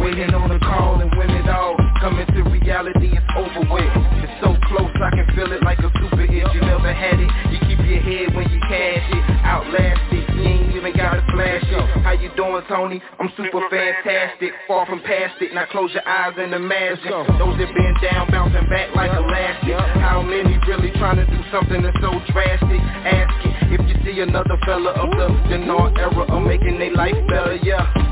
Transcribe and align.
waiting 0.00 0.34
on 0.34 0.50
a 0.50 0.58
call, 0.60 1.00
and 1.00 1.10
when 1.16 1.30
it 1.30 1.48
all 1.48 1.76
coming 2.00 2.26
to 2.26 2.42
reality, 2.50 3.12
it's 3.12 3.32
over 3.36 3.64
with. 3.66 3.92
It's 4.22 4.36
so 4.40 4.56
close, 4.68 4.92
I 5.02 5.10
can 5.10 5.26
feel 5.34 5.50
it 5.52 5.62
like 5.62 5.78
a 5.80 5.90
super 6.00 6.26
hit. 6.26 6.46
You 6.54 6.60
never 6.62 6.92
had 6.92 7.18
it, 7.20 7.30
you 7.50 7.58
keep 7.66 7.78
your 7.84 8.00
head 8.00 8.34
when 8.34 8.48
you 8.50 8.60
cash 8.66 9.06
it. 9.06 9.22
Outlast 9.44 10.12
it, 10.12 10.24
you 10.34 10.42
ain't 10.42 10.76
even 10.76 10.96
gotta 10.96 11.22
flash 11.32 11.64
it. 11.64 11.84
How 12.02 12.12
you 12.12 12.30
doing, 12.36 12.62
Tony? 12.68 13.02
I'm 13.20 13.30
super 13.36 13.62
fantastic, 13.70 14.52
far 14.66 14.86
from 14.86 15.00
past 15.02 15.40
it. 15.40 15.54
Now 15.54 15.66
close 15.70 15.92
your 15.92 16.06
eyes 16.06 16.34
and 16.38 16.54
imagine 16.54 17.10
those 17.38 17.58
that 17.58 17.70
been 17.74 17.94
down, 18.02 18.30
bouncing 18.30 18.68
back 18.68 18.94
like 18.94 19.12
elastic. 19.12 19.76
How 20.00 20.22
many 20.22 20.58
really 20.66 20.90
trying 20.98 21.16
to 21.16 21.26
do 21.26 21.40
something 21.50 21.82
that's 21.82 21.96
so 22.00 22.10
drastic? 22.32 22.80
Ask 23.06 23.46
it 23.46 23.52
if 23.72 23.80
you 23.88 23.96
see 24.04 24.20
another 24.20 24.58
fella 24.66 24.90
of 24.90 25.10
the 25.10 25.28
Dinar 25.48 25.92
era 25.98 26.24
of 26.28 26.42
making 26.42 26.78
their 26.78 26.92
life 26.92 27.16
better, 27.28 27.56
yeah. 27.62 28.11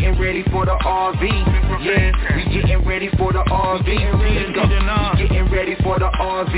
Getting 0.00 0.18
ready 0.18 0.42
for 0.50 0.64
the 0.64 0.72
RV, 0.80 1.20
yeah. 1.84 2.08
We 2.34 2.44
getting 2.56 2.88
ready 2.88 3.10
for 3.18 3.34
the 3.34 3.44
RV. 3.44 3.84
Let's 3.84 4.48
go. 4.56 4.64
We 4.64 5.28
getting 5.28 5.52
ready 5.52 5.76
for 5.84 5.98
the 5.98 6.08
RV, 6.08 6.56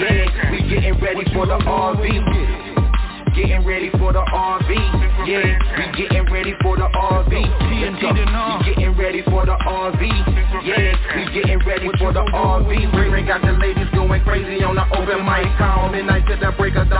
yeah. 0.00 0.50
We 0.50 0.64
getting 0.64 0.98
ready 0.98 1.28
for 1.30 1.44
the 1.44 1.60
RV. 1.60 2.80
Getting 3.36 3.64
ready 3.66 3.90
for 4.00 4.12
the 4.14 4.24
RV, 4.24 4.70
yeah. 5.28 5.60
We 5.76 5.92
getting 5.92 6.32
ready 6.32 6.54
for 6.62 6.76
the 6.78 6.88
RV. 6.88 7.32
Let's 7.84 8.00
go. 8.00 8.12
We 8.16 8.24
uh. 8.24 8.62
getting 8.64 8.96
ready 8.96 9.22
for 9.28 9.44
the 9.44 9.56
RV, 9.60 10.00
yeah. 10.64 10.96
We 11.16 11.22
getting 11.36 11.60
ready 11.68 11.90
for 11.98 12.14
the 12.14 12.24
RV. 12.32 12.92
Ring 12.96 13.26
got 13.26 13.42
the 13.42 13.52
ladies 13.60 13.88
going 13.92 14.24
crazy 14.24 14.64
on 14.64 14.74
the 14.74 14.88
open 14.96 15.20
mic 15.28 15.52
call. 15.58 15.92
Midnight 15.92 16.26
to 16.28 16.36
the 16.36 16.50
break 16.56 16.76
of 16.76 16.88
dawn 16.88 16.99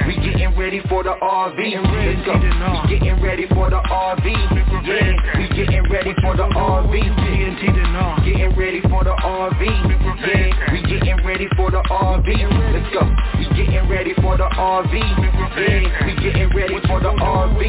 Ready 0.71 0.87
for 0.87 1.03
the 1.03 1.11
RV. 1.21 1.59
Let's 1.59 2.25
go. 2.25 2.31
We 2.39 2.95
getting 2.95 3.21
ready 3.21 3.45
for 3.47 3.69
the 3.69 3.75
RV, 3.75 4.23
yeah. 4.87 5.11
We 5.35 5.47
getting 5.51 5.83
ready 5.91 6.13
for 6.21 6.33
the 6.37 6.47
RV. 6.47 6.93
Getting 8.23 8.55
ready 8.55 8.79
for 8.87 9.03
the 9.03 9.11
RV, 9.11 9.59
yeah. 9.59 10.71
We 10.71 10.81
getting 10.87 11.25
ready 11.27 11.47
for 11.57 11.71
the 11.71 11.83
RV. 11.91 12.27
Let's 12.71 12.93
go. 12.93 13.03
We 13.37 13.45
getting 13.51 13.89
ready 13.89 14.13
for 14.21 14.37
the 14.37 14.47
RV, 14.47 14.93
yeah. 14.95 16.05
We 16.05 16.15
getting 16.23 16.55
ready 16.55 16.79
for 16.87 17.01
the 17.01 17.11
RV. 17.19 17.59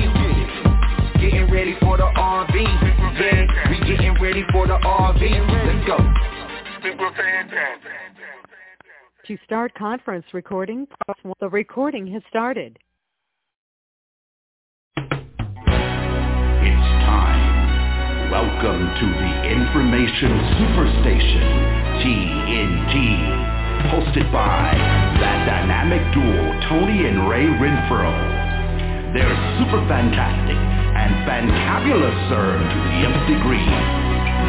Getting 1.18 1.50
ready 1.50 1.74
for 1.80 1.96
the 1.96 2.06
RV, 2.06 2.54
yeah. 2.54 3.68
We 3.68 3.78
getting 3.84 4.14
ready 4.22 4.44
for 4.52 4.68
the 4.68 4.78
RV. 4.78 5.22
Let's 5.66 5.86
go. 5.88 5.98
To 9.26 9.38
start 9.44 9.74
conference 9.74 10.26
recording. 10.32 10.86
The 11.40 11.48
recording 11.48 12.06
has 12.06 12.22
started. 12.28 12.78
It's 16.62 16.90
time. 17.02 18.30
Welcome 18.30 18.86
to 18.94 19.06
the 19.10 19.32
Information 19.50 20.30
Superstation, 20.62 21.42
TNT. 21.98 22.94
Hosted 23.90 24.30
by 24.30 24.70
that 25.18 25.42
dynamic 25.42 25.98
duo, 26.14 26.54
Tony 26.70 27.10
and 27.10 27.26
Ray 27.26 27.50
Renfro. 27.50 28.14
They're 29.10 29.34
super 29.58 29.82
fantastic 29.90 30.54
and 30.54 31.10
fantabulous, 31.26 32.14
sir, 32.30 32.54
to 32.54 32.78
the 32.78 32.94
nth 33.10 33.26
degree. 33.26 33.70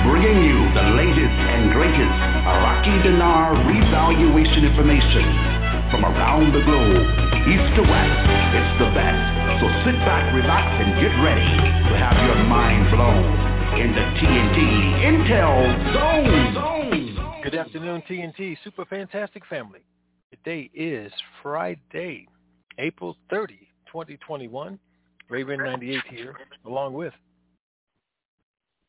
Bringing 0.06 0.46
you 0.46 0.70
the 0.78 0.86
latest 0.94 1.38
and 1.50 1.74
greatest 1.74 2.14
Iraqi 2.46 2.94
dinar 3.10 3.58
revaluation 3.66 4.70
information 4.70 5.26
from 5.90 6.06
around 6.06 6.54
the 6.54 6.62
globe, 6.62 7.10
east 7.50 7.74
to 7.74 7.82
west. 7.82 8.22
It's 8.54 8.74
the 8.78 8.94
best. 8.94 9.43
So 9.60 9.68
sit 9.86 9.96
back, 10.02 10.34
relax, 10.34 10.66
and 10.82 11.00
get 11.00 11.14
ready 11.22 11.46
to 11.88 11.98
have 11.98 12.18
your 12.26 12.44
mind 12.46 12.90
blown 12.90 13.54
in 13.80 13.94
the 13.94 14.02
TNT 14.20 14.58
Intel 15.06 15.94
Zone. 15.94 16.54
Zone. 16.54 17.42
Good 17.44 17.56
afternoon, 17.56 18.02
TNT 18.10 18.58
Super 18.64 18.84
Fantastic 18.86 19.46
Family. 19.46 19.82
Today 20.32 20.72
is 20.74 21.12
Friday, 21.44 22.28
April 22.80 23.16
30, 23.30 23.60
2021. 23.86 24.80
Raven 25.30 25.58
98 25.60 26.00
here, 26.10 26.36
along 26.66 26.94
with 26.94 27.14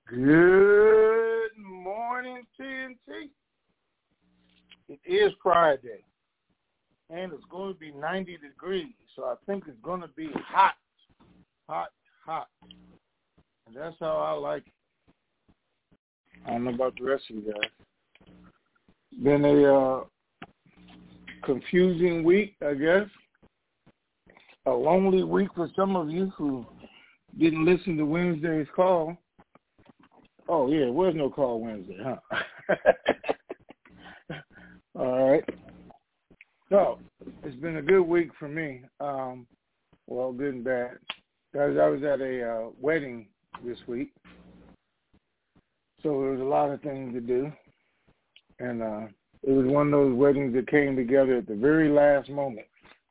Good 0.08 1.50
morning, 1.58 2.43
TNT. 2.58 3.28
It 4.88 4.99
is 5.06 5.32
Friday, 5.43 6.02
and 7.10 7.32
it's 7.32 7.44
going 7.50 7.75
to 7.75 7.78
be 7.78 7.93
90 7.93 8.38
degrees. 8.38 8.93
So 9.16 9.25
I 9.25 9.34
think 9.46 9.64
it's 9.69 9.81
going 9.82 10.00
to 10.00 10.08
be 10.08 10.28
hot, 10.34 10.75
hot, 11.69 11.90
hot, 12.26 12.49
and 13.66 13.76
that's 13.76 13.96
how 14.00 14.16
I 14.16 14.32
like 14.32 14.66
it. 14.66 14.72
I 16.46 16.50
don't 16.50 16.64
know 16.64 16.75
about 16.75 16.94
the 16.99 17.05
rest 17.05 17.25
of 17.31 17.37
you 17.37 17.52
guys. 17.52 17.70
Been 19.22 19.44
a 19.44 19.75
uh, 19.75 20.05
confusing 21.44 22.25
week, 22.25 22.56
I 22.66 22.75
guess. 22.75 23.06
A 24.66 24.70
lonely 24.70 25.22
week 25.22 25.49
for 25.55 25.69
some 25.76 25.94
of 25.94 26.10
you 26.10 26.32
who 26.37 26.67
didn't 27.38 27.64
listen 27.64 27.96
to 27.96 28.05
Wednesday's 28.05 28.67
call. 28.75 29.17
Oh 30.49 30.70
yeah, 30.70 30.87
was 30.87 31.14
no 31.17 31.31
call 31.31 31.60
Wednesday, 31.60 31.99
huh? 32.02 32.76
All 34.99 35.31
right. 35.31 35.44
So 36.69 36.99
it's 37.43 37.56
been 37.56 37.76
a 37.76 37.82
good 37.82 38.03
week 38.03 38.31
for 38.38 38.49
me. 38.49 38.82
Um, 39.00 39.47
well, 40.06 40.32
good 40.32 40.55
and 40.55 40.65
bad. 40.65 40.99
Guys, 41.55 41.76
I 41.81 41.88
was 41.88 42.03
at 42.03 42.21
a 42.21 42.50
uh, 42.50 42.71
wedding 42.81 43.29
this 43.65 43.79
week, 43.87 44.12
so 46.03 46.21
there 46.21 46.31
was 46.31 46.41
a 46.41 46.44
lot 46.44 46.71
of 46.71 46.82
things 46.82 47.15
to 47.15 47.21
do, 47.21 47.53
and 48.59 48.82
uh, 48.82 49.06
it 49.43 49.53
was 49.53 49.67
one 49.67 49.87
of 49.87 49.93
those 49.93 50.15
weddings 50.15 50.55
that 50.55 50.69
came 50.69 50.97
together 50.97 51.37
at 51.37 51.47
the 51.47 51.55
very 51.55 51.88
last 51.88 52.29
moment, 52.29 52.67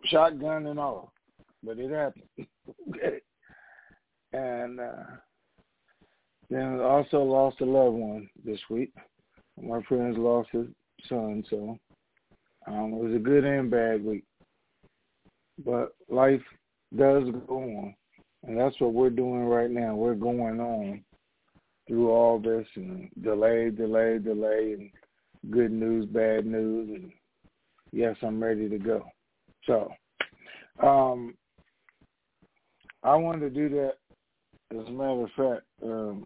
shotgun 0.05 0.67
and 0.67 0.79
all, 0.79 1.13
but 1.63 1.79
it 1.79 1.91
happened. 1.91 2.47
And 4.35 4.79
uh, 4.79 5.03
then 6.49 6.79
also 6.79 7.19
lost 7.19 7.61
a 7.61 7.65
loved 7.65 7.95
one 7.95 8.27
this 8.43 8.59
week. 8.69 8.91
My 9.61 9.79
friends 9.83 10.17
lost 10.17 10.49
his 10.51 10.65
son, 11.07 11.43
so 11.49 11.77
um, 12.67 12.93
it 12.93 13.03
was 13.03 13.15
a 13.15 13.19
good 13.19 13.43
and 13.43 13.69
bad 13.69 14.03
week. 14.03 14.23
But 15.63 15.93
life 16.09 16.41
does 16.97 17.23
go 17.47 17.57
on, 17.57 17.95
and 18.47 18.57
that's 18.57 18.79
what 18.79 18.93
we're 18.93 19.09
doing 19.09 19.45
right 19.45 19.69
now. 19.69 19.95
We're 19.95 20.15
going 20.15 20.59
on 20.59 21.03
through 21.87 22.09
all 22.09 22.39
this 22.39 22.65
and 22.75 23.09
delay, 23.21 23.69
delay, 23.69 24.17
delay, 24.17 24.75
and 24.77 24.89
good 25.51 25.71
news, 25.71 26.05
bad 26.05 26.45
news, 26.45 26.89
and 26.89 27.11
yes, 27.91 28.15
I'm 28.21 28.41
ready 28.41 28.69
to 28.69 28.77
go. 28.77 29.03
So, 29.65 29.91
um, 30.81 31.35
I 33.03 33.15
wanted 33.15 33.41
to 33.41 33.49
do 33.49 33.69
that. 33.75 33.93
As 34.71 34.87
a 34.87 34.91
matter 34.91 35.23
of 35.23 35.29
fact, 35.35 35.65
um, 35.83 36.25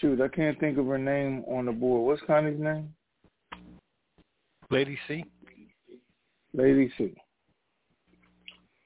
shoot, 0.00 0.20
I 0.20 0.28
can't 0.28 0.58
think 0.58 0.78
of 0.78 0.86
her 0.86 0.98
name 0.98 1.44
on 1.46 1.66
the 1.66 1.72
board. 1.72 2.06
What's 2.06 2.26
Connie's 2.26 2.58
name? 2.58 2.94
Lady 4.74 4.98
C. 5.06 5.24
Lady 6.52 6.92
C. 6.98 7.14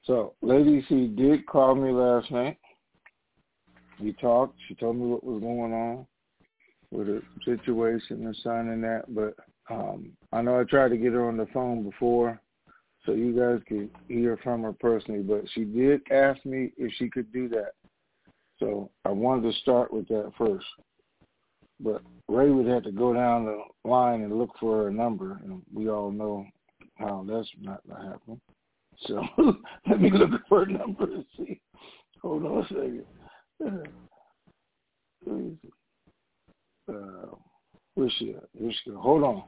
So, 0.03 0.35
Lady 0.43 0.85
C 0.87 1.07
did 1.07 1.47
call 1.47 1.73
me 1.73 1.91
last 1.91 2.29
night. 2.29 2.57
We 3.99 4.13
talked. 4.13 4.53
She 4.67 4.75
told 4.75 4.97
me 4.97 5.07
what 5.07 5.23
was 5.23 5.41
going 5.41 5.73
on 5.73 6.05
with 6.91 7.07
the 7.07 7.23
situation 7.43 8.23
and 8.23 8.37
signing 8.43 8.81
that, 8.81 9.05
but 9.09 9.33
um, 9.71 10.11
I 10.31 10.43
know 10.43 10.59
I 10.59 10.63
tried 10.63 10.89
to 10.89 10.97
get 10.97 11.13
her 11.13 11.27
on 11.27 11.37
the 11.37 11.47
phone 11.47 11.81
before 11.81 12.39
so 13.03 13.13
you 13.13 13.35
guys 13.35 13.59
could 13.67 13.89
hear 14.07 14.37
from 14.43 14.61
her 14.61 14.73
personally, 14.73 15.23
but 15.23 15.41
she 15.55 15.63
did 15.63 16.01
ask 16.11 16.45
me 16.45 16.71
if 16.77 16.93
she 16.99 17.09
could 17.09 17.33
do 17.33 17.49
that. 17.49 17.71
So 18.59 18.91
I 19.05 19.09
wanted 19.09 19.51
to 19.51 19.59
start 19.59 19.91
with 19.91 20.07
that 20.09 20.33
first. 20.37 20.65
But 21.79 22.03
Ray 22.29 22.51
would 22.51 22.67
have 22.67 22.83
to 22.83 22.91
go 22.91 23.13
down 23.13 23.45
the 23.45 23.89
line 23.89 24.21
and 24.21 24.37
look 24.37 24.51
for 24.59 24.87
a 24.87 24.93
number, 24.93 25.39
and 25.43 25.63
we 25.73 25.89
all 25.89 26.11
know 26.11 26.45
how 26.95 27.25
that's 27.27 27.49
not 27.59 27.81
going 27.87 28.01
to 28.01 28.07
happen. 28.07 28.41
So 29.07 29.23
let 29.89 29.99
me 29.99 30.11
look 30.11 30.41
for 30.47 30.63
a 30.63 30.71
number 30.71 31.05
and 31.05 31.25
see. 31.35 31.59
Hold 32.21 32.45
on 32.45 32.59
a 32.59 32.67
second. 32.67 33.05
Uh, 36.87 37.35
where's 37.95 38.13
she 38.19 38.31
at? 38.31 38.43
Where's 38.53 38.79
she 38.83 38.91
Hold 38.91 39.23
on. 39.23 39.43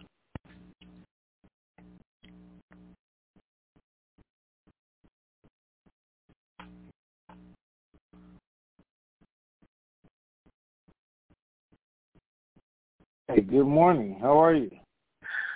Hey, 13.33 13.39
good 13.39 13.65
morning. 13.65 14.17
How 14.19 14.43
are 14.43 14.53
you? 14.53 14.69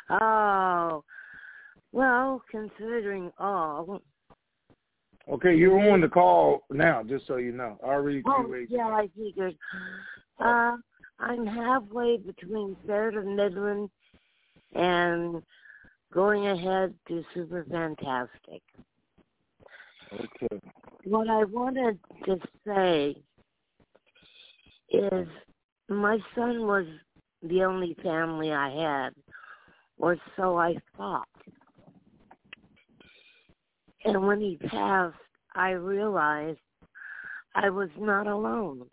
Oh, 0.09 1.03
well, 1.91 2.41
considering 2.49 3.33
all. 3.37 4.01
Okay, 5.27 5.55
you're 5.55 5.77
on 5.91 5.99
the 5.99 6.07
call 6.07 6.61
now, 6.69 7.03
just 7.03 7.27
so 7.27 7.35
you 7.35 7.51
know. 7.51 7.77
I 7.83 7.87
already 7.87 8.23
oh, 8.25 8.55
yeah, 8.69 8.87
I 8.87 9.09
figured. 9.17 9.57
Uh, 10.39 10.77
I'm 11.19 11.45
halfway 11.45 12.15
between 12.15 12.77
third 12.87 13.15
and 13.15 13.35
Midland 13.35 13.89
and 14.73 15.43
going 16.13 16.47
ahead 16.47 16.93
to 17.09 17.25
Super 17.33 17.65
Fantastic. 17.69 18.61
Okay. 20.13 20.61
What 21.03 21.29
I 21.29 21.43
wanted 21.43 21.99
to 22.25 22.39
say 22.65 23.17
is 24.91 25.27
my 25.89 26.19
son 26.35 26.61
was 26.61 26.85
the 27.43 27.63
only 27.63 27.95
family 28.03 28.51
I 28.51 28.69
had, 28.69 29.09
or 29.97 30.17
so 30.35 30.57
I 30.57 30.75
thought. 30.97 31.27
And 34.03 34.25
when 34.27 34.39
he 34.39 34.57
passed, 34.57 35.15
I 35.55 35.71
realized 35.71 36.59
I 37.55 37.69
was 37.69 37.89
not 37.97 38.27
alone. 38.27 38.85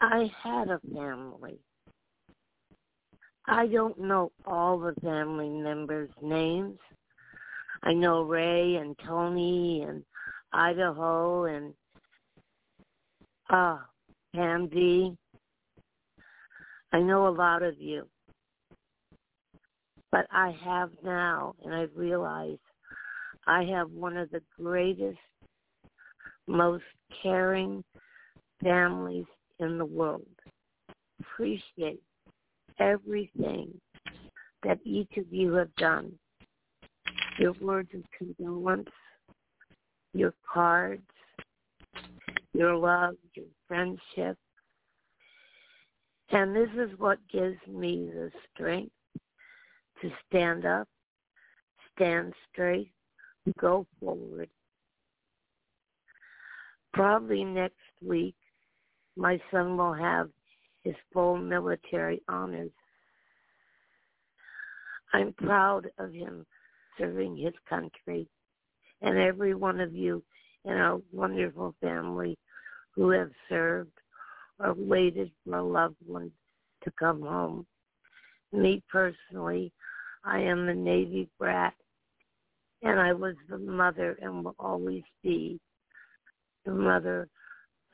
I 0.00 0.30
had 0.42 0.68
a 0.68 0.80
family. 0.92 1.58
I 3.46 3.66
don't 3.66 3.98
know 3.98 4.32
all 4.46 4.78
the 4.78 4.94
family 5.02 5.48
members' 5.48 6.10
names. 6.22 6.78
I 7.82 7.92
know 7.92 8.22
Ray 8.22 8.76
and 8.76 8.96
Tony 9.06 9.82
and 9.82 10.02
Idaho 10.52 11.44
and 11.44 11.74
uh 13.50 13.78
Pam 14.34 14.68
D. 14.68 15.16
I 16.94 17.00
know 17.00 17.26
a 17.26 17.28
lot 17.28 17.64
of 17.64 17.80
you. 17.80 18.06
But 20.12 20.26
I 20.30 20.56
have 20.64 20.90
now, 21.02 21.56
and 21.64 21.74
I've 21.74 21.90
realized 21.96 22.60
I 23.48 23.64
have 23.64 23.90
one 23.90 24.16
of 24.16 24.30
the 24.30 24.40
greatest, 24.56 25.18
most 26.46 26.84
caring 27.20 27.82
families 28.62 29.24
in 29.58 29.76
the 29.76 29.84
world. 29.84 30.22
Appreciate 31.20 32.00
everything 32.78 33.74
that 34.62 34.78
each 34.84 35.16
of 35.16 35.24
you 35.32 35.52
have 35.54 35.74
done. 35.74 36.12
Your 37.40 37.54
words 37.60 37.90
of 37.92 38.02
condolence, 38.16 38.88
your 40.12 40.32
cards, 40.48 41.02
your 42.52 42.76
love, 42.76 43.16
your 43.34 43.46
friendship, 43.66 44.38
and 46.30 46.54
this 46.54 46.70
is 46.76 46.98
what 46.98 47.18
gives 47.32 47.58
me 47.68 48.10
the 48.12 48.30
strength 48.52 48.92
to 50.00 50.10
stand 50.26 50.66
up, 50.66 50.88
stand 51.94 52.32
straight, 52.50 52.90
go 53.58 53.86
forward. 54.00 54.48
Probably 56.92 57.44
next 57.44 57.74
week, 58.02 58.36
my 59.16 59.40
son 59.50 59.76
will 59.76 59.94
have 59.94 60.28
his 60.82 60.94
full 61.12 61.36
military 61.36 62.20
honors. 62.28 62.70
I'm 65.12 65.32
proud 65.34 65.88
of 65.98 66.12
him 66.12 66.46
serving 66.98 67.36
his 67.36 67.54
country 67.68 68.28
and 69.02 69.18
every 69.18 69.54
one 69.54 69.80
of 69.80 69.94
you 69.94 70.22
in 70.64 70.72
our 70.72 71.00
wonderful 71.12 71.74
family 71.80 72.38
who 72.94 73.10
have 73.10 73.30
served 73.48 73.92
or 74.58 74.74
waited 74.74 75.30
for 75.44 75.56
a 75.56 75.62
loved 75.62 75.96
one 76.06 76.30
to 76.82 76.90
come 76.98 77.22
home. 77.22 77.66
Me 78.52 78.82
personally, 78.90 79.72
I 80.24 80.40
am 80.40 80.68
a 80.68 80.74
Navy 80.74 81.28
brat, 81.38 81.74
and 82.82 83.00
I 83.00 83.12
was 83.12 83.34
the 83.48 83.58
mother 83.58 84.16
and 84.20 84.44
will 84.44 84.54
always 84.58 85.02
be 85.22 85.58
the 86.64 86.72
mother 86.72 87.28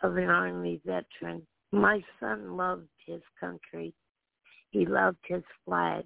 of 0.02 0.16
an 0.16 0.28
Army 0.28 0.80
veteran. 0.84 1.46
My 1.72 2.02
son 2.18 2.56
loved 2.56 2.88
his 3.06 3.22
country. 3.38 3.94
He 4.70 4.86
loved 4.86 5.18
his 5.26 5.42
flag. 5.64 6.04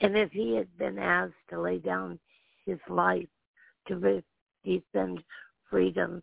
And 0.00 0.16
if 0.16 0.30
he 0.30 0.54
had 0.54 0.76
been 0.78 0.98
asked 0.98 1.34
to 1.50 1.60
lay 1.60 1.78
down 1.78 2.18
his 2.66 2.78
life 2.88 3.28
to 3.88 4.22
defend 4.64 5.22
freedom, 5.70 6.22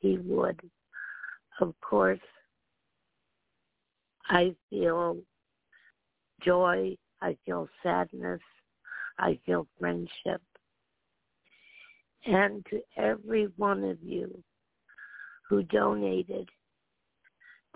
he 0.00 0.18
would 0.18 0.58
of 1.60 1.74
course, 1.80 2.20
I 4.28 4.54
feel 4.68 5.18
joy. 6.44 6.96
I 7.20 7.36
feel 7.44 7.68
sadness. 7.82 8.40
I 9.18 9.38
feel 9.44 9.66
friendship. 9.78 10.40
And 12.26 12.64
to 12.70 12.80
every 12.96 13.48
one 13.56 13.84
of 13.84 13.98
you 14.02 14.42
who 15.48 15.62
donated 15.64 16.48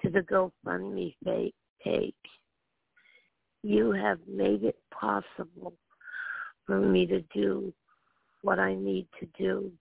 to 0.02 0.10
the 0.10 0.20
GoFundMe 0.20 1.14
page, 1.82 2.14
you 3.62 3.92
have 3.92 4.18
made 4.28 4.64
it 4.64 4.76
possible 4.90 5.74
for 6.66 6.78
me 6.78 7.06
to 7.06 7.22
do 7.34 7.72
what 8.42 8.58
I 8.58 8.74
need 8.74 9.06
to 9.20 9.26
do. 9.38 9.72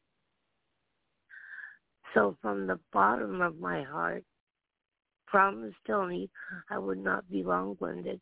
So 2.14 2.38
from 2.42 2.68
the 2.68 2.80
bottom 2.92 3.42
of 3.42 3.60
my 3.60 3.84
heart, 3.84 4.24
promise 5.28 5.74
Tony 5.88 6.30
I 6.70 6.78
would 6.78 7.00
not 7.00 7.30
be 7.30 7.44
long-winded. 7.44 8.22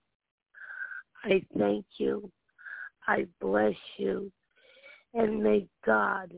I 1.23 1.43
thank 1.57 1.85
you. 1.97 2.31
I 3.07 3.27
bless 3.39 3.75
you. 3.97 4.31
And 5.13 5.43
may 5.43 5.67
God 5.85 6.33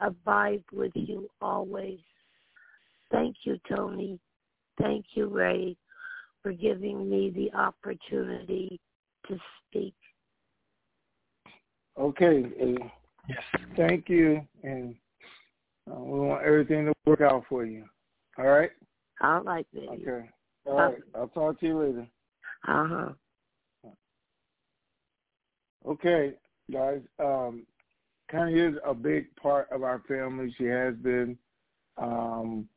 abide 0.00 0.64
with 0.72 0.92
you 0.94 1.30
always. 1.40 2.00
Thank 3.12 3.36
you, 3.44 3.58
Tony. 3.68 4.18
Thank 4.80 5.06
you, 5.14 5.28
Ray, 5.28 5.76
for 6.42 6.52
giving 6.52 7.08
me 7.08 7.30
the 7.30 7.56
opportunity 7.56 8.80
to 9.28 9.38
speak. 9.68 9.94
Okay. 11.98 12.44
Yes. 13.28 13.38
Thank 13.76 14.08
you, 14.08 14.46
and 14.62 14.94
uh, 15.90 16.00
we 16.00 16.20
want 16.20 16.44
everything 16.44 16.86
to 16.86 16.92
work 17.04 17.20
out 17.20 17.44
for 17.48 17.64
you. 17.64 17.84
All 18.38 18.46
right. 18.46 18.70
All 19.20 19.40
right, 19.40 19.66
baby. 19.72 19.88
Okay. 19.88 20.28
All 20.66 20.74
right. 20.74 20.98
I'll 21.14 21.28
talk 21.28 21.60
to 21.60 21.66
you 21.66 21.78
later. 21.78 22.06
Uh 22.66 22.88
huh. 22.88 23.90
Okay, 25.86 26.34
guys. 26.72 27.00
Um, 27.20 27.64
Connie 28.30 28.58
is 28.58 28.74
a 28.84 28.92
big 28.92 29.34
part 29.36 29.68
of 29.70 29.82
our 29.84 30.02
family. 30.08 30.54
She 30.58 30.64
has 30.64 30.94
been. 30.96 31.38
Um, 31.96 32.68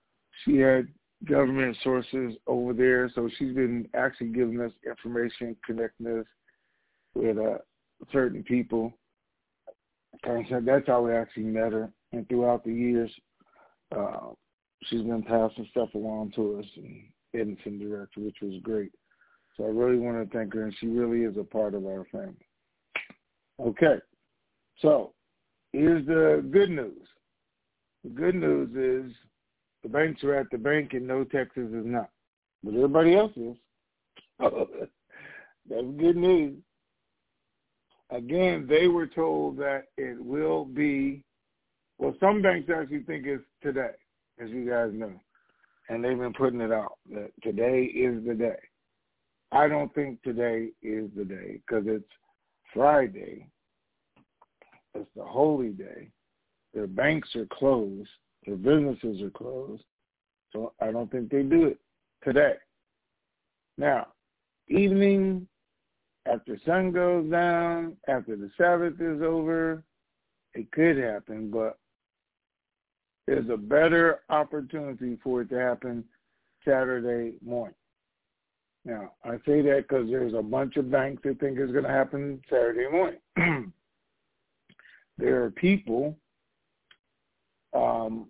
she 0.46 0.58
had 0.58 0.88
government 1.25 1.75
sources 1.84 2.36
over 2.48 2.74
there, 2.74 3.12
so 3.13 3.30
she's 3.38 3.54
been 3.54 3.89
actually 3.94 4.28
giving 4.28 4.62
us 4.62 4.72
information, 4.88 5.58
connecting 5.66 6.20
us 6.20 6.25
with 7.16 7.38
uh, 7.38 7.58
certain 8.12 8.44
people. 8.44 8.94
And 10.24 10.46
so 10.50 10.62
that's 10.63 10.88
how 10.88 11.01
we 11.01 11.13
actually 11.13 11.44
met 11.44 11.74
her. 11.74 11.89
And 12.12 12.28
throughout 12.28 12.63
the 12.63 12.74
years, 12.74 13.12
uh, 13.96 14.30
she's 14.84 15.01
been 15.01 15.24
passing 15.24 15.68
stuff 15.72 15.89
along 15.94 16.32
to 16.36 16.60
us 16.60 16.66
and 16.78 17.04
Edison 17.34 17.80
director, 17.80 18.22
which 18.22 18.38
was 18.42 18.56
great. 18.63 18.92
So 19.56 19.66
I 19.66 19.68
really 19.68 20.00
want 20.00 20.18
to 20.18 20.38
thank 20.38 20.54
her, 20.54 20.63
and 20.63 20.75
she 20.80 20.88
really 20.88 21.24
is 21.24 21.38
a 21.38 21.44
part 21.44 21.75
of 21.75 21.86
our 21.86 22.06
family. 22.12 22.48
Okay, 23.60 23.98
so 24.82 25.13
here's 25.74 26.06
the 26.08 26.48
good 26.50 26.70
news. 26.70 27.08
The 28.04 28.10
good 28.10 28.36
news 28.36 28.70
is 28.70 29.16
the 29.84 29.89
banks 29.89 30.24
are 30.24 30.36
at 30.36 30.48
the 30.51 30.58
bank 30.58 30.94
and 30.94 31.06
no 31.06 31.24
Texas 31.24 31.68
is 31.68 31.86
not. 31.86 32.10
But 32.63 32.75
everybody 32.75 33.16
else 33.16 33.34
is. 33.36 33.56
That's 34.39 35.88
good 35.98 36.16
news. 36.16 36.56
Again, 38.10 38.66
they 38.68 38.88
were 38.88 39.08
told 39.08 39.58
that 39.58 39.84
it 39.98 40.20
will 40.20 40.66
be, 40.66 41.24
well, 42.00 42.15
some 42.20 42.41
banks 42.41 42.70
actually 42.74 43.03
think 43.03 43.25
it's 43.27 43.44
today, 43.62 43.91
as 44.41 44.50
you 44.50 44.68
guys 44.68 44.89
know. 44.94 45.13
And 45.89 46.03
they've 46.03 46.18
been 46.18 46.34
putting 46.34 46.62
it 46.62 46.72
out 46.72 46.98
that 47.12 47.32
today 47.44 47.84
is 47.84 48.25
the 48.25 48.34
day. 48.34 48.60
I 49.51 49.68
don't 49.68 49.94
think 49.94 50.22
today 50.24 50.70
is 50.82 51.10
the 51.15 51.25
day 51.25 51.60
because 51.65 51.86
it's 51.88 52.10
Friday. 52.74 53.48
It's 54.96 55.10
the 55.15 55.24
holy 55.24 55.70
day. 55.70 56.10
Their 56.74 56.88
banks 56.88 57.36
are 57.36 57.48
closed. 57.48 58.10
Their 58.46 58.56
businesses 58.56 59.22
are 59.22 59.32
closed. 59.32 59.84
So 60.53 60.74
I 60.79 60.91
don't 60.91 61.12
think 61.12 61.29
they 61.29 61.44
do 61.44 61.65
it 61.65 61.79
today. 62.24 62.56
Now, 63.77 64.08
evening, 64.68 65.48
after 66.25 66.58
sun 66.65 66.91
goes 66.91 67.29
down, 67.29 67.98
after 68.08 68.36
the 68.36 68.51
Sabbath 68.58 69.01
is 69.01 69.22
over, 69.22 69.84
it 70.53 70.72
could 70.72 70.98
happen, 70.98 71.50
but 71.51 71.77
there's 73.29 73.50
a 73.50 73.57
better 73.57 74.21
opportunity 74.29 75.15
for 75.24 75.41
it 75.41 75.50
to 75.50 75.59
happen 75.59 76.03
Saturday 76.65 77.36
morning. 77.45 77.75
Now, 78.86 79.12
I 79.24 79.33
say 79.45 79.62
that 79.62 79.86
because 79.88 80.09
there's 80.09 80.33
a 80.33 80.41
bunch 80.41 80.77
of 80.77 80.89
banks 80.89 81.21
that 81.24 81.39
think 81.39 81.59
it's 81.59 81.71
going 81.71 81.83
to 81.83 81.91
happen 81.91 82.41
Saturday 82.50 82.88
morning. 82.91 83.19
there 85.19 85.43
are 85.43 85.51
people, 85.51 86.17
um, 87.75 88.29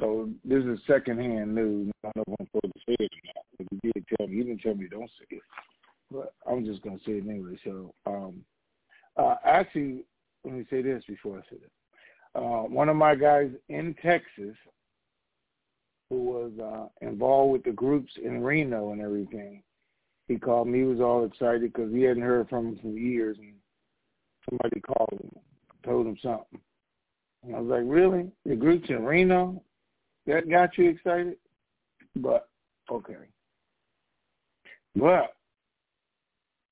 so 0.00 0.30
this 0.42 0.64
is 0.64 0.78
secondhand 0.86 1.54
news. 1.54 1.92
I 2.02 2.10
don't 2.14 2.28
know 2.28 2.36
if 2.40 2.40
I'm 2.40 2.46
supposed 2.46 2.74
to 2.74 2.80
say 2.88 2.96
it 2.98 3.12
or 3.12 3.32
not. 3.34 3.44
But 3.58 3.66
he 3.70 3.90
did 3.92 4.06
tell 4.16 4.26
me. 4.26 4.36
You 4.36 4.44
didn't 4.44 4.62
tell 4.62 4.74
me 4.74 4.88
don't 4.90 5.10
say 5.18 5.36
it. 5.36 5.42
But 6.10 6.32
I'm 6.50 6.64
just 6.64 6.80
going 6.80 6.98
to 6.98 7.04
say 7.04 7.12
it 7.12 7.28
anyway. 7.28 7.58
So, 7.62 7.92
um, 8.06 8.42
uh, 9.18 9.34
actually, 9.44 10.04
let 10.44 10.54
me 10.54 10.64
say 10.70 10.80
this 10.80 11.04
before 11.06 11.36
I 11.36 11.40
say 11.50 11.58
that. 11.60 11.70
Uh, 12.36 12.64
one 12.68 12.90
of 12.90 12.96
my 12.96 13.14
guys 13.14 13.50
in 13.70 13.94
Texas 14.02 14.54
who 16.10 16.22
was 16.22 16.52
uh, 16.62 16.86
involved 17.06 17.52
with 17.52 17.64
the 17.64 17.72
groups 17.72 18.12
in 18.22 18.42
Reno 18.42 18.92
and 18.92 19.00
everything. 19.00 19.62
He 20.28 20.36
called 20.36 20.68
me. 20.68 20.80
He 20.80 20.84
was 20.84 21.00
all 21.00 21.24
excited 21.24 21.72
because 21.72 21.92
he 21.92 22.02
hadn't 22.02 22.22
heard 22.22 22.48
from 22.48 22.68
him 22.68 22.78
for 22.82 22.88
years, 22.88 23.38
and 23.38 23.54
somebody 24.48 24.80
called 24.80 25.12
him, 25.12 25.30
told 25.84 26.06
him 26.06 26.18
something. 26.22 26.60
And 27.44 27.56
I 27.56 27.60
was 27.60 27.70
like, 27.70 27.84
"Really? 27.86 28.30
The 28.44 28.56
groups 28.56 28.88
in 28.90 29.04
Reno? 29.04 29.62
That 30.26 30.50
got 30.50 30.76
you 30.76 30.90
excited?" 30.90 31.36
But 32.16 32.48
okay. 32.90 33.14
But 34.94 35.34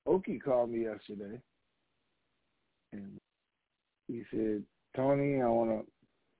Okie 0.07 0.41
called 0.41 0.69
me 0.69 0.83
yesterday, 0.83 1.39
and 2.91 3.19
he 4.07 4.23
said, 4.31 4.63
"Tony, 4.95 5.41
I 5.41 5.47
want 5.47 5.69
to 5.69 5.91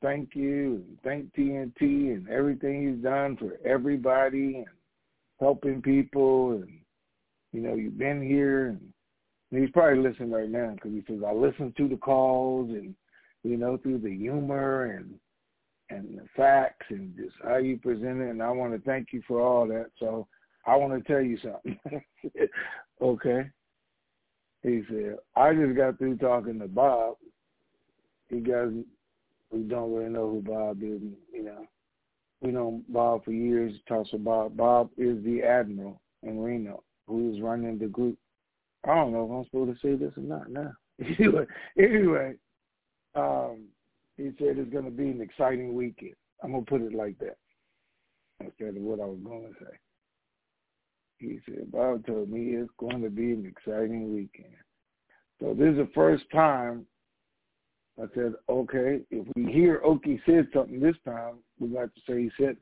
thank 0.01 0.35
you 0.35 0.83
and 0.88 1.00
thank 1.03 1.33
TNT 1.33 2.13
and 2.13 2.29
everything 2.29 2.83
you've 2.83 3.01
done 3.01 3.38
for 3.38 3.57
everybody 3.65 4.57
and 4.57 4.67
helping 5.39 5.81
people 5.81 6.51
and 6.51 6.79
you 7.51 7.62
know 7.62 7.75
you've 7.75 7.97
been 7.97 8.21
here 8.21 8.67
and, 8.67 8.81
and 9.51 9.62
he's 9.62 9.71
probably 9.71 10.01
listening 10.01 10.31
right 10.31 10.50
now 10.50 10.71
because 10.75 10.91
he 10.91 11.03
says 11.07 11.21
I 11.25 11.31
listen 11.33 11.74
to 11.77 11.88
the 11.88 11.97
calls 11.97 12.69
and 12.69 12.95
you 13.43 13.57
know 13.57 13.77
through 13.77 14.00
the 14.00 14.15
humor 14.15 14.85
and 14.85 15.15
and 15.89 16.17
the 16.17 16.25
facts 16.35 16.85
and 16.89 17.15
just 17.15 17.35
how 17.43 17.57
you 17.57 17.77
present 17.77 18.21
it 18.21 18.29
and 18.29 18.41
I 18.41 18.50
want 18.50 18.74
to 18.74 18.79
thank 18.79 19.09
you 19.12 19.21
for 19.27 19.39
all 19.39 19.67
that. 19.67 19.88
So 20.00 20.27
I 20.65 20.75
want 20.75 20.93
to 20.93 21.12
tell 21.12 21.21
you 21.21 21.38
something. 21.38 21.79
Okay? 23.01 23.50
He 24.63 24.81
said 24.88 25.17
I 25.35 25.53
just 25.53 25.75
got 25.75 25.97
through 25.97 26.15
talking 26.17 26.59
to 26.59 26.67
Bob 26.67 27.17
he 28.29 28.39
got 28.39 28.70
we 29.51 29.62
don't 29.62 29.94
really 29.94 30.10
know 30.10 30.29
who 30.29 30.41
Bob 30.41 30.84
is. 30.84 31.01
You 31.32 31.44
know, 31.44 31.65
we 32.41 32.51
know 32.51 32.82
Bob 32.89 33.24
for 33.24 33.32
years. 33.32 33.74
Talks 33.88 34.10
about 34.13 34.58
Bob 34.58 34.89
is 34.98 35.24
the 35.24 35.41
admiral 35.44 36.01
in 36.24 36.39
Reno 36.39 36.84
who 37.08 37.34
is 37.34 37.41
running 37.41 37.77
the 37.77 37.88
group. 37.88 38.17
I 38.84 38.96
don't 38.96 39.13
know 39.13 39.25
if 39.25 39.32
I'm 39.32 39.46
supposed 39.46 39.79
to 39.79 39.88
say 39.88 39.96
this 39.96 40.13
or 40.17 40.24
not 40.24 40.50
now. 40.50 40.72
anyway, 41.20 41.46
anyway, 41.77 42.34
um, 43.15 43.65
he 44.17 44.32
said 44.38 44.58
it's 44.58 44.72
going 44.72 44.86
to 44.86 44.91
be 44.91 45.10
an 45.10 45.22
exciting 45.22 45.74
weekend. 45.74 46.15
I'm 46.44 46.53
to 46.53 46.62
put 46.62 46.82
it 46.82 46.94
like 46.94 47.17
that 47.20 47.38
instead 48.39 48.75
of 48.75 48.82
what 48.82 49.00
I 49.00 49.05
was 49.05 49.20
going 49.24 49.44
to 49.44 49.65
say. 49.65 49.72
He 51.17 51.39
said, 51.46 51.72
Bob 51.72 52.05
told 52.05 52.29
me 52.29 52.55
it's 52.55 52.70
going 52.77 53.01
to 53.01 53.10
be 53.10 53.32
an 53.32 53.46
exciting 53.46 54.13
weekend. 54.13 54.53
So 55.39 55.53
this 55.53 55.72
is 55.72 55.77
the 55.77 55.89
first 55.96 56.24
time 56.32 56.86
I 58.01 58.05
said, 58.13 58.33
okay, 58.49 58.99
if 59.09 59.25
we 59.35 59.51
hear 59.51 59.81
Okie 59.85 60.19
said 60.25 60.47
something 60.53 60.79
this 60.79 60.97
time, 61.05 61.35
we 61.59 61.69
got 61.69 61.89
to 61.95 62.01
say 62.07 62.23
he 62.23 62.31
said. 62.37 62.57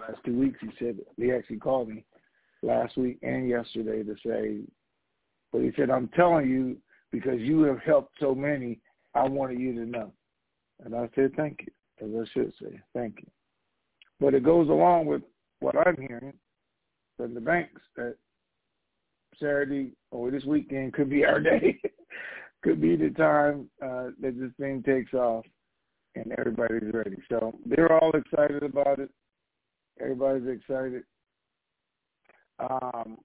Last 0.00 0.18
two 0.24 0.38
weeks 0.38 0.58
he 0.60 0.68
said. 0.78 0.98
He 1.16 1.32
actually 1.32 1.58
called 1.58 1.88
me 1.88 2.04
last 2.62 2.96
week 2.96 3.18
and 3.22 3.48
yesterday 3.48 4.02
to 4.02 4.16
say, 4.26 4.58
but 5.52 5.62
he 5.62 5.70
said, 5.76 5.90
I'm 5.90 6.08
telling 6.08 6.48
you 6.50 6.76
because 7.12 7.40
you 7.40 7.62
have 7.62 7.80
helped 7.80 8.14
so 8.20 8.34
many, 8.34 8.80
I 9.14 9.26
wanted 9.26 9.60
you 9.60 9.72
to 9.74 9.86
know. 9.86 10.12
And 10.84 10.94
I 10.94 11.08
said, 11.14 11.32
thank 11.36 11.66
you, 11.66 12.04
as 12.04 12.26
I 12.26 12.30
should 12.32 12.52
say, 12.60 12.80
thank 12.92 13.16
you. 13.20 13.26
But 14.20 14.34
it 14.34 14.44
goes 14.44 14.68
along 14.68 15.06
with 15.06 15.22
what 15.60 15.76
I'm 15.86 15.96
hearing 15.96 16.34
from 17.16 17.34
the 17.34 17.40
banks 17.40 17.80
that 17.96 18.16
Saturday 19.38 19.92
or 20.10 20.30
this 20.30 20.44
weekend 20.44 20.92
could 20.92 21.08
be 21.08 21.24
our 21.24 21.40
day. 21.40 21.80
Could 22.66 22.80
be 22.80 22.96
the 22.96 23.10
time 23.10 23.70
uh, 23.80 24.10
that 24.20 24.38
this 24.40 24.50
thing 24.58 24.82
takes 24.82 25.14
off 25.14 25.44
and 26.16 26.32
everybody's 26.36 26.92
ready. 26.92 27.16
So 27.30 27.56
they're 27.64 27.92
all 27.92 28.10
excited 28.10 28.64
about 28.64 28.98
it. 28.98 29.08
Everybody's 30.00 30.48
excited. 30.48 31.04
Um, 32.58 33.18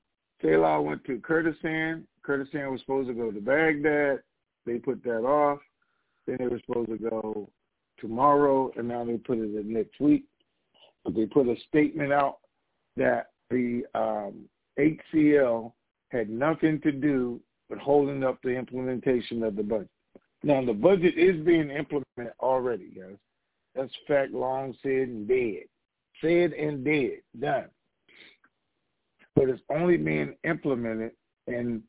Salah 0.44 0.82
went 0.82 1.04
to 1.06 1.20
Kurdistan. 1.20 2.06
Kurdistan 2.22 2.72
was 2.72 2.82
supposed 2.82 3.08
to 3.08 3.16
go 3.16 3.32
to 3.32 3.40
Baghdad. 3.40 4.20
They 4.68 4.78
put 4.78 5.04
that 5.06 5.26
off. 5.26 5.60
Then 6.28 6.38
they 6.40 6.48
were 6.48 6.62
supposed 6.68 6.90
to 6.90 7.10
go 7.10 7.50
tomorrow, 8.00 8.72
and 8.78 8.88
now 8.88 9.04
they 9.04 9.18
put 9.18 9.40
it 9.40 9.56
in 9.56 9.74
next 9.74 10.00
week. 10.00 10.26
But 11.04 11.16
they 11.16 11.26
put 11.26 11.48
a 11.48 11.56
statement 11.68 12.14
out 12.14 12.38
that 12.96 13.32
the 13.50 13.84
um, 13.96 14.46
HCL 14.78 15.74
had 16.10 16.30
nothing 16.30 16.80
to 16.82 16.92
do 16.92 17.42
with 17.72 17.80
holding 17.80 18.24
up 18.24 18.38
the 18.44 18.50
implementation 18.50 19.42
of 19.44 19.56
the 19.56 19.64
budget. 19.64 19.90
Now, 20.44 20.64
the 20.64 20.74
budget 20.74 21.18
is 21.18 21.44
being 21.44 21.72
implemented 21.72 22.34
already, 22.40 22.90
guys. 22.96 23.16
That's 23.74 23.92
fact 24.08 24.34
long 24.34 24.76
said 24.84 24.92
and 24.92 25.28
dead. 25.28 25.64
Said 26.22 26.52
and 26.52 26.84
dead. 26.84 27.22
Done. 27.40 27.70
But 29.36 29.50
it's 29.50 29.62
only 29.70 29.96
being 29.96 30.36
implemented 30.44 31.12
in 31.48 31.82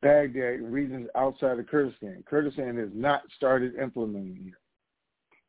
Baghdad 0.00 0.60
and 0.60 0.72
regions 0.72 1.08
outside 1.14 1.58
of 1.58 1.66
Kurdistan. 1.66 2.24
Kurdistan 2.26 2.78
has 2.78 2.88
not 2.94 3.22
started 3.36 3.74
implementing 3.76 4.48
it 4.48 4.54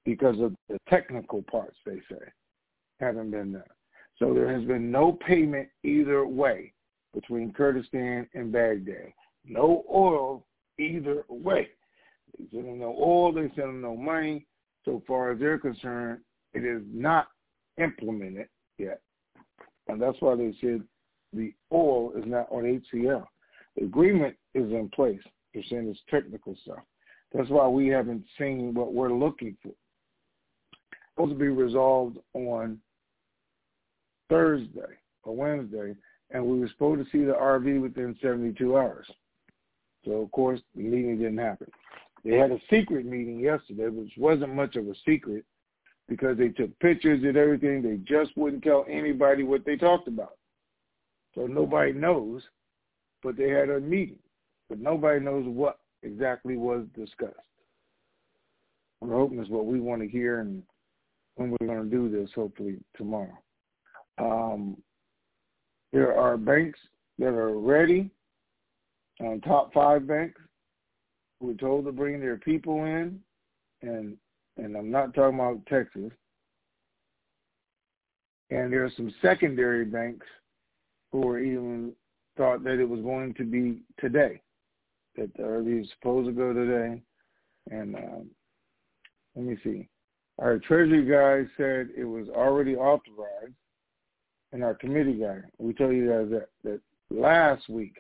because 0.03 0.39
of 0.41 0.53
the 0.67 0.77
technical 0.89 1.43
parts, 1.43 1.77
they 1.85 2.01
say, 2.09 2.19
haven't 2.99 3.31
been 3.31 3.53
done. 3.53 3.63
So 4.19 4.33
there 4.33 4.51
has 4.51 4.65
been 4.65 4.91
no 4.91 5.13
payment 5.13 5.69
either 5.83 6.27
way 6.27 6.73
between 7.13 7.53
Kurdistan 7.53 8.27
and 8.33 8.51
Baghdad. 8.51 9.13
No 9.47 9.85
oil 9.93 10.45
either 10.77 11.23
way. 11.29 11.69
They 12.37 12.45
send 12.51 12.67
them 12.67 12.79
no 12.79 12.95
oil, 12.99 13.31
they 13.31 13.49
send 13.55 13.69
them 13.69 13.81
no 13.81 13.95
money. 13.95 14.45
So 14.85 15.01
far 15.07 15.31
as 15.31 15.39
they're 15.39 15.57
concerned, 15.57 16.19
it 16.53 16.63
is 16.63 16.81
not 16.91 17.27
implemented 17.77 18.47
yet. 18.77 19.01
And 19.87 20.01
that's 20.01 20.17
why 20.19 20.35
they 20.35 20.53
said 20.61 20.81
the 21.33 21.53
oil 21.71 22.13
is 22.15 22.23
not 22.25 22.47
on 22.51 22.63
HCL. 22.93 23.25
The 23.75 23.83
agreement 23.83 24.35
is 24.53 24.71
in 24.71 24.89
place. 24.93 25.19
They're 25.53 25.63
saying 25.69 25.87
it's 25.89 25.99
technical 26.09 26.55
stuff. 26.63 26.79
That's 27.33 27.49
why 27.49 27.67
we 27.67 27.87
haven't 27.87 28.23
seen 28.37 28.73
what 28.73 28.93
we're 28.93 29.13
looking 29.13 29.57
for. 29.61 29.69
It's 29.69 30.97
supposed 31.15 31.33
to 31.33 31.39
be 31.39 31.49
resolved 31.49 32.17
on 32.33 32.79
Thursday 34.29 34.97
or 35.23 35.35
Wednesday, 35.35 35.95
and 36.31 36.45
we 36.45 36.59
were 36.59 36.69
supposed 36.69 37.03
to 37.03 37.11
see 37.11 37.23
the 37.25 37.33
RV 37.33 37.81
within 37.81 38.15
72 38.21 38.77
hours. 38.77 39.07
So, 40.07 40.21
of 40.21 40.31
course, 40.31 40.61
the 40.75 40.83
meeting 40.83 41.17
didn't 41.17 41.37
happen. 41.37 41.67
They 42.23 42.37
had 42.37 42.51
a 42.51 42.59
secret 42.69 43.05
meeting 43.05 43.39
yesterday, 43.39 43.89
which 43.89 44.13
wasn't 44.17 44.55
much 44.55 44.75
of 44.77 44.87
a 44.87 44.95
secret 45.05 45.43
because 46.07 46.37
they 46.37 46.49
took 46.49 46.77
pictures 46.79 47.23
and 47.23 47.35
everything. 47.35 47.81
They 47.81 47.97
just 47.97 48.35
wouldn't 48.37 48.63
tell 48.63 48.85
anybody 48.89 49.43
what 49.43 49.65
they 49.65 49.75
talked 49.75 50.07
about. 50.07 50.37
So 51.35 51.45
nobody 51.45 51.91
knows, 51.91 52.41
but 53.21 53.37
they 53.37 53.49
had 53.49 53.69
a 53.69 53.79
meeting. 53.79 54.19
But 54.69 54.79
nobody 54.79 55.19
knows 55.19 55.45
what 55.45 55.79
exactly 56.03 56.57
was 56.57 56.85
discussed. 56.95 57.35
I'm 59.01 59.09
hoping 59.09 59.39
it's 59.39 59.49
what 59.49 59.65
we 59.65 59.79
want 59.79 60.01
to 60.01 60.07
hear 60.07 60.39
and 60.39 60.63
when 61.35 61.51
we're 61.51 61.67
going 61.67 61.83
to 61.83 61.95
do 61.95 62.09
this, 62.09 62.31
hopefully 62.33 62.77
tomorrow. 62.95 63.37
Um, 64.17 64.77
there 65.93 66.17
are 66.17 66.35
banks 66.35 66.79
that 67.19 67.27
are 67.27 67.57
ready, 67.57 68.09
um, 69.19 69.41
top 69.41 69.73
five 69.73 70.07
banks 70.07 70.39
who 71.39 71.51
are 71.51 71.55
told 71.55 71.85
to 71.85 71.91
bring 71.91 72.19
their 72.19 72.37
people 72.37 72.85
in, 72.85 73.19
and 73.81 74.17
and 74.57 74.75
I'm 74.75 74.91
not 74.91 75.13
talking 75.13 75.39
about 75.39 75.65
Texas. 75.67 76.11
And 78.49 78.71
there 78.71 78.85
are 78.85 78.91
some 78.95 79.13
secondary 79.21 79.85
banks 79.85 80.25
who 81.11 81.27
are 81.27 81.39
even 81.39 81.93
thought 82.37 82.63
that 82.63 82.79
it 82.79 82.87
was 82.87 83.01
going 83.01 83.33
to 83.35 83.43
be 83.43 83.81
today, 83.99 84.41
that 85.15 85.33
the 85.35 85.43
RV 85.43 85.81
is 85.81 85.89
supposed 85.99 86.27
to 86.27 86.33
go 86.33 86.53
today. 86.53 87.01
And 87.69 87.95
um, 87.95 88.29
let 89.35 89.45
me 89.45 89.57
see. 89.63 89.89
Our 90.39 90.59
Treasury 90.59 91.05
guy 91.05 91.49
said 91.57 91.89
it 91.97 92.05
was 92.05 92.29
already 92.29 92.75
authorized, 92.75 93.53
and 94.53 94.63
our 94.63 94.75
committee 94.75 95.19
guy, 95.19 95.39
we 95.57 95.73
told 95.73 95.95
you 95.95 96.09
guys 96.09 96.27
that, 96.29 96.49
that 96.63 96.79
last 97.09 97.67
week, 97.67 97.95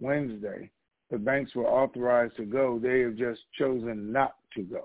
Wednesday, 0.00 0.70
the 1.10 1.18
banks 1.18 1.54
were 1.54 1.66
authorized 1.66 2.36
to 2.36 2.44
go. 2.44 2.78
They 2.78 3.00
have 3.00 3.16
just 3.16 3.40
chosen 3.58 4.12
not 4.12 4.34
to 4.54 4.62
go, 4.62 4.82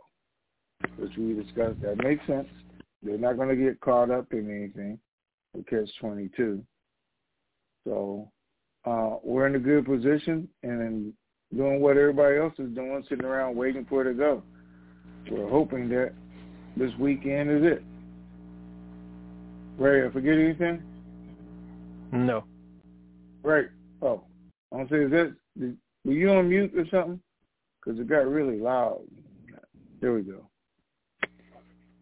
which 0.97 1.11
we 1.17 1.33
discussed. 1.33 1.81
That 1.81 1.97
makes 2.03 2.25
sense. 2.27 2.47
They're 3.01 3.17
not 3.17 3.37
going 3.37 3.49
to 3.49 3.55
get 3.55 3.81
caught 3.81 4.09
up 4.09 4.31
in 4.31 4.49
anything 4.49 4.97
because 5.55 5.91
22. 5.99 6.63
So 7.85 8.31
uh, 8.85 9.17
we're 9.23 9.47
in 9.47 9.55
a 9.55 9.59
good 9.59 9.85
position 9.85 10.47
and 10.63 11.13
doing 11.55 11.81
what 11.81 11.97
everybody 11.97 12.37
else 12.37 12.53
is 12.57 12.73
doing, 12.73 13.03
sitting 13.09 13.25
around 13.25 13.55
waiting 13.55 13.85
for 13.89 14.01
it 14.01 14.05
to 14.05 14.13
go. 14.13 14.43
We're 15.29 15.49
hoping 15.49 15.89
that 15.89 16.13
this 16.77 16.91
weekend 16.99 17.51
is 17.51 17.71
it. 17.71 17.83
Ray, 19.77 20.05
I 20.05 20.11
forget 20.11 20.33
anything? 20.33 20.81
No. 22.11 22.43
Right. 23.41 23.65
Oh, 24.01 24.23
I 24.73 24.77
want 24.77 24.89
to 24.89 24.95
say, 24.95 25.03
is 25.05 25.11
that 25.11 25.77
were 26.03 26.11
you 26.11 26.29
on 26.31 26.49
mute 26.49 26.73
or 26.75 26.85
something? 26.89 27.21
Because 27.79 27.99
it 27.99 28.07
got 28.07 28.27
really 28.27 28.59
loud. 28.59 29.01
There 30.01 30.13
we 30.13 30.23
go. 30.23 30.47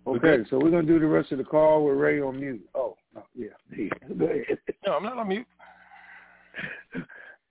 Okay, 0.07 0.43
so 0.49 0.57
we're 0.57 0.71
gonna 0.71 0.83
do 0.83 0.99
the 0.99 1.05
rest 1.05 1.31
of 1.31 1.37
the 1.37 1.43
call. 1.43 1.83
We're 1.83 1.95
ready 1.95 2.21
on 2.21 2.39
mute. 2.39 2.67
Oh, 2.73 2.95
no, 3.13 3.23
yeah. 3.35 3.49
no, 4.87 4.93
I'm 4.93 5.03
not 5.03 5.17
on 5.17 5.27
mute. 5.27 5.45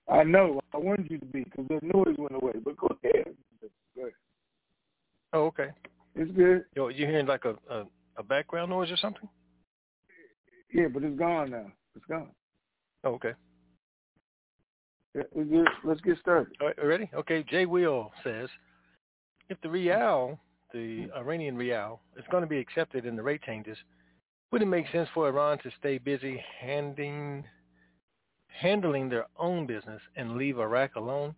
I 0.09 0.25
know. 0.25 0.61
I 0.75 0.79
wanted 0.79 1.09
you 1.11 1.19
to 1.19 1.27
be 1.27 1.45
because 1.45 1.67
the 1.69 1.81
noise 1.83 2.17
went 2.19 2.35
away. 2.35 2.55
But 2.65 2.77
go 2.77 2.89
ahead. 3.05 3.35
Go 3.95 4.03
ahead. 4.03 4.13
Oh, 5.33 5.45
okay. 5.47 5.69
It's 6.17 6.33
good. 6.33 6.65
Yo, 6.75 6.89
you 6.89 7.07
hearing 7.07 7.27
like 7.27 7.45
a, 7.45 7.55
a 7.73 7.85
a 8.17 8.23
background 8.23 8.71
noise 8.71 8.91
or 8.91 8.97
something? 8.97 9.29
Yeah, 10.73 10.89
but 10.93 11.05
it's 11.05 11.19
gone 11.19 11.51
now. 11.51 11.67
It's 11.95 12.05
gone. 12.07 12.31
Oh, 13.05 13.11
okay. 13.11 13.33
Let's 15.15 16.01
get 16.03 16.19
started. 16.19 16.53
All 16.61 16.69
right, 16.69 16.85
ready? 16.85 17.11
Okay. 17.15 17.45
Jay 17.49 17.67
Wheel 17.67 18.13
says, 18.23 18.49
if 19.49 19.61
the 19.63 19.69
rial, 19.69 20.39
the 20.73 21.09
Iranian 21.17 21.57
rial, 21.57 22.01
is 22.17 22.25
going 22.31 22.43
to 22.43 22.49
be 22.49 22.59
accepted 22.59 23.05
in 23.05 23.17
the 23.17 23.23
rate 23.23 23.43
changes, 23.43 23.77
would 24.53 24.63
it 24.63 24.67
make 24.67 24.87
sense 24.93 25.09
for 25.15 25.29
Iran 25.29 25.59
to 25.59 25.71
stay 25.79 25.99
busy 25.99 26.43
handing, 26.61 27.45
handling 28.49 29.09
their 29.09 29.27
own 29.39 29.67
business 29.67 30.01
and 30.17 30.37
leave 30.37 30.59
Iraq 30.59 30.97
alone? 30.97 31.35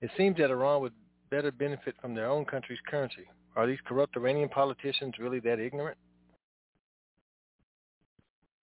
It 0.00 0.10
seems 0.16 0.36
that 0.38 0.50
Iran 0.50 0.82
would 0.82 0.92
better 1.30 1.50
benefit 1.50 1.94
from 2.00 2.14
their 2.14 2.28
own 2.28 2.44
country's 2.44 2.80
currency. 2.86 3.26
Are 3.56 3.66
these 3.66 3.78
corrupt 3.86 4.16
Iranian 4.16 4.48
politicians 4.48 5.14
really 5.18 5.40
that 5.40 5.58
ignorant? 5.58 5.96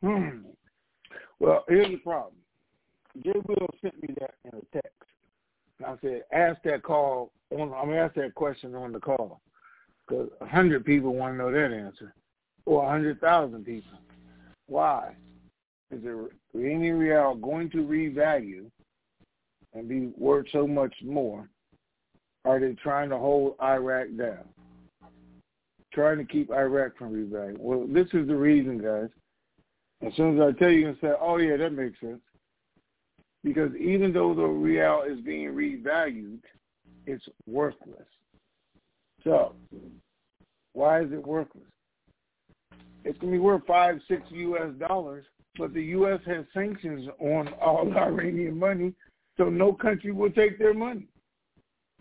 Hmm. 0.04 0.42
Well, 1.40 1.64
here's 1.68 1.90
the 1.90 1.98
problem. 1.98 2.34
Jay 3.24 3.34
Will 3.48 3.68
sent 3.82 4.02
me 4.02 4.14
that 4.20 4.36
in 4.46 4.52
a 4.52 4.62
text. 4.74 4.94
I 5.86 5.96
said, 6.02 6.24
ask 6.32 6.62
that 6.64 6.84
call 6.84 7.32
on. 7.52 7.74
I'm 7.74 7.88
gonna 7.88 7.98
ask 7.98 8.16
that 8.16 8.36
question 8.36 8.76
on 8.76 8.92
the 8.92 9.00
call 9.00 9.42
because 10.08 10.30
a 10.42 10.46
hundred 10.46 10.86
people 10.86 11.14
want 11.14 11.34
to 11.34 11.38
know 11.38 11.52
that 11.52 11.74
answer, 11.74 12.14
or 12.66 12.86
a 12.86 12.90
hundred 12.90 13.20
thousand 13.22 13.66
people. 13.66 13.98
Why 14.68 15.16
is 15.92 16.04
the 16.04 16.30
Iranian 16.54 17.00
rial 17.00 17.36
going 17.36 17.70
to 17.72 17.78
revalue 17.78 18.70
and 19.74 19.88
be 19.88 20.12
worth 20.18 20.48
so 20.52 20.68
much 20.68 20.94
more? 21.04 21.50
Are 22.46 22.60
they 22.60 22.74
trying 22.74 23.10
to 23.10 23.18
hold 23.18 23.56
Iraq 23.62 24.08
down? 24.18 24.46
Trying 25.94 26.18
to 26.18 26.26
keep 26.26 26.52
Iraq 26.52 26.98
from 26.98 27.14
revaluing? 27.14 27.58
Well, 27.58 27.88
this 27.88 28.08
is 28.14 28.28
the 28.28 28.36
reason, 28.36 28.78
guys. 28.78 29.10
As 30.06 30.16
soon 30.16 30.40
as 30.40 30.48
I 30.48 30.60
tell 30.60 30.70
you, 30.70 30.90
and 30.90 30.98
say, 31.02 31.14
"Oh 31.20 31.38
yeah, 31.38 31.58
that 31.58 31.74
makes 31.74 32.00
sense." 32.00 32.22
Because 33.44 33.72
even 33.76 34.12
though 34.12 34.34
the 34.34 34.46
rial 34.46 35.04
is 35.04 35.20
being 35.22 35.50
revalued, 35.50 36.40
it's 37.06 37.24
worthless. 37.48 38.06
So, 39.24 39.56
why 40.74 41.02
is 41.02 41.12
it 41.12 41.26
worthless? 41.26 41.64
It's 43.06 43.20
to 43.20 43.32
be 43.32 43.40
worth 43.40 43.66
five, 43.66 44.00
six 44.08 44.24
U.S. 44.30 44.74
dollars, 44.88 45.26
but 45.58 45.74
the 45.74 45.84
U.S. 45.84 46.20
has 46.26 46.46
sanctions 46.54 47.08
on 47.20 47.48
all 47.62 47.92
Iranian 47.98 48.58
money, 48.58 48.94
so 49.38 49.46
no 49.46 49.74
country 49.74 50.12
will 50.12 50.32
take 50.32 50.60
their 50.60 50.74
money. 50.74 51.08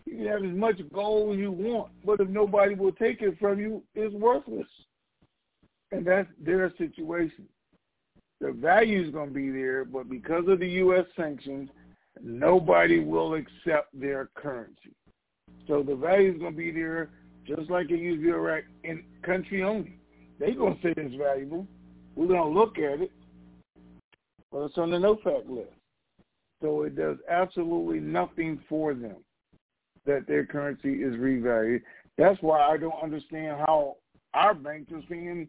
You 0.05 0.17
can 0.17 0.27
have 0.27 0.43
as 0.43 0.57
much 0.57 0.81
gold 0.93 1.33
as 1.33 1.39
you 1.39 1.51
want, 1.51 1.91
but 2.03 2.19
if 2.19 2.27
nobody 2.29 2.75
will 2.75 2.91
take 2.91 3.21
it 3.21 3.37
from 3.39 3.59
you, 3.59 3.83
it's 3.95 4.13
worthless. 4.13 4.67
And 5.91 6.05
that's 6.05 6.27
their 6.39 6.71
situation 6.77 7.47
the 8.41 8.51
value 8.51 9.03
is 9.05 9.11
going 9.11 9.29
to 9.29 9.33
be 9.33 9.49
there, 9.49 9.85
but 9.85 10.09
because 10.09 10.45
of 10.47 10.59
the 10.59 10.69
U.S. 10.69 11.05
sanctions, 11.15 11.69
nobody 12.21 12.99
will 12.99 13.33
accept 13.33 13.87
their 13.93 14.29
currency. 14.35 14.95
So 15.67 15.83
the 15.83 15.95
value 15.95 16.33
is 16.33 16.39
going 16.39 16.53
to 16.53 16.57
be 16.57 16.71
there 16.71 17.09
just 17.45 17.69
like 17.69 17.89
it 17.91 17.99
used 17.99 18.21
to 18.21 18.27
be 18.27 18.29
Iraq 18.29 18.63
in 18.83 19.03
country 19.23 19.63
only. 19.63 19.99
They're 20.39 20.55
going 20.55 20.75
to 20.75 20.81
say 20.81 20.93
it's 20.95 21.15
valuable. 21.15 21.67
We're 22.15 22.27
going 22.27 22.53
to 22.53 22.59
look 22.59 22.77
at 22.77 23.01
it, 23.01 23.11
but 24.51 24.65
it's 24.65 24.77
on 24.77 24.91
the 24.91 24.97
OFAC 24.97 25.49
list. 25.49 25.69
So 26.61 26.83
it 26.83 26.95
does 26.95 27.17
absolutely 27.29 27.99
nothing 27.99 28.59
for 28.67 28.93
them 28.93 29.17
that 30.05 30.27
their 30.27 30.45
currency 30.45 31.03
is 31.03 31.15
revalued. 31.15 31.81
That's 32.17 32.41
why 32.41 32.61
I 32.61 32.77
don't 32.77 33.01
understand 33.01 33.57
how 33.65 33.97
our 34.33 34.53
banks 34.53 34.91
are 34.91 35.01
saying 35.09 35.47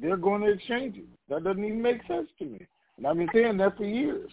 they're 0.00 0.16
going 0.16 0.42
to 0.42 0.52
exchange 0.52 0.96
it. 0.96 1.06
That 1.28 1.44
doesn't 1.44 1.64
even 1.64 1.82
make 1.82 2.06
sense 2.06 2.28
to 2.38 2.44
me. 2.44 2.66
And 2.96 3.06
I've 3.06 3.16
been 3.16 3.28
saying 3.32 3.56
that 3.58 3.76
for 3.76 3.84
years. 3.84 4.30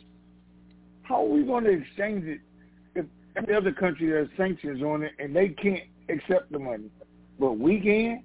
How 1.04 1.24
are 1.24 1.30
we 1.30 1.44
going 1.44 1.66
to 1.66 1.72
exchange 1.72 2.26
it 2.26 2.40
if 2.96 3.06
every 3.36 3.56
other 3.56 3.72
country 3.72 4.12
has 4.18 4.28
sanctions 4.38 4.82
on 4.82 5.04
it 5.04 5.12
and 5.20 5.36
they 5.36 5.50
can't 5.50 5.84
accept 6.10 6.52
the 6.52 6.60
money, 6.60 6.90
but 7.40 7.54
we 7.54 7.80
can? 7.80 8.24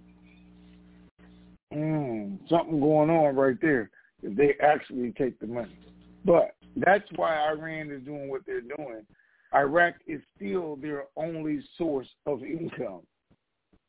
Mm, 1.72 2.38
something 2.48 2.80
going 2.80 3.10
on 3.10 3.36
right 3.36 3.60
there 3.60 3.90
if 4.22 4.36
they 4.36 4.54
actually 4.62 5.12
take 5.12 5.38
the 5.40 5.46
money. 5.46 5.76
But 6.24 6.54
that's 6.76 7.04
why 7.16 7.50
Iran 7.50 7.90
is 7.90 8.02
doing 8.02 8.28
what 8.28 8.42
they're 8.46 8.60
doing. 8.60 9.02
Iraq 9.54 9.94
is 10.06 10.20
still 10.36 10.76
their 10.76 11.04
only 11.16 11.60
source 11.76 12.08
of 12.26 12.42
income. 12.42 13.02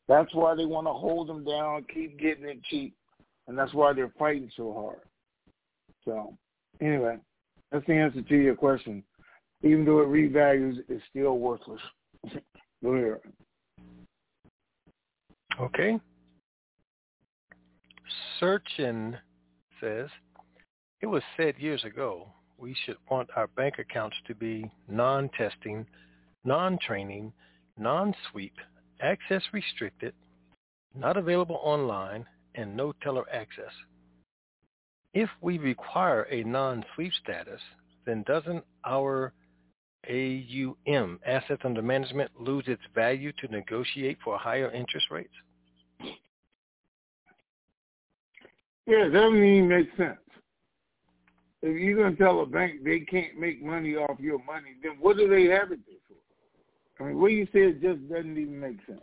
That's 0.07 0.33
why 0.33 0.55
they 0.55 0.65
want 0.65 0.87
to 0.87 0.93
hold 0.93 1.27
them 1.29 1.45
down, 1.45 1.85
keep 1.93 2.19
getting 2.19 2.45
it 2.45 2.63
cheap, 2.69 2.95
and 3.51 3.57
that's 3.57 3.73
why 3.73 3.91
they're 3.91 4.13
fighting 4.17 4.49
so 4.55 4.71
hard. 4.71 5.01
So, 6.05 6.37
anyway, 6.79 7.17
that's 7.69 7.85
the 7.85 7.95
answer 7.95 8.21
to 8.21 8.35
your 8.37 8.55
question. 8.55 9.03
Even 9.61 9.83
though 9.83 9.99
it 9.99 10.07
revalues, 10.07 10.77
it's 10.87 11.03
still 11.09 11.37
worthless. 11.37 11.81
Okay. 15.59 15.99
Searchin 18.41 19.17
says, 19.79 20.07
it 21.01 21.05
was 21.05 21.21
said 21.37 21.55
years 21.59 21.83
ago 21.83 22.29
we 22.57 22.75
should 22.85 22.95
want 23.11 23.29
our 23.35 23.47
bank 23.47 23.75
accounts 23.77 24.15
to 24.27 24.33
be 24.33 24.71
non-testing, 24.87 25.85
non-training, 26.45 27.31
non-sweep, 27.77 28.55
access 29.01 29.43
restricted, 29.51 30.13
not 30.95 31.17
available 31.17 31.59
online, 31.61 32.25
and 32.55 32.75
no 32.75 32.93
teller 33.03 33.25
access. 33.31 33.71
If 35.13 35.29
we 35.41 35.57
require 35.57 36.27
a 36.31 36.43
non-sweep 36.43 37.11
status, 37.21 37.61
then 38.05 38.23
doesn't 38.27 38.63
our 38.85 39.33
AUM, 40.09 41.19
assets 41.25 41.61
under 41.63 41.81
management, 41.81 42.31
lose 42.39 42.63
its 42.67 42.81
value 42.95 43.31
to 43.39 43.47
negotiate 43.47 44.17
for 44.23 44.37
higher 44.37 44.71
interest 44.71 45.07
rates? 45.11 45.33
Yeah, 48.87 49.05
that 49.05 49.13
doesn't 49.13 49.43
even 49.43 49.67
make 49.67 49.87
sense. 49.97 50.17
If 51.61 51.79
you're 51.79 51.97
going 51.97 52.15
to 52.15 52.21
tell 52.21 52.41
a 52.41 52.45
bank 52.45 52.83
they 52.83 53.01
can't 53.01 53.37
make 53.37 53.63
money 53.63 53.95
off 53.95 54.19
your 54.19 54.43
money, 54.43 54.75
then 54.81 54.93
what 54.99 55.17
do 55.17 55.29
they 55.29 55.43
have 55.45 55.71
it 55.71 55.79
there 55.85 55.97
for? 56.07 57.03
I 57.03 57.07
mean, 57.07 57.19
what 57.19 57.31
you 57.31 57.47
said 57.53 57.81
just 57.81 58.09
doesn't 58.09 58.37
even 58.37 58.59
make 58.59 58.77
sense. 58.87 59.01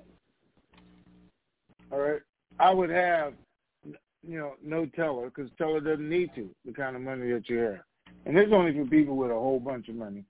All 1.92 1.98
right? 1.98 2.20
I 2.58 2.72
would 2.72 2.90
have, 2.90 3.34
you 3.84 4.38
know, 4.38 4.54
no 4.64 4.86
teller 4.86 5.30
because 5.30 5.50
teller 5.58 5.80
doesn't 5.80 6.08
need 6.08 6.30
to, 6.34 6.48
the 6.64 6.72
kind 6.72 6.96
of 6.96 7.02
money 7.02 7.30
that 7.32 7.48
you 7.48 7.58
have. 7.58 7.80
And 8.26 8.36
it's 8.36 8.52
only 8.52 8.72
for 8.72 8.84
people 8.84 9.16
with 9.16 9.30
a 9.30 9.34
whole 9.34 9.60
bunch 9.60 9.88
of 9.88 9.94
money. 9.94 10.24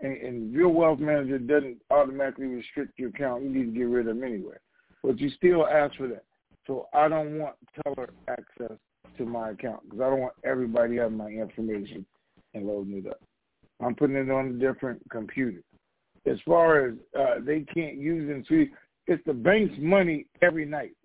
And, 0.00 0.16
and 0.16 0.52
your 0.52 0.68
wealth 0.68 0.98
manager 0.98 1.38
doesn't 1.38 1.78
automatically 1.90 2.46
restrict 2.46 2.98
your 2.98 3.10
account. 3.10 3.44
You 3.44 3.50
need 3.50 3.72
to 3.72 3.78
get 3.78 3.88
rid 3.88 4.08
of 4.08 4.16
them 4.16 4.24
anyway. 4.24 4.56
But 5.02 5.20
you 5.20 5.30
still 5.30 5.66
ask 5.66 5.94
for 5.96 6.08
that. 6.08 6.24
So 6.66 6.86
I 6.94 7.08
don't 7.08 7.38
want 7.38 7.56
teller 7.82 8.10
access 8.28 8.76
to 9.18 9.24
my 9.24 9.50
account 9.50 9.82
because 9.84 10.00
I 10.00 10.10
don't 10.10 10.20
want 10.20 10.34
everybody 10.44 10.96
having 10.96 11.18
my 11.18 11.28
information 11.28 12.06
and 12.54 12.66
loading 12.66 13.04
it 13.04 13.10
up. 13.10 13.20
I'm 13.84 13.94
putting 13.94 14.16
it 14.16 14.30
on 14.30 14.46
a 14.46 14.52
different 14.52 15.02
computer. 15.10 15.60
As 16.26 16.38
far 16.46 16.86
as 16.86 16.94
uh, 17.18 17.34
they 17.44 17.60
can't 17.60 17.98
use 17.98 18.30
and 18.30 18.46
see, 18.48 18.70
it's 19.06 19.22
the 19.26 19.34
bank's 19.34 19.74
money 19.78 20.26
every 20.40 20.64
night. 20.64 20.96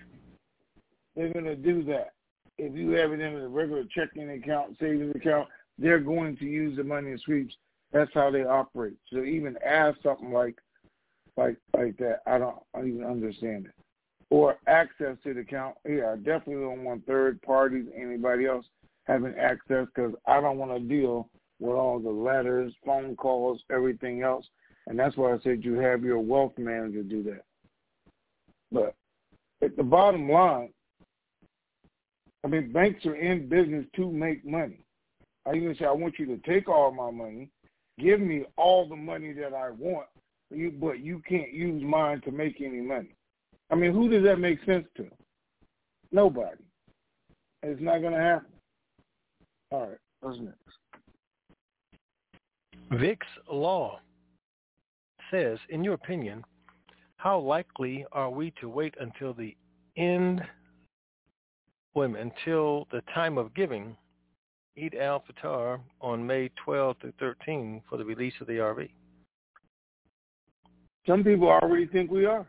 They're 1.19 1.33
going 1.33 1.43
to 1.43 1.55
do 1.57 1.83
that. 1.83 2.13
If 2.57 2.73
you 2.75 2.91
have 2.91 3.11
it 3.11 3.19
in 3.19 3.35
a 3.35 3.49
regular 3.49 3.83
checking 3.93 4.29
account, 4.29 4.77
savings 4.79 5.13
account, 5.13 5.49
they're 5.77 5.99
going 5.99 6.37
to 6.37 6.45
use 6.45 6.77
the 6.77 6.83
money 6.85 7.11
in 7.11 7.19
sweeps. 7.19 7.53
That's 7.91 8.09
how 8.13 8.31
they 8.31 8.43
operate. 8.43 8.95
So 9.11 9.25
even 9.25 9.57
ask 9.65 10.01
something 10.01 10.31
like, 10.31 10.55
like, 11.35 11.57
like 11.75 11.97
that, 11.97 12.21
I 12.25 12.37
don't, 12.37 12.55
I 12.73 12.83
even 12.85 13.03
understand 13.03 13.65
it 13.65 13.73
or 14.29 14.59
access 14.67 15.17
to 15.25 15.33
the 15.33 15.41
account. 15.41 15.75
Yeah, 15.85 16.13
I 16.13 16.15
definitely 16.15 16.63
don't 16.63 16.85
want 16.85 17.05
third 17.05 17.41
parties, 17.41 17.87
anybody 17.93 18.45
else 18.45 18.65
having 19.03 19.35
access 19.35 19.87
because 19.93 20.13
I 20.25 20.39
don't 20.39 20.57
want 20.57 20.71
to 20.71 20.79
deal 20.79 21.27
with 21.59 21.75
all 21.75 21.99
the 21.99 22.09
letters, 22.09 22.71
phone 22.85 23.17
calls, 23.17 23.59
everything 23.69 24.21
else. 24.23 24.45
And 24.87 24.97
that's 24.97 25.17
why 25.17 25.33
I 25.33 25.39
said 25.43 25.65
you 25.65 25.79
have 25.79 26.01
your 26.01 26.19
wealth 26.19 26.53
manager 26.57 27.03
do 27.03 27.23
that. 27.23 27.43
But 28.71 28.95
at 29.61 29.75
the 29.75 29.83
bottom 29.83 30.31
line, 30.31 30.69
I 32.43 32.47
mean, 32.47 32.71
banks 32.71 33.05
are 33.05 33.15
in 33.15 33.49
business 33.49 33.85
to 33.95 34.11
make 34.11 34.45
money. 34.45 34.85
I 35.45 35.55
even 35.55 35.75
say 35.77 35.85
I 35.85 35.91
want 35.91 36.19
you 36.19 36.25
to 36.27 36.37
take 36.37 36.69
all 36.69 36.91
my 36.91 37.11
money, 37.11 37.49
give 37.99 38.19
me 38.19 38.45
all 38.57 38.87
the 38.87 38.95
money 38.95 39.33
that 39.33 39.53
I 39.53 39.71
want, 39.71 40.07
but 40.79 40.99
you 40.99 41.21
can't 41.27 41.51
use 41.51 41.83
mine 41.83 42.21
to 42.21 42.31
make 42.31 42.61
any 42.61 42.81
money. 42.81 43.15
I 43.71 43.75
mean, 43.75 43.93
who 43.93 44.09
does 44.09 44.23
that 44.23 44.39
make 44.39 44.63
sense 44.65 44.87
to? 44.97 45.07
Nobody. 46.11 46.63
It's 47.61 47.81
not 47.81 47.99
going 47.99 48.13
to 48.13 48.19
happen. 48.19 48.51
All 49.71 49.87
right, 49.87 49.97
what's 50.21 50.39
next? 50.39 50.55
Vic's 52.91 53.27
Law 53.51 53.99
says, 55.29 55.59
in 55.69 55.83
your 55.83 55.93
opinion, 55.93 56.43
how 57.17 57.37
likely 57.37 58.05
are 58.11 58.31
we 58.31 58.51
to 58.61 58.69
wait 58.69 58.95
until 58.99 59.33
the 59.33 59.55
end, 59.97 60.41
wait 61.95 62.15
until 62.15 62.87
the 62.91 63.01
time 63.13 63.37
of 63.37 63.53
giving, 63.53 63.95
Eid 64.81 64.95
al-Fitr 64.95 65.79
on 66.01 66.25
May 66.25 66.49
12 66.63 66.99
to 66.99 67.13
13 67.19 67.81
for 67.89 67.97
the 67.97 68.05
release 68.05 68.33
of 68.39 68.47
the 68.47 68.53
RV? 68.53 68.89
Some 71.07 71.23
people 71.23 71.47
already 71.47 71.87
think 71.87 72.11
we 72.11 72.25
are 72.25 72.45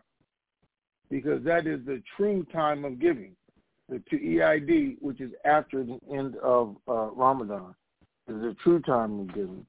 because 1.11 1.43
that 1.45 1.67
is 1.67 1.81
the 1.87 2.03
true 2.17 2.47
time 2.53 2.85
of 2.85 3.01
giving. 3.01 3.35
The 3.89 4.01
EID, 4.13 4.99
which 5.01 5.21
is 5.21 5.33
after 5.45 5.83
the 5.83 5.99
end 6.15 6.37
of 6.37 6.77
uh, 6.87 7.11
Ramadan, 7.11 7.75
is 8.29 8.41
the 8.41 8.55
true 8.63 8.81
time 8.81 9.21
of 9.21 9.35
giving. 9.35 9.67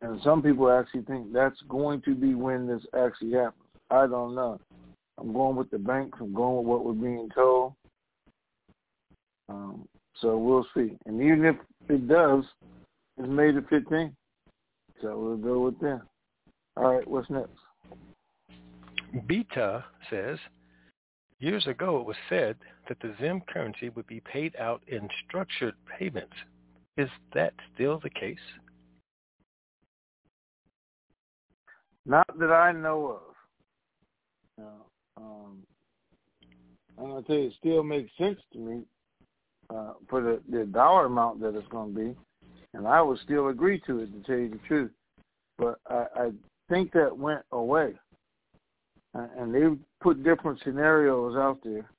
And 0.00 0.20
some 0.22 0.42
people 0.42 0.70
actually 0.70 1.02
think 1.02 1.32
that's 1.32 1.60
going 1.68 2.02
to 2.02 2.14
be 2.14 2.34
when 2.34 2.66
this 2.66 2.82
actually 2.96 3.32
happens. 3.32 3.62
I 3.90 4.06
don't 4.06 4.34
know. 4.34 4.60
I'm 5.18 5.32
going 5.32 5.56
with 5.56 5.70
the 5.70 5.78
banks. 5.78 6.18
I'm 6.20 6.34
going 6.34 6.56
with 6.58 6.66
what 6.66 6.84
we're 6.84 6.92
being 6.92 7.28
told. 7.34 7.74
Um, 9.48 9.88
so 10.20 10.36
we'll 10.36 10.66
see. 10.74 10.96
And 11.06 11.20
even 11.22 11.44
if 11.44 11.56
it 11.88 12.08
does, 12.08 12.44
it's 13.16 13.28
May 13.28 13.52
the 13.52 13.60
15th. 13.60 14.14
So 15.00 15.18
we'll 15.18 15.36
go 15.36 15.60
with 15.60 15.78
that. 15.80 16.02
All 16.76 16.94
right, 16.94 17.06
what's 17.06 17.30
next? 17.30 17.50
Beta 19.26 19.84
says, 20.10 20.38
years 21.38 21.66
ago 21.66 22.00
it 22.00 22.06
was 22.06 22.16
said 22.28 22.56
that 22.88 22.98
the 23.00 23.14
Zim 23.20 23.40
currency 23.48 23.88
would 23.90 24.06
be 24.06 24.20
paid 24.20 24.54
out 24.56 24.82
in 24.88 25.08
structured 25.26 25.74
payments. 25.98 26.34
Is 26.96 27.08
that 27.34 27.54
still 27.74 28.00
the 28.00 28.10
case? 28.10 28.38
Not 32.04 32.26
that 32.38 32.50
I 32.50 32.72
know 32.72 33.20
of. 33.20 33.34
No. 34.58 34.72
Um, 35.16 35.62
I'm 36.98 37.10
gonna 37.10 37.22
tell 37.22 37.36
you, 37.36 37.48
it 37.48 37.54
still 37.58 37.84
makes 37.84 38.10
sense 38.18 38.38
to 38.52 38.58
me 38.58 38.82
uh, 39.70 39.92
for 40.08 40.20
the, 40.20 40.40
the 40.50 40.64
dollar 40.66 41.06
amount 41.06 41.40
that 41.40 41.54
it's 41.54 41.68
going 41.68 41.94
to 41.94 42.00
be, 42.00 42.16
and 42.74 42.86
I 42.86 43.02
would 43.02 43.18
still 43.20 43.48
agree 43.48 43.80
to 43.86 44.00
it 44.00 44.12
to 44.12 44.22
tell 44.26 44.38
you 44.38 44.50
the 44.50 44.60
truth. 44.66 44.90
But 45.58 45.80
I, 45.88 46.04
I 46.16 46.30
think 46.68 46.92
that 46.92 47.16
went 47.16 47.42
away 47.52 47.94
and 49.14 49.54
they 49.54 49.62
put 50.00 50.22
different 50.22 50.60
scenarios 50.62 51.36
out 51.36 51.58
there. 51.64 51.90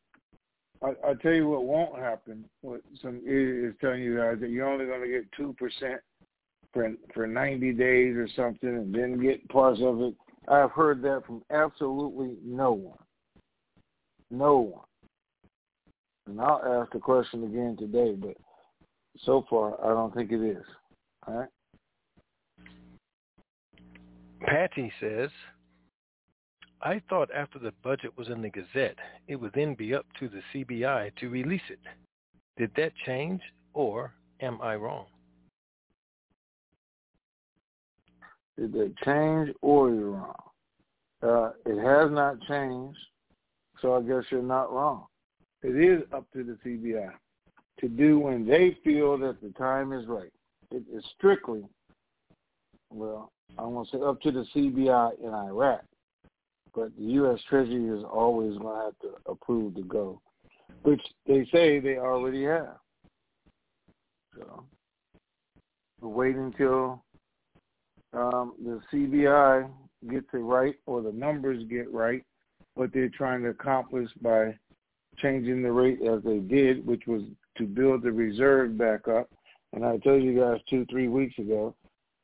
I, 0.82 1.10
I 1.10 1.14
tell 1.22 1.34
you 1.34 1.50
what 1.50 1.66
won't 1.66 2.00
happen. 2.00 2.46
What 2.62 2.82
some 3.02 3.22
idiot 3.26 3.66
is 3.66 3.76
telling 3.82 4.02
you 4.02 4.18
guys 4.18 4.38
that 4.40 4.50
you're 4.50 4.70
only 4.70 4.86
going 4.86 5.02
to 5.02 5.08
get 5.08 5.32
two 5.36 5.54
percent 5.58 6.00
for 6.74 6.94
for 7.14 7.28
90 7.28 7.74
days 7.74 8.16
or 8.16 8.28
something, 8.36 8.70
and 8.70 8.94
then 8.94 9.22
get 9.22 9.48
parts 9.50 9.80
of 9.84 10.02
it. 10.02 10.16
I've 10.48 10.72
heard 10.72 11.02
that 11.04 11.24
from 11.26 11.44
absolutely 11.52 12.38
no 12.44 12.72
one. 12.72 12.98
No 14.32 14.58
one. 14.58 14.86
And 16.30 16.40
I'll 16.40 16.82
ask 16.82 16.92
the 16.92 17.00
question 17.00 17.44
again 17.44 17.76
today, 17.80 18.14
but 18.14 18.38
so 19.26 19.46
far 19.50 19.84
I 19.84 19.90
don't 19.96 20.14
think 20.14 20.32
it 20.32 20.42
is. 20.42 20.64
All 21.26 21.34
right. 21.34 21.50
Patty 24.42 24.92
says, 25.02 25.32
I 26.84 27.02
thought 27.10 27.30
after 27.36 27.58
the 27.58 27.74
budget 27.84 28.16
was 28.16 28.28
in 28.30 28.44
the 28.44 28.50
Gazette, 28.50 28.96
it 29.28 29.38
would 29.38 29.54
then 29.54 29.74
be 29.74 29.96
up 29.96 30.06
to 30.20 30.30
the 30.30 30.42
CBI 30.54 31.16
to 31.16 31.30
release 31.30 31.62
it. 31.68 31.80
Did 32.58 32.72
that 32.78 32.92
change, 33.08 33.42
or 33.74 34.14
am 34.40 34.62
I 34.62 34.76
wrong? 34.76 35.08
Did 38.58 38.74
they 38.74 38.92
change 39.04 39.50
or 39.62 39.90
you're 39.90 40.12
wrong? 40.12 40.36
Uh, 41.24 41.50
it 41.66 41.84
has 41.84 42.12
not 42.12 42.40
changed, 42.48 43.00
so 43.82 43.96
I 43.96 44.02
guess 44.02 44.24
you're 44.30 44.44
not 44.44 44.72
wrong. 44.72 45.09
It 45.62 45.76
is 45.76 46.04
up 46.14 46.26
to 46.34 46.44
the 46.44 46.58
CBI 46.66 47.12
to 47.80 47.88
do 47.88 48.20
when 48.20 48.46
they 48.46 48.78
feel 48.84 49.18
that 49.18 49.42
the 49.42 49.50
time 49.58 49.94
is 49.94 50.06
right. 50.08 50.32
It 50.72 50.84
is 50.94 51.04
strictly, 51.18 51.64
well, 52.90 53.32
I 53.58 53.64
won't 53.64 53.90
say 53.90 54.00
up 54.02 54.22
to 54.22 54.32
the 54.32 54.46
CBI 54.56 55.20
in 55.20 55.34
Iraq, 55.34 55.82
but 56.74 56.96
the 56.98 57.04
U.S. 57.04 57.40
Treasury 57.50 57.88
is 57.88 58.06
always 58.10 58.58
going 58.58 58.78
to 58.78 58.86
have 58.86 59.00
to 59.02 59.32
approve 59.32 59.76
to 59.76 59.84
go, 59.84 60.22
which 60.84 61.02
they 61.28 61.48
say 61.52 61.80
they 61.80 61.98
already 61.98 62.46
have. 62.46 62.78
So 64.38 64.64
we're 66.00 66.10
waiting 66.10 66.54
until 66.54 67.04
um, 68.14 68.54
the 68.64 68.80
CBI 68.94 69.70
gets 70.10 70.28
it 70.34 70.38
right 70.38 70.76
or 70.86 71.02
the 71.02 71.12
numbers 71.12 71.64
get 71.70 71.92
right, 71.92 72.24
what 72.76 72.94
they're 72.94 73.10
trying 73.10 73.44
to 73.44 73.50
accomplish 73.50 74.10
by 74.22 74.54
changing 75.20 75.62
the 75.62 75.72
rate 75.72 76.02
as 76.02 76.24
they 76.24 76.40
did, 76.40 76.86
which 76.86 77.04
was 77.08 77.22
to 77.58 77.66
build 77.66 78.04
the 78.04 78.12
reserve 78.12 78.78
back 78.78 79.08
up. 79.08 79.30
And 79.74 79.86
I 79.86 79.98
told 79.98 80.24
you 80.24 80.40
guys 80.40 80.60
two, 80.70 80.86
three 80.90 81.08
weeks 81.08 81.38
ago, 81.38 81.76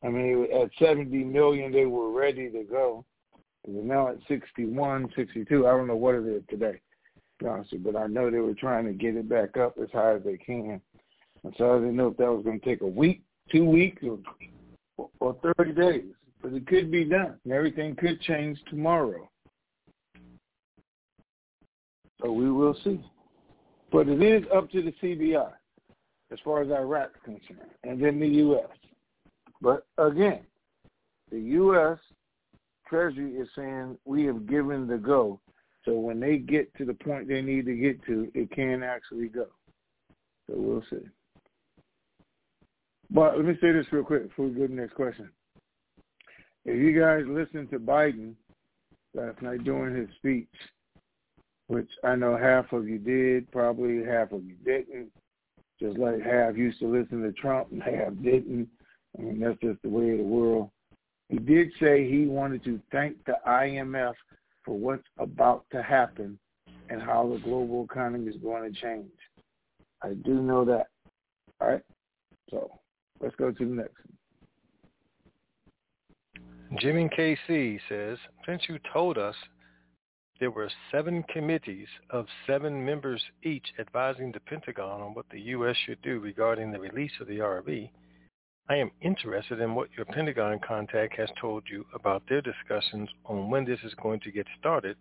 I 0.03 0.09
mean, 0.09 0.47
at 0.53 0.69
70 0.79 1.23
million, 1.23 1.71
they 1.71 1.85
were 1.85 2.11
ready 2.11 2.49
to 2.49 2.63
go. 2.63 3.05
And 3.65 3.75
they're 3.75 3.83
now 3.83 4.09
at 4.09 4.17
61, 4.27 5.11
62. 5.15 5.67
I 5.67 5.71
don't 5.71 5.87
know 5.87 5.95
what 5.95 6.15
it 6.15 6.25
is 6.25 6.43
today, 6.49 6.79
honestly, 7.47 7.77
but 7.77 7.95
I 7.95 8.07
know 8.07 8.29
they 8.29 8.39
were 8.39 8.53
trying 8.53 8.85
to 8.85 8.93
get 8.93 9.15
it 9.15 9.27
back 9.27 9.57
up 9.57 9.77
as 9.81 9.89
high 9.91 10.15
as 10.15 10.23
they 10.23 10.37
can. 10.37 10.79
And 11.43 11.53
so 11.57 11.75
I 11.75 11.79
didn't 11.79 11.95
know 11.95 12.07
if 12.07 12.17
that 12.17 12.31
was 12.31 12.43
going 12.43 12.59
to 12.59 12.65
take 12.65 12.81
a 12.81 12.87
week, 12.87 13.21
two 13.51 13.65
weeks, 13.65 14.03
or, 14.97 15.09
or 15.19 15.53
30 15.57 15.73
days. 15.73 16.03
But 16.41 16.53
it 16.53 16.67
could 16.67 16.91
be 16.91 17.05
done. 17.05 17.39
And 17.43 17.53
everything 17.53 17.95
could 17.95 18.21
change 18.21 18.59
tomorrow. 18.69 19.29
So 22.25 22.31
we 22.31 22.49
will 22.49 22.75
see. 22.83 22.99
But 23.91 24.07
it 24.07 24.21
is 24.21 24.43
up 24.53 24.71
to 24.71 24.81
the 24.81 24.91
CBI 24.93 25.51
as 26.31 26.39
far 26.43 26.63
as 26.63 26.71
Iraq 26.71 27.11
is 27.15 27.21
concerned, 27.23 27.69
and 27.83 28.03
then 28.03 28.19
the 28.19 28.27
U.S. 28.27 28.67
But 29.61 29.85
again, 29.99 30.41
the 31.31 31.39
U.S. 31.39 31.99
Treasury 32.89 33.35
is 33.35 33.47
saying 33.55 33.99
we 34.05 34.23
have 34.25 34.47
given 34.47 34.87
the 34.87 34.97
go. 34.97 35.39
So 35.85 35.93
when 35.93 36.19
they 36.19 36.37
get 36.37 36.73
to 36.77 36.85
the 36.85 36.95
point 36.95 37.27
they 37.27 37.43
need 37.43 37.67
to 37.67 37.75
get 37.75 38.03
to, 38.07 38.31
it 38.33 38.49
can 38.49 38.81
actually 38.81 39.27
go. 39.27 39.45
So 40.47 40.55
we'll 40.57 40.83
see. 40.89 41.07
But 43.11 43.37
let 43.37 43.45
me 43.45 43.53
say 43.61 43.71
this 43.71 43.85
real 43.91 44.03
quick 44.03 44.29
before 44.29 44.47
we 44.47 44.51
go 44.53 44.61
to 44.61 44.67
the 44.67 44.73
next 44.73 44.95
question. 44.95 45.29
If 46.65 46.75
you 46.75 46.99
guys 46.99 47.21
listened 47.27 47.69
to 47.69 47.77
Biden 47.77 48.33
last 49.13 49.43
night 49.43 49.63
during 49.63 49.95
his 49.95 50.09
speech, 50.17 50.49
which 51.67 51.89
I 52.03 52.15
know 52.15 52.37
half 52.37 52.71
of 52.73 52.87
you 52.87 52.97
did, 52.99 53.51
probably 53.51 54.03
half 54.03 54.31
of 54.31 54.43
you 54.43 54.55
didn't. 54.63 55.11
Just 55.79 55.97
like 55.97 56.21
half 56.21 56.55
used 56.55 56.79
to 56.79 56.87
listen 56.87 57.21
to 57.21 57.31
Trump 57.33 57.71
and 57.71 57.83
half 57.83 58.13
didn't. 58.23 58.69
I 59.17 59.21
mean, 59.21 59.39
that's 59.39 59.59
just 59.61 59.81
the 59.81 59.89
way 59.89 60.11
of 60.11 60.17
the 60.19 60.23
world. 60.23 60.69
He 61.29 61.37
did 61.37 61.71
say 61.79 62.09
he 62.09 62.25
wanted 62.27 62.63
to 62.65 62.79
thank 62.91 63.17
the 63.25 63.35
IMF 63.47 64.13
for 64.63 64.77
what's 64.77 65.07
about 65.17 65.65
to 65.71 65.81
happen 65.81 66.37
and 66.89 67.01
how 67.01 67.27
the 67.27 67.39
global 67.39 67.83
economy 67.83 68.29
is 68.29 68.37
going 68.37 68.71
to 68.71 68.79
change. 68.79 69.09
I 70.01 70.13
do 70.13 70.41
know 70.41 70.63
that. 70.65 70.87
All 71.59 71.69
right. 71.69 71.81
So 72.49 72.71
let's 73.21 73.35
go 73.35 73.51
to 73.51 73.65
the 73.65 73.65
next. 73.65 73.95
Jimmy 76.79 77.09
KC 77.17 77.79
says, 77.89 78.17
since 78.45 78.63
you 78.67 78.79
told 78.91 79.17
us 79.17 79.35
there 80.39 80.51
were 80.51 80.69
seven 80.91 81.23
committees 81.23 81.87
of 82.09 82.25
seven 82.45 82.83
members 82.85 83.23
each 83.43 83.65
advising 83.79 84.31
the 84.31 84.39
Pentagon 84.41 85.01
on 85.01 85.13
what 85.13 85.25
the 85.31 85.39
U.S. 85.39 85.75
should 85.85 86.01
do 86.01 86.19
regarding 86.19 86.71
the 86.71 86.79
release 86.79 87.11
of 87.21 87.27
the 87.27 87.39
RV. 87.39 87.89
I 88.67 88.75
am 88.75 88.91
interested 89.01 89.61
in 89.61 89.75
what 89.75 89.89
your 89.95 90.05
Pentagon 90.07 90.59
contact 90.67 91.15
has 91.17 91.29
told 91.39 91.63
you 91.69 91.85
about 91.93 92.23
their 92.27 92.41
discussions 92.41 93.09
on 93.25 93.49
when 93.49 93.63
this 93.63 93.79
is 93.83 93.93
going 94.01 94.19
to 94.21 94.31
get 94.31 94.47
started 94.59 94.97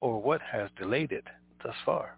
or 0.00 0.22
what 0.22 0.40
has 0.42 0.70
delayed 0.78 1.12
it 1.12 1.24
thus 1.62 1.74
far. 1.84 2.16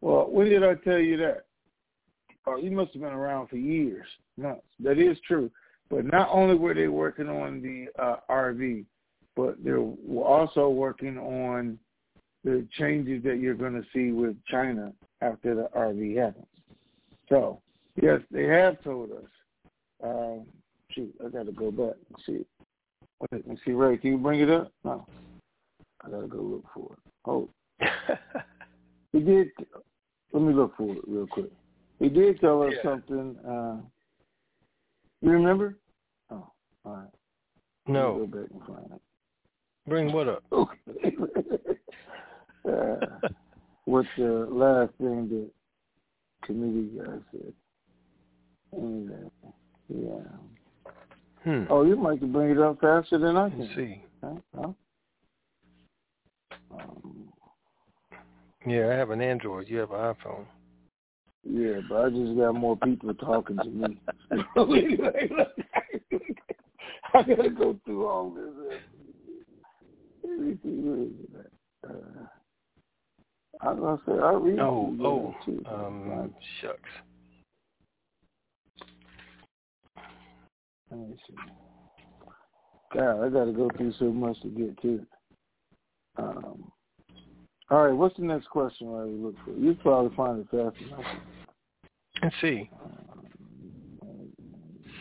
Well, 0.00 0.28
when 0.30 0.48
did 0.48 0.62
I 0.62 0.74
tell 0.74 0.98
you 0.98 1.16
that? 1.18 1.46
Oh, 2.46 2.56
you 2.56 2.70
must 2.70 2.92
have 2.92 3.02
been 3.02 3.12
around 3.12 3.48
for 3.48 3.56
years, 3.56 4.06
months. 4.36 4.62
That 4.80 4.98
is 4.98 5.16
true. 5.26 5.50
But 5.88 6.04
not 6.04 6.28
only 6.30 6.56
were 6.56 6.74
they 6.74 6.88
working 6.88 7.28
on 7.28 7.62
the 7.62 7.86
uh, 8.02 8.16
RV, 8.30 8.84
but 9.36 9.62
they're 9.62 9.78
also 9.78 10.68
working 10.70 11.18
on 11.18 11.78
the 12.42 12.66
changes 12.78 13.22
that 13.24 13.38
you're 13.38 13.54
going 13.54 13.74
to 13.74 13.86
see 13.92 14.12
with 14.12 14.36
China 14.46 14.92
after 15.20 15.54
the 15.54 15.68
RV 15.76 16.16
happens. 16.16 16.46
So, 17.28 17.60
yes, 18.00 18.20
they 18.30 18.44
have 18.44 18.82
told 18.82 19.10
us. 19.12 19.28
Um, 20.02 20.46
shoot, 20.90 21.14
I 21.24 21.28
got 21.28 21.46
to 21.46 21.52
go 21.52 21.70
back 21.70 21.96
and 22.08 22.18
see. 22.24 22.46
Wait, 23.20 23.32
Let 23.32 23.46
me 23.46 23.58
see, 23.64 23.72
Ray, 23.72 23.96
can 23.98 24.12
you 24.12 24.18
bring 24.18 24.40
it 24.40 24.50
up? 24.50 24.72
No. 24.84 25.06
I 26.04 26.10
got 26.10 26.20
to 26.20 26.28
go 26.28 26.38
look 26.38 26.64
for 26.72 26.92
it. 26.92 27.12
Oh. 27.26 27.48
he 29.12 29.20
did. 29.20 29.48
Let 30.32 30.42
me 30.42 30.54
look 30.54 30.76
for 30.76 30.92
it 30.92 31.02
real 31.06 31.26
quick. 31.26 31.50
He 31.98 32.08
did 32.08 32.40
tell 32.40 32.62
us 32.62 32.74
yeah. 32.76 32.90
something. 32.90 33.36
Uh, 33.46 33.76
you 35.22 35.30
remember? 35.30 35.76
Oh, 36.30 36.48
all 36.84 36.92
right. 36.92 37.08
No. 37.88 38.18
Go 38.18 38.26
back 38.26 38.50
and 38.52 38.62
find 38.66 38.92
it. 38.92 39.00
Bring 39.86 40.12
what 40.12 40.28
up? 40.28 40.42
uh, 40.52 40.64
what's 43.84 44.08
the 44.18 44.48
last 44.50 44.90
thing 44.98 45.28
that 45.28 45.48
committee 46.44 46.90
guy 46.98 47.18
said? 47.30 47.52
And, 48.72 49.30
yeah. 49.88 50.24
Hmm. 51.44 51.66
Oh, 51.70 51.84
you 51.84 51.94
might 51.94 52.18
can 52.18 52.32
bring 52.32 52.50
it 52.50 52.58
up 52.58 52.80
faster 52.80 53.18
than 53.18 53.36
I 53.36 53.50
can. 53.50 53.60
Let's 53.60 53.76
see. 53.76 54.02
Huh? 54.24 54.34
Huh? 54.56 54.72
Um, 56.72 57.32
yeah, 58.66 58.88
I 58.88 58.94
have 58.94 59.10
an 59.10 59.20
Android. 59.20 59.68
You 59.68 59.78
have 59.78 59.92
an 59.92 60.14
iPhone. 60.14 60.46
Yeah, 61.48 61.78
but 61.88 62.06
I 62.06 62.10
just 62.10 62.36
got 62.36 62.56
more 62.56 62.76
people 62.76 63.14
talking 63.14 63.58
to 63.58 63.66
me. 63.66 64.00
I 67.14 67.22
gotta 67.22 67.50
go 67.50 67.78
through 67.84 68.08
all 68.08 68.30
this. 68.30 68.80
Uh, 71.86 72.26
I'm 73.60 73.80
gonna 73.80 74.00
say 74.06 74.12
I 74.12 74.32
read. 74.32 74.58
Oh, 74.58 74.94
oh, 75.00 75.34
too. 75.44 75.62
um, 75.66 76.34
shucks. 76.60 76.80
Let 80.90 81.00
me 81.00 81.16
see. 81.26 81.34
God, 82.94 83.24
I 83.24 83.28
got 83.28 83.44
to 83.46 83.52
go 83.52 83.70
through 83.76 83.92
so 83.98 84.06
much 84.06 84.40
to 84.42 84.48
get 84.48 84.80
to 84.82 84.94
it. 84.94 85.06
Um, 86.16 86.70
all 87.68 87.84
right, 87.84 87.92
what's 87.92 88.16
the 88.16 88.22
next 88.22 88.48
question 88.48 88.88
I 88.88 89.02
look 89.04 89.34
for? 89.44 89.50
You 89.50 89.74
probably 89.82 90.16
find 90.16 90.40
it 90.40 90.46
fast 90.50 90.76
enough. 90.86 91.04
Let's 92.22 92.34
see. 92.40 92.70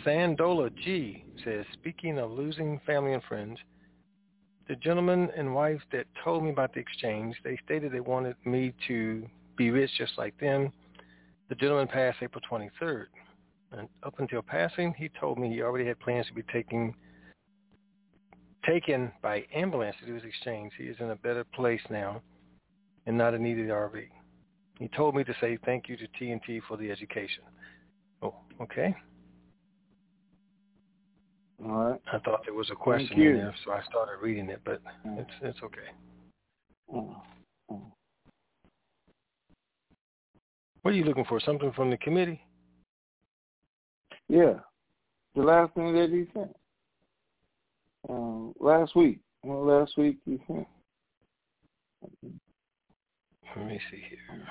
Sandola 0.04 0.72
G 0.84 1.26
says, 1.44 1.66
speaking 1.74 2.18
of 2.18 2.32
losing 2.32 2.80
family 2.86 3.14
and 3.14 3.24
friends, 3.24 3.58
the 4.68 4.76
gentleman 4.76 5.30
and 5.38 5.54
wife 5.54 5.82
that 5.92 6.06
told 6.24 6.44
me 6.44 6.50
about 6.50 6.74
the 6.74 6.80
exchange, 6.80 7.36
they 7.44 7.58
stated 7.66 7.92
they 7.92 8.00
wanted 8.00 8.36
me 8.46 8.74
to 8.88 9.28
be 9.58 9.72
rich 9.72 9.92
just 9.98 10.14
like 10.18 10.38
them. 10.40 10.72
The 11.50 11.56
gentleman 11.56 11.88
passed 11.88 12.18
April 12.22 12.42
23rd. 12.50 13.06
And 13.72 13.88
up 14.04 14.20
until 14.20 14.42
passing, 14.42 14.94
he 14.98 15.10
told 15.20 15.38
me 15.38 15.50
he 15.50 15.62
already 15.62 15.86
had 15.86 16.00
plans 16.00 16.28
to 16.28 16.34
be 16.34 16.44
taking 16.52 16.94
taken 18.66 19.12
by 19.22 19.46
ambulance 19.54 19.96
to 20.00 20.08
do 20.08 20.16
his 20.16 20.24
exchange. 20.24 20.74
He 20.76 20.86
is 20.86 20.98
in 21.00 21.12
a 21.12 21.16
better 21.16 21.44
place 21.44 21.82
now 21.92 22.22
and 23.06 23.16
not 23.16 23.36
in 23.36 23.44
need 23.44 23.60
of 23.60 23.68
the 23.68 23.74
RV. 23.74 24.08
He 24.80 24.88
told 24.90 25.16
me 25.16 25.24
to 25.24 25.36
say 25.40 25.58
thank 25.66 25.88
you 25.88 25.96
to 25.98 26.08
TNT 26.20 26.62
for 26.68 26.76
the 26.76 26.90
education. 26.90 27.44
Oh, 28.24 28.34
okay. 28.60 28.96
All 31.64 31.72
right. 31.72 32.02
I 32.12 32.20
thought 32.20 32.42
there 32.46 32.54
was 32.54 32.70
a 32.70 32.76
question 32.76 33.20
in 33.20 33.38
there, 33.38 33.56
so 33.64 33.72
I 33.72 33.82
started 33.90 34.22
reading 34.22 34.50
it, 34.50 34.62
but 34.66 34.82
mm. 35.06 35.20
it's 35.20 35.32
it's 35.42 35.60
okay. 35.64 35.90
Mm. 36.94 37.16
Mm. 37.72 37.82
What 40.82 40.94
are 40.94 40.98
you 40.98 41.06
looking 41.06 41.26
for? 41.26 41.40
Something 41.40 41.72
from 41.72 41.90
the 41.90 41.98
committee? 41.98 42.42
Yeah, 44.28 44.56
the 45.36 45.42
last 45.42 45.74
thing 45.76 45.94
that 45.94 46.10
he 46.10 46.26
sent. 46.34 46.56
Um, 48.10 48.54
last 48.60 48.96
week. 48.96 49.20
Well, 49.44 49.66
last 49.66 49.98
week 49.98 50.18
he 50.26 50.40
sent. 50.48 50.68
Let 53.56 53.68
me 53.68 53.80
see 53.90 54.04
here. 54.10 54.48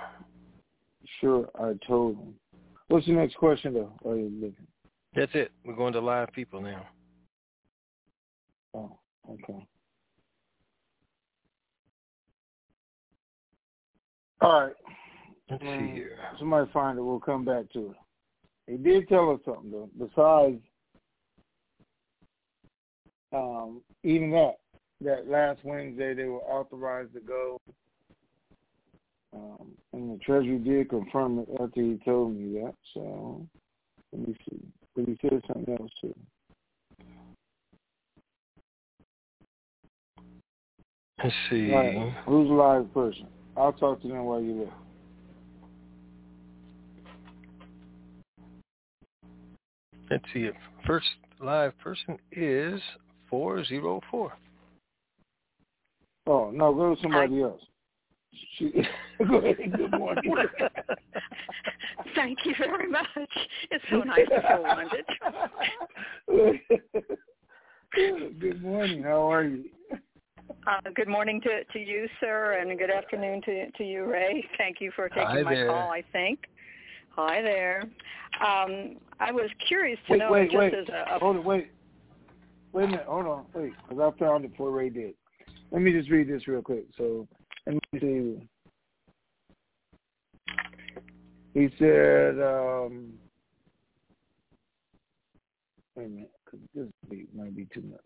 Sure, 1.20 1.48
I 1.60 1.74
told 1.86 2.16
him. 2.16 2.34
What's 2.88 3.06
the 3.06 3.12
next 3.12 3.36
question, 3.36 3.74
though? 3.74 3.92
Are 4.08 4.16
you 4.16 4.30
looking? 4.34 4.66
That's 5.14 5.32
it. 5.34 5.52
We're 5.64 5.76
going 5.76 5.92
to 5.92 6.00
live 6.00 6.32
people 6.32 6.60
now. 6.60 6.86
Oh, 8.74 8.98
okay. 9.30 9.66
All 14.40 14.66
right. 14.66 14.74
Let's 15.50 15.62
see 15.62 15.68
Mm, 15.68 15.94
here. 15.94 16.18
Somebody 16.38 16.70
find 16.72 16.98
it. 16.98 17.02
We'll 17.02 17.20
come 17.20 17.44
back 17.44 17.70
to 17.72 17.90
it. 17.90 17.96
He 18.66 18.76
did 18.76 19.08
tell 19.08 19.30
us 19.30 19.40
something 19.44 19.70
though. 19.70 19.90
Besides, 19.98 20.60
um, 23.32 23.82
even 24.02 24.30
that, 24.30 24.54
that 25.02 25.28
last 25.28 25.60
Wednesday 25.64 26.14
they 26.14 26.24
were 26.24 26.40
authorized 26.40 27.12
to 27.14 27.20
go, 27.20 27.60
um, 29.34 29.72
and 29.92 30.14
the 30.14 30.24
Treasury 30.24 30.58
did 30.58 30.88
confirm 30.88 31.40
it 31.40 31.48
after 31.60 31.82
he 31.82 32.00
told 32.04 32.36
me 32.36 32.60
that. 32.60 32.74
So 32.94 33.46
let 34.12 34.28
me 34.28 34.36
see. 34.48 34.60
But 34.94 35.06
he 35.06 35.18
said 35.20 35.42
something 35.46 35.76
else 35.78 35.90
too. 36.00 36.14
Let's 41.22 41.34
see. 41.48 41.72
All 41.72 41.78
right. 41.78 42.14
Who's 42.26 42.48
the 42.48 42.54
live 42.54 42.92
person? 42.92 43.26
I'll 43.56 43.72
talk 43.72 44.02
to 44.02 44.08
them 44.08 44.24
while 44.24 44.40
you 44.40 44.52
look. 44.52 44.72
Let's 50.10 50.24
see. 50.32 50.44
If 50.44 50.54
first 50.86 51.06
live 51.40 51.78
person 51.78 52.18
is 52.32 52.80
four 53.30 53.64
zero 53.64 54.00
four. 54.10 54.32
Oh 56.26 56.50
no, 56.52 56.74
go 56.74 56.94
to 56.94 57.02
somebody 57.02 57.42
else. 57.42 57.60
She, 58.58 58.72
go 59.28 59.36
ahead. 59.36 59.56
Good 59.76 59.92
morning. 59.92 60.34
Thank 62.14 62.38
you 62.44 62.54
very 62.58 62.90
much. 62.90 63.06
It's 63.70 63.84
so 63.90 63.98
nice 63.98 64.26
to 64.28 64.42
feel 64.42 64.62
wanted. 64.62 65.04
Good 68.40 68.62
morning. 68.62 69.02
How 69.02 69.32
are 69.32 69.44
you? 69.44 69.64
Uh, 70.50 70.90
good 70.94 71.08
morning 71.08 71.40
to, 71.42 71.64
to 71.72 71.78
you, 71.78 72.08
sir, 72.20 72.58
and 72.60 72.78
good 72.78 72.90
afternoon 72.90 73.40
to, 73.42 73.70
to 73.72 73.84
you, 73.84 74.04
Ray. 74.04 74.46
Thank 74.58 74.80
you 74.80 74.90
for 74.94 75.08
taking 75.08 75.26
Hi 75.26 75.42
my 75.42 75.54
there. 75.54 75.68
call, 75.68 75.90
I 75.90 76.02
think. 76.12 76.40
Hi 77.10 77.42
there. 77.42 77.82
Um, 78.44 78.96
I 79.20 79.30
was 79.30 79.48
curious 79.66 79.98
to 80.06 80.12
Wait, 80.12 80.18
know 80.18 80.30
wait, 80.30 80.50
just 80.50 80.56
wait. 80.56 80.74
as 80.74 80.88
a, 80.88 81.16
a 81.16 81.18
Hold 81.18 81.36
on, 81.36 81.44
wait. 81.44 81.70
Wait 82.72 82.84
a 82.84 82.86
minute. 82.88 83.06
Hold 83.06 83.26
on. 83.26 83.44
Wait, 83.54 83.72
because 83.88 84.12
I 84.14 84.18
found 84.18 84.44
it 84.44 84.50
before 84.50 84.70
Ray 84.70 84.90
did. 84.90 85.14
Let 85.70 85.82
me 85.82 85.92
just 85.92 86.10
read 86.10 86.28
this 86.28 86.46
real 86.48 86.62
quick. 86.62 86.86
So 86.96 87.26
let 87.66 87.76
me 87.76 87.80
see. 88.00 88.48
He 91.54 91.68
said, 91.78 92.40
um, 92.40 93.12
wait 95.94 96.06
a 96.06 96.08
minute, 96.08 96.32
because 96.44 96.60
this 96.74 96.88
might 97.34 97.54
be 97.54 97.66
too 97.72 97.82
much. 97.82 98.00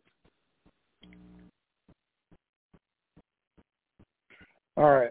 All 4.78 4.94
right. 4.94 5.10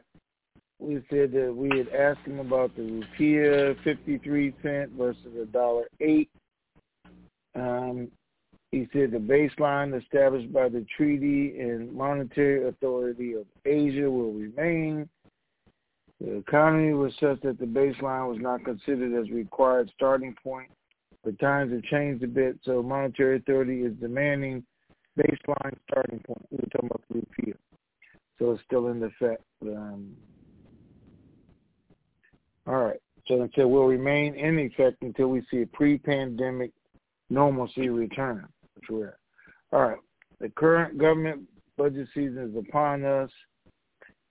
We 0.80 1.04
said 1.10 1.34
that 1.34 1.54
we 1.54 1.78
had 1.78 1.90
asked 1.90 2.26
him 2.26 2.40
about 2.40 2.74
the 2.78 2.84
rupiah, 2.84 3.76
53 3.84 4.54
cent 4.64 4.92
versus 4.92 5.36
a 5.42 5.46
dollar 5.46 5.90
eight. 6.00 6.30
Um, 7.54 8.08
he 8.72 8.88
said 8.94 9.12
the 9.12 9.18
baseline 9.18 10.02
established 10.02 10.54
by 10.54 10.70
the 10.70 10.86
Treaty 10.96 11.60
and 11.60 11.92
Monetary 11.92 12.70
Authority 12.70 13.34
of 13.34 13.46
Asia 13.66 14.10
will 14.10 14.32
remain. 14.32 15.10
The 16.22 16.38
economy 16.38 16.94
was 16.94 17.12
such 17.20 17.42
that 17.42 17.60
the 17.60 17.66
baseline 17.66 18.30
was 18.30 18.38
not 18.40 18.64
considered 18.64 19.22
as 19.22 19.30
required 19.32 19.92
starting 19.94 20.34
point. 20.42 20.70
But 21.26 21.40
times 21.40 21.74
have 21.74 21.84
changed 21.84 22.24
a 22.24 22.28
bit, 22.28 22.58
so 22.64 22.82
Monetary 22.82 23.38
Authority 23.38 23.82
is 23.82 23.92
demanding 24.00 24.64
baseline 25.20 25.76
starting 25.92 26.20
point. 26.20 26.48
We 26.52 26.58
were 26.58 26.70
talking 26.70 26.90
about 26.90 27.02
the 27.10 27.16
rupiah. 27.16 27.56
So 28.40 28.52
it's 28.52 28.64
still 28.64 28.88
in 28.88 29.04
effect. 29.04 29.44
Um, 29.64 30.16
all 32.68 32.84
right. 32.84 33.00
So 33.28 33.48
it 33.56 33.64
will 33.64 33.88
remain 33.88 34.36
in 34.36 34.60
effect 34.60 35.02
until 35.02 35.28
we 35.28 35.46
see 35.52 35.64
a 35.64 35.68
pre-pandemic 35.68 36.72
normalcy 37.30 37.90
return. 37.90 38.48
Which 38.76 38.86
we're. 38.90 39.18
All 39.74 39.82
right. 39.82 39.98
The 40.40 40.50
current 40.50 40.98
government 40.98 41.42
budget 41.78 42.08
season 42.14 42.52
is 42.52 42.66
upon 42.70 43.04
us. 43.04 43.30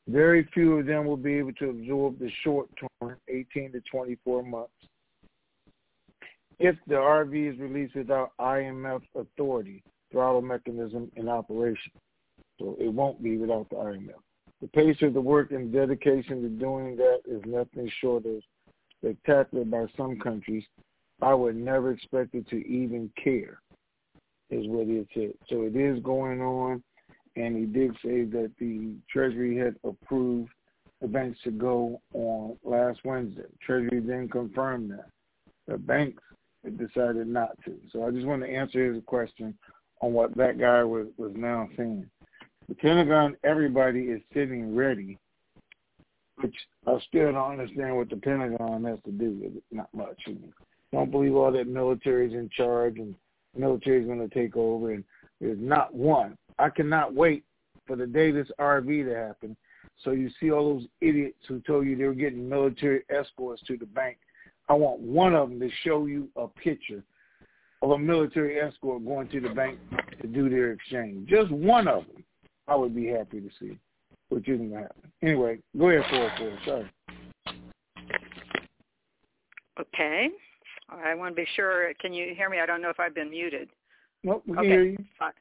Very 0.09 0.49
few 0.55 0.79
of 0.79 0.87
them 0.87 1.05
will 1.05 1.17
be 1.17 1.35
able 1.35 1.53
to 1.55 1.71
absorb 1.71 2.19
the 2.19 2.31
short 2.45 2.69
term, 3.01 3.17
18 3.29 3.73
to 3.73 3.81
24 3.91 4.43
months. 4.45 4.71
If 6.59 6.77
the 6.87 6.95
RV 6.95 7.55
is 7.55 7.59
released 7.59 7.97
without 7.97 8.31
IMF 8.41 9.03
authority, 9.15 9.83
throttle 10.13 10.43
mechanism 10.43 11.11
in 11.17 11.29
operation. 11.29 11.93
So 12.59 12.77
it 12.81 12.89
won't 12.89 13.23
be 13.23 13.37
without 13.37 13.69
the 13.71 13.77
IMF. 13.77 14.15
The 14.63 14.69
pace 14.69 14.97
of 15.03 15.13
the 15.13 15.21
work 15.21 15.51
and 15.51 15.73
dedication 15.73 16.43
to 16.43 16.49
doing 16.49 16.97
that 16.97 17.21
is 17.27 17.43
nothing 17.45 17.91
short 18.01 18.25
of 18.25 18.43
spectacular 18.99 19.65
by 19.65 19.87
some 19.97 20.19
countries. 20.19 20.65
I 21.21 21.35
would 21.35 21.57
never 21.57 21.93
expect 21.93 22.35
it 22.35 22.49
to 22.49 22.57
even 22.67 23.11
care, 23.23 23.61
is 24.51 24.67
what 24.67 24.87
he 24.87 25.07
said. 25.15 25.33
So 25.49 25.63
it 25.63 25.77
is 25.77 26.03
going 26.03 26.41
on, 26.41 26.83
and 27.37 27.57
he 27.57 27.65
did 27.67 27.93
say 28.03 28.25
that 28.25 28.53
the 28.59 28.95
Treasury 29.11 29.57
had 29.59 29.77
approved 29.85 30.51
the 31.03 31.09
banks 31.09 31.39
to 31.45 31.51
go 31.51 32.01
on 32.15 32.57
last 32.65 33.01
Wednesday. 33.05 33.45
Treasury 33.63 34.01
then 34.01 34.29
confirmed 34.29 34.91
that. 34.91 35.11
The 35.69 35.77
banks 35.77 36.23
had 36.65 36.79
decided 36.79 37.27
not 37.27 37.51
to. 37.65 37.77
So 37.93 38.07
I 38.07 38.11
just 38.11 38.27
want 38.27 38.43
to 38.43 38.49
answer 38.49 38.93
his 38.93 39.03
question 39.05 39.57
on 40.01 40.13
what 40.13 40.35
that 40.37 40.59
guy 40.59 40.83
was, 40.85 41.09
was 41.19 41.33
now 41.35 41.69
saying. 41.77 42.09
The 42.69 42.75
Pentagon, 42.75 43.37
everybody 43.45 44.01
is 44.01 44.21
sitting 44.35 44.75
ready, 44.75 45.19
which 46.41 46.55
I 46.87 46.99
still 47.09 47.33
don't 47.33 47.53
understand 47.53 47.97
what 47.97 48.11
the 48.11 48.17
Pentagon 48.17 48.85
has 48.85 48.99
to 49.05 49.13
do 49.13 49.39
with 49.41 49.57
it. 49.57 49.63
Not 49.71 49.93
much. 49.95 50.21
I 50.27 50.35
don't 50.93 51.11
believe 51.11 51.37
all 51.37 51.53
that 51.53 51.69
military's 51.69 52.35
in 52.35 52.51
charge 52.57 52.99
and 52.99 53.15
military's 53.57 54.07
going 54.07 54.29
to 54.29 54.35
take 54.35 54.57
over. 54.57 54.93
And 54.93 55.05
there's 55.41 55.59
not 55.61 55.95
one. 55.95 56.37
I 56.59 56.71
cannot 56.71 57.15
wait 57.15 57.45
for 57.87 57.95
the 57.95 58.07
day 58.07 58.33
this 58.33 58.49
RV 58.59 59.05
to 59.05 59.15
happen. 59.15 59.57
So 60.03 60.11
you 60.11 60.29
see 60.41 60.51
all 60.51 60.75
those 60.75 60.89
idiots 61.01 61.39
who 61.47 61.61
told 61.61 61.87
you 61.87 61.97
they 61.97 62.05
were 62.05 62.15
getting 62.15 62.49
military 62.49 63.03
escorts 63.11 63.63
to 63.69 63.77
the 63.77 63.87
bank. 63.87 64.19
I 64.69 64.75
want 64.75 65.01
one 65.01 65.35
of 65.35 65.51
them 65.51 65.61
to 65.61 65.71
show 65.85 66.07
you 66.07 66.29
a 66.37 66.49
picture 66.49 67.03
of 67.83 67.91
a 67.91 67.99
military 67.99 68.61
escort 68.61 69.05
going 69.05 69.29
to 69.29 69.41
the 69.41 69.51
bank 69.51 69.79
to 70.21 70.27
do 70.27 70.49
their 70.49 70.73
exchange. 70.73 71.29
Just 71.29 71.51
one 71.53 71.87
of 71.87 72.05
them. 72.07 72.25
I 72.69 72.75
would 72.75 72.95
be 72.95 73.07
happy 73.07 73.41
to 73.41 73.51
see, 73.61 73.79
which 74.29 74.49
isn't 74.49 74.71
going 74.71 74.83
to 74.83 74.89
happen. 74.89 75.13
Anyway, 75.23 75.59
go 75.79 75.91
ahead, 75.91 76.05
four 76.11 76.33
four. 76.39 76.59
Sorry. 76.65 76.91
okay. 79.81 80.29
I 80.89 81.15
want 81.15 81.35
to 81.35 81.43
be 81.43 81.49
sure. 81.57 81.93
Can 82.01 82.13
you 82.13 82.35
hear 82.37 82.49
me? 82.49 82.61
I 82.61 82.67
don't 82.67 82.81
know 82.81 82.91
if 82.91 83.01
I've 83.01 83.15
been 83.15 83.31
muted. 83.31 83.69
Nope, 84.23 84.43
we 84.47 84.55
can 84.55 84.61
Okay. 84.61 84.69
hear 84.69 84.85
you. 84.85 84.99
Fine. 85.19 85.33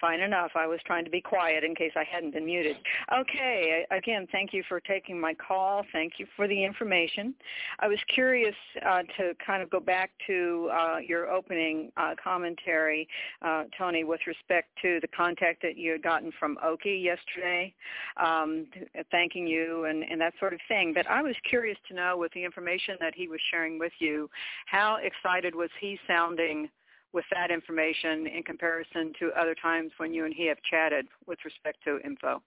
Fine 0.00 0.20
enough. 0.20 0.52
I 0.54 0.66
was 0.66 0.78
trying 0.86 1.04
to 1.04 1.10
be 1.10 1.20
quiet 1.20 1.64
in 1.64 1.74
case 1.74 1.92
I 1.96 2.04
hadn't 2.04 2.32
been 2.32 2.46
muted. 2.46 2.76
Okay. 3.12 3.84
Again, 3.90 4.28
thank 4.30 4.52
you 4.52 4.62
for 4.68 4.78
taking 4.78 5.20
my 5.20 5.34
call. 5.34 5.84
Thank 5.92 6.14
you 6.18 6.26
for 6.36 6.46
the 6.46 6.64
information. 6.64 7.34
I 7.80 7.88
was 7.88 7.98
curious 8.14 8.54
uh, 8.86 9.02
to 9.16 9.34
kind 9.44 9.60
of 9.60 9.70
go 9.70 9.80
back 9.80 10.12
to 10.28 10.70
uh, 10.72 10.98
your 10.98 11.28
opening 11.30 11.90
uh, 11.96 12.14
commentary, 12.22 13.08
uh, 13.42 13.64
Tony, 13.76 14.04
with 14.04 14.20
respect 14.26 14.68
to 14.82 15.00
the 15.00 15.08
contact 15.08 15.62
that 15.62 15.76
you 15.76 15.92
had 15.92 16.02
gotten 16.02 16.30
from 16.38 16.58
Oki 16.62 16.96
yesterday, 16.96 17.74
um, 18.18 18.66
thanking 19.10 19.46
you 19.48 19.84
and, 19.86 20.04
and 20.04 20.20
that 20.20 20.34
sort 20.38 20.52
of 20.52 20.60
thing. 20.68 20.92
But 20.94 21.08
I 21.10 21.22
was 21.22 21.34
curious 21.48 21.78
to 21.88 21.94
know, 21.94 22.16
with 22.16 22.32
the 22.32 22.44
information 22.44 22.96
that 23.00 23.14
he 23.16 23.26
was 23.26 23.40
sharing 23.50 23.78
with 23.78 23.92
you, 23.98 24.30
how 24.66 24.98
excited 25.02 25.54
was 25.54 25.70
he 25.80 25.98
sounding 26.06 26.68
with 27.12 27.24
that 27.32 27.50
information 27.50 28.26
in 28.26 28.42
comparison 28.42 29.12
to 29.18 29.30
other 29.38 29.54
times 29.54 29.92
when 29.96 30.12
you 30.12 30.24
and 30.24 30.34
he 30.34 30.46
have 30.46 30.58
chatted 30.68 31.06
with 31.26 31.38
respect 31.44 31.78
to 31.84 32.00
info? 32.04 32.42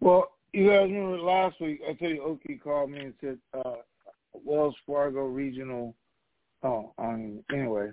Well, 0.00 0.32
you 0.52 0.68
guys 0.68 0.90
remember 0.90 1.18
last 1.18 1.60
week, 1.60 1.80
I 1.88 1.92
tell 1.94 2.10
you, 2.10 2.22
Oki 2.22 2.56
called 2.56 2.90
me 2.90 3.00
and 3.00 3.14
said, 3.20 3.38
uh, 3.54 3.76
Wells 4.32 4.74
Fargo 4.86 5.26
Regional, 5.26 5.94
oh, 6.62 6.92
um, 6.98 7.42
anyway, 7.52 7.90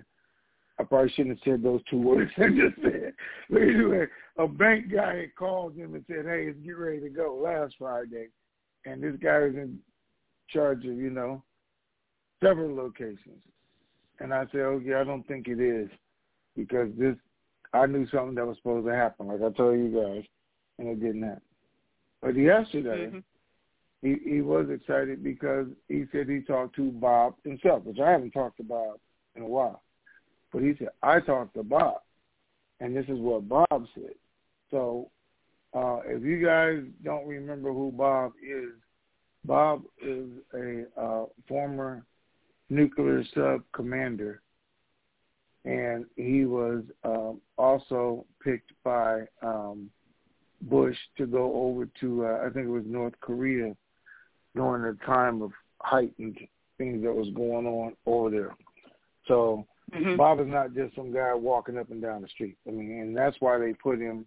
I 0.78 0.82
probably 0.82 1.10
shouldn't 1.10 1.38
have 1.38 1.44
said 1.44 1.62
those 1.62 1.80
two 1.90 1.98
words 2.02 2.30
I 2.36 2.48
just 2.48 2.82
said. 2.82 3.14
But 3.50 3.62
anyway, 3.62 4.06
a 4.38 4.48
bank 4.48 4.92
guy 4.92 5.16
had 5.16 5.34
called 5.36 5.74
him 5.74 5.94
and 5.94 6.04
said, 6.06 6.24
hey, 6.26 6.52
get 6.52 6.72
ready 6.72 7.00
to 7.00 7.08
go 7.08 7.36
last 7.42 7.74
Friday. 7.78 8.28
And 8.84 9.02
this 9.02 9.14
guy 9.22 9.38
was 9.40 9.54
in 9.54 9.78
charge 10.48 10.84
of, 10.84 10.96
you 10.96 11.10
know, 11.10 11.42
several 12.42 12.74
locations. 12.74 13.42
And 14.20 14.32
I 14.32 14.46
said, 14.52 14.60
okay, 14.60 14.94
I 14.94 15.04
don't 15.04 15.26
think 15.26 15.48
it 15.48 15.60
is 15.60 15.88
because 16.56 16.88
this, 16.96 17.16
I 17.72 17.86
knew 17.86 18.06
something 18.08 18.36
that 18.36 18.46
was 18.46 18.56
supposed 18.58 18.86
to 18.86 18.94
happen, 18.94 19.26
like 19.26 19.42
I 19.42 19.50
told 19.56 19.78
you 19.78 19.88
guys, 19.88 20.24
and 20.78 20.88
it 20.88 21.00
didn't 21.00 21.22
happen. 21.22 21.42
But 22.20 22.36
yesterday, 22.36 23.10
Mhm. 23.10 23.24
he 24.00 24.14
he 24.14 24.40
was 24.40 24.70
excited 24.70 25.22
because 25.22 25.68
he 25.88 26.06
said 26.06 26.28
he 26.28 26.40
talked 26.40 26.76
to 26.76 26.90
Bob 26.92 27.34
himself, 27.42 27.84
which 27.84 27.98
I 27.98 28.12
haven't 28.12 28.30
talked 28.30 28.56
to 28.58 28.62
Bob 28.62 28.98
in 29.34 29.42
a 29.42 29.46
while. 29.46 29.82
But 30.52 30.62
he 30.62 30.74
said 30.76 30.90
I 31.02 31.20
talked 31.20 31.54
to 31.54 31.62
Bob, 31.62 32.02
and 32.80 32.96
this 32.96 33.08
is 33.08 33.18
what 33.18 33.48
Bob 33.48 33.88
said. 33.94 34.14
So 34.70 35.10
uh, 35.74 36.00
if 36.06 36.22
you 36.22 36.42
guys 36.44 36.84
don't 37.02 37.26
remember 37.26 37.72
who 37.72 37.90
Bob 37.92 38.32
is, 38.42 38.70
Bob 39.44 39.84
is 40.00 40.30
a 40.54 40.86
uh, 40.96 41.26
former 41.48 42.06
nuclear 42.70 43.22
sub 43.34 43.62
commander, 43.72 44.40
and 45.64 46.06
he 46.16 46.44
was 46.44 46.82
um, 47.04 47.40
also 47.58 48.24
picked 48.42 48.72
by 48.82 49.22
um, 49.42 49.90
Bush 50.62 50.96
to 51.18 51.26
go 51.26 51.52
over 51.54 51.88
to 52.00 52.26
uh, 52.26 52.46
I 52.46 52.50
think 52.50 52.66
it 52.66 52.70
was 52.70 52.84
North 52.86 53.14
Korea 53.20 53.74
during 54.54 54.82
the 54.82 54.98
time 55.04 55.42
of 55.42 55.50
heightened 55.80 56.38
things 56.78 57.02
that 57.02 57.12
was 57.12 57.28
going 57.34 57.66
on 57.66 57.94
over 58.06 58.30
there. 58.30 58.56
So 59.26 59.66
Mhm. 59.92 60.16
Bob 60.16 60.40
is 60.40 60.48
not 60.48 60.74
just 60.74 60.94
some 60.94 61.12
guy 61.12 61.34
walking 61.34 61.78
up 61.78 61.90
and 61.90 62.02
down 62.02 62.22
the 62.22 62.28
street. 62.28 62.56
I 62.66 62.70
mean, 62.70 63.00
and 63.00 63.16
that's 63.16 63.36
why 63.40 63.58
they 63.58 63.74
put 63.74 63.98
him. 63.98 64.26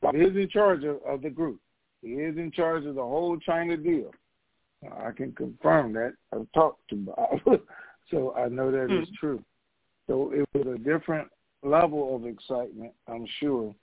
Bob 0.00 0.14
is 0.14 0.36
in 0.36 0.48
charge 0.48 0.84
of, 0.84 1.02
of 1.02 1.22
the 1.22 1.30
group. 1.30 1.60
He 2.00 2.12
is 2.14 2.36
in 2.36 2.50
charge 2.50 2.84
of 2.84 2.94
the 2.94 3.02
whole 3.02 3.38
China 3.38 3.76
deal. 3.76 4.12
I 4.92 5.10
can 5.12 5.32
confirm 5.32 5.92
that. 5.94 6.14
I've 6.32 6.50
talked 6.52 6.88
to 6.90 6.96
Bob, 6.96 7.40
so 8.10 8.34
I 8.34 8.48
know 8.48 8.70
that 8.70 8.84
is 8.84 9.08
Hmm. 9.08 9.14
true. 9.18 9.44
So 10.06 10.32
it 10.32 10.46
was 10.54 10.74
a 10.74 10.78
different 10.78 11.28
level 11.62 12.14
of 12.14 12.26
excitement, 12.26 12.92
I'm 13.08 13.26
sure. 13.40 13.74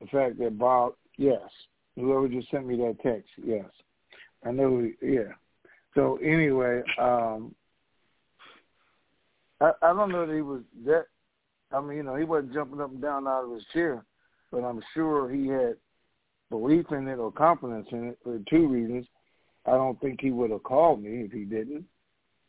The 0.00 0.06
fact 0.06 0.38
that 0.38 0.58
Bob, 0.58 0.94
yes, 1.16 1.40
whoever 1.96 2.28
just 2.28 2.50
sent 2.50 2.66
me 2.66 2.76
that 2.76 2.96
text, 3.02 3.28
yes, 3.44 3.66
I 4.44 4.50
know, 4.50 4.88
yeah. 5.00 5.32
So 5.94 6.18
anyway, 6.22 6.82
um, 6.98 7.54
I, 9.60 9.72
I 9.82 9.92
don't 9.92 10.10
know 10.10 10.26
that 10.26 10.34
he 10.34 10.42
was 10.42 10.62
that. 10.84 11.06
I 11.72 11.80
mean, 11.80 11.98
you 11.98 12.02
know, 12.02 12.16
he 12.16 12.24
wasn't 12.24 12.52
jumping 12.52 12.80
up 12.80 12.90
and 12.90 13.00
down 13.00 13.26
out 13.26 13.44
of 13.44 13.52
his 13.52 13.64
chair, 13.72 14.04
but 14.50 14.58
I'm 14.58 14.82
sure 14.94 15.30
he 15.30 15.48
had 15.48 15.76
belief 16.50 16.86
in 16.90 17.08
it 17.08 17.16
or 17.16 17.32
confidence 17.32 17.88
in 17.92 18.08
it 18.08 18.18
for 18.22 18.38
two 18.50 18.68
reasons. 18.68 19.06
I 19.66 19.72
don't 19.72 20.00
think 20.00 20.20
he 20.20 20.30
would 20.30 20.50
have 20.50 20.62
called 20.62 21.02
me 21.02 21.22
if 21.22 21.32
he 21.32 21.44
didn't. 21.44 21.84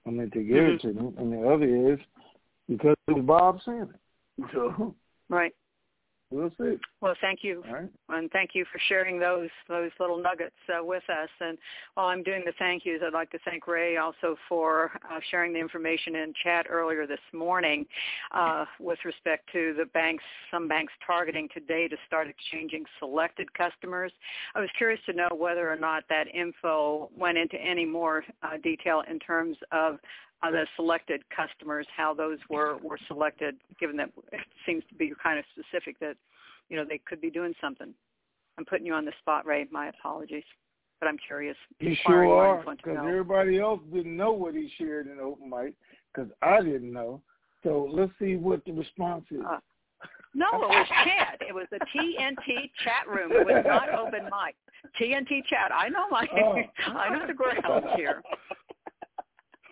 I 0.05 0.09
mean, 0.09 0.29
to 0.31 0.43
give 0.43 0.65
it 0.65 0.81
to 0.81 0.89
him. 0.89 1.13
and 1.17 1.31
the 1.31 1.47
other 1.47 1.93
is 1.93 1.99
because 2.67 2.95
it 3.07 3.13
was 3.13 3.25
Bob 3.25 3.59
it. 3.65 3.89
So 4.53 4.95
Right. 5.29 5.53
We'll 6.33 6.51
see. 6.59 6.77
Well, 7.01 7.15
thank 7.21 7.43
you, 7.43 7.63
right. 7.71 7.89
and 8.09 8.31
thank 8.31 8.51
you 8.53 8.65
for 8.71 8.79
sharing 8.89 9.19
those 9.19 9.49
those 9.69 9.91
little 9.99 10.21
nuggets 10.21 10.55
uh, 10.69 10.83
with 10.83 11.03
us. 11.09 11.29
And 11.39 11.57
while 11.93 12.07
I'm 12.07 12.23
doing 12.23 12.43
the 12.45 12.53
thank 12.59 12.85
yous, 12.85 13.01
I'd 13.05 13.13
like 13.13 13.29
to 13.31 13.39
thank 13.45 13.67
Ray 13.67 13.97
also 13.97 14.35
for 14.49 14.91
uh, 15.09 15.19
sharing 15.29 15.53
the 15.53 15.59
information 15.59 16.15
in 16.15 16.33
chat 16.43 16.65
earlier 16.69 17.05
this 17.05 17.19
morning 17.33 17.85
uh, 18.31 18.65
with 18.79 18.99
respect 19.05 19.49
to 19.53 19.73
the 19.77 19.85
banks, 19.85 20.23
some 20.51 20.67
banks 20.67 20.93
targeting 21.05 21.47
today 21.53 21.87
to 21.87 21.95
start 22.07 22.27
exchanging 22.27 22.83
selected 22.99 23.53
customers. 23.53 24.11
I 24.55 24.59
was 24.59 24.69
curious 24.77 24.99
to 25.05 25.13
know 25.13 25.29
whether 25.35 25.71
or 25.71 25.77
not 25.77 26.03
that 26.09 26.27
info 26.33 27.09
went 27.15 27.37
into 27.37 27.57
any 27.57 27.85
more 27.85 28.23
uh, 28.41 28.57
detail 28.63 29.03
in 29.09 29.19
terms 29.19 29.57
of 29.71 29.99
uh, 30.43 30.51
the 30.51 30.67
selected 30.75 31.23
customers, 31.35 31.87
how 31.95 32.13
those 32.13 32.37
were 32.49 32.77
were 32.77 32.99
selected, 33.07 33.55
given 33.79 33.95
that 33.97 34.09
it 34.31 34.41
seems 34.65 34.83
to 34.89 34.95
be 34.95 35.13
kind 35.21 35.39
of 35.39 35.45
specific 35.57 35.99
that 35.99 36.15
you 36.69 36.77
know 36.77 36.85
they 36.87 36.99
could 37.05 37.21
be 37.21 37.29
doing 37.29 37.53
something. 37.61 37.93
I'm 38.57 38.65
putting 38.65 38.85
you 38.85 38.93
on 38.93 39.05
the 39.05 39.13
spot, 39.19 39.45
Ray. 39.45 39.65
My 39.71 39.87
apologies, 39.87 40.43
but 40.99 41.07
I'm 41.07 41.17
curious. 41.25 41.57
You 41.79 41.95
sure 42.05 42.25
are, 42.29 42.55
minds 42.55 42.67
want 42.67 42.79
to 42.79 42.85
because 42.85 43.05
everybody 43.07 43.59
else 43.59 43.79
didn't 43.93 44.15
know 44.15 44.31
what 44.33 44.53
he 44.53 44.69
shared 44.77 45.07
in 45.07 45.19
open 45.19 45.49
mic, 45.49 45.73
because 46.13 46.29
I 46.41 46.61
didn't 46.61 46.91
know. 46.91 47.21
So 47.63 47.89
let's 47.91 48.11
see 48.19 48.35
what 48.35 48.63
the 48.65 48.73
response 48.73 49.25
is. 49.31 49.41
Uh, 49.49 49.59
No, 50.35 50.47
it 50.51 50.67
was 50.67 50.87
chat. 51.05 51.39
It 51.47 51.53
was 51.53 51.67
a 51.71 51.79
TNT 51.95 52.69
chat 52.83 53.07
room. 53.07 53.31
It 53.31 53.45
was 53.45 53.63
not 53.65 53.89
open 53.89 54.23
mic. 54.25 54.55
TNT 54.99 55.45
chat. 55.45 55.71
I 55.73 55.89
know 55.89 56.09
my. 56.09 56.27
Oh. 56.35 56.57
I 56.97 57.09
know 57.09 57.25
the 57.25 57.33
grounds 57.33 57.87
here. 57.95 58.21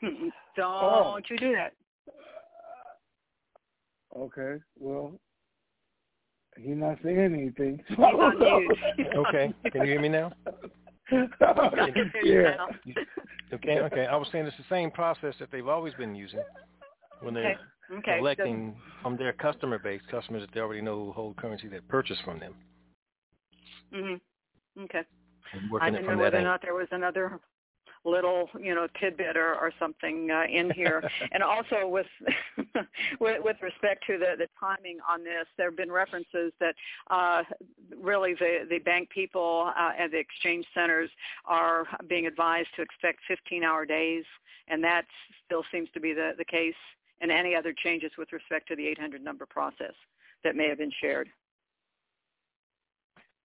Don't 0.02 0.34
Oh. 0.58 1.20
you 1.30 1.38
do 1.38 1.54
that. 1.54 1.74
Okay, 4.18 4.62
well, 4.78 5.20
he's 6.58 6.76
not 6.76 6.97
saying 7.04 7.20
anything. 7.20 7.84
He's. 7.88 7.97
Okay, 9.16 9.54
can 9.72 9.82
you 9.82 9.88
hear 9.88 10.02
me 10.02 10.10
now? 10.10 10.32
yeah. 12.24 12.68
Okay, 13.54 13.80
okay. 13.80 14.06
I 14.06 14.16
was 14.16 14.28
saying 14.32 14.45
it's 14.45 14.58
the 14.58 14.64
same 14.70 14.91
process 14.91 15.36
that 15.39 15.49
they've 15.52 15.68
always 15.68 15.93
been 15.95 16.16
using 16.16 16.41
when 17.22 17.34
they're 17.34 17.52
Okay. 17.52 17.60
Okay. 17.97 18.18
collecting 18.18 18.76
from 19.02 19.18
their 19.18 19.34
customer 19.34 19.80
base, 19.80 20.02
customers 20.10 20.41
that 20.41 20.54
they 20.54 20.60
already 20.62 20.82
know 20.82 21.06
who 21.06 21.12
hold 21.12 21.38
currency 21.38 21.68
that 21.70 21.88
purchase 21.88 22.18
from 22.24 22.39
them. 22.39 22.56
hmm 23.93 24.82
Okay. 24.84 25.02
I 25.82 25.89
didn't 25.89 26.08
know 26.08 26.18
whether 26.18 26.38
or 26.38 26.41
not 26.43 26.62
there 26.62 26.74
was 26.74 26.88
another 26.91 27.39
little, 28.06 28.49
you 28.60 28.74
know, 28.74 28.88
tidbit 28.99 29.38
or, 29.38 29.56
or 29.56 29.72
something 29.80 30.30
uh, 30.32 30.43
in 30.52 30.72
here. 30.72 31.04
and 31.32 31.43
also 31.43 31.88
with, 31.88 32.08
with 33.20 33.43
with 33.43 33.58
respect 33.62 34.06
to 34.08 34.18
the 34.18 34.36
the 34.38 34.47
timing 34.60 34.97
on 35.08 35.24
this, 35.24 35.45
there 35.58 35.70
have 35.70 35.78
been 35.78 35.91
references 35.91 36.52
that 36.60 36.76
uh, 37.10 37.43
really 38.02 38.34
the 38.34 38.66
the 38.70 38.80
bank 38.80 39.10
people 39.10 39.72
uh, 39.78 39.91
and 39.97 40.12
the 40.12 40.18
exchange 40.18 40.66
centers 40.74 41.10
are 41.45 41.86
being 42.08 42.28
advised 42.28 42.70
to 42.76 42.82
expect 42.82 43.20
15-hour 43.30 43.86
days, 43.86 44.24
and 44.68 44.84
that 44.84 45.06
still 45.45 45.64
seems 45.72 45.89
to 45.93 45.99
be 45.99 46.14
the 46.14 46.32
the 46.38 46.45
case. 46.45 46.76
And 47.22 47.32
any 47.32 47.54
other 47.54 47.72
changes 47.72 48.12
with 48.18 48.34
respect 48.34 48.68
to 48.70 48.76
the 48.76 48.88
800 48.88 49.24
number 49.24 49.45
process 49.45 49.93
that 50.43 50.56
may 50.56 50.68
have 50.68 50.80
been 50.80 50.91
shared. 50.99 51.30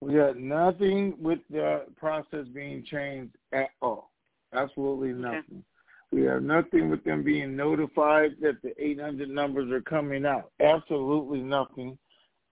We 0.00 0.14
got 0.14 0.38
nothing 0.38 1.14
with 1.20 1.40
the 1.50 1.84
process 1.96 2.46
being 2.54 2.84
changed 2.84 3.34
at 3.52 3.68
all. 3.80 4.12
Absolutely 4.52 5.12
nothing. 5.12 5.64
We 6.12 6.22
have 6.22 6.42
nothing 6.42 6.88
with 6.88 7.02
them 7.04 7.22
being 7.22 7.56
notified 7.56 8.36
that 8.40 8.62
the 8.62 8.72
800 8.82 9.28
numbers 9.28 9.70
are 9.72 9.80
coming 9.80 10.24
out. 10.24 10.52
Absolutely 10.60 11.40
nothing. 11.40 11.98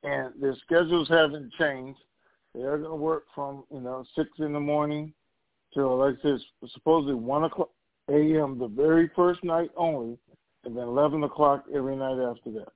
And 0.03 0.35
their 0.41 0.57
schedules 0.57 1.09
haven't 1.09 1.53
changed. 1.55 2.01
They're 2.55 2.79
going 2.79 2.91
to 2.91 2.97
work 2.97 3.25
from, 3.35 3.65
you 3.73 3.81
know, 3.81 4.05
6 4.17 4.29
in 4.39 4.53
the 4.53 4.61
morning 4.61 5.15
till, 5.73 5.97
like 5.99 6.17
I 6.21 6.23
said, 6.23 6.39
supposedly 6.73 7.15
1 7.15 7.45
o'clock 7.45 7.71
a.m. 8.11 8.59
the 8.59 8.69
very 8.69 9.11
first 9.17 9.43
night 9.43 9.71
only, 9.77 10.19
and 10.65 10.77
then 10.77 10.85
11 10.85 11.25
o'clock 11.25 11.65
every 11.75 11.97
night 11.97 12.21
after 12.21 12.51
that. 12.51 12.69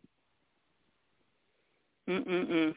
Mm-mm-mm. 2.09 2.75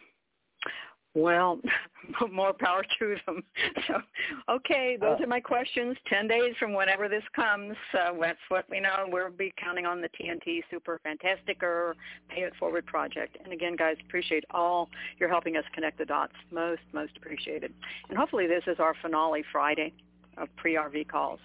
Well, 1.13 1.59
more 2.31 2.53
power 2.53 2.83
to 2.99 3.15
them. 3.25 3.43
So, 3.87 4.01
okay, 4.49 4.97
those 4.99 5.19
Uh, 5.19 5.23
are 5.23 5.27
my 5.27 5.39
questions. 5.39 5.97
Ten 6.07 6.27
days 6.27 6.55
from 6.57 6.73
whenever 6.73 7.09
this 7.09 7.23
comes, 7.35 7.75
uh, 7.93 8.13
that's 8.19 8.39
what 8.49 8.69
we 8.69 8.79
know. 8.79 9.05
We'll 9.07 9.29
be 9.31 9.53
counting 9.57 9.85
on 9.85 10.01
the 10.01 10.09
TNT 10.09 10.61
Super 10.69 10.99
Fantastic 11.03 11.63
or 11.63 11.95
Pay 12.29 12.43
It 12.43 12.53
Forward 12.57 12.85
project. 12.85 13.37
And 13.43 13.51
again, 13.51 13.75
guys, 13.75 13.97
appreciate 14.05 14.45
all 14.51 14.89
you're 15.17 15.29
helping 15.29 15.57
us 15.57 15.63
connect 15.73 15.97
the 15.97 16.05
dots. 16.05 16.33
Most, 16.51 16.81
most 16.93 17.17
appreciated. 17.17 17.73
And 18.09 18.17
hopefully, 18.17 18.47
this 18.47 18.63
is 18.67 18.79
our 18.79 18.93
finale 19.01 19.43
Friday 19.51 19.93
of 20.37 20.47
pre-RV 20.57 21.07
calls. 21.07 21.39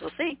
We'll 0.00 0.10
see. 0.18 0.38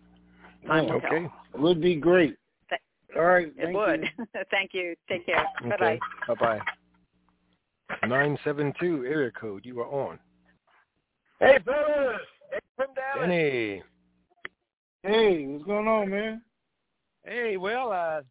Time 0.66 0.86
tell. 0.86 0.96
Okay. 0.96 1.28
Would 1.54 1.80
be 1.80 1.96
great. 1.96 2.36
Th- 2.68 2.80
All 3.16 3.24
right. 3.24 3.52
It 3.56 3.74
would. 3.74 4.02
you. 4.18 4.26
Thank 4.50 4.74
you. 4.74 4.96
Take 5.08 5.26
care. 5.26 5.46
Bye 5.62 5.76
bye. 5.78 5.98
Bye 6.28 6.34
bye. 6.34 6.60
Nine 8.06 8.38
seven 8.44 8.72
two 8.80 9.04
area 9.06 9.30
code. 9.32 9.64
You 9.64 9.80
are 9.80 9.86
on. 9.88 10.18
Hey, 11.40 11.58
fellas. 11.64 12.20
Hey, 12.50 12.58
from 12.76 12.86
Dallas. 12.94 13.28
Benny. 13.28 13.82
Hey, 15.02 15.46
what's 15.46 15.64
going 15.64 15.86
on, 15.86 16.10
man? 16.10 16.42
Hey, 17.24 17.56
well, 17.56 17.92
uh, 17.92 18.22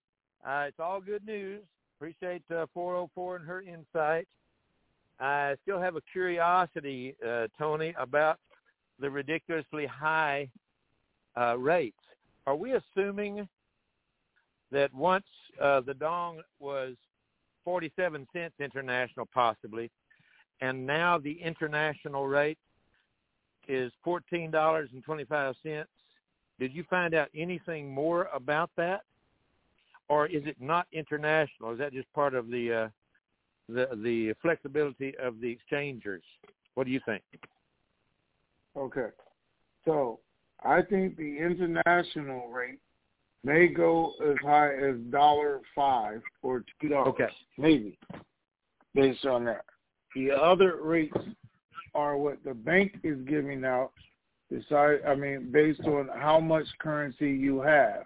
uh, 0.47 0.65
it's 0.67 0.79
all 0.79 0.99
good 0.99 1.25
news. 1.25 1.61
Appreciate 1.97 2.43
uh, 2.51 2.65
404 2.73 3.37
and 3.37 3.45
her 3.45 3.61
insight. 3.61 4.27
I 5.19 5.55
still 5.63 5.79
have 5.79 5.95
a 5.95 6.01
curiosity, 6.11 7.15
uh, 7.25 7.47
Tony, 7.57 7.93
about 7.97 8.39
the 8.99 9.09
ridiculously 9.09 9.85
high 9.85 10.49
uh, 11.37 11.57
rates. 11.57 11.97
Are 12.47 12.55
we 12.55 12.73
assuming 12.73 13.47
that 14.71 14.93
once 14.93 15.25
uh, 15.61 15.81
the 15.81 15.93
dong 15.93 16.41
was 16.59 16.95
47 17.65 18.27
cents 18.31 18.53
international, 18.59 19.27
possibly, 19.33 19.91
and 20.61 20.85
now 20.85 21.17
the 21.17 21.33
international 21.41 22.27
rate 22.27 22.57
is 23.67 23.91
$14.25? 24.05 25.85
Did 26.57 26.73
you 26.73 26.85
find 26.89 27.13
out 27.13 27.27
anything 27.35 27.91
more 27.91 28.29
about 28.33 28.69
that? 28.77 29.01
Or 30.07 30.27
is 30.27 30.43
it 30.45 30.55
not 30.59 30.87
international? 30.93 31.71
Is 31.71 31.79
that 31.79 31.91
just 31.91 32.11
part 32.13 32.35
of 32.35 32.49
the 32.49 32.71
uh, 32.71 32.87
the 33.67 33.87
the 34.03 34.33
flexibility 34.41 35.13
of 35.17 35.41
the 35.41 35.49
exchangers? 35.49 36.23
What 36.75 36.85
do 36.85 36.91
you 36.91 37.01
think? 37.05 37.23
Okay. 38.77 39.07
So 39.83 40.19
I 40.63 40.83
think 40.83 41.17
the 41.17 41.37
international 41.37 42.49
rate 42.49 42.79
may 43.45 43.67
go 43.67 44.13
as 44.27 44.35
high 44.43 44.73
as 44.73 44.95
dollar 45.09 45.61
five 45.75 46.21
or 46.41 46.63
two 46.81 46.89
dollars. 46.89 47.09
Okay. 47.09 47.27
Maybe. 47.57 47.97
Based 48.93 49.25
on 49.25 49.45
that. 49.45 49.65
The 50.15 50.31
other 50.31 50.79
rates 50.81 51.17
are 51.93 52.17
what 52.17 52.43
the 52.43 52.53
bank 52.53 52.97
is 53.03 53.17
giving 53.27 53.63
out 53.63 53.91
decide 54.51 54.99
I 55.07 55.15
mean, 55.15 55.49
based 55.51 55.81
on 55.81 56.09
how 56.15 56.39
much 56.39 56.65
currency 56.79 57.29
you 57.31 57.61
have. 57.61 58.05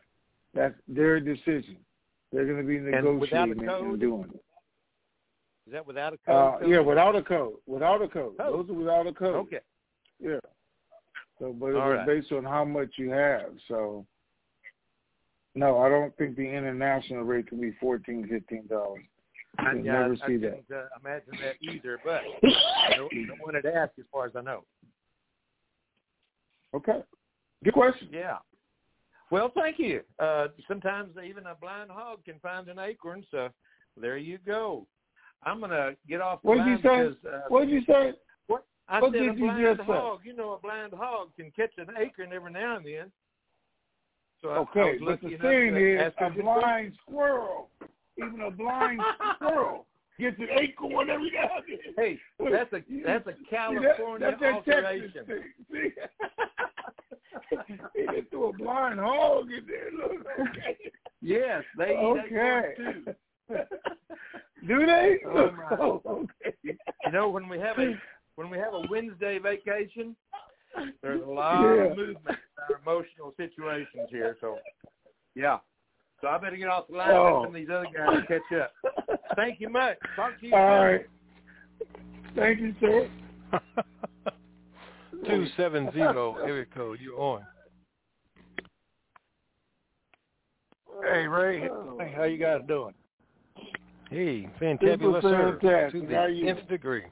That's 0.54 0.76
their 0.88 1.20
decision. 1.20 1.78
They're 2.32 2.46
gonna 2.46 2.64
be 2.64 2.78
And 2.78 3.20
without 3.20 3.50
a 3.50 3.56
negotiating 3.56 3.68
code? 3.68 3.86
and 3.86 4.00
doing 4.00 4.30
it. 4.34 4.44
Is 5.68 5.74
that 5.74 5.86
without 5.86 6.14
a 6.14 6.18
code? 6.18 6.64
Uh, 6.64 6.68
yeah, 6.68 6.80
without 6.80 7.16
a 7.16 7.22
code. 7.22 7.56
Without 7.68 8.02
a 8.02 8.08
code. 8.08 8.38
Code. 8.38 8.68
Those 8.68 8.70
are 8.70 8.80
without 8.80 9.08
a 9.08 9.14
code. 9.14 9.36
Okay. 9.36 9.60
Yeah. 10.20 10.40
So, 11.40 11.54
but 11.54 11.68
it's 11.68 11.78
right. 11.78 12.06
based 12.06 12.32
on 12.32 12.44
how 12.44 12.66
much 12.66 12.90
you 12.98 13.12
have. 13.12 13.52
So, 13.68 14.06
no, 15.60 15.80
I 15.80 15.90
don't 15.90 16.16
think 16.18 16.38
the 16.38 16.48
international 16.48 17.24
rate 17.24 17.48
can 17.48 17.60
be 17.60 17.74
fourteen, 17.82 18.26
fifteen 18.30 18.66
dollars. 18.68 19.04
I, 19.58 19.64
I, 19.64 19.74
never 19.74 20.14
I 20.24 20.28
see 20.28 20.38
that. 20.38 20.68
didn't 20.68 20.72
uh, 20.74 20.86
imagine 21.04 21.34
that 21.44 21.56
either, 21.62 22.00
but 22.06 22.22
no, 22.96 23.10
no 23.12 23.34
one 23.42 23.56
had 23.56 23.66
asked 23.66 23.94
as 24.00 24.06
far 24.12 24.26
as 24.28 24.32
I 24.36 24.42
know. 24.42 24.64
Okay. 26.74 27.00
Good 27.64 27.74
question. 27.74 28.08
Yeah. 28.12 28.38
Well, 29.32 29.52
thank 29.54 29.78
you. 29.80 30.02
Uh, 30.18 30.48
sometimes 30.68 31.12
even 31.28 31.46
a 31.46 31.56
blind 31.56 31.92
hog 31.92 32.24
can 32.24 32.40
find 32.42 32.70
an 32.70 32.80
acorn, 32.80 33.26
so 33.32 33.50
there 34.00 34.18
you 34.18 34.38
go. 34.46 34.88
I'm 35.44 35.60
gonna 35.60 35.92
get 36.08 36.22
off 36.22 36.40
What 36.42 36.58
did 36.60 36.68
you 36.68 36.76
say? 36.78 36.82
because 36.82 37.16
uh, 37.28 37.42
What 37.50 37.62
did 37.66 37.70
you 37.72 37.82
say? 37.86 38.14
what 38.48 38.64
I 38.88 39.02
what 39.02 39.12
said 39.12 39.22
a 39.22 39.26
you 39.26 39.34
blind 39.34 39.78
say? 39.78 39.84
hog. 39.84 40.20
You 40.24 40.36
know, 40.36 40.54
a 40.54 40.60
blind 40.60 40.94
hog 40.94 41.30
can 41.38 41.52
catch 41.56 41.72
an 41.78 41.88
acorn 42.00 42.32
every 42.34 42.52
now 42.52 42.78
and 42.78 42.86
then. 42.86 43.12
So 44.42 44.50
I- 44.50 44.56
I, 44.56 44.58
Okay, 44.60 44.98
but 45.04 45.22
the 45.22 45.38
thing 45.38 45.76
is, 45.76 46.14
a 46.20 46.30
blind 46.30 46.94
squirrel, 47.06 47.70
even 48.18 48.42
a 48.42 48.52
blind 48.52 49.02
squirrel, 49.36 49.86
gets 50.20 50.38
an 50.40 50.48
acorn 50.52 51.10
every 51.10 51.32
now 51.32 51.50
and 51.58 51.64
then. 51.68 51.94
Hey, 51.96 52.20
that's 52.52 52.72
a 52.74 52.82
that's 53.06 53.28
a 53.28 53.32
See, 53.34 53.44
that- 53.44 53.50
California 53.50 54.38
that's 54.40 54.42
that 54.42 54.54
alteration. 54.54 55.26
See? 55.72 55.92
he 57.96 58.06
just 58.20 58.30
threw 58.30 58.46
a 58.50 58.54
blind 58.54 59.00
hog 59.00 59.50
in 59.52 59.66
there. 59.66 59.92
Look, 59.92 60.26
okay. 60.40 60.78
Yes, 61.22 61.64
they 61.78 61.92
eat 61.94 62.34
Okay. 62.34 62.74
too. 62.78 63.06
Do 64.68 64.86
they? 64.86 65.20
Oh. 65.26 65.52
Oh, 65.80 66.02
okay. 66.06 66.54
You 67.06 67.12
know, 67.12 67.30
when 67.30 67.48
we 67.50 67.58
have 67.60 67.78
a 67.80 67.94
when 68.36 68.50
we 68.50 68.58
have 68.58 68.74
a 68.74 68.82
Wednesday 68.90 69.40
vacation, 69.40 70.16
there's 71.02 71.22
a 71.22 71.26
lot 71.30 71.62
Yeah. 71.62 71.84
of 71.86 71.98
movement 71.98 72.18
in 72.28 72.36
our 72.76 72.82
emotional 72.82 73.34
situations 73.38 74.08
here. 74.10 74.38
So, 74.42 74.58
yeah. 75.36 75.58
So 76.22 76.28
I 76.28 76.38
better 76.38 76.58
get 76.58 76.68
off 76.68 76.88
the 76.90 76.98
line 76.98 77.12
Oh. 77.12 77.44
and 77.46 77.56
these 77.56 77.70
other 77.70 77.88
guys 77.96 78.24
catch 78.28 78.60
up. 78.60 78.74
Thank 79.36 79.60
you 79.62 79.70
much. 79.70 79.98
Talk 80.16 80.40
to 80.42 80.48
you 80.48 80.54
All 80.54 80.60
soon. 80.82 80.86
right. 80.86 81.06
Thank 82.36 82.60
you, 82.60 82.76
sir. 82.80 83.10
Two 85.28 85.46
seven 85.58 85.90
zero 85.94 86.36
area 86.44 86.66
code. 86.74 87.00
You're 87.02 87.20
on. 87.20 87.42
Hey 91.04 91.28
Ray, 91.28 91.62
hey, 92.00 92.14
how 92.16 92.24
you 92.24 92.38
guys 92.38 92.60
doing? 92.68 92.94
Hey, 94.10 94.50
fantabulous 94.62 95.22
sir. 95.22 95.58
fantastic. 95.62 96.02
To 96.02 96.08
the 96.08 96.48
nth 96.50 96.68
degree. 96.68 97.04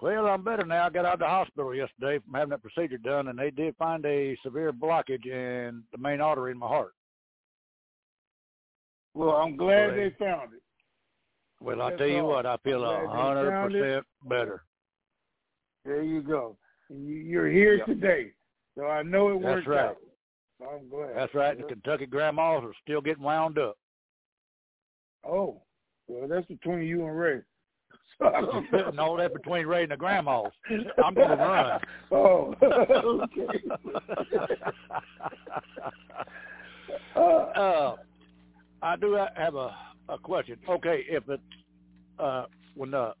Well, 0.00 0.26
I'm 0.26 0.44
better 0.44 0.64
now. 0.64 0.86
I 0.86 0.90
got 0.90 1.04
out 1.04 1.14
of 1.14 1.18
the 1.20 1.26
hospital 1.26 1.74
yesterday 1.74 2.20
from 2.24 2.34
having 2.34 2.50
that 2.50 2.62
procedure 2.62 2.98
done, 2.98 3.28
and 3.28 3.38
they 3.38 3.50
did 3.50 3.74
find 3.76 4.04
a 4.06 4.36
severe 4.44 4.72
blockage 4.72 5.26
in 5.26 5.82
the 5.92 5.98
main 5.98 6.20
artery 6.20 6.52
in 6.52 6.58
my 6.58 6.68
heart. 6.68 6.92
Well, 9.14 9.30
I'm 9.30 9.56
glad 9.56 9.94
they 9.94 10.14
found 10.18 10.52
it. 10.54 10.62
Well, 11.60 11.82
I 11.82 11.90
That's 11.90 11.98
tell 11.98 12.08
you 12.08 12.20
all. 12.20 12.28
what, 12.28 12.46
I 12.46 12.56
feel 12.58 12.84
a 12.84 13.08
hundred 13.08 13.50
percent 13.72 14.06
better. 14.28 14.62
There 15.84 16.02
you 16.02 16.22
go. 16.22 16.56
You- 16.88 16.96
You're 17.16 17.48
here 17.48 17.74
Yep. 17.78 17.86
today, 17.86 18.32
so 18.76 18.86
I 18.86 19.02
know 19.02 19.30
it 19.30 19.42
That's 19.42 19.44
worked 19.44 19.66
right. 19.66 19.84
out. 19.90 19.96
So 20.60 20.66
I'm 20.66 20.88
glad. 20.88 21.16
That's 21.16 21.34
right. 21.34 21.56
The 21.56 21.64
Kentucky 21.64 22.06
grandmas 22.06 22.62
are 22.64 22.74
still 22.82 23.00
getting 23.00 23.24
wound 23.24 23.58
up. 23.58 23.76
Oh, 25.24 25.60
well, 26.06 26.28
that's 26.28 26.46
between 26.46 26.82
you 26.82 27.04
and 27.06 27.18
Ray. 27.18 27.42
So 28.18 28.26
I 28.26 28.40
don't 28.40 28.72
know. 28.72 28.90
no, 28.90 29.16
that's 29.16 29.32
between 29.32 29.66
Ray 29.66 29.82
and 29.84 29.92
the 29.92 29.96
grandmas. 29.96 30.50
I'm 31.04 31.14
going 31.14 31.30
to 31.30 31.36
run. 31.36 31.80
Oh, 32.10 32.54
okay. 32.62 33.64
uh, 37.14 37.20
uh, 37.20 37.96
I 38.82 38.96
do 38.96 39.12
have 39.36 39.54
a, 39.54 39.74
a 40.08 40.18
question. 40.18 40.58
Okay, 40.68 41.04
if 41.08 41.28
it 41.28 41.40
uh, 42.18 42.46
when 42.74 42.90
the 42.92 43.12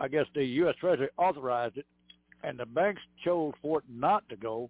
I 0.00 0.08
guess 0.08 0.26
the 0.34 0.44
U.S. 0.44 0.74
Treasury 0.80 1.08
authorized 1.16 1.78
it, 1.78 1.86
and 2.42 2.58
the 2.58 2.66
banks 2.66 3.00
chose 3.24 3.54
for 3.62 3.78
it 3.78 3.84
not 3.88 4.28
to 4.30 4.36
go, 4.36 4.68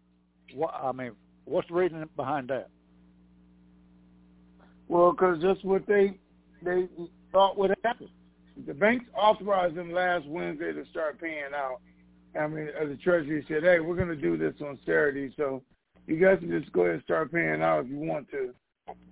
what 0.55 0.75
I 0.75 0.93
mean, 0.93 1.13
what's 1.47 1.69
the 1.69 1.75
reason 1.75 2.07
behind 2.17 2.49
that? 2.49 2.69
well, 4.89 5.13
because 5.13 5.41
that's 5.43 5.63
what 5.65 5.87
they 5.87 6.19
they 6.63 6.87
thought 7.33 7.57
would 7.59 7.75
happen. 7.83 8.09
The 8.67 8.75
banks 8.75 9.07
authorized 9.17 9.75
them 9.75 9.93
last 9.93 10.27
Wednesday 10.27 10.73
to 10.73 10.85
start 10.91 11.21
paying 11.21 11.55
out. 11.55 11.81
I 12.39 12.47
mean, 12.47 12.67
the 12.67 12.97
Treasury 12.97 13.45
said, 13.49 13.63
"Hey, 13.63 13.81
we're 13.81 13.97
going 13.97 14.09
to 14.09 14.17
do 14.17 14.37
this 14.37 14.55
on 14.61 14.79
Saturday, 14.85 15.33
so 15.37 15.63
you 16.07 16.17
guys 16.17 16.39
can 16.39 16.51
just 16.51 16.73
go 16.73 16.83
ahead 16.83 16.95
and 16.95 17.03
start 17.03 17.33
paying 17.33 17.63
out 17.63 17.85
if 17.85 17.91
you 17.91 17.99
want 17.99 18.31
to, 18.31 18.55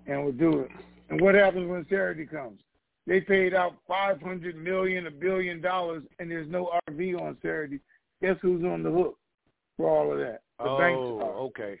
and 0.07 0.23
we'll 0.23 0.33
do 0.33 0.61
it." 0.61 0.71
And 1.09 1.21
what 1.21 1.35
happens 1.35 1.69
when 1.69 1.83
Saturday 1.85 2.25
comes? 2.25 2.59
They 3.05 3.19
paid 3.19 3.53
out 3.53 3.75
five 3.87 4.21
hundred 4.21 4.55
million, 4.55 5.07
a 5.07 5.11
billion 5.11 5.61
dollars, 5.61 6.03
and 6.19 6.31
there's 6.31 6.49
no 6.49 6.71
RV 6.89 7.19
on 7.19 7.37
Saturday. 7.41 7.79
Guess 8.21 8.37
who's 8.41 8.63
on 8.63 8.83
the 8.83 8.91
hook 8.91 9.17
for 9.75 9.89
all 9.89 10.11
of 10.11 10.19
that? 10.19 10.41
The 10.59 10.65
oh, 10.65 10.77
banks 10.77 10.99
oh, 10.99 11.19
are. 11.19 11.33
okay. 11.47 11.79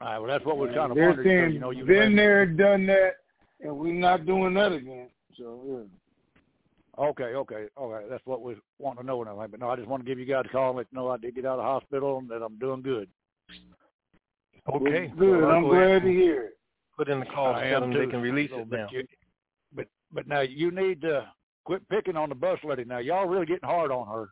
All 0.00 0.08
right. 0.08 0.18
Well, 0.18 0.28
that's 0.28 0.44
what 0.44 0.56
we're 0.56 0.72
trying 0.72 0.88
to 0.88 0.94
They're 0.94 1.08
wonder. 1.08 1.24
saying, 1.24 1.52
you 1.52 1.60
know, 1.60 1.70
you've 1.70 1.86
been 1.86 2.16
there, 2.16 2.46
done 2.46 2.86
that, 2.86 3.16
and 3.60 3.76
we're 3.76 3.92
not 3.92 4.24
doing 4.24 4.54
that 4.54 4.72
again. 4.72 5.08
So 5.36 5.60
yeah. 5.68 7.04
Okay, 7.06 7.24
okay, 7.34 7.66
okay. 7.76 8.06
That's 8.08 8.24
what 8.24 8.40
we 8.42 8.54
want 8.78 8.98
to 9.00 9.04
know 9.04 9.20
and 9.20 9.28
everything. 9.30 9.50
But 9.50 9.60
no, 9.60 9.70
I 9.70 9.76
just 9.76 9.88
want 9.88 10.04
to 10.04 10.08
give 10.08 10.18
you 10.18 10.26
guys 10.26 10.44
a 10.46 10.48
call 10.52 10.68
and 10.70 10.76
let 10.78 10.86
you 10.92 10.96
know 10.96 11.08
I 11.08 11.16
did 11.16 11.34
get 11.34 11.44
out 11.44 11.58
of 11.58 11.64
the 11.64 11.64
hospital 11.64 12.18
and 12.18 12.28
that 12.30 12.42
I'm 12.42 12.56
doing 12.58 12.82
good. 12.82 13.08
Okay. 14.72 15.08
Well, 15.08 15.16
good. 15.16 15.40
Well, 15.42 15.50
I'll 15.50 15.56
I'm 15.56 15.64
glad 15.68 16.02
to 16.02 16.08
hear 16.08 16.42
it. 16.44 16.58
Put 16.96 17.08
in 17.08 17.18
the 17.20 17.26
call 17.26 17.52
to 17.52 17.58
I 17.58 17.68
tell 17.70 17.82
am 17.82 17.90
them 17.92 18.00
they 18.06 18.10
can 18.10 18.20
release 18.22 18.50
So, 18.50 18.60
it 18.60 18.70
but 18.70 18.76
now. 18.76 18.86
you- 18.92 19.06
but 19.74 19.86
but 20.12 20.28
now 20.28 20.40
you 20.42 20.70
need 20.70 21.00
to 21.00 21.28
quit 21.64 21.86
picking 21.88 22.16
on 22.16 22.28
the 22.28 22.34
bus 22.36 22.60
lady. 22.62 22.84
Now 22.84 22.98
y'all 22.98 23.26
really 23.26 23.46
getting 23.46 23.68
hard 23.68 23.90
on 23.90 24.06
her. 24.06 24.28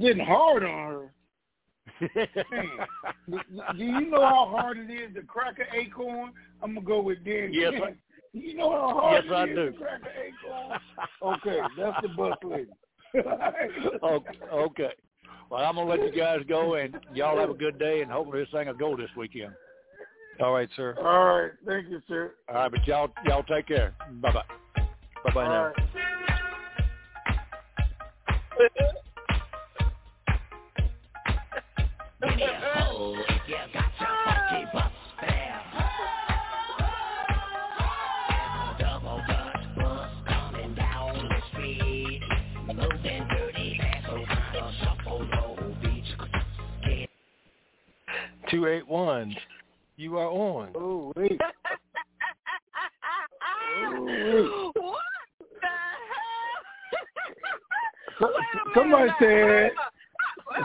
Getting 0.00 0.24
hard 0.24 0.64
on 0.64 0.70
her. 0.90 1.10
Hmm. 2.16 3.30
Do 3.30 3.38
do 3.78 3.84
you 3.84 4.10
know 4.10 4.22
how 4.22 4.46
hard 4.48 4.78
it 4.78 4.90
is 4.90 5.14
to 5.14 5.22
crack 5.22 5.58
an 5.58 5.66
acorn? 5.78 6.32
I'm 6.62 6.74
gonna 6.74 6.86
go 6.86 7.00
with 7.02 7.22
Dan. 7.24 7.50
Yes, 7.52 7.74
I- 7.74 7.90
Do 7.90 7.96
you 8.34 8.54
know 8.54 8.70
how 8.70 9.00
hard 9.00 9.24
Yes, 9.24 9.32
I 9.34 9.44
it 9.44 9.50
is 9.50 9.56
do. 9.56 9.70
to 9.72 9.78
crack 9.78 10.00
an 10.02 10.08
acorn? 11.22 11.22
Okay, 11.46 11.60
that's 11.78 12.02
the 12.02 12.08
bus 12.08 12.36
lady. 12.42 12.70
okay, 14.02 14.38
okay. 14.52 14.90
Well, 15.50 15.64
I'm 15.64 15.76
gonna 15.76 15.88
let 15.88 16.02
you 16.02 16.10
guys 16.10 16.40
go, 16.48 16.74
and 16.74 16.96
y'all 17.14 17.38
have 17.38 17.50
a 17.50 17.54
good 17.54 17.78
day, 17.78 18.02
and 18.02 18.10
hopefully 18.10 18.40
this 18.40 18.50
thing 18.50 18.66
will 18.66 18.74
go 18.74 18.96
this 18.96 19.10
weekend. 19.16 19.52
All 20.40 20.52
right, 20.52 20.68
sir. 20.74 20.96
All 20.98 21.24
right, 21.24 21.52
thank 21.66 21.88
you, 21.88 22.00
sir. 22.08 22.34
All 22.48 22.56
right, 22.56 22.70
but 22.70 22.84
y'all 22.86 23.10
y'all 23.24 23.44
take 23.44 23.68
care. 23.68 23.94
Bye 24.20 24.32
bye. 24.32 24.42
Bye 25.24 25.30
bye 25.32 25.44
All 25.44 25.48
now. 25.48 25.64
right. 25.64 25.74
Oh, 32.96 33.16
Two 48.50 48.66
eight 48.66 48.86
one. 48.86 49.34
You 49.96 50.18
are 50.18 50.28
on. 50.28 50.70
Oh, 50.74 51.12
wait. 51.16 51.40
what 54.74 55.00
the 55.60 55.68
hell? 58.20 58.30
Somebody 58.74 59.10
said, 59.20 59.70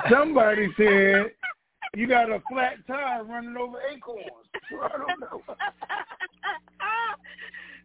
somebody 0.09 0.67
said, 0.77 1.31
you 1.95 2.07
got 2.07 2.29
a 2.29 2.41
flat 2.51 2.75
tire 2.87 3.23
running 3.23 3.55
over 3.57 3.79
acorns. 3.93 4.25
I 4.81 4.97
don't 4.97 5.19
know. 5.19 5.41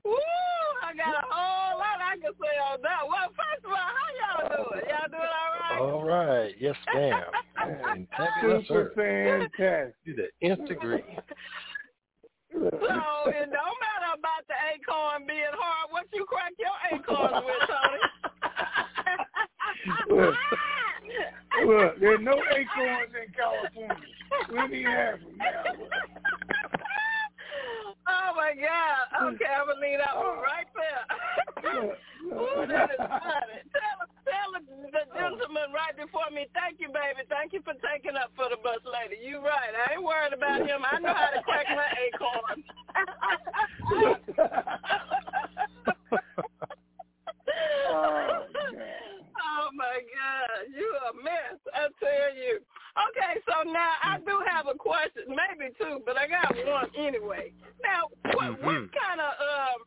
Woo! 0.04 0.14
I 0.82 0.94
got 0.96 1.14
a 1.14 1.26
whole 1.30 1.78
lot 1.78 2.00
I 2.00 2.16
can 2.20 2.32
say 2.32 2.58
on 2.70 2.82
that. 2.82 3.08
Well, 3.08 3.30
first 3.30 3.64
of 3.64 3.70
all, 3.70 3.76
how 3.76 4.08
y'all 4.20 4.64
doing? 4.64 4.84
Y'all 4.88 5.08
doing 5.08 5.22
all 5.22 5.52
right? 5.60 5.80
All 5.80 6.04
right. 6.04 6.54
Yes, 6.60 6.76
ma'am. 6.94 7.24
And 7.64 8.06
Super 8.66 8.92
sir. 8.94 9.50
fantastic. 9.50 9.94
To 10.04 10.14
the 10.14 10.28
nth 10.46 10.68
degree. 10.68 11.04
So 12.52 12.60
it 12.60 13.50
don't 13.50 13.78
matter 13.82 14.12
about 14.14 14.44
the 14.46 14.54
acorn 14.74 15.26
being 15.26 15.44
hard. 15.52 15.90
What 15.90 16.06
you 16.12 16.24
crack 16.26 16.52
your 16.58 16.76
acorns 16.92 17.44
with, 17.44 17.68
Tony? 17.68 18.00
Look, 20.08 20.34
look, 21.66 22.00
there's 22.00 22.20
no 22.22 22.32
acorns 22.32 23.12
in 23.14 23.32
California. 23.34 23.96
We 24.48 24.56
don't 24.56 24.92
have 24.92 25.20
them 25.20 25.36
now. 25.36 25.64
oh 28.08 28.32
my 28.36 28.52
God. 28.54 29.32
Okay, 29.34 29.44
I'm 29.44 29.66
gonna 29.66 29.80
leave 29.80 29.98
that 29.98 30.16
one 30.16 30.38
right 30.38 30.68
there. 30.74 31.04
Ooh, 32.32 32.66
that 32.66 32.90
is 32.90 32.96
funny. 32.98 33.60
Tell, 33.72 34.08
tell 34.24 34.50
the 34.56 34.60
oh. 34.64 35.14
gentleman 35.14 35.72
right 35.72 35.96
before 35.96 36.28
me, 36.32 36.46
thank 36.52 36.80
you, 36.80 36.88
baby. 36.88 37.22
Thank 37.28 37.52
you 37.52 37.62
for 37.62 37.74
taking 37.80 38.16
up 38.16 38.32
for 38.36 38.48
the 38.50 38.56
bus 38.58 38.80
lady. 38.84 39.20
You 39.22 39.38
right. 39.38 39.72
I 39.72 39.94
ain't 39.94 40.02
worried 40.02 40.32
about 40.32 40.66
him. 40.66 40.82
I 40.84 40.98
know 40.98 41.14
how 41.14 41.30
to 41.30 41.42
crack 41.42 41.66
my 41.70 41.88
acorn. 42.08 42.64
oh 49.44 49.68
my 49.74 50.00
God, 50.02 50.72
you 50.72 50.88
a 51.10 51.12
mess. 51.22 51.58
I 51.72 51.88
tell 52.00 52.34
you. 52.36 52.60
Okay, 52.94 53.42
so 53.42 53.66
now 53.70 53.98
I 54.02 54.18
do 54.22 54.38
have 54.46 54.70
a 54.70 54.78
question, 54.78 55.26
maybe 55.34 55.74
two, 55.74 55.98
but 56.06 56.14
I 56.16 56.30
got 56.30 56.54
one 56.54 56.86
anyway. 56.94 57.50
Now, 57.82 58.06
what, 58.38 58.62
what 58.62 58.86
kind 58.94 59.18
of 59.18 59.34
um, 59.34 59.78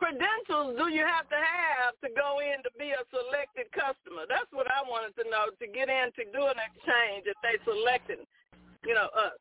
credentials 0.00 0.80
do 0.80 0.88
you 0.88 1.04
have 1.04 1.28
to 1.28 1.36
have 1.36 2.00
to 2.00 2.08
go 2.16 2.40
in 2.40 2.64
to 2.64 2.72
be 2.80 2.96
a 2.96 3.04
selected 3.12 3.68
customer? 3.76 4.24
That's 4.24 4.48
what 4.56 4.72
I 4.72 4.80
wanted 4.88 5.12
to 5.20 5.28
know 5.28 5.52
to 5.52 5.66
get 5.68 5.92
in 5.92 6.08
to 6.16 6.24
do 6.32 6.48
an 6.48 6.56
exchange 6.56 7.28
if 7.28 7.36
they 7.44 7.60
selected, 7.68 8.24
you 8.88 8.96
know, 8.96 9.12
us. 9.12 9.36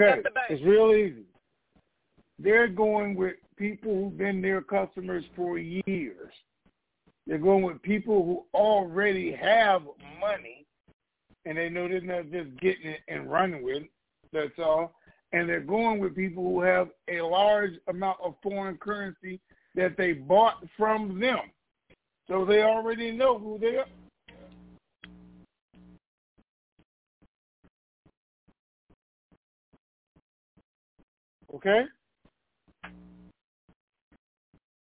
Okay, 0.00 0.18
At 0.18 0.24
the 0.24 0.30
bank. 0.30 0.46
it's 0.50 0.64
real 0.64 0.92
easy. 0.92 1.24
They're 2.38 2.68
going 2.68 3.14
with 3.14 3.34
people 3.56 3.94
who've 3.94 4.16
been 4.16 4.40
their 4.40 4.62
customers 4.62 5.24
for 5.36 5.58
years. 5.58 6.32
They're 7.26 7.38
going 7.38 7.62
with 7.62 7.82
people 7.82 8.24
who 8.24 8.58
already 8.58 9.32
have 9.32 9.82
money, 10.18 10.66
and 11.44 11.58
they 11.58 11.68
know 11.68 11.86
they're 11.86 12.00
not 12.00 12.30
just 12.30 12.56
getting 12.60 12.86
it 12.86 13.00
and 13.08 13.30
running 13.30 13.62
with 13.62 13.82
it. 13.82 13.90
That's 14.32 14.58
all. 14.58 14.94
And 15.32 15.48
they're 15.48 15.60
going 15.60 16.00
with 16.00 16.16
people 16.16 16.42
who 16.42 16.60
have 16.62 16.88
a 17.08 17.20
large 17.20 17.72
amount 17.88 18.18
of 18.24 18.34
foreign 18.42 18.78
currency 18.78 19.38
that 19.74 19.96
they 19.96 20.12
bought 20.12 20.64
from 20.76 21.20
them. 21.20 21.40
So 22.26 22.44
they 22.44 22.62
already 22.62 23.12
know 23.12 23.38
who 23.38 23.58
they 23.58 23.76
are. 23.76 23.86
Okay? 31.54 31.82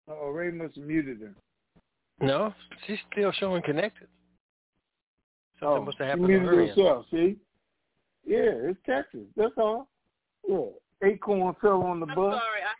Oh, 0.07 0.29
Ray 0.29 0.51
must 0.51 0.75
have 0.75 0.85
muted 0.85 1.21
her. 1.21 1.35
No, 2.19 2.53
she's 2.85 2.97
still 3.11 3.31
showing 3.33 3.63
connected. 3.63 4.07
Something 5.59 5.81
Oh, 5.81 5.85
must 5.85 5.97
have 5.97 6.05
she 6.05 6.09
happened 6.09 6.25
on 6.25 6.31
muted 6.31 6.47
her 6.47 6.59
end. 6.61 6.69
herself, 6.69 7.05
see? 7.11 7.37
Yeah, 8.25 8.71
it's 8.71 8.79
Texas. 8.85 9.27
That's 9.35 9.53
all. 9.57 9.89
Yeah. 10.47 10.71
Acorn 11.03 11.55
fell 11.59 11.83
on 11.83 11.99
the 11.99 12.07
I'm 12.07 12.15
bus. 12.15 12.39
sorry. 12.39 12.63
I, 12.63 12.73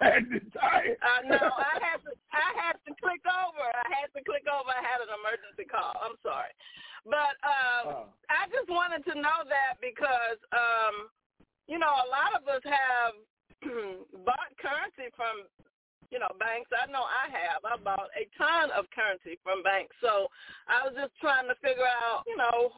Fat 0.00 0.20
and 0.20 0.52
tired. 0.52 0.96
I 1.00 1.24
know. 1.28 1.48
I 1.56 1.76
had 1.80 2.00
to. 2.04 2.12
I 2.32 2.48
had 2.56 2.76
to 2.88 2.92
click 3.00 3.24
over. 3.24 3.64
I 3.64 3.88
had 3.88 4.08
to 4.16 4.20
click 4.24 4.44
over. 4.48 4.68
I 4.68 4.80
had 4.84 5.00
an 5.00 5.12
emergency 5.16 5.64
call. 5.68 5.96
I'm 6.00 6.16
sorry, 6.24 6.52
but 7.04 7.36
um, 7.44 7.84
Oh. 7.88 8.04
I 8.28 8.48
just 8.52 8.68
wanted 8.68 9.04
to 9.08 9.14
know 9.16 9.44
that 9.48 9.80
because 9.80 10.40
um, 10.52 11.08
you 11.70 11.78
know 11.78 11.94
a 12.02 12.08
lot 12.10 12.34
of 12.34 12.42
us 12.50 12.64
have 12.66 13.14
bought 14.26 14.50
currency 14.58 15.08
from 15.14 15.46
you 16.10 16.18
know 16.18 16.30
banks. 16.42 16.68
I 16.74 16.90
know 16.90 17.06
I 17.06 17.30
have. 17.30 17.62
I 17.62 17.78
bought 17.78 18.10
a 18.18 18.26
ton 18.34 18.74
of 18.74 18.90
currency 18.90 19.38
from 19.46 19.62
banks. 19.62 19.94
So 20.02 20.26
I 20.66 20.82
was 20.82 20.98
just 20.98 21.14
trying 21.22 21.46
to 21.46 21.54
figure 21.62 21.86
out 21.86 22.26
you 22.26 22.34
know 22.36 22.74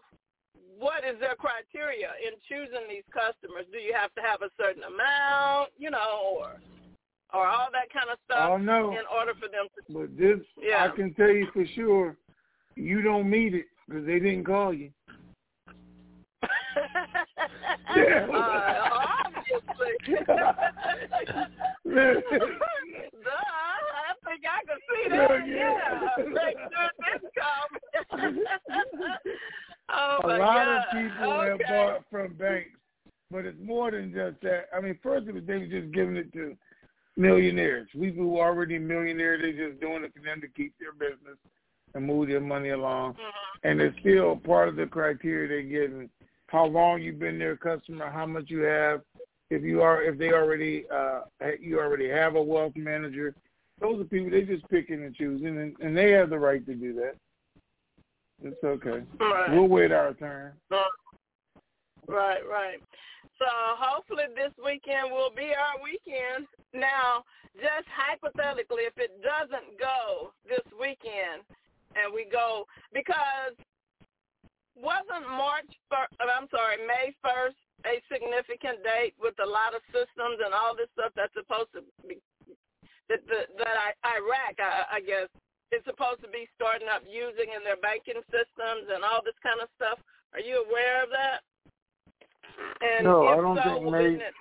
what 0.78 1.05
is 1.05 1.16
their 1.20 1.36
criteria 1.36 2.12
in 2.20 2.36
choosing 2.49 2.84
these 2.88 3.07
customers? 3.09 3.64
Do 3.72 3.78
you 3.78 3.95
have 3.95 4.12
to 4.14 4.20
have 4.20 4.43
a 4.43 4.51
certain 4.61 4.82
amount, 4.84 5.72
you 5.78 5.90
know, 5.90 6.36
or 6.36 6.61
or 7.32 7.47
all 7.47 7.68
that 7.72 7.88
kind 7.93 8.12
of 8.12 8.18
stuff 8.28 8.45
Oh, 8.53 8.57
no. 8.59 8.93
in 8.93 9.09
order 9.09 9.32
for 9.40 9.49
them 9.49 9.64
to 9.72 9.80
But 9.88 10.16
this, 10.18 10.40
Yeah. 10.61 10.84
I 10.84 10.95
can 10.95 11.14
tell 11.14 11.30
you 11.30 11.47
for 11.53 11.64
sure, 11.74 12.16
you 12.76 13.01
don't 13.01 13.28
meet 13.30 13.55
it 13.55 13.66
because 13.88 14.05
they 14.05 14.18
didn't 14.18 14.45
call 14.45 14.74
you. 14.74 14.93
Yeah. 17.97 18.26
uh, 18.32 18.88
obviously. 19.26 19.93
Duh, 21.84 22.20
I 23.95 24.14
think 24.24 24.43
I 24.47 24.61
can 24.66 24.78
see 24.88 25.05
that. 25.11 25.47
Yeah. 25.47 25.76
Yeah. 26.18 26.24
Make 26.24 26.59
sure 26.59 26.90
this 26.99 27.22
comes. 27.38 28.38
oh 29.90 30.18
a 30.24 30.28
my 30.28 30.38
lot 30.38 30.64
God. 30.64 30.76
of 30.76 30.82
people 30.93 31.40
have 31.43 31.59
bought 31.68 32.05
from 32.11 32.34
banks, 32.34 32.70
but 33.30 33.45
it's 33.45 33.59
more 33.62 33.90
than 33.90 34.12
just 34.12 34.40
that. 34.43 34.68
I 34.76 34.80
mean, 34.80 34.99
first 35.03 35.28
it 35.28 35.34
was 35.34 35.45
they 35.47 35.59
were 35.59 35.66
just 35.66 35.93
giving 35.93 36.16
it 36.16 36.32
to 36.32 36.57
millionaires, 37.16 37.88
people 37.93 38.24
who 38.24 38.38
are 38.38 38.49
already 38.49 38.78
millionaires. 38.78 39.40
They're 39.43 39.68
just 39.68 39.80
doing 39.80 40.05
it 40.05 40.12
for 40.14 40.22
them 40.24 40.40
to 40.40 40.49
keep 40.49 40.74
their 40.80 40.93
business 40.93 41.36
and 41.95 42.07
move 42.07 42.28
their 42.28 42.40
money 42.40 42.70
along. 42.70 43.12
Mm-hmm. 43.12 43.68
And 43.68 43.80
it's 43.80 43.99
still 44.01 44.36
part 44.36 44.68
of 44.68 44.76
the 44.76 44.86
criteria 44.86 45.49
they're 45.49 45.62
getting 45.62 46.09
how 46.53 46.66
long 46.66 47.00
you've 47.00 47.18
been 47.18 47.38
their 47.38 47.57
customer, 47.57 48.11
how 48.11 48.26
much 48.26 48.44
you 48.48 48.61
have, 48.61 49.00
if 49.50 49.62
you 49.62 49.82
are 49.82 50.03
if 50.03 50.18
they 50.18 50.32
already 50.32 50.84
uh 50.92 51.20
you 51.61 51.80
already 51.80 52.09
have 52.09 52.36
a 52.36 52.42
wealth 52.42 52.74
manager. 52.76 53.34
Those 53.80 54.00
are 54.00 54.05
people 54.05 54.30
they 54.30 54.42
just 54.42 54.68
picking 54.68 55.05
and 55.05 55.14
choosing 55.14 55.59
and, 55.59 55.74
and 55.80 55.96
they 55.96 56.12
have 56.12 56.30
the 56.30 56.38
right 56.38 56.64
to 56.66 56.74
do 56.74 56.94
that. 56.94 57.14
It's 58.44 58.62
okay. 58.64 59.03
Right. 59.20 59.50
We'll 59.50 59.68
wait 59.68 59.92
our 59.92 60.14
turn. 60.14 60.53
Right, 62.09 62.42
right. 62.48 62.80
So 63.38 63.46
hopefully 63.78 64.24
this 64.34 64.53
weekend 64.62 65.11
will 65.11 65.30
be 65.34 65.53
our 65.55 65.82
weekend. 65.82 66.46
Now, 66.74 67.24
just 67.55 67.86
hypothetically, 67.86 68.82
if 68.82 68.96
it 68.96 69.22
doesn't 69.22 69.78
go 69.78 70.32
this 70.48 70.64
weekend 70.78 71.46
and 71.94 72.12
we 72.12 72.26
go, 72.30 72.66
because 72.92 73.55
wasn't 74.83 75.30
March, 75.30 75.70
1st, 75.89 76.12
uh, 76.18 76.26
I'm 76.35 76.51
sorry, 76.51 76.83
May 76.85 77.14
1st 77.22 77.57
a 77.87 78.03
significant 78.11 78.83
date 78.83 79.14
with 79.18 79.35
a 79.43 79.47
lot 79.47 79.74
of 79.74 79.83
systems 79.91 80.39
and 80.43 80.55
all 80.55 80.74
this 80.74 80.91
stuff 80.95 81.11
that's 81.14 81.35
supposed 81.35 81.70
to 81.74 81.83
be, 82.07 82.18
that, 83.09 83.22
that, 83.26 83.47
that 83.59 83.74
I, 83.78 84.18
Iraq, 84.18 84.59
I, 84.59 84.99
I 84.99 85.01
guess, 85.01 85.26
is 85.74 85.83
supposed 85.87 86.22
to 86.22 86.30
be 86.30 86.47
starting 86.55 86.87
up 86.87 87.03
using 87.07 87.55
in 87.55 87.64
their 87.64 87.78
banking 87.78 88.22
systems 88.30 88.87
and 88.93 89.03
all 89.03 89.22
this 89.24 89.39
kind 89.43 89.59
of 89.62 89.70
stuff. 89.74 89.99
Are 90.35 90.43
you 90.43 90.62
aware 90.62 91.03
of 91.03 91.11
that? 91.11 91.41
And 92.83 93.07
No, 93.07 93.26
I 93.26 93.37
don't 93.37 93.57
so, 93.57 93.80
think 93.83 93.91
May- 93.91 94.24
it 94.26 94.35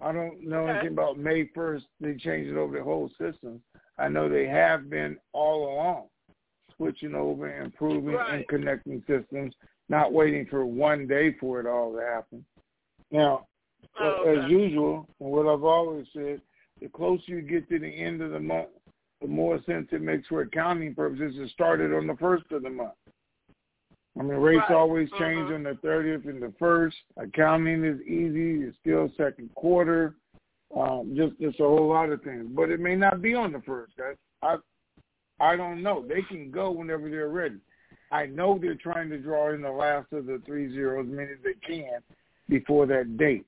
I 0.00 0.10
don't 0.10 0.42
know 0.42 0.64
Okay. 0.64 0.70
anything 0.72 0.92
about 0.98 1.18
May 1.18 1.46
first. 1.54 1.86
They 2.00 2.16
changed 2.16 2.50
it 2.50 2.56
over 2.56 2.76
the 2.76 2.82
whole 2.82 3.08
system. 3.20 3.62
I 3.98 4.08
know 4.08 4.28
they 4.28 4.46
have 4.46 4.90
been 4.90 5.16
all 5.32 5.72
along 5.72 6.08
switching 6.76 7.14
over, 7.14 7.46
and 7.46 7.66
improving, 7.66 8.18
and 8.30 8.46
connecting 8.48 9.02
systems, 9.06 9.54
not 9.88 10.12
waiting 10.12 10.46
for 10.46 10.64
one 10.66 11.06
day 11.06 11.32
for 11.40 11.60
it 11.60 11.66
all 11.66 11.92
to 11.92 12.00
happen. 12.00 12.44
Now, 13.10 13.46
Oh, 14.00 14.22
as 14.22 14.50
usual, 14.50 15.06
and 15.20 15.30
what 15.30 15.46
I've 15.46 15.64
always 15.64 16.06
said, 16.14 16.40
the 16.80 16.88
closer 16.88 17.32
you 17.32 17.42
get 17.42 17.68
to 17.68 17.78
the 17.78 17.86
end 17.86 18.22
of 18.22 18.30
the 18.30 18.40
month, 18.40 18.70
the 19.20 19.28
more 19.28 19.60
sense 19.64 19.88
it 19.92 20.00
makes 20.00 20.26
for 20.28 20.40
accounting 20.40 20.94
purposes 20.94 21.36
to 21.36 21.48
start 21.48 21.80
it 21.80 21.92
on 21.92 22.06
the 22.06 22.16
first 22.16 22.50
of 22.52 22.62
the 22.62 22.70
month. 22.70 22.94
I 24.18 24.22
mean, 24.22 24.38
rates 24.38 24.62
Right. 24.68 24.76
always 24.76 25.10
change 25.12 25.48
Mhm. 25.48 25.54
on 25.54 25.62
the 25.62 25.74
30th 25.76 26.26
and 26.26 26.42
the 26.42 26.52
1st. 26.52 27.02
Accounting 27.16 27.84
is 27.84 28.00
easy. 28.02 28.62
It's 28.64 28.76
still 28.78 29.08
second 29.10 29.54
quarter. 29.54 30.16
Um, 30.74 31.14
just 31.14 31.38
just 31.38 31.60
a 31.60 31.64
whole 31.64 31.88
lot 31.88 32.10
of 32.10 32.22
things. 32.22 32.46
But 32.48 32.70
it 32.70 32.80
may 32.80 32.96
not 32.96 33.20
be 33.22 33.34
on 33.34 33.52
the 33.52 33.60
1st. 33.60 33.96
guys. 33.96 34.16
I 34.42 34.58
I 35.40 35.56
don't 35.56 35.82
know. 35.82 36.04
They 36.06 36.22
can 36.22 36.50
go 36.50 36.70
whenever 36.70 37.10
they're 37.10 37.28
ready. 37.28 37.58
I 38.10 38.26
know 38.26 38.58
they're 38.60 38.74
trying 38.74 39.08
to 39.10 39.18
draw 39.18 39.52
in 39.54 39.62
the 39.62 39.70
last 39.70 40.12
of 40.12 40.26
the 40.26 40.40
three 40.44 40.72
zeros 40.72 41.06
as 41.06 41.12
many 41.12 41.32
as 41.32 41.38
they 41.42 41.54
can 41.66 42.00
before 42.48 42.86
that 42.86 43.16
date. 43.16 43.46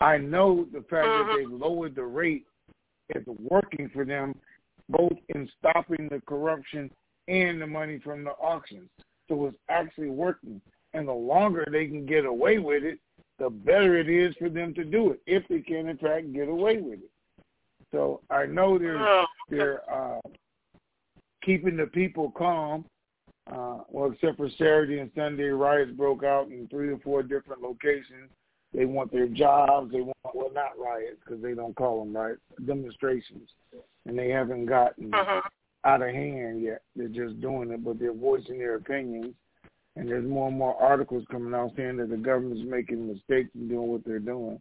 I 0.00 0.16
know 0.16 0.64
the 0.72 0.82
fact 0.82 1.08
that 1.08 1.26
Mhm. 1.26 1.34
they've 1.34 1.50
lowered 1.50 1.94
the 1.94 2.04
rate 2.04 2.46
is 3.14 3.26
working 3.26 3.88
for 3.88 4.04
them, 4.04 4.34
both 4.88 5.18
in 5.28 5.48
stopping 5.58 6.08
the 6.08 6.20
corruption 6.22 6.90
and 7.26 7.60
the 7.60 7.66
money 7.66 7.98
from 7.98 8.24
the 8.24 8.32
auctions. 8.38 8.88
So 9.28 9.46
it's 9.46 9.58
actually 9.68 10.10
working. 10.10 10.60
And 10.94 11.06
the 11.06 11.12
longer 11.14 11.66
they 11.70 11.86
can 11.86 12.06
get 12.06 12.24
away 12.24 12.58
with 12.58 12.84
it, 12.84 12.98
the 13.38 13.50
better 13.50 13.96
it 13.96 14.08
is 14.08 14.34
for 14.36 14.48
them 14.48 14.72
to 14.74 14.84
do 14.84 15.10
it, 15.12 15.20
if 15.26 15.46
they 15.48 15.60
can 15.60 15.88
in 15.88 15.98
fact 15.98 16.32
get 16.32 16.48
away 16.48 16.78
with 16.78 17.00
it. 17.00 17.10
So 17.92 18.22
I 18.30 18.46
know 18.46 18.78
they're 18.78 18.96
Oh, 18.98 19.26
they're 19.48 19.90
uh, 19.90 20.20
keeping 21.48 21.78
the 21.78 21.86
people 21.86 22.30
calm. 22.36 22.84
Uh, 23.50 23.78
well, 23.88 24.12
except 24.12 24.36
for 24.36 24.50
Saturday 24.50 24.98
and 24.98 25.10
Sunday, 25.14 25.44
riots 25.44 25.90
broke 25.92 26.22
out 26.22 26.48
in 26.48 26.68
three 26.68 26.90
or 26.90 26.98
four 26.98 27.22
different 27.22 27.62
locations. 27.62 28.28
They 28.74 28.84
want 28.84 29.10
their 29.10 29.26
jobs. 29.28 29.90
They 29.90 30.02
want 30.02 30.18
well, 30.34 30.50
not 30.52 30.78
riots 30.78 31.16
because 31.24 31.42
they 31.42 31.54
don't 31.54 31.74
call 31.74 32.04
them 32.04 32.14
riots, 32.14 32.42
demonstrations, 32.66 33.48
and 34.04 34.18
they 34.18 34.28
haven't 34.28 34.66
gotten 34.66 35.14
Uh-huh. 35.14 35.40
out 35.84 36.02
of 36.02 36.10
hand 36.10 36.60
yet. 36.60 36.82
They're 36.94 37.08
just 37.08 37.40
doing 37.40 37.70
it, 37.70 37.82
but 37.82 37.98
they're 37.98 38.12
voicing 38.12 38.58
their 38.58 38.74
opinions. 38.74 39.34
And 39.96 40.06
there's 40.06 40.28
more 40.28 40.48
and 40.48 40.58
more 40.58 40.76
articles 40.76 41.24
coming 41.30 41.54
out 41.54 41.72
saying 41.74 41.96
that 41.96 42.10
the 42.10 42.18
government's 42.18 42.68
making 42.68 43.08
mistakes 43.08 43.48
in 43.54 43.68
doing 43.68 43.88
what 43.88 44.04
they're 44.04 44.18
doing. 44.18 44.60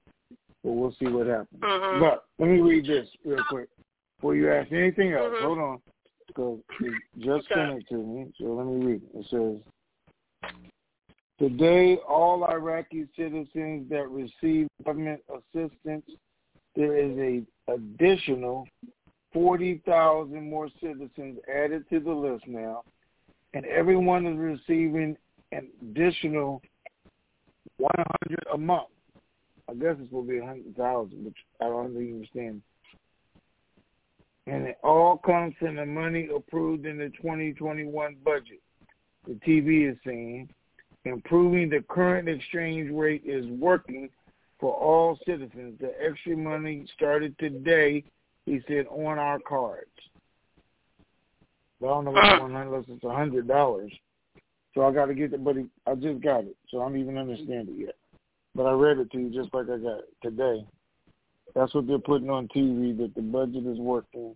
But 0.64 0.72
we'll 0.72 0.94
see 0.94 1.08
what 1.08 1.28
happens. 1.28 1.62
Mhm. 1.62 2.00
But 2.00 2.24
let 2.40 2.48
me 2.50 2.62
read 2.62 2.86
this 2.86 3.10
real 3.26 3.44
quick 3.50 3.68
before 4.16 4.36
you 4.36 4.50
ask 4.50 4.72
anything 4.72 5.12
else. 5.12 5.34
Mhm. 5.34 5.42
Hold 5.42 5.60
on, 5.60 5.82
because 6.28 6.60
it 6.82 6.94
just 7.20 7.48
Okay. 7.52 7.56
sent 7.56 7.72
it 7.82 7.88
to 7.90 7.96
me. 7.96 8.34
So 8.40 8.46
let 8.54 8.68
me 8.68 8.86
read 8.86 9.02
it. 9.04 9.20
It 9.20 9.26
says, 9.30 9.64
"Today, 11.40 11.98
all 11.98 12.44
Iraqi 12.46 13.08
citizens 13.16 13.90
that 13.90 14.10
receive 14.10 14.68
government 14.86 15.24
assistance, 15.30 16.06
there 16.76 16.96
is 16.98 17.18
a 17.18 17.74
additional 17.74 18.68
40,000 19.34 20.50
more 20.50 20.70
citizens 20.82 21.40
added 21.54 21.88
to 21.90 22.00
the 22.00 22.12
list 22.12 22.48
now, 22.48 22.84
and 23.54 23.66
everyone 23.66 24.26
is 24.26 24.38
receiving 24.38 25.18
an 25.52 25.70
additional 25.82 26.62
100 27.78 28.46
a 28.54 28.58
month. 28.58 28.90
I 29.70 29.74
guess 29.74 29.96
it's 30.00 30.10
supposed 30.10 30.30
to 30.30 30.34
be 30.34 30.40
100,000, 30.40 31.26
which 31.26 31.38
I 31.62 31.66
don't 31.66 31.94
really 31.94 32.14
understand. 32.14 32.62
And 34.48 34.66
it 34.66 34.78
all 34.82 35.18
comes 35.18 35.54
from 35.60 35.76
the 35.76 35.86
money 35.86 36.30
approved 36.34 36.86
in 36.86 36.98
the 36.98 37.10
2021 37.22 38.16
budget. 38.24 38.62
The 39.28 39.34
TV 39.34 39.92
is 39.92 39.98
saying 40.06 40.50
improving 41.04 41.70
the 41.70 41.84
current 41.90 42.30
exchange 42.30 42.90
rate 42.92 43.24
is 43.26 43.46
working 43.48 44.10
for 44.60 44.74
all 44.74 45.20
citizens. 45.26 45.78
The 45.80 45.92
extra 46.02 46.38
money 46.38 46.86
started 46.96 47.38
today, 47.38 48.06
he 48.46 48.62
said, 48.68 48.88
on 48.88 49.20
our 49.20 49.40
cards. 49.40 49.92
But 51.82 51.88
I 51.88 51.90
don't 51.90 52.06
know 52.06 52.12
what's 52.12 52.28
uh. 52.28 52.40
one 52.42 52.54
hundred 52.54 52.74
unless 52.74 52.86
it's 52.90 53.04
a 53.04 53.14
hundred 53.14 53.48
dollars. 53.50 53.92
So 54.74 54.84
I 54.84 54.94
got 54.94 55.08
to 55.08 55.14
get 55.14 55.34
it, 55.34 55.44
but 55.44 55.56
I 55.86 55.96
just 55.96 56.22
got 56.22 56.46
it, 56.46 56.56
so 56.70 56.82
I 56.82 56.86
don't 56.88 57.00
even 57.00 57.18
understand 57.18 57.68
it 57.70 57.76
yet. 57.78 57.96
But 58.56 58.64
I 58.64 58.72
read 58.72 59.00
it 59.00 59.12
to 59.12 59.20
you 59.20 59.30
just 59.30 59.54
like 59.54 59.66
I 59.66 59.78
got 59.78 60.00
it 60.00 60.14
today. 60.22 60.66
That's 61.56 61.74
what 61.74 61.88
they're 61.88 61.98
putting 62.00 62.30
on 62.30 62.48
TV 62.50 62.96
that 62.98 63.14
the 63.16 63.22
budget 63.22 63.66
is 63.66 63.78
working. 63.80 64.36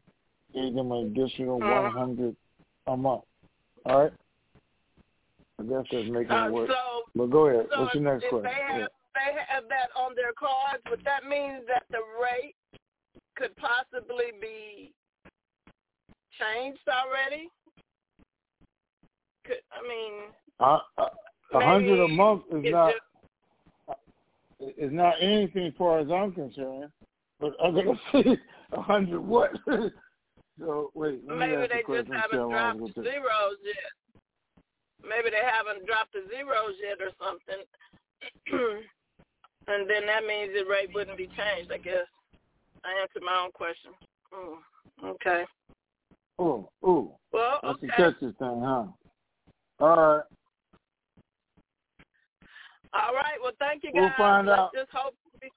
Gave 0.54 0.74
them 0.74 0.92
an 0.92 1.08
additional 1.08 1.62
Uh-huh. 1.64 1.82
one 1.84 1.92
hundred 1.92 2.36
a 2.88 2.98
month. 2.98 3.24
All 3.86 4.00
right. 4.04 4.14
I 5.60 5.64
guess 5.64 5.86
that's 5.92 6.08
making 6.10 6.32
Uh, 6.32 6.48
it 6.48 6.52
work. 6.52 6.70
so, 6.70 7.04
but 7.16 7.28
go 7.28 7.48
ahead. 7.48 7.68
so 7.72 7.82
What's 7.82 7.94
your 7.96 8.04
next 8.04 8.24
if 8.24 8.30
question? 8.30 8.44
they 8.52 8.62
have 8.64 8.80
Yeah. 8.82 8.88
they 9.14 9.34
have 9.48 9.68
that 9.70 9.90
on 9.96 10.16
their 10.16 10.34
cards, 10.34 10.82
but 10.90 11.04
that 11.04 11.26
means 11.26 11.66
that 11.68 11.86
the 11.90 12.02
rate 12.22 12.56
could 13.36 13.56
possibly 13.58 14.32
be 14.40 14.94
changed 16.40 16.88
already? 16.90 17.50
Could 19.46 19.62
I 19.72 19.82
mean 19.88 20.34
Uh, 20.60 20.80
uh, 20.98 21.10
a 21.54 21.60
hundred 21.66 22.00
a 22.00 22.08
month 22.08 22.44
is 22.52 22.72
not 22.72 22.92
just- 22.94 23.06
is 24.82 24.92
not 24.92 25.14
anything 25.22 25.68
as 25.68 25.74
far 25.78 26.00
as 26.00 26.10
I'm 26.12 26.32
concerned. 26.34 26.92
But 27.40 27.54
I'm 27.64 27.76
gonna 27.76 27.94
say 28.12 28.38
a 28.74 28.82
hundred 28.82 29.22
what? 29.22 29.52
so 30.60 30.92
wait, 30.96 31.22
maybe 31.26 31.68
they 31.68 31.84
the 31.88 32.04
just 32.04 32.12
haven't 32.12 32.50
dropped 32.50 32.80
the- 32.96 33.04
zeros 33.04 33.58
yet. 33.64 33.94
Maybe 35.04 35.30
they 35.32 35.42
haven't 35.46 35.86
dropped 35.88 36.14
the 36.14 36.24
zeros 36.30 36.76
yet 36.82 36.98
or 37.00 37.12
something. 37.18 37.64
and 39.68 39.90
then 39.90 40.06
that 40.06 40.26
means 40.28 40.52
the 40.54 40.70
rate 40.70 40.90
wouldn't 40.94 41.18
be 41.18 41.28
changed, 41.28 41.72
I 41.72 41.78
guess. 41.78 42.06
I 42.84 43.02
answered 43.02 43.24
my 43.24 43.42
own 43.44 43.52
question. 43.52 43.92
Mm, 44.34 45.10
okay. 45.12 45.44
Oh, 46.38 46.70
oh, 46.84 47.18
Well, 47.34 47.60
that's 47.64 47.78
okay. 47.78 47.88
the 47.88 48.04
Texas 48.04 48.34
thing, 48.40 48.62
huh? 48.64 48.86
All 49.80 50.16
right. 50.18 50.24
All 52.94 53.14
right. 53.14 53.40
Well, 53.42 53.54
thank 53.60 53.84
you, 53.84 53.92
guys. 53.92 54.00
We'll 54.02 54.10
guys. 54.10 54.18
find 54.18 54.48
Let's 54.48 54.60
out. 54.60 54.72
just 54.74 54.90
hope. 54.94 55.16
We, 55.42 55.50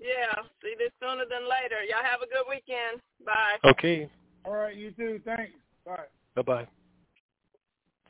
yeah. 0.00 0.34
See 0.62 0.74
this 0.78 0.90
sooner 1.00 1.24
than 1.30 1.48
later. 1.48 1.82
Y'all 1.88 2.02
have 2.02 2.20
a 2.20 2.26
good 2.26 2.44
weekend. 2.48 3.00
Bye. 3.24 3.56
Okay. 3.70 4.08
All 4.44 4.54
right, 4.54 4.76
you 4.76 4.90
too. 4.92 5.20
Thanks. 5.24 5.52
Bye. 5.86 6.04
Bye 6.34 6.42
bye. 6.42 6.66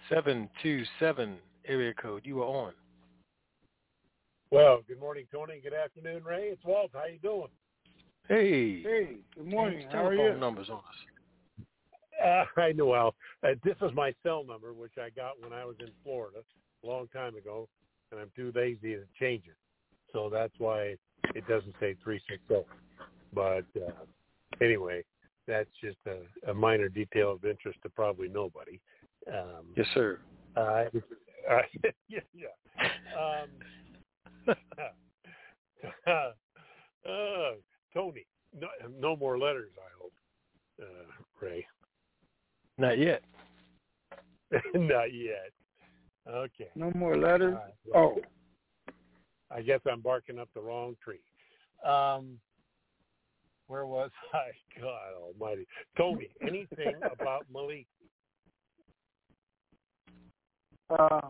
Seven 0.08 0.48
two 0.62 0.82
seven 0.98 1.36
area 1.66 1.94
code. 1.94 2.22
You 2.24 2.42
are 2.42 2.46
on. 2.46 2.72
Well, 4.50 4.80
good 4.86 5.00
morning, 5.00 5.26
Tony. 5.32 5.60
Good 5.62 5.74
afternoon, 5.74 6.22
Ray. 6.24 6.44
It's 6.48 6.64
Walt. 6.64 6.90
How 6.94 7.06
you 7.06 7.18
doing? 7.18 7.48
Hey. 8.28 8.82
Hey. 8.82 9.16
Good 9.36 9.46
morning. 9.46 9.80
Change 9.80 9.92
How 9.92 10.06
are 10.06 10.14
telephone 10.14 10.34
you? 10.34 10.40
Numbers 10.40 10.70
on 10.70 10.78
us. 10.78 11.66
Uh, 12.24 12.60
I 12.60 12.72
know. 12.72 12.86
Well, 12.86 13.14
uh, 13.42 13.54
this 13.64 13.76
is 13.82 13.90
my 13.94 14.14
cell 14.22 14.44
number, 14.44 14.72
which 14.72 14.92
I 14.98 15.10
got 15.10 15.40
when 15.40 15.52
I 15.52 15.64
was 15.64 15.76
in 15.80 15.88
Florida 16.02 16.38
a 16.82 16.86
long 16.86 17.08
time 17.08 17.36
ago, 17.36 17.68
and 18.10 18.20
I'm 18.20 18.30
too 18.36 18.52
lazy 18.54 18.94
to 18.94 19.04
change 19.18 19.44
it. 19.46 19.56
So 20.12 20.28
that's 20.30 20.54
why 20.58 20.96
it 21.34 21.46
doesn't 21.48 21.74
say 21.80 21.96
three 22.02 22.20
six 22.28 22.40
zero. 22.48 22.64
But 23.32 23.66
uh, 23.76 23.90
anyway, 24.60 25.04
that's 25.46 25.70
just 25.82 25.98
a, 26.06 26.50
a 26.50 26.54
minor 26.54 26.88
detail 26.88 27.32
of 27.32 27.44
interest 27.44 27.78
to 27.82 27.88
probably 27.90 28.28
nobody. 28.28 28.80
Um, 29.32 29.66
Yes, 29.76 29.86
sir. 29.94 30.20
uh, 30.56 30.60
uh, 31.50 31.62
yeah, 32.08 32.20
yeah. 32.32 32.46
Um, 33.18 33.48
uh, 36.06 37.52
Tony, 37.92 38.26
no, 38.58 38.68
no 38.98 39.16
more 39.16 39.38
letters, 39.38 39.72
I 39.78 39.90
hope, 40.00 40.12
uh, 40.82 41.44
Ray. 41.44 41.66
Not 42.78 42.98
yet. 42.98 43.22
Not 44.74 45.12
yet. 45.12 45.52
Okay. 46.28 46.68
No 46.74 46.90
more 46.94 47.16
letters. 47.16 47.54
Right, 47.54 47.74
well, 47.86 48.14
Oh, 48.16 48.20
I 49.50 49.62
guess 49.62 49.80
I'm 49.90 50.00
barking 50.00 50.38
up 50.38 50.48
the 50.54 50.60
wrong 50.60 50.96
tree. 51.02 51.20
Um, 51.84 52.38
where 53.66 53.86
was 53.86 54.10
I? 54.34 54.80
God 54.80 55.14
Almighty, 55.20 55.66
Tony. 55.96 56.28
Anything 56.42 56.94
about 57.12 57.46
Malik? 57.52 57.86
uh, 60.90 61.20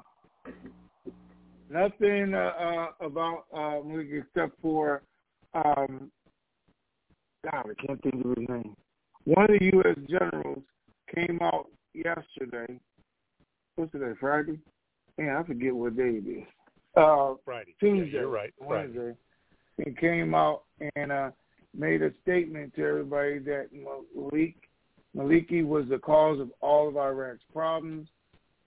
nothing 1.70 2.34
uh, 2.34 2.52
uh, 2.58 3.06
about 3.06 3.44
uh, 3.52 3.80
Malik 3.86 4.08
except 4.12 4.60
for 4.60 5.02
um, 5.54 6.10
God, 7.44 7.66
I 7.70 7.86
can't 7.86 8.02
think 8.02 8.14
of 8.24 8.36
his 8.36 8.48
name. 8.48 8.74
One 9.24 9.44
of 9.50 9.58
the 9.58 9.70
U.S. 9.74 9.96
generals 10.08 10.62
came 11.14 11.38
out 11.42 11.66
yesterday. 11.94 12.78
What's 13.76 13.92
today? 13.92 14.12
Friday? 14.18 14.58
Yeah, 15.18 15.40
I 15.40 15.42
forget 15.44 15.74
what 15.74 15.96
day 15.96 16.20
it 16.24 16.28
is. 16.28 16.44
Uh, 16.96 17.34
Friday. 17.44 17.74
Tuesday. 17.80 18.10
Yeah, 18.12 18.20
you're 18.20 18.28
right. 18.28 18.52
Friday. 18.58 18.92
Wednesday. 18.96 19.16
He 19.84 19.92
came 19.92 20.34
out 20.34 20.62
and 20.96 21.10
uh, 21.10 21.30
made 21.76 22.02
a 22.02 22.12
statement 22.22 22.74
to 22.76 22.84
everybody 22.84 23.38
that 23.40 23.68
Malik 24.14 24.56
Maliki 25.16 25.64
was 25.64 25.86
the 25.88 25.98
cause 25.98 26.40
of 26.40 26.50
all 26.60 26.88
of 26.88 26.96
Iraq's 26.96 27.44
problems. 27.52 28.08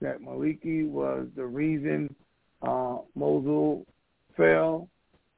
That 0.00 0.20
Maliki 0.20 0.88
was 0.88 1.26
the 1.36 1.44
reason 1.44 2.14
uh, 2.62 2.98
Mosul 3.14 3.86
fell, 4.36 4.88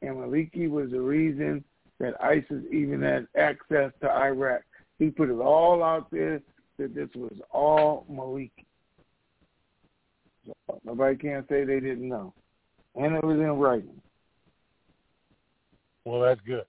and 0.02 0.16
Maliki 0.16 0.68
was 0.68 0.90
the 0.90 1.00
reason 1.00 1.64
that 1.98 2.22
ISIS 2.22 2.64
even 2.72 3.02
had 3.02 3.26
access 3.36 3.92
to 4.00 4.10
Iraq. 4.10 4.62
He 4.98 5.10
put 5.10 5.30
it 5.30 5.40
all 5.40 5.82
out 5.82 6.10
there 6.10 6.40
that 6.78 6.94
this 6.94 7.08
was 7.14 7.34
all 7.50 8.06
Maliki. 8.10 8.64
Nobody 10.84 11.16
can't 11.16 11.46
say 11.48 11.64
they 11.64 11.80
didn't 11.80 12.08
know, 12.08 12.32
and 12.94 13.14
it 13.14 13.24
was 13.24 13.38
in 13.38 13.58
writing. 13.58 14.00
Well, 16.04 16.20
that's 16.20 16.40
good. 16.46 16.64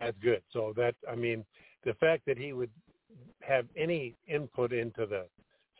That's 0.00 0.16
good. 0.22 0.42
So 0.52 0.72
that 0.76 0.94
I 1.10 1.14
mean, 1.14 1.44
the 1.84 1.94
fact 1.94 2.22
that 2.26 2.38
he 2.38 2.52
would 2.52 2.70
have 3.40 3.66
any 3.76 4.14
input 4.26 4.72
into 4.72 5.06
the 5.06 5.26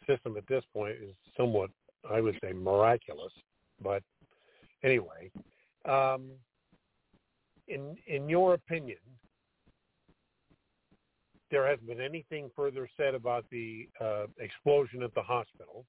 system 0.06 0.36
at 0.36 0.46
this 0.48 0.64
point 0.72 0.96
is 1.02 1.14
somewhat, 1.36 1.70
I 2.10 2.20
would 2.20 2.36
say, 2.42 2.52
miraculous. 2.52 3.32
But 3.82 4.02
anyway, 4.82 5.30
um, 5.84 6.30
in 7.68 7.96
in 8.06 8.28
your 8.28 8.54
opinion, 8.54 8.98
there 11.50 11.66
hasn't 11.66 11.86
been 11.86 12.00
anything 12.00 12.50
further 12.56 12.88
said 12.96 13.14
about 13.14 13.44
the 13.50 13.88
uh, 14.00 14.26
explosion 14.38 15.02
at 15.02 15.14
the 15.14 15.22
hospital. 15.22 15.84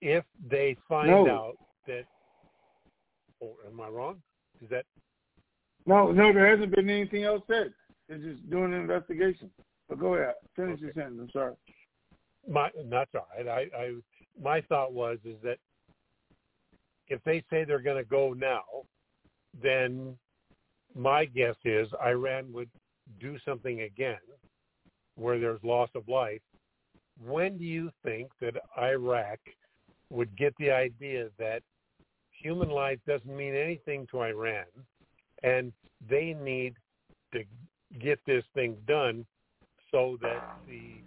If 0.00 0.24
they 0.48 0.76
find 0.88 1.08
No. 1.10 1.28
out 1.28 1.58
that, 1.86 2.04
oh, 3.42 3.56
am 3.66 3.80
I 3.80 3.88
wrong? 3.88 4.22
Is 4.62 4.68
that 4.70 4.86
No, 5.86 6.12
no, 6.12 6.32
there 6.32 6.46
hasn't 6.46 6.74
been 6.74 6.90
anything 6.90 7.24
else 7.24 7.42
said. 7.46 7.72
They're 8.08 8.18
just 8.18 8.48
doing 8.50 8.72
an 8.74 8.80
investigation. 8.80 9.50
But 9.88 9.98
go 9.98 10.14
ahead, 10.14 10.34
finish 10.54 10.80
your 10.80 10.92
sentence. 10.92 11.18
I'm 11.20 11.30
sorry. 11.30 11.54
my 12.48 12.70
that's 12.84 13.10
all 13.14 13.26
right. 13.36 13.48
I, 13.48 13.76
I 13.76 13.94
my 14.40 14.60
thought 14.62 14.92
was 14.92 15.18
is 15.24 15.36
that 15.42 15.58
if 17.08 17.22
they 17.24 17.42
say 17.50 17.64
they're 17.64 17.80
going 17.80 17.96
to 18.02 18.08
go 18.08 18.32
now, 18.32 18.62
then 19.60 20.16
my 20.94 21.24
guess 21.24 21.56
is 21.64 21.88
Iran 22.04 22.52
would 22.52 22.70
do 23.20 23.36
something 23.44 23.82
again 23.82 24.18
where 25.16 25.38
there's 25.38 25.62
loss 25.64 25.90
of 25.94 26.06
life. 26.08 26.40
When 27.22 27.58
do 27.58 27.64
you 27.64 27.90
think 28.04 28.30
that 28.40 28.54
Iraq 28.78 29.38
would 30.10 30.36
get 30.36 30.54
the 30.58 30.70
idea 30.70 31.28
that 31.38 31.62
human 32.30 32.68
life 32.68 32.98
doesn't 33.06 33.34
mean 33.34 33.54
anything 33.54 34.06
to 34.10 34.20
Iran 34.20 34.64
and 35.42 35.72
they 36.08 36.34
need 36.40 36.74
to 37.32 37.44
get 38.00 38.18
this 38.26 38.44
thing 38.54 38.76
done 38.86 39.24
so 39.90 40.18
that 40.22 40.56
the 40.68 41.00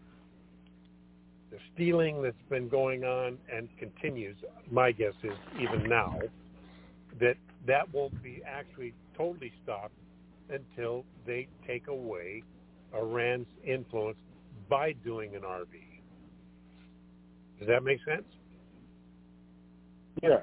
the 1.52 1.60
stealing 1.76 2.24
that's 2.24 2.36
been 2.50 2.68
going 2.68 3.04
on 3.04 3.38
and 3.56 3.70
continues, 3.78 4.36
my 4.72 4.92
guess 4.92 5.14
is 5.22 5.38
even 5.62 5.88
now, 5.88 6.18
that 7.20 7.36
that 7.68 7.94
won't 7.94 8.24
be 8.24 8.42
actually 8.44 8.92
totally 9.16 9.54
stopped 9.62 9.94
until 10.50 11.06
they 11.28 11.48
take 11.68 11.88
away 11.88 12.42
Iran's 12.92 13.46
influence 13.64 14.18
by 14.68 14.94
doing 15.04 15.36
an 15.36 15.42
RV. 15.42 15.76
Does 17.60 17.68
that 17.68 17.84
make 17.84 18.00
sense? 18.04 18.26
Yeah, 20.22 20.42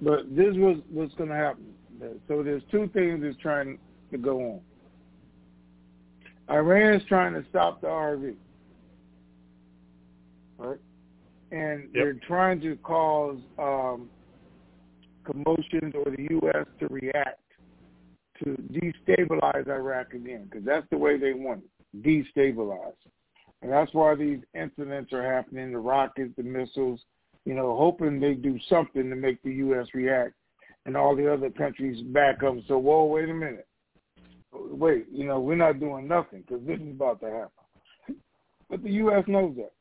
but 0.00 0.34
this 0.34 0.54
was 0.56 0.78
what's 0.90 1.14
going 1.14 1.30
to 1.30 1.36
happen. 1.36 1.66
So 2.26 2.42
there's 2.42 2.62
two 2.70 2.90
things 2.92 3.20
that's 3.22 3.36
trying 3.36 3.78
to 4.10 4.18
go 4.18 4.40
on. 4.40 4.60
Iran 6.50 6.94
is 6.94 7.02
trying 7.08 7.32
to 7.34 7.44
stop 7.48 7.80
the 7.80 7.86
RV, 7.86 8.34
right? 10.58 10.78
And 11.52 11.82
yep. 11.82 11.90
they're 11.92 12.20
trying 12.26 12.60
to 12.62 12.76
cause 12.76 13.38
um, 13.58 14.10
commotions 15.24 15.94
or 15.94 16.10
the 16.10 16.26
U.S. 16.30 16.66
to 16.80 16.88
react 16.88 17.38
to 18.42 18.56
destabilize 18.72 19.68
Iraq 19.68 20.14
again, 20.14 20.48
because 20.50 20.64
that's 20.64 20.86
the 20.90 20.98
way 20.98 21.16
they 21.16 21.32
want 21.32 21.62
it, 21.62 22.02
destabilize. 22.36 22.92
And 23.60 23.70
that's 23.70 23.92
why 23.94 24.14
these 24.16 24.40
incidents 24.54 25.12
are 25.12 25.22
happening, 25.22 25.70
the 25.70 25.78
rockets, 25.78 26.32
the 26.36 26.42
missiles, 26.42 27.00
you 27.44 27.54
know, 27.54 27.76
hoping 27.76 28.20
they 28.20 28.34
do 28.34 28.58
something 28.68 29.08
to 29.10 29.16
make 29.16 29.42
the 29.42 29.52
U.S. 29.54 29.86
react 29.94 30.34
and 30.86 30.96
all 30.96 31.16
the 31.16 31.32
other 31.32 31.50
countries 31.50 32.02
back 32.02 32.42
up. 32.42 32.54
So, 32.68 32.78
whoa, 32.78 33.04
wait 33.04 33.28
a 33.28 33.34
minute. 33.34 33.66
Wait, 34.52 35.06
you 35.10 35.26
know, 35.26 35.40
we're 35.40 35.56
not 35.56 35.80
doing 35.80 36.06
nothing 36.06 36.44
because 36.46 36.64
this 36.66 36.78
is 36.78 36.90
about 36.90 37.20
to 37.20 37.26
happen. 37.26 37.48
But 38.70 38.82
the 38.82 38.90
U.S. 38.92 39.24
knows 39.26 39.54
that. 39.56 39.72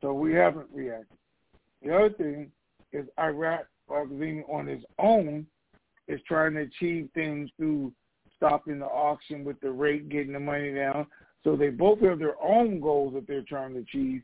So 0.00 0.12
we 0.12 0.32
haven't 0.32 0.68
reacted. 0.72 1.18
The 1.82 1.94
other 1.94 2.10
thing 2.10 2.52
is 2.92 3.06
Iraq 3.18 3.66
on 3.90 4.68
its 4.68 4.84
own 4.98 5.46
is 6.08 6.20
trying 6.26 6.54
to 6.54 6.60
achieve 6.60 7.08
things 7.14 7.50
through 7.56 7.92
stopping 8.36 8.78
the 8.78 8.86
auction 8.86 9.44
with 9.44 9.60
the 9.60 9.70
rate, 9.70 10.08
getting 10.08 10.32
the 10.32 10.40
money 10.40 10.72
down. 10.72 11.06
So 11.44 11.56
they 11.56 11.70
both 11.70 12.00
have 12.00 12.18
their 12.18 12.40
own 12.42 12.80
goals 12.80 13.14
that 13.14 13.26
they're 13.26 13.42
trying 13.42 13.74
to 13.74 13.80
achieve 13.80 14.22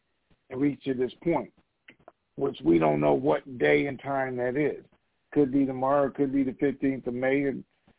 and 0.51 0.61
reach 0.61 0.83
to 0.85 0.95
this 0.95 1.13
point, 1.23 1.53
which 2.37 2.59
we 2.63 2.79
don't 2.79 3.01
know 3.01 3.15
what 3.15 3.59
day 3.59 3.87
and 3.87 4.01
time 4.01 4.37
that 4.37 4.57
is. 4.57 4.85
Could 5.33 5.53
be 5.53 5.67
tomorrow, 5.67 6.11
could 6.11 6.33
be 6.33 6.43
the 6.43 6.53
15th 6.53 7.07
of 7.07 7.15
May 7.15 7.43
or 7.43 7.55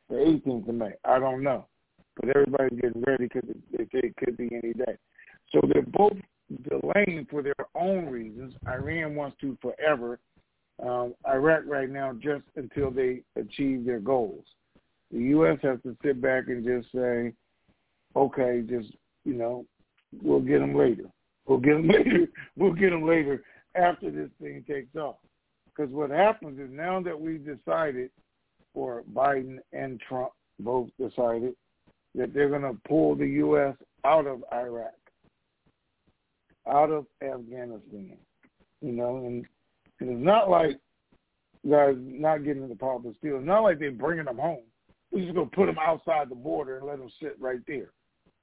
the 0.09 0.15
18th 0.15 0.69
of 0.69 0.75
May. 0.75 0.93
I 1.03 1.19
don't 1.19 1.43
know. 1.43 1.65
But 2.15 2.29
everybody's 2.29 2.79
getting 2.79 3.03
ready 3.05 3.27
because 3.27 3.49
it, 3.73 3.89
it 3.91 4.15
could 4.17 4.37
be 4.37 4.49
any 4.51 4.73
day. 4.73 4.97
So 5.51 5.61
they're 5.71 5.83
both 5.83 6.17
delaying 6.67 7.27
for 7.29 7.43
their 7.43 7.53
own 7.75 8.07
reasons. 8.07 8.53
Iran 8.67 9.15
wants 9.15 9.37
to 9.41 9.57
forever 9.61 10.19
um, 10.81 11.13
Iraq 11.27 11.63
right 11.65 11.89
now 11.89 12.13
just 12.13 12.43
until 12.55 12.91
they 12.91 13.21
achieve 13.35 13.85
their 13.85 13.99
goals. 13.99 14.45
The 15.11 15.19
U.S. 15.19 15.57
has 15.63 15.79
to 15.83 15.95
sit 16.03 16.21
back 16.21 16.45
and 16.47 16.65
just 16.65 16.91
say, 16.93 17.33
okay, 18.15 18.61
just, 18.67 18.89
you 19.25 19.33
know, 19.33 19.65
we'll 20.21 20.41
get 20.41 20.59
them 20.59 20.75
later. 20.75 21.05
We'll 21.45 21.59
get 21.59 21.73
them 21.73 21.87
later. 21.87 22.27
We'll 22.55 22.73
get 22.73 22.89
them 22.91 23.07
later 23.07 23.43
after 23.77 24.11
this 24.11 24.29
thing 24.41 24.63
takes 24.67 24.95
off. 24.95 25.17
Because 25.65 25.91
what 25.91 26.09
happens 26.09 26.59
is 26.59 26.69
now 26.71 27.01
that 27.01 27.19
we've 27.19 27.45
decided, 27.45 28.09
or 28.73 29.03
Biden 29.13 29.57
and 29.73 30.01
Trump 30.07 30.31
both 30.59 30.89
decided, 30.99 31.53
that 32.15 32.33
they're 32.33 32.49
going 32.49 32.61
to 32.63 32.77
pull 32.87 33.15
the 33.15 33.27
U.S. 33.27 33.75
out 34.03 34.25
of 34.25 34.43
Iraq, 34.51 34.93
out 36.67 36.89
of 36.89 37.05
Afghanistan, 37.23 38.17
you 38.81 38.91
know, 38.91 39.17
and 39.17 39.45
and 39.99 40.11
it's 40.11 40.25
not 40.25 40.49
like 40.49 40.77
guys 41.67 41.95
not 41.97 42.43
getting 42.43 42.63
into 42.63 42.75
politics 42.75 43.15
still. 43.19 43.37
It's 43.37 43.45
not 43.45 43.63
like 43.63 43.79
they're 43.79 43.91
bringing 43.91 44.25
them 44.25 44.37
home. 44.37 44.63
We're 45.11 45.23
just 45.23 45.35
going 45.35 45.49
to 45.49 45.55
put 45.55 45.65
them 45.65 45.79
outside 45.79 46.29
the 46.29 46.35
border 46.35 46.77
and 46.77 46.87
let 46.87 46.99
them 46.99 47.09
sit 47.21 47.35
right 47.39 47.61
there 47.67 47.91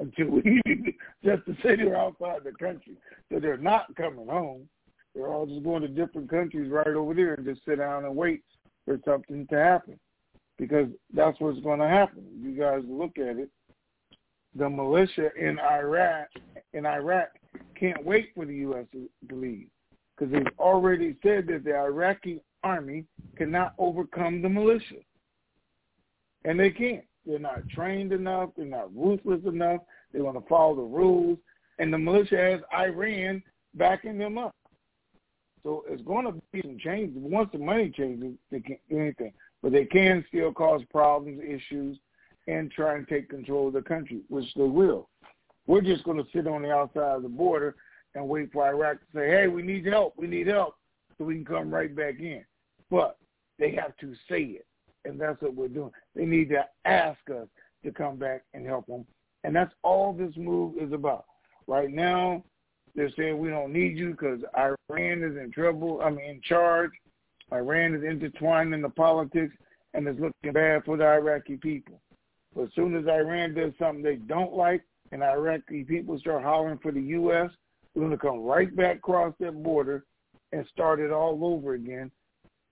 until 0.01 0.30
we 0.30 0.61
just 1.24 1.45
to 1.47 1.55
say 1.62 1.76
they're 1.76 1.97
outside 1.97 2.41
the 2.45 2.53
country. 2.53 2.97
So 3.30 3.39
they're 3.39 3.57
not 3.57 3.95
coming 3.97 4.26
home. 4.26 4.68
They're 5.14 5.28
all 5.28 5.46
just 5.46 5.62
going 5.62 5.82
to 5.82 5.88
different 5.88 6.28
countries 6.28 6.70
right 6.70 6.88
over 6.88 7.14
there 7.14 7.34
and 7.34 7.46
just 7.46 7.64
sit 7.64 7.78
down 7.78 8.04
and 8.04 8.16
wait 8.16 8.42
for 8.84 8.98
something 9.04 9.46
to 9.48 9.56
happen 9.56 9.98
because 10.58 10.88
that's 11.12 11.38
what's 11.40 11.60
going 11.60 11.80
to 11.80 11.88
happen. 11.88 12.24
You 12.40 12.52
guys 12.52 12.82
look 12.88 13.18
at 13.18 13.36
it. 13.36 13.50
The 14.56 14.68
militia 14.68 15.30
in 15.36 15.58
Iraq 15.58 16.28
in 16.72 16.86
Iraq 16.86 17.28
can't 17.78 18.04
wait 18.04 18.30
for 18.34 18.44
the 18.44 18.54
U.S. 18.56 18.86
to 18.92 19.34
leave 19.34 19.68
because 20.16 20.32
they've 20.32 20.58
already 20.58 21.16
said 21.22 21.46
that 21.48 21.64
the 21.64 21.74
Iraqi 21.74 22.40
army 22.62 23.04
cannot 23.36 23.74
overcome 23.78 24.42
the 24.42 24.48
militia. 24.48 25.02
And 26.44 26.58
they 26.58 26.70
can't. 26.70 27.04
They're 27.26 27.38
not 27.38 27.68
trained 27.68 28.12
enough. 28.12 28.50
They're 28.56 28.66
not 28.66 28.94
ruthless 28.94 29.40
enough. 29.46 29.80
They 30.12 30.20
want 30.20 30.36
to 30.36 30.48
follow 30.48 30.76
the 30.76 30.82
rules. 30.82 31.38
And 31.78 31.92
the 31.92 31.98
militia 31.98 32.36
has 32.36 32.60
Iran 32.72 33.42
backing 33.74 34.18
them 34.18 34.38
up. 34.38 34.54
So 35.64 35.82
it's 35.88 36.02
going 36.02 36.26
to 36.26 36.32
be 36.52 36.60
some 36.62 36.78
changes. 36.78 37.16
Once 37.16 37.48
the 37.52 37.58
money 37.58 37.90
changes, 37.90 38.34
they 38.50 38.60
can't 38.60 38.80
do 38.88 38.98
anything. 38.98 39.32
But 39.62 39.72
they 39.72 39.86
can 39.86 40.24
still 40.28 40.52
cause 40.52 40.82
problems, 40.92 41.40
issues, 41.42 41.98
and 42.46 42.70
try 42.70 42.96
and 42.96 43.08
take 43.08 43.30
control 43.30 43.68
of 43.68 43.74
the 43.74 43.82
country, 43.82 44.20
which 44.28 44.44
they 44.54 44.62
will. 44.62 45.08
We're 45.66 45.80
just 45.80 46.04
going 46.04 46.18
to 46.18 46.26
sit 46.34 46.46
on 46.46 46.62
the 46.62 46.70
outside 46.70 47.16
of 47.16 47.22
the 47.22 47.28
border 47.30 47.76
and 48.14 48.28
wait 48.28 48.52
for 48.52 48.66
Iraq 48.66 48.98
to 49.00 49.06
say, 49.14 49.28
hey, 49.28 49.48
we 49.48 49.62
need 49.62 49.86
help, 49.86 50.14
we 50.18 50.26
need 50.26 50.46
help, 50.46 50.76
so 51.16 51.24
we 51.24 51.36
can 51.36 51.44
come 51.46 51.72
right 51.72 51.94
back 51.96 52.20
in. 52.20 52.44
But 52.90 53.16
they 53.58 53.72
have 53.72 53.96
to 53.98 54.14
say 54.28 54.42
it, 54.42 54.66
and 55.06 55.18
that's 55.18 55.40
what 55.40 55.54
we're 55.54 55.68
doing. 55.68 55.90
They 56.14 56.26
need 56.26 56.50
to 56.50 56.66
ask 56.84 57.18
us 57.30 57.48
to 57.82 57.90
come 57.90 58.16
back 58.16 58.42
and 58.52 58.66
help 58.66 58.86
them, 58.86 59.06
and 59.42 59.56
that's 59.56 59.72
all 59.82 60.12
this 60.12 60.36
move 60.36 60.74
is 60.78 60.92
about. 60.92 61.24
Right 61.66 61.90
now, 61.90 62.44
they're 62.95 63.11
saying 63.16 63.38
we 63.38 63.49
don't 63.49 63.72
need 63.72 63.97
you 63.97 64.11
because 64.11 64.40
Iran 64.57 65.22
is 65.22 65.36
in 65.36 65.51
trouble. 65.53 66.01
I 66.03 66.11
mean, 66.11 66.24
in 66.24 66.40
charge. 66.42 66.92
Iran 67.53 67.95
is 67.95 68.03
intertwined 68.03 68.72
in 68.72 68.82
the 68.82 68.88
politics, 68.88 69.55
and 69.92 70.07
it's 70.09 70.18
looking 70.18 70.53
bad 70.53 70.84
for 70.84 70.97
the 70.97 71.05
Iraqi 71.05 71.57
people. 71.57 72.01
But 72.55 72.64
as 72.64 72.68
soon 72.74 72.97
as 72.97 73.07
Iran 73.07 73.55
does 73.55 73.72
something 73.78 74.03
they 74.03 74.16
don't 74.16 74.55
like, 74.55 74.82
and 75.12 75.22
Iraqi 75.22 75.84
people 75.84 76.18
start 76.18 76.42
hollering 76.42 76.78
for 76.78 76.92
the 76.92 77.01
U.S., 77.01 77.51
we're 77.95 78.03
going 78.03 78.11
to 78.12 78.18
come 78.18 78.40
right 78.40 78.74
back 78.74 78.97
across 78.97 79.34
that 79.40 79.62
border 79.62 80.05
and 80.53 80.66
start 80.72 81.01
it 81.01 81.12
all 81.12 81.38
over 81.45 81.74
again. 81.74 82.11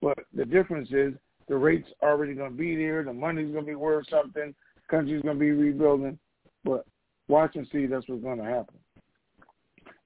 But 0.01 0.19
the 0.33 0.45
difference 0.45 0.89
is 0.91 1.13
the 1.47 1.55
rate's 1.55 1.89
already 2.01 2.33
going 2.33 2.51
to 2.51 2.57
be 2.57 2.75
there. 2.75 3.03
The 3.03 3.13
money's 3.13 3.51
going 3.51 3.65
to 3.65 3.71
be 3.71 3.75
worth 3.75 4.07
something. 4.09 4.53
Country's 4.89 5.21
going 5.21 5.37
to 5.37 5.39
be 5.39 5.51
rebuilding. 5.51 6.17
But 6.63 6.85
watch 7.27 7.55
and 7.55 7.67
see 7.71 7.85
that's 7.85 8.07
what's 8.07 8.23
going 8.23 8.39
to 8.39 8.43
happen. 8.43 8.75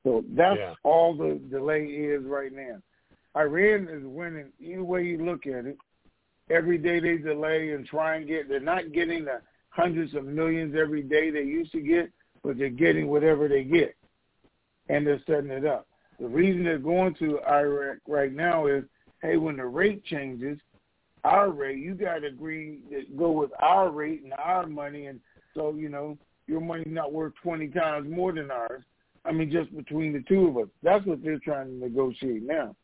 So 0.07 0.23
that's 0.29 0.57
yeah. 0.57 0.73
all 0.83 1.17
the 1.17 1.37
delay 1.49 1.83
is 1.83 2.23
right 2.23 2.53
now. 2.53 2.77
Iran 3.35 3.89
is 3.89 4.05
winning 4.05 4.53
either 4.57 4.83
way 4.83 5.03
you 5.03 5.25
look 5.25 5.45
at 5.45 5.65
it. 5.65 5.77
Every 6.49 6.77
day 6.77 7.01
they 7.01 7.17
delay 7.17 7.71
and 7.73 7.85
try 7.85 8.15
and 8.15 8.25
get, 8.25 8.47
they're 8.47 8.61
not 8.61 8.93
getting 8.93 9.25
the 9.25 9.41
hundreds 9.67 10.15
of 10.15 10.23
millions 10.23 10.77
every 10.79 11.03
day 11.03 11.29
they 11.29 11.43
used 11.43 11.73
to 11.73 11.81
get, 11.81 12.09
but 12.41 12.57
they're 12.57 12.69
getting 12.69 13.09
whatever 13.09 13.49
they 13.49 13.65
get 13.65 13.97
and 14.87 15.05
they're 15.05 15.21
setting 15.27 15.51
it 15.51 15.65
up. 15.65 15.85
The 16.21 16.27
reason 16.27 16.63
they're 16.63 16.77
going 16.77 17.13
to 17.15 17.41
Iraq 17.41 17.97
right 18.07 18.31
now 18.31 18.67
is, 18.67 18.85
hey, 19.21 19.35
when 19.35 19.57
the 19.57 19.65
rate 19.65 20.05
changes, 20.05 20.57
our 21.25 21.49
rate, 21.49 21.79
you 21.79 21.95
got 21.95 22.19
to 22.19 22.27
agree 22.27 22.79
to 22.91 23.03
go 23.17 23.31
with 23.31 23.51
our 23.59 23.91
rate 23.91 24.23
and 24.23 24.33
our 24.37 24.67
money, 24.67 25.07
and 25.07 25.19
so 25.53 25.75
you 25.75 25.89
know 25.89 26.17
your 26.47 26.61
money's 26.61 26.87
not 26.87 27.11
worth 27.11 27.33
twenty 27.43 27.67
times 27.67 28.09
more 28.09 28.31
than 28.31 28.49
ours. 28.49 28.83
I 29.27 29.31
mean, 29.31 29.51
just 29.51 29.75
between 29.75 30.13
the 30.13 30.23
two 30.27 30.47
of 30.47 30.57
us, 30.57 30.69
that's 30.81 31.05
what 31.05 31.23
they're 31.23 31.39
trying 31.39 31.67
to 31.67 31.85
negotiate 31.85 32.43
now. 32.43 32.75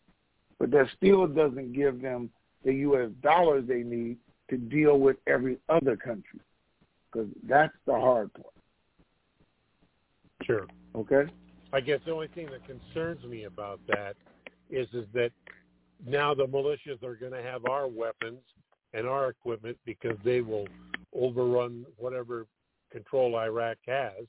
But 0.60 0.72
that 0.72 0.88
still 0.98 1.26
doesn't 1.28 1.74
give 1.74 2.02
them 2.02 2.30
the 2.66 2.74
U.S. 2.74 3.10
dollars 3.22 3.66
they 3.68 3.84
need 3.84 4.18
to 4.50 4.58
deal 4.58 5.00
with 5.00 5.18
every 5.26 5.58
other 5.70 5.96
country, 5.96 6.40
because 7.12 7.30
that's 7.48 7.74
the 7.86 7.94
hard 7.94 8.34
part. 8.34 8.54
Sure. 10.44 10.68
Okay. 10.96 11.32
I 11.72 11.80
guess 11.80 12.00
the 12.06 12.12
only 12.12 12.28
thing 12.28 12.50
that 12.52 12.62
concerns 12.66 13.24
me 13.24 13.46
about 13.46 13.80
that 13.88 14.16
is 14.70 14.88
is 14.94 15.06
that 15.14 15.32
now 16.06 16.34
the 16.34 16.46
militias 16.46 17.02
are 17.04 17.16
going 17.16 17.32
to 17.32 17.42
have 17.42 17.66
our 17.66 17.88
weapons 17.88 18.40
and 18.94 19.08
our 19.08 19.30
equipment 19.30 19.78
because 19.86 20.18
they 20.24 20.42
will 20.42 20.68
overrun 21.16 21.86
whatever 21.98 22.46
control 22.92 23.38
Iraq 23.38 23.78
has 23.88 24.26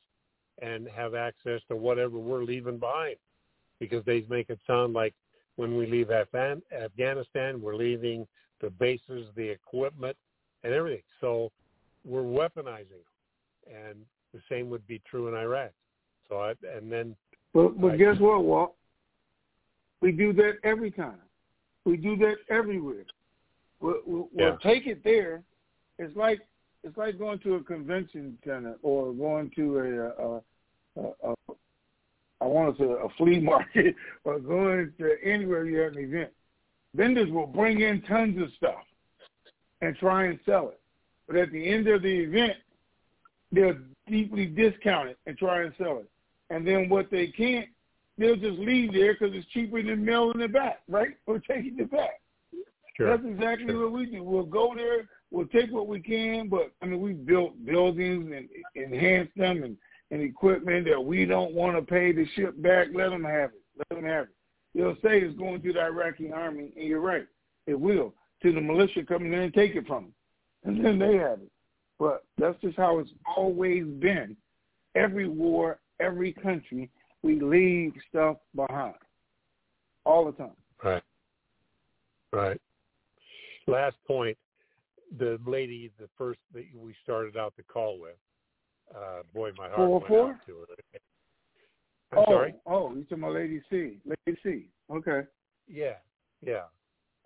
and 0.63 0.89
have 0.89 1.15
access 1.15 1.61
to 1.69 1.77
whatever 1.77 2.19
we're 2.19 2.45
leaving 2.45 2.79
behind 2.79 3.17
because 3.81 4.05
they 4.05 4.25
make 4.29 4.51
it 4.51 4.59
sound 4.67 4.93
like 4.93 5.15
when 5.57 5.77
we 5.77 5.87
leave 5.87 6.11
Afghan- 6.11 6.63
Afghanistan, 6.73 7.61
we're 7.61 7.77
leaving 7.77 8.27
the 8.61 8.71
bases, 8.71 9.29
the 9.37 9.49
equipment, 9.49 10.17
and 10.63 10.73
everything. 10.73 11.03
So 11.21 11.51
we're 12.05 12.23
weaponizing 12.23 12.89
them, 12.89 13.75
and 13.75 13.97
the 14.33 14.41
same 14.49 14.71
would 14.71 14.87
be 14.87 15.01
true 15.11 15.29
in 15.29 15.35
Iraq. 15.35 15.71
So 16.29 16.39
I, 16.39 16.55
and 16.77 16.91
then, 16.91 17.15
but 17.53 17.81
but 17.81 17.93
I, 17.93 17.97
guess 17.97 18.19
what, 18.19 18.45
Walt? 18.45 18.75
We 20.01 20.13
do 20.13 20.33
that 20.35 20.55
every 20.65 20.91
time. 20.91 21.19
We 21.85 21.97
do 21.97 22.17
that 22.17 22.37
everywhere. 22.49 23.05
We'll, 23.81 24.01
we'll, 24.07 24.29
yeah. 24.35 24.51
we'll 24.51 24.59
take 24.59 24.87
it 24.87 25.05
there. 25.05 25.43
It's 25.99 26.17
like 26.17 26.41
it's 26.85 26.97
like 26.97 27.19
going 27.19 27.39
to 27.41 27.55
a 27.55 27.65
convention 27.65 28.39
center 28.45 28.77
or 28.83 29.13
going 29.13 29.51
to 29.57 29.79
a, 29.79 30.23
a, 30.23 30.43
a, 31.03 31.31
a 31.31 31.35
I 32.41 32.47
want 32.47 32.77
to 32.77 32.83
say 32.83 32.91
a 32.91 33.09
flea 33.17 33.41
market 33.41 33.97
or 34.25 34.39
going 34.39 34.93
to 34.99 35.17
anywhere 35.25 35.65
you 35.65 35.79
have 35.81 35.93
an 35.93 36.05
event. 36.05 36.31
Vendors 36.95 37.31
will 37.31 37.47
bring 37.47 37.81
in 37.81 38.03
tons 38.03 38.41
of 38.41 38.51
stuff 38.57 38.85
and 39.81 39.97
try 39.97 40.27
and 40.27 40.39
sell 40.45 40.69
it. 40.69 40.81
But 41.27 41.37
at 41.37 41.51
the 41.53 41.69
end 41.69 41.89
of 41.89 42.03
the 42.03 42.09
event, 42.09 42.59
they'll 43.51 43.79
deeply 44.09 44.47
discount 44.47 45.09
it 45.09 45.19
and 45.27 45.39
try 45.39 45.63
and 45.63 45.73
sell 45.79 45.99
it. 45.99 46.11
And 46.51 46.67
then 46.67 46.89
what 46.89 47.11
they 47.11 47.29
can't, 47.29 47.69
they'll 48.19 48.37
just 48.37 48.59
leave 48.59 48.93
there 48.93 49.15
because 49.15 49.35
it's 49.35 49.49
cheaper 49.49 49.83
than 49.83 50.05
mailing 50.05 50.41
it 50.41 50.53
back, 50.53 50.83
right? 50.89 51.17
Or 51.27 51.39
taking 51.39 51.79
it 51.79 51.91
back. 51.91 52.21
Sure. 52.97 53.11
That's 53.11 53.27
exactly 53.27 53.69
sure. 53.69 53.85
what 53.85 53.93
we 53.93 54.07
do. 54.07 54.23
We'll 54.23 54.45
go 54.45 54.75
there, 54.77 55.09
we'll 55.35 55.47
take 55.47 55.73
what 55.73 55.89
we 55.89 56.01
can, 56.01 56.49
but 56.49 56.73
I 56.81 56.87
mean, 56.87 57.01
we 57.01 57.13
built 57.13 57.53
buildings 57.67 58.33
and 58.35 58.49
enhanced 58.75 59.37
them 59.37 59.65
and, 59.65 59.77
and 60.11 60.23
equipment 60.23 60.87
that 60.87 61.05
we 61.05 61.25
don't 61.25 61.55
want 61.55 61.77
to 61.77 61.83
pay 61.83 62.13
to 62.13 62.25
ship 62.37 62.61
back. 62.63 62.89
Let 62.95 63.11
them 63.11 63.25
have 63.25 63.51
it. 63.51 63.63
Let 63.79 64.01
them 64.01 64.09
have 64.09 64.25
it. 64.25 64.35
They'll 64.75 64.95
say 64.97 65.21
it's 65.21 65.37
going 65.37 65.61
to 65.63 65.73
the 65.73 65.81
Iraqi 65.81 66.33
army, 66.33 66.73
and 66.77 66.87
you're 66.87 67.01
right. 67.01 67.27
It 67.67 67.79
will. 67.79 68.15
To 68.43 68.53
the 68.53 68.61
militia 68.61 69.03
coming 69.05 69.33
in 69.33 69.41
and 69.41 69.55
take 69.55 69.75
it 69.75 69.87
from 69.87 70.05
them. 70.05 70.15
And 70.65 70.85
then 70.85 70.99
they 70.99 71.17
have 71.17 71.41
it. 71.41 71.51
But 71.99 72.25
that's 72.39 72.61
just 72.61 72.77
how 72.77 72.99
it's 72.99 73.11
always 73.37 73.85
been. 73.85 74.37
Every 74.95 75.29
war, 75.29 75.79
every 76.01 76.33
country, 76.33 76.91
we 77.23 77.41
leave 77.41 77.93
stuff 78.09 78.37
behind. 78.55 78.95
All 80.05 80.27
the 80.27 80.33
time. 80.33 80.51
Right. 80.83 81.03
Right. 82.33 82.61
Last 83.67 83.97
point, 84.07 84.37
the 85.19 85.39
lady, 85.47 85.91
the 85.99 86.09
first 86.17 86.41
that 86.53 86.65
we 86.77 86.95
started 87.03 87.37
out 87.37 87.55
the 87.57 87.63
call 87.63 87.99
with, 88.01 88.17
uh, 88.95 89.23
boy, 89.33 89.51
my 89.57 89.69
heart 89.69 89.77
four, 89.77 89.99
went 90.01 90.09
four? 90.09 90.31
out 90.31 90.47
to 90.47 90.57
her. 90.59 90.67
I'm 92.13 92.19
oh, 92.19 92.25
sorry. 92.33 92.55
Oh, 92.67 92.95
you 92.95 93.03
talking 93.05 93.19
about 93.19 93.35
Lady 93.35 93.63
C? 93.71 93.99
Lady 94.05 94.39
C. 94.43 94.69
Okay. 94.91 95.23
Yeah, 95.69 95.95
yeah. 96.45 96.65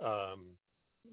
Um, 0.05 0.47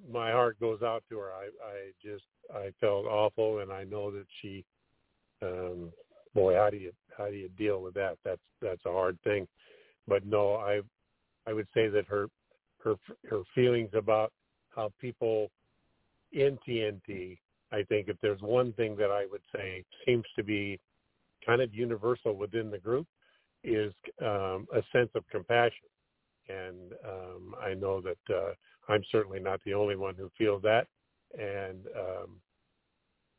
my 0.09 0.31
heart 0.31 0.59
goes 0.59 0.81
out 0.81 1.03
to 1.09 1.17
her. 1.17 1.31
I, 1.31 1.45
I 1.65 1.91
just, 2.03 2.25
I 2.53 2.71
felt 2.79 3.05
awful, 3.05 3.59
and 3.59 3.71
I 3.71 3.83
know 3.83 4.11
that 4.11 4.25
she, 4.41 4.63
um, 5.41 5.91
boy, 6.33 6.55
how 6.55 6.69
do 6.69 6.77
you, 6.77 6.91
how 7.17 7.27
do 7.27 7.35
you 7.35 7.49
deal 7.57 7.81
with 7.81 7.93
that? 7.95 8.17
That's, 8.23 8.41
that's 8.61 8.85
a 8.85 8.91
hard 8.91 9.17
thing. 9.23 9.47
But 10.07 10.25
no, 10.25 10.55
I, 10.55 10.81
I 11.47 11.53
would 11.53 11.67
say 11.73 11.87
that 11.89 12.05
her, 12.07 12.27
her, 12.83 12.95
her 13.29 13.41
feelings 13.53 13.89
about 13.93 14.31
how 14.69 14.91
people 15.01 15.49
in 16.35 16.59
TNT, 16.67 17.37
I 17.71 17.83
think 17.83 18.09
if 18.09 18.17
there's 18.21 18.41
one 18.41 18.73
thing 18.73 18.95
that 18.97 19.09
I 19.09 19.25
would 19.31 19.41
say 19.53 19.83
seems 20.05 20.25
to 20.35 20.43
be 20.43 20.79
kind 21.45 21.61
of 21.61 21.73
universal 21.73 22.35
within 22.35 22.69
the 22.69 22.77
group 22.77 23.07
is 23.63 23.93
um, 24.21 24.67
a 24.73 24.83
sense 24.91 25.09
of 25.15 25.27
compassion. 25.31 25.87
And 26.47 26.93
um, 27.03 27.55
I 27.59 27.73
know 27.73 28.01
that 28.01 28.35
uh, 28.35 28.51
I'm 28.91 29.01
certainly 29.11 29.39
not 29.39 29.59
the 29.65 29.73
only 29.73 29.95
one 29.95 30.15
who 30.15 30.29
feels 30.37 30.61
that. 30.61 30.87
And 31.39 31.87
um, 31.97 32.41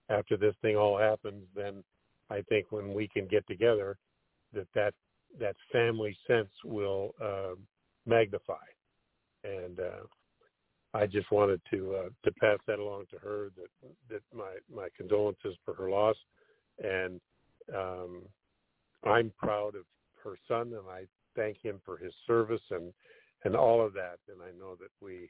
after 0.08 0.36
this 0.36 0.54
thing 0.62 0.76
all 0.76 0.98
happens, 0.98 1.44
then 1.54 1.84
I 2.30 2.42
think 2.48 2.66
when 2.70 2.92
we 2.94 3.08
can 3.08 3.26
get 3.26 3.46
together, 3.46 3.96
that 4.54 4.66
that, 4.74 4.94
that 5.38 5.54
family 5.70 6.16
sense 6.26 6.50
will 6.64 7.14
uh, 7.22 7.54
magnify. 8.06 8.54
And 9.44 9.78
uh, 9.78 10.06
I 10.96 11.06
just 11.06 11.30
wanted 11.30 11.60
to 11.70 11.94
uh, 11.94 12.08
to 12.24 12.32
pass 12.40 12.58
that 12.66 12.78
along 12.78 13.04
to 13.10 13.18
her 13.18 13.50
that 13.56 13.90
that 14.08 14.22
my 14.34 14.56
my 14.74 14.88
condolences 14.96 15.54
for 15.64 15.74
her 15.74 15.90
loss, 15.90 16.16
and 16.82 17.20
um, 17.74 18.22
I'm 19.04 19.32
proud 19.36 19.74
of 19.74 19.84
her 20.24 20.36
son, 20.48 20.68
and 20.68 20.88
I 20.90 21.04
thank 21.34 21.58
him 21.62 21.80
for 21.84 21.98
his 21.98 22.12
service 22.26 22.62
and 22.70 22.92
and 23.44 23.54
all 23.54 23.84
of 23.84 23.92
that. 23.94 24.18
And 24.28 24.40
I 24.42 24.58
know 24.58 24.74
that 24.76 24.90
we, 25.00 25.28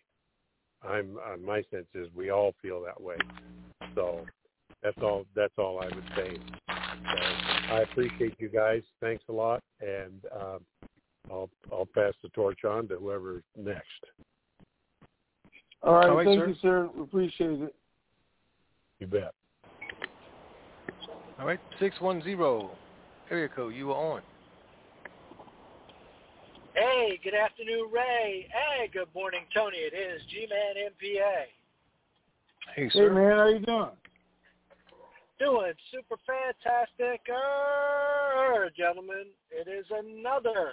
I'm 0.83 1.19
uh, 1.19 1.37
my 1.37 1.63
sense 1.71 1.89
is 1.95 2.09
we 2.15 2.31
all 2.31 2.55
feel 2.63 2.81
that 2.83 3.01
way. 3.01 3.17
So 3.95 4.25
that's 4.83 4.99
all. 5.03 5.27
That's 5.35 5.55
all 5.59 5.81
I 5.81 5.87
would 5.87 6.05
say. 6.17 6.39
So 6.69 7.75
I 7.75 7.81
appreciate 7.81 8.37
you 8.39 8.49
guys. 8.49 8.83
Thanks 9.01 9.25
a 9.29 9.33
lot, 9.33 9.63
and 9.81 10.25
um, 10.33 10.61
I'll 11.31 11.51
I'll 11.73 11.89
pass 11.93 12.15
the 12.23 12.29
torch 12.31 12.65
on 12.65 12.87
to 12.89 12.97
whoever's 12.97 13.45
next. 13.57 14.05
All 15.87 15.95
right, 15.95 16.11
all 16.11 16.17
right 16.17 16.27
thank 16.27 16.41
sir. 16.41 16.49
you, 16.49 16.55
sir. 16.61 16.91
We 16.97 17.03
appreciate 17.03 17.63
it. 17.63 17.75
You 18.99 19.07
bet. 19.07 19.33
All 21.39 21.47
right, 21.47 21.61
six 21.79 22.01
one 22.01 22.21
zero 22.25 22.71
area 23.31 23.49
code. 23.49 23.73
You 23.73 23.93
are 23.93 24.15
on. 24.15 24.23
Hey, 26.75 27.21
good 27.23 27.35
afternoon, 27.35 27.89
Ray. 27.93 28.49
Hey, 28.51 28.91
good 28.93 29.07
morning, 29.15 29.43
Tony. 29.55 29.77
It 29.77 29.95
is 29.95 30.21
G-Man 30.29 30.91
MPA. 30.91 31.45
Hey, 32.75 32.91
sir. 32.91 33.09
Hey, 33.09 33.15
man, 33.15 33.39
how 33.39 33.49
you 33.49 33.61
doing? 33.61 33.91
Doing 35.39 35.73
super 35.93 36.17
fantastic, 36.27 37.21
er, 37.31 38.71
gentlemen. 38.77 39.27
It 39.51 39.69
is 39.69 39.87
another 39.91 40.73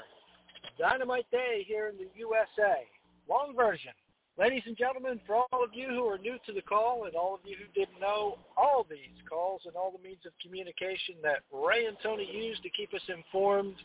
dynamite 0.80 1.30
day 1.30 1.64
here 1.68 1.88
in 1.88 1.98
the 1.98 2.10
USA. 2.18 2.88
Long 3.30 3.56
version. 3.56 3.92
Ladies 4.36 4.64
and 4.66 4.76
gentlemen, 4.76 5.20
for 5.28 5.36
all 5.36 5.64
of 5.64 5.70
you 5.74 5.90
who 5.90 6.08
are 6.08 6.18
new 6.18 6.40
to 6.48 6.54
the 6.54 6.64
call 6.64 7.06
and 7.06 7.16
all 7.16 7.36
of 7.36 7.42
you 7.46 7.56
who 7.56 7.66
didn't 7.80 8.00
know, 8.02 8.40
all 8.58 8.84
these 8.90 9.14
calls 9.30 9.62
and 9.66 9.76
all 9.76 9.92
the 9.92 10.00
means 10.02 10.26
of 10.26 10.32
communication 10.42 11.14
that 11.22 11.44
Ray 11.52 11.86
and 11.86 11.96
Tony 12.02 12.26
use 12.26 12.58
to 12.64 12.70
keep 12.72 12.92
us 12.96 13.04
informed 13.10 13.76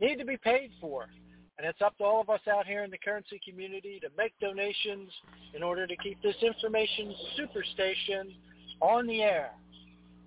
need 0.00 0.16
to 0.16 0.26
be 0.26 0.36
paid 0.36 0.72
for. 0.78 1.08
And 1.56 1.66
it's 1.66 1.80
up 1.80 1.96
to 1.98 2.04
all 2.04 2.20
of 2.20 2.28
us 2.28 2.46
out 2.50 2.66
here 2.66 2.82
in 2.84 2.90
the 2.90 2.98
currency 2.98 3.40
community 3.48 3.98
to 4.00 4.08
make 4.18 4.38
donations 4.40 5.10
in 5.54 5.62
order 5.62 5.86
to 5.86 5.96
keep 5.96 6.20
this 6.20 6.36
information 6.42 7.14
superstation 7.38 8.34
on 8.82 9.06
the 9.06 9.22
air. 9.22 9.52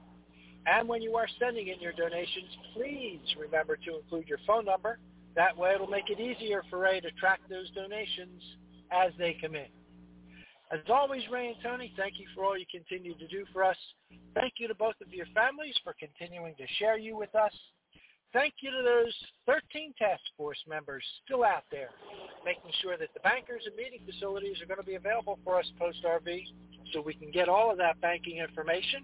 And 0.66 0.88
when 0.88 1.02
you 1.02 1.16
are 1.16 1.28
sending 1.40 1.70
in 1.70 1.80
your 1.80 1.94
donations, 1.94 2.50
please 2.76 3.22
remember 3.40 3.78
to 3.78 3.98
include 3.98 4.28
your 4.28 4.38
phone 4.46 4.66
number. 4.66 5.00
That 5.36 5.58
way 5.58 5.72
it'll 5.74 5.88
make 5.88 6.10
it 6.10 6.20
easier 6.20 6.62
for 6.70 6.80
Ray 6.80 7.00
to 7.00 7.12
track 7.12 7.40
those 7.50 7.72
donations 7.72 8.42
as 8.92 9.12
they 9.18 9.38
come 9.42 9.56
in. 9.56 9.68
As 10.72 10.80
always, 10.88 11.22
Ray 11.30 11.48
and 11.50 11.58
Tony, 11.62 11.94
thank 11.98 12.18
you 12.18 12.26
for 12.34 12.46
all 12.46 12.58
you 12.58 12.66
continue 12.72 13.14
to 13.18 13.28
do 13.28 13.46
for 13.52 13.62
us. 13.62 13.76
Thank 14.34 14.54
you 14.58 14.70
to 14.70 14.76
both 14.76 14.96
of 15.02 15.14
your 15.14 15.26
families 15.36 15.76
for 15.84 15.94
continuing 16.00 16.56
to 16.56 16.64
share 16.80 16.98
you 16.98 17.18
with 17.18 17.36
us. 17.36 17.52
Thank 18.32 18.54
you 18.62 18.72
to 18.72 18.82
those 18.82 19.14
13 19.46 19.94
task 20.00 20.22
force 20.38 20.58
members 20.70 21.04
still 21.26 21.44
out 21.44 21.66
there, 21.70 21.90
making 22.46 22.72
sure 22.82 22.98
that 22.98 23.10
the 23.14 23.20
bankers 23.20 23.64
and 23.66 23.76
meeting 23.76 24.00
facilities 24.06 24.62
are 24.62 24.66
going 24.66 24.80
to 24.80 24.86
be 24.86 24.96
available 24.96 25.38
for 25.44 25.60
us 25.60 25.66
post-RV 25.78 26.46
so 26.94 27.02
we 27.02 27.16
can 27.16 27.32
get 27.32 27.50
all 27.50 27.70
of 27.70 27.78
that 27.78 28.00
banking 28.00 28.38
information. 28.38 29.04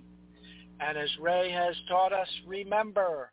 And 0.79 0.97
as 0.97 1.09
Ray 1.19 1.51
has 1.51 1.75
taught 1.89 2.13
us, 2.13 2.29
remember, 2.47 3.31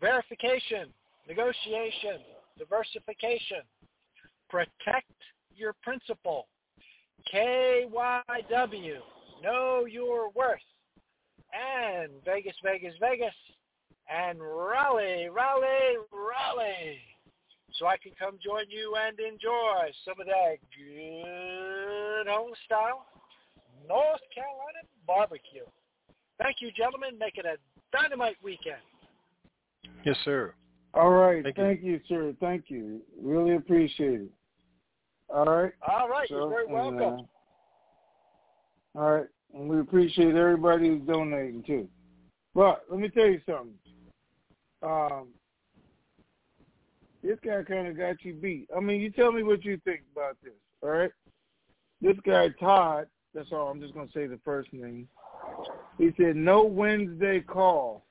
verification, 0.00 0.88
negotiation, 1.28 2.18
diversification, 2.58 3.62
protect 4.48 5.12
your 5.54 5.74
principal, 5.84 6.48
KYW, 7.32 8.98
know 9.42 9.86
your 9.86 10.30
worth, 10.30 10.60
and 11.52 12.10
Vegas, 12.24 12.56
Vegas, 12.64 12.94
Vegas, 13.00 13.34
and 14.10 14.40
Raleigh, 14.40 15.28
Raleigh, 15.28 15.96
Raleigh. 16.12 16.98
So 17.74 17.86
I 17.86 17.96
can 17.96 18.12
come 18.18 18.38
join 18.44 18.64
you 18.68 18.96
and 18.96 19.18
enjoy 19.20 19.90
some 20.04 20.20
of 20.20 20.26
that 20.26 20.56
good 20.76 22.26
home 22.26 22.52
style 22.66 23.06
North 23.88 24.20
Carolina 24.34 24.80
barbecue. 25.06 25.64
Thank 26.42 26.56
you, 26.60 26.70
gentlemen. 26.72 27.18
Make 27.18 27.38
it 27.38 27.46
a 27.46 27.56
dynamite 27.96 28.36
weekend. 28.42 28.82
Yes, 30.04 30.16
sir. 30.24 30.54
All 30.94 31.10
right. 31.10 31.42
Thank 31.42 31.56
Thank, 31.56 31.82
you. 31.82 32.00
sir. 32.08 32.34
Thank 32.40 32.64
you. 32.68 33.00
Really 33.20 33.54
appreciate 33.54 34.20
it. 34.22 34.30
All 35.32 35.44
right. 35.44 35.72
All 35.88 36.08
right. 36.08 36.28
So, 36.28 36.36
You're 36.36 36.48
very 36.48 36.64
and, 36.64 36.74
welcome. 36.74 37.26
uh, 38.96 38.98
all 38.98 39.10
right. 39.12 39.26
And 39.54 39.68
we 39.68 39.80
appreciate 39.80 40.34
everybody 40.34 40.88
who's 40.88 41.02
donating 41.02 41.62
too. 41.62 41.88
But 42.54 42.82
let 42.90 43.00
me 43.00 43.08
tell 43.08 43.26
you 43.26 43.40
something. 43.46 43.74
Um, 44.82 45.28
this 47.22 47.38
guy 47.44 47.62
kind 47.62 47.86
of 47.86 47.96
got 47.96 48.24
you 48.24 48.34
beat. 48.34 48.68
I 48.76 48.80
mean, 48.80 49.00
you 49.00 49.10
tell 49.10 49.30
me 49.30 49.42
what 49.42 49.64
you 49.64 49.80
think 49.84 50.00
about 50.12 50.36
this. 50.42 50.52
All 50.82 50.90
right. 50.90 51.10
This 52.00 52.16
guy 52.24 52.48
Todd. 52.58 53.06
That's 53.34 53.52
all. 53.52 53.68
I'm 53.68 53.80
just 53.80 53.94
gonna 53.94 54.08
say 54.12 54.26
the 54.26 54.40
first 54.44 54.72
name. 54.72 55.08
He 55.98 56.12
said, 56.16 56.34
"No 56.34 56.64
Wednesday 56.64 57.40
call. 57.40 58.04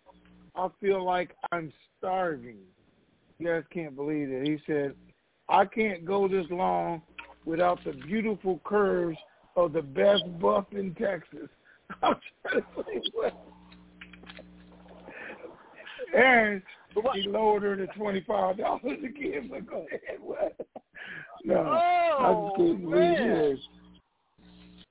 I 0.55 0.69
feel 0.79 1.03
like 1.03 1.35
I'm 1.51 1.73
starving." 1.97 2.59
You 3.39 3.47
guys 3.47 3.63
can't 3.73 3.95
believe 3.95 4.29
it. 4.31 4.47
He 4.47 4.59
said, 4.67 4.95
"I 5.49 5.65
can't 5.65 6.05
go 6.05 6.27
this 6.27 6.45
long 6.49 7.01
without 7.45 7.83
the 7.83 7.93
beautiful 7.93 8.61
curves 8.63 9.17
of 9.55 9.73
the 9.73 9.81
best 9.81 10.23
buff 10.39 10.65
in 10.71 10.93
Texas." 10.95 11.49
I'm 12.03 12.15
trying 12.47 12.61
to 12.61 12.83
think 12.83 13.05
what. 13.13 13.33
And 16.15 16.61
he 17.13 17.27
lowered 17.27 17.63
her 17.63 17.75
to 17.75 17.87
twenty 17.87 18.21
five 18.21 18.57
dollars 18.57 18.99
again. 19.03 19.49
But 19.49 19.67
go 19.67 19.85
ahead, 19.87 20.19
what? 20.19 20.55
No, 21.43 21.61
I 21.61 22.33
just 22.33 22.55
couldn't 22.55 22.89
believe 22.89 23.17
this. 23.17 23.59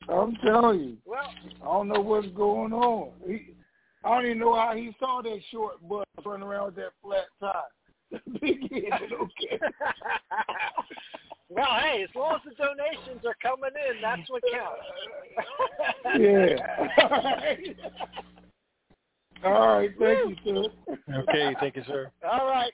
I'm 0.09 0.35
telling 0.37 0.81
you. 0.81 0.97
Well, 1.05 1.31
I 1.61 1.65
don't 1.65 1.89
know 1.89 2.01
what's 2.01 2.29
going 2.29 2.73
on. 2.73 3.11
He, 3.27 3.55
I 4.05 4.15
don't 4.15 4.27
even 4.27 4.39
know 4.39 4.55
how 4.55 4.75
he 4.75 4.95
saw 4.99 5.21
that 5.23 5.39
short 5.51 5.87
butt 5.87 6.09
running 6.25 6.47
around 6.47 6.67
with 6.67 6.77
that 6.77 6.93
flat 7.03 7.27
tie. 7.41 7.61
Big 8.41 8.61
head, 8.73 9.01
but 9.11 9.21
okay. 9.21 9.59
well, 11.49 11.81
hey, 11.81 12.03
as 12.05 12.15
long 12.15 12.37
as 12.37 12.41
the 12.45 12.55
donations 12.57 13.25
are 13.27 13.37
coming 13.43 13.71
in, 13.91 14.01
that's 14.01 14.31
what 14.31 14.43
counts. 14.53 14.87
yeah. 16.19 16.57
All 19.45 19.79
right. 19.79 19.91
Thank 19.99 20.31
you, 20.31 20.37
sir. 20.45 20.95
Okay, 21.15 21.55
thank 21.61 21.77
you, 21.77 21.83
sir. 21.87 22.11
All 22.29 22.47
right. 22.47 22.73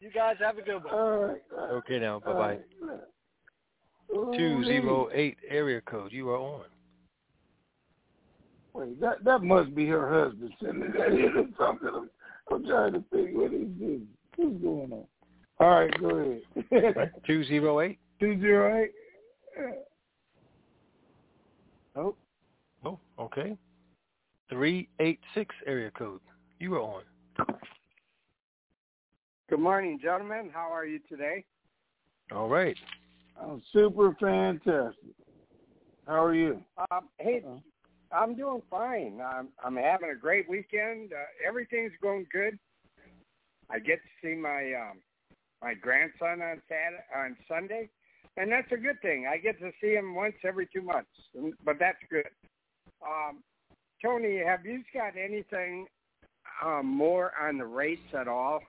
You 0.00 0.10
guys 0.10 0.36
have 0.40 0.58
a 0.58 0.62
good 0.62 0.82
one. 0.84 0.92
All 0.92 1.18
right. 1.18 1.42
Okay, 1.72 1.98
now, 1.98 2.20
bye-bye. 2.20 2.58
right. 2.82 3.00
Oh, 4.12 4.32
Two 4.36 4.64
zero 4.64 5.08
eight 5.12 5.36
area 5.48 5.80
code. 5.82 6.12
You 6.12 6.30
are 6.30 6.38
on. 6.38 6.64
Wait, 8.72 9.00
that 9.00 9.24
that 9.24 9.42
must 9.42 9.74
be 9.74 9.86
her 9.86 10.24
husband 10.24 10.52
sending 10.62 10.90
that 10.92 11.12
in 11.12 11.36
or 11.36 11.46
something. 11.58 11.88
I'm, 11.88 12.10
I'm 12.50 12.66
trying 12.66 12.92
to 12.94 13.04
think 13.12 13.36
what 13.36 13.52
he's 13.52 13.68
doing. 13.78 14.06
What's 14.40 14.62
going 14.62 14.90
on? 14.90 15.04
All 15.58 15.80
right, 15.80 16.00
go 16.00 16.40
ahead. 16.72 17.12
Two 17.26 17.44
zero 17.44 17.82
eight. 17.82 17.98
Two 18.20 18.40
zero 18.40 18.82
eight. 18.84 18.90
Oh, 21.94 22.16
Oh, 22.82 22.98
okay. 23.18 23.58
Three 24.48 24.88
eight 24.98 25.20
six 25.34 25.54
area 25.66 25.90
code. 25.90 26.20
You 26.58 26.76
are 26.76 26.80
on. 26.80 27.02
Good 29.50 29.60
morning, 29.60 29.98
gentlemen. 30.02 30.50
How 30.54 30.72
are 30.72 30.86
you 30.86 31.00
today? 31.06 31.44
All 32.32 32.48
right. 32.48 32.78
I'm 33.38 33.62
super 33.74 34.16
fantastic. 34.18 34.94
How 36.06 36.24
are 36.24 36.34
you? 36.34 36.62
Um, 36.90 37.10
hey, 37.18 37.44
I'm 38.10 38.34
doing 38.34 38.62
fine. 38.70 39.20
I'm 39.22 39.48
I'm 39.62 39.76
having 39.76 40.10
a 40.10 40.18
great 40.18 40.48
weekend. 40.48 41.12
Uh, 41.12 41.16
everything's 41.46 41.92
going 42.00 42.24
good. 42.32 42.58
I 43.70 43.78
get 43.78 44.00
to 44.02 44.10
see 44.22 44.34
my 44.34 44.72
um, 44.74 44.98
my 45.62 45.74
grandson 45.74 46.42
on 46.42 46.60
Saturday, 46.68 47.04
on 47.14 47.36
Sunday, 47.48 47.88
and 48.36 48.50
that's 48.50 48.70
a 48.72 48.76
good 48.76 49.00
thing. 49.02 49.26
I 49.30 49.36
get 49.36 49.58
to 49.60 49.70
see 49.80 49.94
him 49.94 50.14
once 50.14 50.34
every 50.44 50.68
two 50.74 50.82
months, 50.82 51.10
but 51.64 51.76
that's 51.78 51.98
good. 52.10 52.28
Um, 53.02 53.42
Tony, 54.02 54.38
have 54.38 54.64
you 54.64 54.82
got 54.94 55.14
anything 55.16 55.86
um, 56.64 56.86
more 56.86 57.32
on 57.40 57.58
the 57.58 57.66
rates 57.66 58.14
at 58.18 58.28
all? 58.28 58.60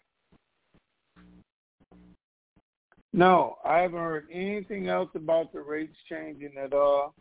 No, 3.13 3.57
I 3.65 3.79
haven't 3.79 3.99
heard 3.99 4.27
anything 4.31 4.87
else 4.87 5.09
about 5.15 5.51
the 5.51 5.61
rates 5.61 5.95
changing 6.09 6.53
at 6.61 6.73
all. 6.73 7.13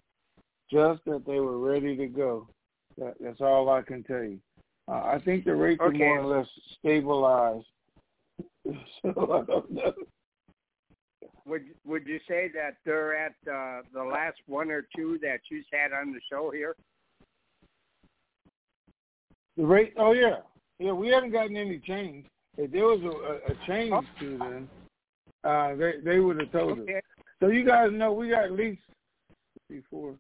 Just 0.71 1.05
that 1.07 1.25
they 1.27 1.41
were 1.41 1.59
ready 1.59 1.97
to 1.97 2.07
go. 2.07 2.49
That, 2.97 3.15
that's 3.21 3.41
all 3.41 3.69
I 3.71 3.83
can 3.83 4.05
tell 4.05 4.23
you. 4.23 4.39
Uh, 4.89 4.93
I 4.93 5.21
think 5.25 5.45
the 5.45 5.55
rates 5.55 5.81
Okay. 5.81 6.03
are 6.05 6.17
more 6.17 6.19
or 6.19 6.39
less 6.39 6.49
stabilized. 6.79 7.67
so 9.03 9.33
I 9.33 9.43
don't 9.45 9.71
know. 9.71 9.93
Would 11.47 11.65
Would 11.85 12.07
you 12.07 12.21
say 12.29 12.51
that 12.55 12.77
they're 12.85 13.17
at 13.17 13.35
uh, 13.51 13.83
the 13.93 14.05
last 14.05 14.39
one 14.47 14.71
or 14.71 14.87
two 14.95 15.19
that 15.23 15.41
you've 15.51 15.65
had 15.73 15.93
on 15.93 16.13
the 16.13 16.21
show 16.31 16.51
here? 16.51 16.77
The 19.57 19.67
rate? 19.67 19.95
Oh 19.97 20.13
yeah, 20.13 20.39
yeah. 20.79 20.93
We 20.93 21.09
haven't 21.09 21.33
gotten 21.33 21.57
any 21.57 21.79
change. 21.79 22.27
If 22.57 22.73
there 22.73 22.85
was 22.85 23.01
a, 23.03 23.53
a, 23.53 23.67
change 23.67 24.07
to 24.21 24.39
them, 24.39 24.71
uh, 25.45 25.75
they 25.75 25.95
they 26.05 26.21
would 26.21 26.41
have 26.41 26.53
told 26.53 26.81
us. 26.81 26.87
So 27.41 27.49
you 27.49 27.65
guys 27.65 27.91
know 27.93 28.13
we 28.13 28.31
got 28.31 28.45
at 28.45 28.53
least 28.53 28.83
before 29.69 30.15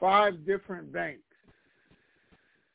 five 0.00 0.44
different 0.44 0.92
banks 0.92 1.22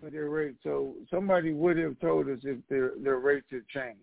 their 0.09 0.29
rates. 0.29 0.57
So 0.63 0.95
somebody 1.09 1.53
would 1.53 1.77
have 1.77 1.99
told 1.99 2.29
us 2.29 2.39
if 2.43 2.57
their 2.69 2.91
their 3.03 3.19
rates 3.19 3.47
had 3.51 3.67
changed. 3.67 3.99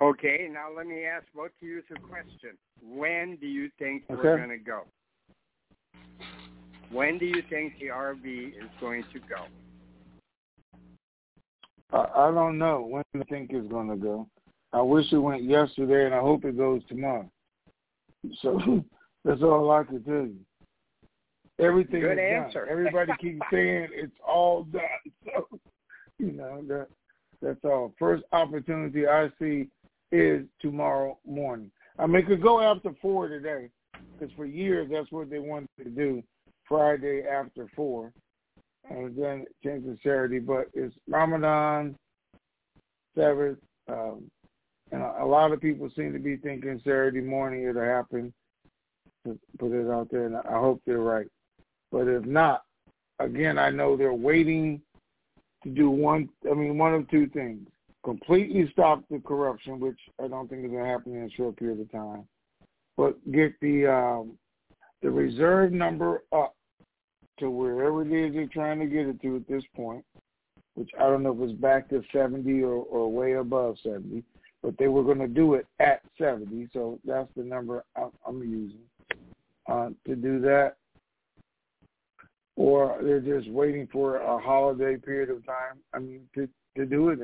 Okay, 0.00 0.48
now 0.50 0.68
let 0.76 0.86
me 0.86 1.04
ask 1.04 1.26
both 1.34 1.50
of 1.60 1.68
you 1.68 1.82
a 1.90 2.00
question. 2.00 2.56
When 2.80 3.36
do 3.40 3.46
you 3.46 3.68
think 3.78 4.04
we're 4.08 4.36
going 4.36 4.48
to 4.50 4.58
go? 4.58 4.84
When 6.90 7.18
do 7.18 7.26
you 7.26 7.42
think 7.50 7.74
the 7.80 7.86
RV 7.86 8.48
is 8.48 8.70
going 8.80 9.04
to 9.12 9.18
go? 9.18 9.46
I, 11.92 12.28
I 12.28 12.30
don't 12.30 12.58
know 12.58 12.80
when 12.82 13.02
I 13.20 13.24
think 13.24 13.50
it's 13.52 13.68
going 13.68 13.88
to 13.88 13.96
go. 13.96 14.28
I 14.72 14.82
wish 14.82 15.12
it 15.12 15.18
went 15.18 15.42
yesterday, 15.42 16.06
and 16.06 16.14
I 16.14 16.20
hope 16.20 16.44
it 16.44 16.56
goes 16.56 16.82
tomorrow. 16.88 17.28
So 18.42 18.84
that's 19.24 19.42
all 19.42 19.70
I 19.70 19.84
can 19.84 20.02
tell 20.04 20.14
you. 20.14 20.36
Everything 21.60 22.02
Good 22.02 22.18
is 22.18 22.18
answer. 22.18 22.60
done. 22.60 22.68
Everybody 22.70 23.12
keeps 23.20 23.42
saying 23.52 23.88
it's 23.92 24.12
all 24.26 24.64
done. 24.64 24.82
So 26.20 26.24
you 26.26 26.32
know 26.32 26.62
that 26.68 26.88
that's 27.42 27.64
all. 27.64 27.94
First 27.98 28.24
opportunity 28.32 29.06
I 29.06 29.28
see 29.38 29.68
is 30.10 30.44
tomorrow 30.60 31.18
morning. 31.26 31.70
I 31.98 32.06
mean, 32.06 32.22
it 32.22 32.26
could 32.26 32.42
go 32.42 32.60
after 32.60 32.92
four 33.00 33.28
today, 33.28 33.70
because 34.18 34.34
for 34.34 34.46
years 34.46 34.88
that's 34.90 35.12
what 35.12 35.30
they 35.30 35.38
wanted 35.38 35.68
to 35.82 35.90
do, 35.90 36.22
Friday 36.68 37.22
after 37.22 37.68
four. 37.76 38.12
and 38.90 39.16
then 39.16 39.44
change 39.62 39.84
to 39.84 39.96
Saturday. 40.02 40.38
But 40.40 40.66
it's 40.74 40.94
Ramadan, 41.08 41.96
Sabbath, 43.14 43.58
um, 43.88 44.30
and 44.92 45.02
a, 45.02 45.22
a 45.22 45.26
lot 45.26 45.52
of 45.52 45.60
people 45.60 45.90
seem 45.94 46.12
to 46.12 46.18
be 46.18 46.36
thinking 46.36 46.80
Saturday 46.84 47.20
morning 47.20 47.64
it'll 47.64 47.82
happen. 47.82 48.32
To 49.26 49.38
put 49.58 49.72
it 49.72 49.90
out 49.90 50.08
there, 50.10 50.26
and 50.26 50.36
I 50.36 50.58
hope 50.58 50.80
they're 50.86 50.98
right. 51.00 51.26
But 51.90 52.08
if 52.08 52.24
not, 52.24 52.62
again, 53.18 53.58
I 53.58 53.70
know 53.70 53.96
they're 53.96 54.12
waiting 54.12 54.80
to 55.64 55.70
do 55.70 55.90
one. 55.90 56.28
I 56.50 56.54
mean, 56.54 56.78
one 56.78 56.94
of 56.94 57.08
two 57.10 57.28
things: 57.28 57.66
completely 58.04 58.68
stop 58.72 59.02
the 59.10 59.20
corruption, 59.20 59.80
which 59.80 59.98
I 60.22 60.28
don't 60.28 60.48
think 60.48 60.64
is 60.64 60.70
going 60.70 60.84
to 60.84 60.90
happen 60.90 61.14
in 61.14 61.24
a 61.24 61.30
short 61.30 61.56
period 61.56 61.80
of 61.80 61.90
time, 61.90 62.24
but 62.96 63.16
get 63.32 63.58
the 63.60 63.86
um, 63.86 64.32
the 65.02 65.10
reserve 65.10 65.72
number 65.72 66.22
up 66.32 66.54
to 67.38 67.50
wherever 67.50 68.02
it 68.02 68.12
is 68.12 68.34
they're 68.34 68.46
trying 68.46 68.80
to 68.80 68.86
get 68.86 69.06
it 69.06 69.20
to 69.22 69.36
at 69.36 69.48
this 69.48 69.62
point, 69.74 70.04
which 70.74 70.90
I 70.98 71.04
don't 71.04 71.22
know 71.22 71.32
if 71.32 71.50
it's 71.50 71.60
back 71.60 71.88
to 71.90 72.02
70 72.12 72.62
or, 72.62 72.74
or 72.74 73.10
way 73.10 73.34
above 73.34 73.76
70, 73.82 74.22
but 74.62 74.76
they 74.78 74.88
were 74.88 75.04
going 75.04 75.20
to 75.20 75.28
do 75.28 75.54
it 75.54 75.66
at 75.78 76.02
70, 76.18 76.68
so 76.72 76.98
that's 77.04 77.28
the 77.36 77.44
number 77.44 77.84
I'm 77.96 78.40
using 78.42 78.80
uh, 79.70 79.90
to 80.06 80.16
do 80.16 80.40
that. 80.40 80.76
Or 82.58 82.98
they're 83.00 83.20
just 83.20 83.48
waiting 83.52 83.88
for 83.92 84.16
a 84.16 84.36
holiday 84.40 84.96
period 84.96 85.30
of 85.30 85.46
time. 85.46 85.78
I 85.94 86.00
mean, 86.00 86.22
to 86.34 86.48
to 86.76 86.84
do 86.84 87.10
it. 87.10 87.20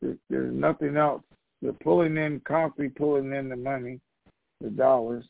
There, 0.00 0.16
there's 0.30 0.54
nothing 0.54 0.96
else. 0.96 1.22
They're 1.60 1.72
pulling 1.72 2.16
in, 2.16 2.40
constantly 2.46 2.90
pulling 2.90 3.32
in 3.32 3.48
the 3.48 3.56
money, 3.56 3.98
the 4.60 4.70
dollars. 4.70 5.24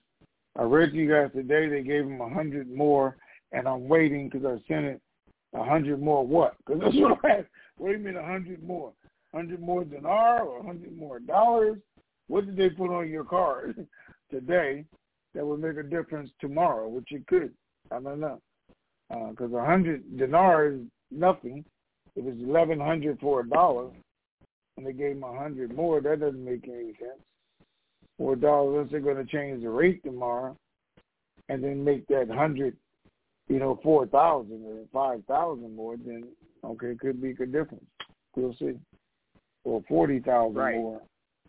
I 0.58 0.64
read 0.64 0.92
to 0.92 0.96
you 0.96 1.10
guys 1.10 1.30
today 1.34 1.68
they 1.68 1.82
gave 1.82 2.04
them 2.04 2.20
a 2.20 2.28
hundred 2.28 2.70
more 2.70 3.16
and 3.52 3.66
I'm 3.66 3.88
waiting 3.88 4.28
because 4.28 4.44
I 4.44 4.60
sent 4.68 4.84
it 4.84 5.00
a 5.54 5.64
hundred 5.64 6.02
more 6.02 6.26
what? 6.26 6.56
Because 6.58 6.82
that's 6.82 6.96
what 6.98 7.24
I 7.24 7.38
asked. 7.38 7.48
What 7.78 7.92
do 7.92 7.98
you 7.98 8.04
mean 8.04 8.16
a 8.16 8.26
hundred 8.26 8.62
more? 8.62 8.92
Hundred 9.32 9.60
more 9.60 9.84
dinar 9.84 10.42
or 10.42 10.62
hundred 10.62 10.96
more 10.96 11.18
dollars? 11.18 11.78
What 12.28 12.46
did 12.46 12.56
they 12.56 12.68
put 12.68 12.94
on 12.94 13.08
your 13.08 13.24
card 13.24 13.86
today 14.30 14.84
that 15.34 15.46
would 15.46 15.60
make 15.60 15.76
a 15.78 15.82
difference 15.82 16.30
tomorrow? 16.40 16.88
Which 16.88 17.08
it 17.10 17.26
could. 17.26 17.52
I 17.90 18.00
don't 18.00 18.20
know. 18.20 18.40
Because 19.08 19.52
uh, 19.52 19.58
a 19.58 19.64
hundred 19.64 20.16
dinar 20.16 20.68
is 20.68 20.80
nothing. 21.10 21.64
It 22.16 22.24
was 22.24 22.34
eleven 22.40 22.80
hundred 22.80 23.18
for 23.20 23.40
a 23.40 23.48
dollar, 23.48 23.90
and 24.76 24.86
they 24.86 24.92
gave 24.92 25.14
them 25.14 25.24
a 25.24 25.38
hundred 25.38 25.74
more. 25.74 26.00
That 26.00 26.20
doesn't 26.20 26.44
make 26.44 26.64
any 26.64 26.94
sense. 26.98 27.20
Four 28.18 28.36
dollars 28.36 28.74
unless 28.74 28.90
they're 28.90 29.00
going 29.00 29.24
to 29.24 29.30
change 29.30 29.62
the 29.62 29.70
rate 29.70 30.02
tomorrow, 30.04 30.56
and 31.48 31.62
then 31.62 31.84
make 31.84 32.06
that 32.08 32.30
hundred 32.30 32.76
you 33.48 33.58
know, 33.58 33.78
four 33.82 34.06
thousand 34.06 34.64
or 34.64 34.84
five 34.92 35.24
thousand 35.26 35.74
more, 35.76 35.96
then 35.96 36.24
okay, 36.64 36.88
it 36.88 37.00
could 37.00 37.22
make 37.22 37.40
a 37.40 37.46
difference. 37.46 37.84
We'll 38.36 38.54
see. 38.58 38.74
Or 39.64 39.82
forty 39.88 40.20
thousand 40.20 40.56
right. 40.56 40.74
more. 40.76 41.02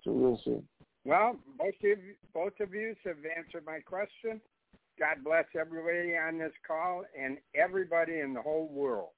So 0.03 0.11
we'll 0.11 0.41
see. 0.43 0.61
Well, 1.05 1.37
both 1.57 1.75
of 1.75 1.83
you, 1.83 2.15
both 2.33 2.53
of 2.59 2.73
you 2.73 2.95
have 3.05 3.17
answered 3.37 3.63
my 3.65 3.79
question. 3.79 4.41
God 4.99 5.17
bless 5.23 5.45
everybody 5.59 6.13
on 6.17 6.37
this 6.37 6.53
call 6.65 7.03
and 7.21 7.37
everybody 7.53 8.19
in 8.19 8.33
the 8.33 8.41
whole 8.41 8.69
world. 8.71 9.09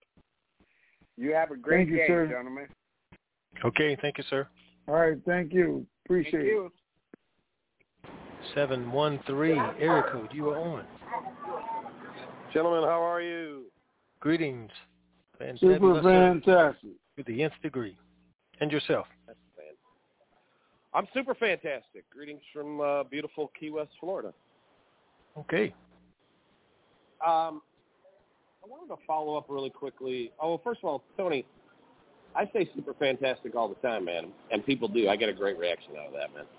You 1.17 1.33
have 1.33 1.51
a 1.51 1.57
great 1.57 1.87
thank 1.87 1.89
you, 1.89 1.97
day, 1.97 2.07
sir. 2.07 2.27
gentlemen. 2.27 2.67
Okay, 3.63 3.97
thank 4.01 4.17
you, 4.17 4.23
sir. 4.29 4.47
All 4.87 4.95
right, 4.95 5.17
thank 5.25 5.53
you. 5.53 5.85
Appreciate 6.05 6.31
thank 6.31 6.45
you. 6.45 6.65
it. 6.65 8.09
Seven 8.55 8.91
one 8.91 9.19
three 9.27 9.59
area 9.79 10.03
code. 10.11 10.29
You 10.31 10.49
are 10.49 10.59
on. 10.59 10.85
Gentlemen, 12.53 12.83
how 12.83 13.03
are 13.03 13.21
you? 13.21 13.65
Greetings. 14.19 14.71
And 15.39 15.59
Super 15.59 16.01
fantastic. 16.01 16.89
To 17.17 17.23
the 17.25 17.43
nth 17.43 17.53
degree. 17.61 17.97
And 18.61 18.71
yourself? 18.71 19.05
I'm 20.93 21.07
super 21.13 21.35
fantastic. 21.35 22.09
Greetings 22.11 22.41
from 22.51 22.81
uh, 22.81 23.03
beautiful 23.03 23.51
Key 23.59 23.69
West, 23.69 23.91
Florida. 23.99 24.33
Okay. 25.39 25.73
Um, 27.25 27.61
I 28.63 28.67
wanted 28.67 28.93
to 28.93 29.01
follow 29.05 29.37
up 29.37 29.45
really 29.49 29.69
quickly. 29.69 30.31
Oh, 30.41 30.49
well, 30.49 30.61
first 30.63 30.79
of 30.83 30.89
all, 30.89 31.03
Tony, 31.15 31.45
I 32.35 32.45
say 32.53 32.69
super 32.75 32.93
fantastic 32.93 33.55
all 33.55 33.69
the 33.69 33.75
time, 33.75 34.05
man, 34.05 34.27
and 34.51 34.65
people 34.65 34.87
do. 34.87 35.09
I 35.09 35.15
get 35.15 35.29
a 35.29 35.33
great 35.33 35.57
reaction 35.57 35.93
out 35.99 36.07
of 36.07 36.13
that, 36.13 36.33
man. 36.33 36.45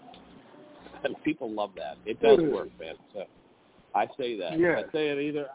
And 1.04 1.14
people 1.22 1.48
love 1.48 1.70
that. 1.76 1.96
It 2.06 2.20
does 2.20 2.40
work, 2.40 2.70
man. 2.80 2.96
So 3.14 3.22
I 3.94 4.06
say 4.18 4.36
that. 4.40 4.58
Yeah. 4.58 4.82
I 4.84 4.92
say 4.92 5.10
it 5.10 5.18
either 5.20 5.46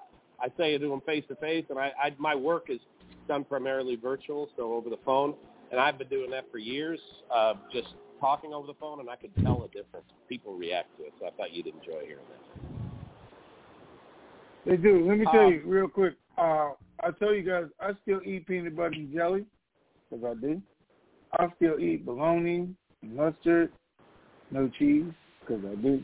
I 0.44 0.48
say 0.58 0.76
it 0.76 0.80
to 0.80 0.90
them 0.90 1.02
face 1.06 1.24
to 1.30 1.36
face, 1.36 1.66
and 1.70 1.80
I, 1.80 1.92
I 2.02 2.14
my 2.18 2.36
work 2.36 2.66
is 2.70 2.80
done 3.28 3.46
primarily 3.46 3.96
virtual, 3.96 4.50
so 4.58 4.74
over 4.74 4.90
the 4.90 5.00
phone, 5.06 5.36
and 5.72 5.80
I've 5.80 5.98
been 5.98 6.10
doing 6.10 6.30
that 6.32 6.52
for 6.52 6.58
years, 6.58 7.00
uh, 7.34 7.54
just 7.72 7.88
talking 8.20 8.54
over 8.54 8.68
the 8.68 8.74
phone, 8.74 9.00
and 9.00 9.10
I 9.10 9.16
could 9.16 9.32
tell 9.42 9.64
a 9.64 9.68
difference. 9.68 10.06
People 10.28 10.56
react 10.56 10.98
to 10.98 11.06
it, 11.06 11.14
so 11.20 11.28
I 11.28 11.32
thought 11.32 11.54
you'd 11.54 11.68
enjoy 11.68 12.06
hearing 12.06 12.26
that. 12.30 12.73
They 14.66 14.78
do. 14.78 15.08
Let 15.08 15.18
me 15.18 15.26
tell 15.26 15.48
Um, 15.48 15.54
you 15.54 15.62
real 15.66 15.88
quick. 15.88 16.16
Uh, 16.38 16.72
I 17.02 17.12
tell 17.12 17.34
you 17.34 17.44
guys, 17.44 17.66
I 17.80 17.94
still 18.04 18.22
eat 18.24 18.48
peanut 18.48 18.76
butter 18.76 18.96
and 18.96 19.12
jelly, 19.14 19.46
because 20.10 20.24
I 20.26 20.34
do. 20.36 20.62
I 21.38 21.52
still 21.56 21.80
eat 21.80 22.06
bologna, 22.06 22.74
mustard, 23.02 23.72
no 24.52 24.70
cheese, 24.70 25.06
because 25.42 25.64
I 25.66 25.76
do. 25.76 26.02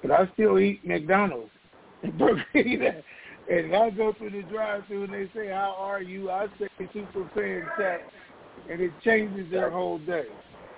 But 0.00 0.12
I 0.12 0.26
still 0.32 0.58
eat 0.58 0.86
McDonald's 0.86 1.50
and 2.02 2.16
Burger 2.18 2.44
King. 2.52 3.02
And 3.50 3.74
I 3.74 3.90
go 3.90 4.12
through 4.12 4.30
the 4.30 4.42
drive-through 4.42 5.04
and 5.04 5.12
they 5.12 5.28
say, 5.34 5.48
"How 5.48 5.74
are 5.78 6.00
you?" 6.00 6.30
I 6.30 6.46
say, 6.58 6.68
"Super 6.92 7.28
fantastic," 7.34 8.06
and 8.70 8.80
it 8.80 8.92
changes 9.04 9.50
their 9.50 9.70
whole 9.70 9.98
day. 9.98 10.26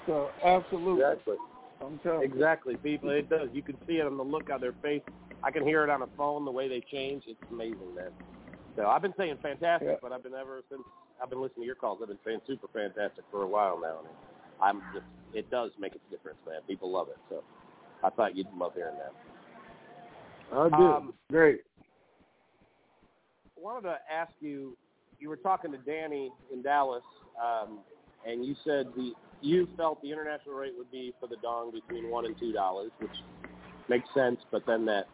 So 0.07 0.31
absolutely, 0.43 1.05
Exactly. 1.05 1.37
I'm 1.81 1.99
telling 1.99 2.23
you. 2.23 2.27
Exactly, 2.27 2.77
people. 2.77 3.11
It 3.11 3.29
does. 3.29 3.49
You 3.53 3.63
can 3.63 3.77
see 3.87 3.95
it 3.99 4.07
on 4.07 4.17
the 4.17 4.25
look 4.25 4.51
on 4.51 4.61
their 4.61 4.75
face. 4.83 5.03
I 5.45 5.51
can 5.51 5.63
hear 5.63 5.85
it 5.85 5.91
on 5.91 6.01
the 6.01 6.09
phone, 6.17 6.45
the 6.47 6.51
way 6.51 6.69
they 6.69 6.81
change. 6.91 7.25
It's 7.27 7.39
amazing, 7.51 7.95
man. 7.95 8.11
So 8.77 8.87
I've 8.87 9.03
been 9.03 9.15
saying 9.19 9.39
fantastic, 9.43 9.89
Yeah. 9.89 9.97
but 10.01 10.11
I've 10.11 10.23
been 10.23 10.35
ever 10.35 10.63
since 10.71 10.83
I've 11.23 11.29
been 11.29 11.41
listening 11.41 11.63
to 11.63 11.67
your 11.67 11.75
calls. 11.75 11.99
I've 12.03 12.09
been 12.09 12.19
saying 12.25 12.41
super 12.47 12.67
fantastic 12.69 13.25
for 13.31 13.43
a 13.43 13.47
while 13.47 13.79
now, 13.79 13.99
and 13.99 14.09
I'm 14.61 14.83
just. 14.93 15.07
It 15.35 15.51
does 15.51 15.73
make 15.79 15.95
a 15.95 15.99
difference, 16.11 16.39
man. 16.47 16.61
People 16.67 16.91
love 16.91 17.09
it. 17.09 17.19
So 17.29 17.43
I 18.03 18.11
thought 18.11 18.37
you'd 18.37 18.47
love 18.57 18.73
hearing 18.75 18.95
that. 18.97 19.13
I 20.57 20.69
do. 20.69 20.75
Um, 20.75 21.15
Great. 21.31 21.61
I 23.57 23.61
wanted 23.61 23.83
to 23.89 23.99
ask 24.11 24.33
you. 24.41 24.77
You 25.21 25.29
were 25.29 25.37
talking 25.37 25.73
to 25.73 25.79
Danny 25.79 26.33
in 26.53 26.63
Dallas, 26.63 27.05
um, 27.43 27.81
and 28.27 28.45
you 28.45 28.55
said 28.65 28.87
the 28.97 29.13
you 29.41 29.69
felt 29.77 30.01
the 30.03 30.11
international 30.11 30.55
rate 30.55 30.73
would 30.77 30.91
be 30.91 31.13
for 31.21 31.27
the 31.27 31.37
dong 31.43 31.71
between 31.71 32.11
one 32.11 32.27
and 32.27 32.39
two 32.39 32.53
dollars, 32.53 32.91
which 32.99 33.11
makes 33.89 34.09
sense. 34.15 34.39
But 34.51 34.65
then 34.67 34.85
that 34.87 35.07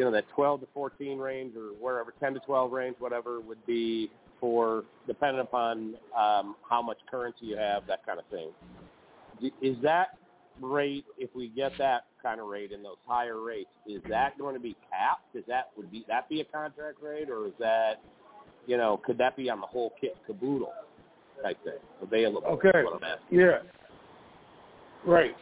you 0.00 0.06
know 0.06 0.12
that 0.12 0.24
twelve 0.34 0.60
to 0.60 0.66
fourteen 0.72 1.18
range 1.18 1.54
or 1.54 1.74
wherever 1.78 2.14
ten 2.20 2.32
to 2.32 2.40
twelve 2.40 2.72
range, 2.72 2.96
whatever 3.00 3.38
would 3.38 3.64
be 3.66 4.10
for 4.40 4.84
depending 5.06 5.42
upon 5.42 5.94
um, 6.18 6.56
how 6.66 6.80
much 6.80 6.96
currency 7.10 7.44
you 7.44 7.56
have, 7.58 7.86
that 7.86 8.06
kind 8.06 8.18
of 8.18 8.24
thing. 8.30 8.48
Is 9.60 9.76
that 9.82 10.16
rate, 10.58 11.04
if 11.18 11.28
we 11.36 11.48
get 11.48 11.72
that 11.76 12.06
kind 12.22 12.40
of 12.40 12.46
rate 12.46 12.72
in 12.72 12.82
those 12.82 12.96
higher 13.06 13.42
rates, 13.42 13.68
is 13.86 14.00
that 14.08 14.38
going 14.38 14.54
to 14.54 14.60
be 14.60 14.74
capped? 14.88 15.36
Is 15.36 15.44
that 15.48 15.68
would 15.76 15.92
be 15.92 16.06
that 16.08 16.30
be 16.30 16.40
a 16.40 16.46
contract 16.46 16.96
rate, 17.02 17.28
or 17.28 17.48
is 17.48 17.52
that 17.58 18.00
you 18.66 18.78
know 18.78 19.02
could 19.04 19.18
that 19.18 19.36
be 19.36 19.50
on 19.50 19.60
the 19.60 19.66
whole 19.66 19.92
kit 20.00 20.16
caboodle 20.26 20.72
type 21.42 21.62
thing 21.62 21.74
available? 22.00 22.48
Okay. 22.48 22.70
what 22.84 22.96
I'm 22.96 23.04
asking. 23.04 23.38
Yeah. 23.38 23.58
Right. 25.04 25.36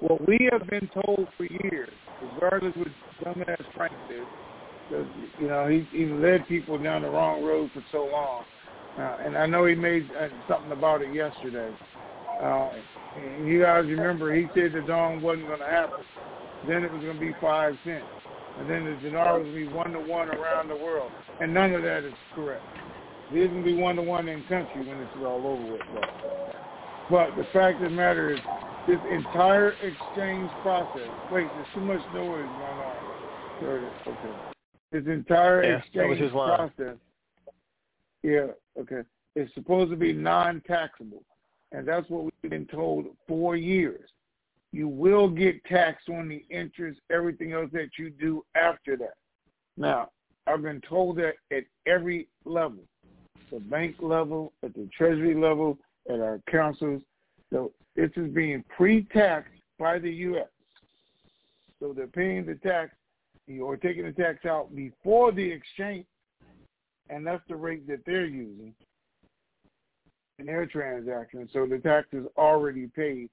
What 0.00 0.28
we 0.28 0.50
have 0.52 0.68
been 0.68 0.90
told 0.92 1.28
for 1.38 1.44
years, 1.44 1.88
regardless 2.22 2.74
what 2.76 2.88
dumbass 3.22 3.64
Frank 3.74 3.92
did, 4.08 4.24
because 4.88 5.06
you 5.40 5.48
know 5.48 5.68
he 5.68 5.86
he 5.96 6.06
led 6.06 6.46
people 6.48 6.78
down 6.78 7.02
the 7.02 7.10
wrong 7.10 7.42
road 7.44 7.70
for 7.72 7.84
so 7.92 8.06
long, 8.06 8.44
uh, 8.98 9.24
and 9.24 9.36
I 9.36 9.46
know 9.46 9.66
he 9.66 9.74
made 9.74 10.08
uh, 10.18 10.28
something 10.48 10.72
about 10.72 11.02
it 11.02 11.14
yesterday. 11.14 11.72
Uh, 12.42 12.70
and 13.16 13.48
you 13.48 13.62
guys 13.62 13.84
remember 13.86 14.34
he 14.34 14.46
said 14.54 14.72
the 14.72 14.82
dong 14.86 15.20
wasn't 15.20 15.46
going 15.46 15.58
to 15.58 15.66
happen. 15.66 16.00
Then 16.66 16.84
it 16.84 16.92
was 16.92 17.02
going 17.02 17.18
to 17.18 17.20
be 17.20 17.32
five 17.40 17.74
cents, 17.84 18.04
and 18.58 18.68
then 18.68 18.84
the 18.84 18.94
dinar 19.02 19.38
was 19.38 19.48
going 19.48 19.64
to 19.64 19.70
be 19.70 19.72
one 19.72 19.92
to 19.92 20.00
one 20.00 20.28
around 20.28 20.68
the 20.68 20.76
world, 20.76 21.10
and 21.40 21.52
none 21.52 21.72
of 21.72 21.82
that 21.82 22.04
is 22.04 22.12
correct. 22.34 22.62
It 23.32 23.38
is 23.38 23.48
going 23.48 23.64
to 23.64 23.64
be 23.64 23.76
one 23.76 23.96
to 23.96 24.02
one 24.02 24.28
in 24.28 24.42
country 24.44 24.86
when 24.86 24.98
it's 24.98 25.10
all 25.18 25.46
over 25.46 25.72
with. 25.72 25.80
Though. 25.94 26.30
But 27.10 27.36
the 27.36 27.44
fact 27.52 27.82
of 27.82 27.90
the 27.90 27.96
matter 27.96 28.34
is, 28.34 28.40
this 28.90 29.00
entire 29.10 29.70
exchange 29.82 30.50
process. 30.62 31.10
Wait, 31.30 31.54
there's 31.54 31.66
too 31.74 31.80
much 31.80 32.00
noise 32.12 32.46
going 32.58 32.80
on. 32.80 32.96
There 33.60 33.76
it 33.78 33.84
is. 33.84 33.92
Okay. 34.06 34.34
This 34.90 35.06
entire 35.06 35.62
Yeah, 35.62 35.78
exchange 35.78 36.32
process. 36.32 36.96
Yeah. 38.22 38.46
Okay. 38.78 39.02
It's 39.36 39.52
supposed 39.54 39.90
to 39.90 39.96
be 39.96 40.12
non-taxable, 40.12 41.22
and 41.72 41.86
that's 41.86 42.08
what 42.10 42.24
we've 42.24 42.50
been 42.50 42.66
told 42.66 43.06
for 43.28 43.54
years. 43.54 44.10
You 44.72 44.88
will 44.88 45.28
get 45.28 45.64
taxed 45.64 46.08
on 46.08 46.28
the 46.28 46.44
interest, 46.50 47.00
everything 47.10 47.52
else 47.52 47.70
that 47.72 47.90
you 47.98 48.10
do 48.10 48.44
after 48.56 48.96
that. 48.96 49.14
Now, 49.76 50.10
I've 50.46 50.62
been 50.62 50.80
told 50.80 51.16
that 51.18 51.34
at 51.52 51.64
every 51.86 52.28
level. 52.44 52.82
the 53.50 53.60
bank 53.60 53.96
level, 54.00 54.52
at 54.62 54.74
the 54.74 54.88
treasury 54.96 55.34
level, 55.34 55.78
at 56.08 56.20
our 56.20 56.40
councils. 56.50 57.02
So 57.52 57.72
this 57.96 58.10
is 58.16 58.32
being 58.32 58.64
pre-taxed 58.76 59.52
by 59.78 59.98
the 59.98 60.10
U.S. 60.10 60.48
So 61.80 61.92
they're 61.92 62.06
paying 62.06 62.46
the 62.46 62.56
tax 62.56 62.94
or 63.60 63.76
taking 63.76 64.04
the 64.04 64.12
tax 64.12 64.44
out 64.44 64.74
before 64.76 65.32
the 65.32 65.50
exchange, 65.50 66.06
and 67.08 67.26
that's 67.26 67.42
the 67.48 67.56
rate 67.56 67.86
that 67.88 68.04
they're 68.06 68.26
using 68.26 68.74
in 70.38 70.46
their 70.46 70.66
transaction. 70.66 71.48
So 71.52 71.66
the 71.66 71.78
tax 71.78 72.08
is 72.12 72.26
already 72.36 72.86
paid. 72.86 73.28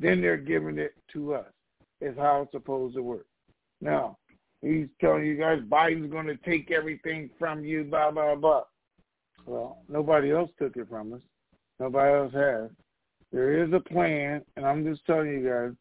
Then 0.00 0.20
they're 0.20 0.36
giving 0.36 0.78
it 0.78 0.94
to 1.12 1.34
us. 1.34 1.46
Is 2.00 2.16
how 2.16 2.42
it's 2.42 2.52
supposed 2.52 2.94
to 2.94 3.02
work. 3.02 3.26
Now, 3.82 4.16
he's 4.62 4.88
telling 5.02 5.26
you 5.26 5.36
guys 5.36 5.60
Biden's 5.68 6.10
going 6.10 6.26
to 6.26 6.36
take 6.38 6.70
everything 6.70 7.28
from 7.38 7.62
you, 7.62 7.84
blah, 7.84 8.10
blah, 8.10 8.34
blah. 8.34 8.62
Well, 9.44 9.82
nobody 9.86 10.32
else 10.32 10.50
took 10.58 10.76
it 10.76 10.88
from 10.88 11.12
us. 11.12 11.20
Nobody 11.78 12.14
else 12.14 12.32
has. 12.32 12.70
There 13.32 13.62
is 13.62 13.72
a 13.72 13.80
plan, 13.80 14.42
and 14.56 14.66
I'm 14.66 14.84
just 14.84 15.06
telling 15.06 15.28
you 15.28 15.48
guys, 15.48 15.72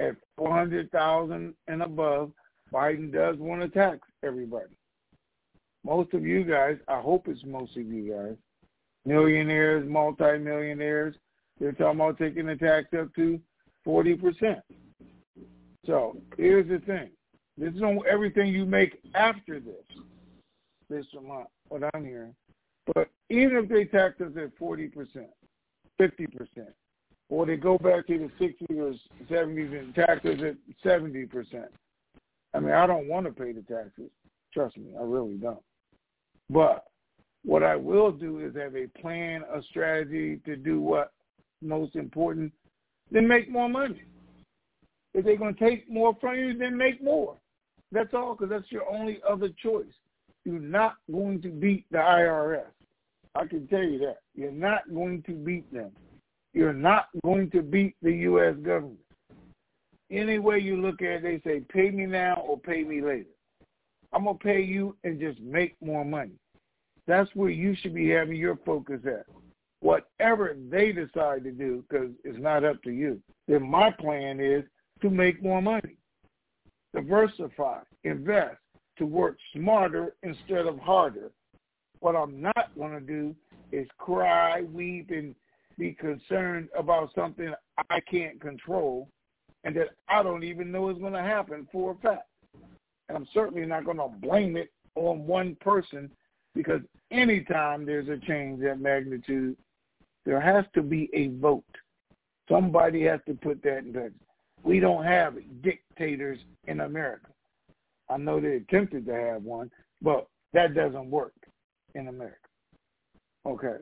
at 0.00 0.16
400,000 0.36 1.54
and 1.68 1.82
above, 1.82 2.32
Biden 2.72 3.12
does 3.12 3.36
want 3.36 3.62
to 3.62 3.68
tax 3.68 4.00
everybody. 4.22 4.76
Most 5.84 6.14
of 6.14 6.24
you 6.24 6.44
guys, 6.44 6.78
I 6.88 7.00
hope 7.00 7.28
it's 7.28 7.44
most 7.44 7.76
of 7.76 7.86
you 7.86 8.12
guys, 8.12 8.36
millionaires, 9.04 9.88
multimillionaires, 9.88 11.14
they're 11.60 11.72
talking 11.72 12.00
about 12.00 12.18
taking 12.18 12.46
the 12.46 12.56
tax 12.56 12.88
up 12.98 13.14
to 13.14 13.40
40%. 13.86 14.60
So 15.86 16.16
here's 16.36 16.68
the 16.68 16.78
thing. 16.86 17.10
This 17.56 17.74
is 17.74 17.82
on 17.82 18.00
everything 18.10 18.52
you 18.52 18.64
make 18.64 18.98
after 19.14 19.60
this. 19.60 19.84
This 20.88 21.04
is 21.06 21.20
what 21.68 21.82
I'm 21.94 22.04
hearing. 22.04 22.34
But 22.92 23.08
even 23.30 23.56
if 23.58 23.68
they 23.68 23.84
tax 23.84 24.20
us 24.20 24.32
at 24.36 24.58
40%, 24.58 25.28
50%, 26.00 26.48
or 27.28 27.46
they 27.46 27.56
go 27.56 27.78
back 27.78 28.06
to 28.06 28.18
the 28.18 28.44
60s 28.44 28.78
or 28.78 28.94
70s 29.30 29.78
and 29.78 29.94
tax 29.94 30.20
at 30.24 30.56
70%, 30.84 31.64
I 32.54 32.60
mean, 32.60 32.72
I 32.72 32.86
don't 32.86 33.08
want 33.08 33.26
to 33.26 33.32
pay 33.32 33.52
the 33.52 33.62
taxes. 33.62 34.10
Trust 34.52 34.76
me, 34.76 34.92
I 34.98 35.02
really 35.02 35.34
don't. 35.34 35.62
But 36.50 36.84
what 37.44 37.62
I 37.62 37.76
will 37.76 38.12
do 38.12 38.38
is 38.40 38.54
have 38.56 38.76
a 38.76 38.86
plan, 39.00 39.42
a 39.52 39.62
strategy 39.62 40.40
to 40.44 40.56
do 40.56 40.80
what 40.80 41.12
most 41.62 41.96
important, 41.96 42.52
then 43.10 43.26
make 43.26 43.50
more 43.50 43.68
money. 43.68 44.02
If 45.14 45.24
they're 45.24 45.36
going 45.36 45.54
to 45.54 45.68
take 45.68 45.90
more 45.90 46.16
from 46.20 46.36
you, 46.36 46.56
then 46.56 46.76
make 46.76 47.02
more. 47.02 47.36
That's 47.92 48.14
all, 48.14 48.34
because 48.34 48.50
that's 48.50 48.70
your 48.72 48.88
only 48.88 49.20
other 49.28 49.48
choice. 49.62 49.92
You're 50.44 50.58
not 50.58 50.96
going 51.10 51.40
to 51.42 51.48
beat 51.48 51.86
the 51.90 51.98
IRS. 51.98 52.66
I 53.34 53.46
can 53.46 53.66
tell 53.68 53.82
you 53.82 53.98
that. 54.00 54.18
You're 54.34 54.52
not 54.52 54.82
going 54.92 55.22
to 55.22 55.32
beat 55.32 55.72
them. 55.72 55.90
You're 56.54 56.72
not 56.72 57.08
going 57.24 57.50
to 57.50 57.62
beat 57.62 57.96
the 58.00 58.12
U.S. 58.12 58.54
government. 58.64 58.98
Any 60.10 60.38
way 60.38 60.60
you 60.60 60.80
look 60.80 61.02
at 61.02 61.24
it, 61.24 61.44
they 61.44 61.50
say, 61.50 61.60
pay 61.68 61.90
me 61.90 62.06
now 62.06 62.44
or 62.46 62.58
pay 62.58 62.84
me 62.84 63.02
later. 63.02 63.30
I'm 64.12 64.24
going 64.24 64.38
to 64.38 64.44
pay 64.44 64.62
you 64.62 64.96
and 65.02 65.18
just 65.18 65.40
make 65.40 65.74
more 65.82 66.04
money. 66.04 66.38
That's 67.08 67.28
where 67.34 67.50
you 67.50 67.74
should 67.74 67.94
be 67.94 68.08
having 68.10 68.36
your 68.36 68.56
focus 68.64 69.00
at. 69.04 69.26
Whatever 69.80 70.56
they 70.70 70.92
decide 70.92 71.42
to 71.44 71.50
do, 71.50 71.84
because 71.88 72.10
it's 72.22 72.38
not 72.38 72.64
up 72.64 72.80
to 72.84 72.90
you. 72.90 73.20
Then 73.48 73.68
my 73.68 73.90
plan 73.90 74.40
is 74.40 74.62
to 75.02 75.10
make 75.10 75.42
more 75.42 75.60
money, 75.60 75.96
diversify, 76.94 77.80
invest, 78.04 78.56
to 78.98 79.06
work 79.06 79.36
smarter 79.54 80.14
instead 80.22 80.66
of 80.66 80.78
harder. 80.78 81.32
What 81.98 82.14
I'm 82.14 82.40
not 82.40 82.70
going 82.78 82.92
to 82.92 83.00
do 83.00 83.34
is 83.72 83.88
cry, 83.98 84.62
weep, 84.62 85.10
and 85.10 85.34
be 85.78 85.92
concerned 85.92 86.68
about 86.76 87.10
something 87.14 87.52
I 87.90 88.00
can't 88.00 88.40
control 88.40 89.08
and 89.64 89.74
that 89.76 89.88
I 90.08 90.22
don't 90.22 90.44
even 90.44 90.70
know 90.70 90.90
is 90.90 90.98
going 90.98 91.14
to 91.14 91.22
happen 91.22 91.66
for 91.72 91.92
a 91.92 91.94
fact. 91.96 92.28
And 93.08 93.16
I'm 93.16 93.26
certainly 93.32 93.66
not 93.66 93.84
going 93.84 93.96
to 93.96 94.08
blame 94.08 94.56
it 94.56 94.70
on 94.94 95.26
one 95.26 95.56
person 95.60 96.10
because 96.54 96.80
anytime 97.10 97.84
there's 97.84 98.08
a 98.08 98.18
change 98.26 98.62
that 98.62 98.80
magnitude, 98.80 99.56
there 100.24 100.40
has 100.40 100.64
to 100.74 100.82
be 100.82 101.10
a 101.12 101.28
vote. 101.40 101.64
Somebody 102.48 103.02
has 103.04 103.20
to 103.26 103.34
put 103.34 103.62
that 103.62 103.78
in 103.78 103.92
place. 103.92 104.10
We 104.62 104.80
don't 104.80 105.04
have 105.04 105.36
dictators 105.62 106.38
in 106.66 106.80
America. 106.80 107.28
I 108.08 108.16
know 108.18 108.40
they 108.40 108.56
attempted 108.56 109.06
to 109.06 109.14
have 109.14 109.42
one, 109.42 109.70
but 110.00 110.26
that 110.52 110.74
doesn't 110.74 111.10
work 111.10 111.34
in 111.94 112.08
America. 112.08 112.36
Okay. 113.46 113.76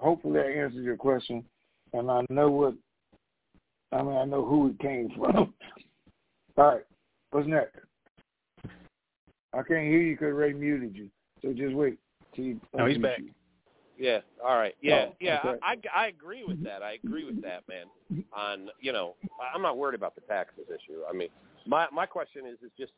Hopefully 0.00 0.34
that 0.34 0.46
answers 0.46 0.84
your 0.84 0.96
question. 0.96 1.44
And 1.92 2.10
I 2.10 2.24
know 2.30 2.50
what, 2.50 2.74
I 3.92 4.02
mean, 4.02 4.16
I 4.16 4.24
know 4.24 4.44
who 4.44 4.68
it 4.68 4.78
came 4.78 5.10
from. 5.16 5.52
All 6.56 6.64
right. 6.64 6.82
What's 7.30 7.46
next? 7.46 7.76
I 9.52 9.62
can't 9.62 9.86
hear 9.86 10.00
you 10.00 10.14
because 10.14 10.34
Ray 10.34 10.52
muted 10.52 10.96
you. 10.96 11.08
So 11.42 11.52
just 11.52 11.74
wait. 11.74 11.98
Till 12.34 12.44
you 12.44 12.60
no, 12.74 12.86
he's 12.86 12.98
back. 12.98 13.18
You. 13.18 13.30
Yeah. 13.98 14.20
All 14.42 14.56
right. 14.56 14.74
Oh, 14.76 14.80
yeah. 14.80 15.06
Oh, 15.08 15.14
yeah. 15.20 15.38
okay. 15.44 15.58
I, 15.62 15.72
I 15.72 16.04
I 16.04 16.06
agree 16.08 16.44
with 16.46 16.62
that. 16.64 16.82
I 16.82 16.92
agree 17.02 17.24
with 17.24 17.42
that, 17.42 17.62
man. 17.68 18.24
On 18.36 18.68
you 18.80 18.92
know, 18.92 19.16
I'm 19.54 19.62
not 19.62 19.76
worried 19.76 19.96
about 19.96 20.14
the 20.14 20.20
taxes 20.22 20.64
issue. 20.68 21.00
I 21.08 21.12
mean, 21.12 21.28
my 21.66 21.86
my 21.92 22.06
question 22.06 22.46
is 22.46 22.58
is 22.64 22.70
just 22.78 22.92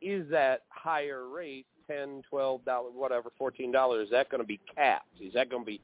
is 0.00 0.28
that 0.30 0.62
higher 0.70 1.28
rate 1.28 1.66
ten, 1.86 2.22
twelve 2.28 2.64
dollars, 2.64 2.92
whatever, 2.94 3.30
fourteen 3.38 3.70
dollars? 3.70 4.06
Is 4.06 4.10
that 4.12 4.30
going 4.30 4.42
to 4.42 4.46
be 4.46 4.60
capped? 4.74 5.20
Is 5.20 5.34
that 5.34 5.50
going 5.50 5.62
to 5.62 5.66
be 5.66 5.80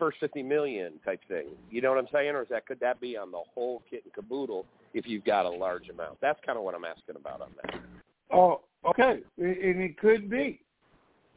first 0.00 0.18
fifty 0.18 0.42
million 0.42 0.94
type 1.04 1.20
thing? 1.28 1.46
You 1.70 1.80
know 1.80 1.90
what 1.90 1.98
I'm 1.98 2.08
saying, 2.12 2.30
or 2.30 2.42
is 2.42 2.48
that 2.48 2.66
could 2.66 2.80
that 2.80 3.00
be 3.00 3.16
on 3.16 3.30
the 3.30 3.42
whole 3.54 3.82
kit 3.88 4.02
and 4.02 4.12
caboodle 4.12 4.66
if 4.94 5.06
you've 5.06 5.24
got 5.24 5.46
a 5.46 5.50
large 5.50 5.88
amount? 5.88 6.20
That's 6.20 6.40
kind 6.44 6.58
of 6.58 6.64
what 6.64 6.74
I'm 6.74 6.84
asking 6.84 7.14
about 7.14 7.40
on 7.42 7.50
that. 7.62 7.80
Oh, 8.32 8.62
okay, 8.84 9.20
and 9.38 9.80
it 9.80 9.96
could 9.98 10.28
be. 10.28 10.60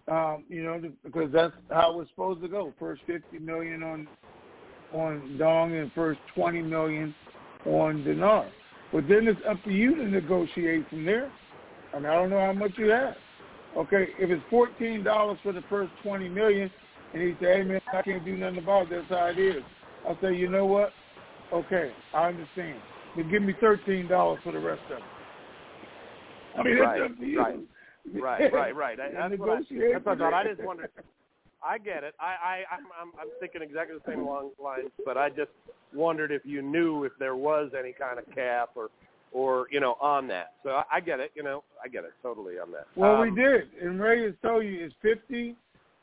Um, 0.08 0.44
you 0.50 0.64
know, 0.64 0.82
because 1.04 1.32
that's 1.32 1.54
how 1.70 2.02
it's 2.02 2.10
supposed 2.10 2.42
to 2.42 2.48
go. 2.48 2.74
First 2.80 3.04
fifty 3.06 3.38
million 3.38 3.84
on 3.84 4.08
on 4.94 5.38
Dong 5.38 5.76
and 5.76 5.92
first 5.94 6.20
twenty 6.34 6.62
million 6.62 7.14
on 7.66 8.04
Dinar. 8.04 8.50
But 8.92 9.08
then 9.08 9.28
it's 9.28 9.40
up 9.48 9.64
to 9.64 9.72
you 9.72 9.96
to 9.96 10.06
negotiate 10.08 10.90
from 10.90 11.06
there. 11.06 11.32
I 11.94 12.00
mean, 12.00 12.06
I 12.08 12.16
don't 12.16 12.30
know 12.30 12.40
how 12.40 12.54
much 12.54 12.74
you 12.78 12.90
have. 12.90 13.16
Okay, 13.78 14.08
if 14.20 14.30
it's 14.30 14.44
fourteen 14.50 15.04
dollars 15.04 15.38
for 15.42 15.52
the 15.52 15.64
first 15.70 15.92
twenty 16.04 16.30
million, 16.30 16.70
and 17.14 17.22
he 17.22 17.36
said, 17.40 17.58
"Hey 17.58 17.64
man, 17.64 17.82
I 17.94 18.02
can't 18.02 18.26
do 18.26 18.36
nothing 18.36 18.60
about 18.60 18.92
it. 18.92 19.08
That's 19.10 19.20
how 19.20 19.28
it 19.28 19.40
is," 19.40 19.64
I 20.08 20.18
said, 20.22 20.36
"You 20.36 20.50
know 20.50 20.66
what? 20.66 20.94
Okay, 21.52 21.92
I 22.14 22.28
understand. 22.28 22.80
But 23.16 23.30
give 23.30 23.44
me 23.44 23.54
thirteen 23.62 24.08
dollars 24.08 24.40
for 24.44 24.52
the 24.52 24.60
rest 24.60 24.82
of 24.92 24.98
it." 24.98 25.04
I 26.58 26.64
mean, 26.64 26.78
right, 26.80 27.02
it's 27.02 27.12
up 27.12 27.20
to 27.20 27.26
you. 27.26 27.40
right, 27.40 27.60
right, 28.22 28.54
right, 28.54 28.76
right. 28.76 29.00
I, 29.00 29.10
that's 29.30 29.40
what 29.40 29.50
I, 29.50 29.58
that's 29.58 30.06
what 30.06 30.16
I 30.16 30.18
thought. 30.18 30.34
I 30.34 30.44
just 30.48 30.64
wondered. 30.64 30.90
I 31.66 31.78
get 31.78 32.04
it. 32.04 32.14
I, 32.20 32.26
I 32.26 32.76
I'm, 32.76 32.86
I'm 33.02 33.12
I'm 33.20 33.28
thinking 33.40 33.62
exactly 33.62 33.96
the 33.98 34.12
same 34.12 34.26
long 34.26 34.52
lines, 34.62 34.90
but 35.06 35.18
I 35.18 35.30
just 35.30 35.52
wondered 35.94 36.32
if 36.32 36.42
you 36.46 36.62
knew 36.62 37.06
if 37.06 37.14
there 37.20 37.36
was 37.36 37.72
any 37.78 37.94
kind 37.94 38.20
of 38.20 38.26
cap 38.36 38.72
or 38.76 38.90
or 39.32 39.68
you 39.72 39.80
know 39.80 39.96
on 40.02 40.28
that. 40.28 40.54
So 40.64 40.72
I, 40.72 40.84
I 40.94 41.00
get 41.00 41.20
it. 41.20 41.32
You 41.36 41.44
know, 41.44 41.64
I 41.84 41.88
get 41.88 42.04
it 42.04 42.12
totally 42.22 42.60
on 42.60 42.72
that. 42.72 42.88
Well, 42.96 43.16
um, 43.16 43.22
we 43.22 43.32
did, 43.42 43.70
and 43.82 44.00
Ray 44.02 44.24
has 44.26 44.34
told 44.42 44.66
you 44.66 44.84
it's 44.84 44.96
fifty 45.02 45.56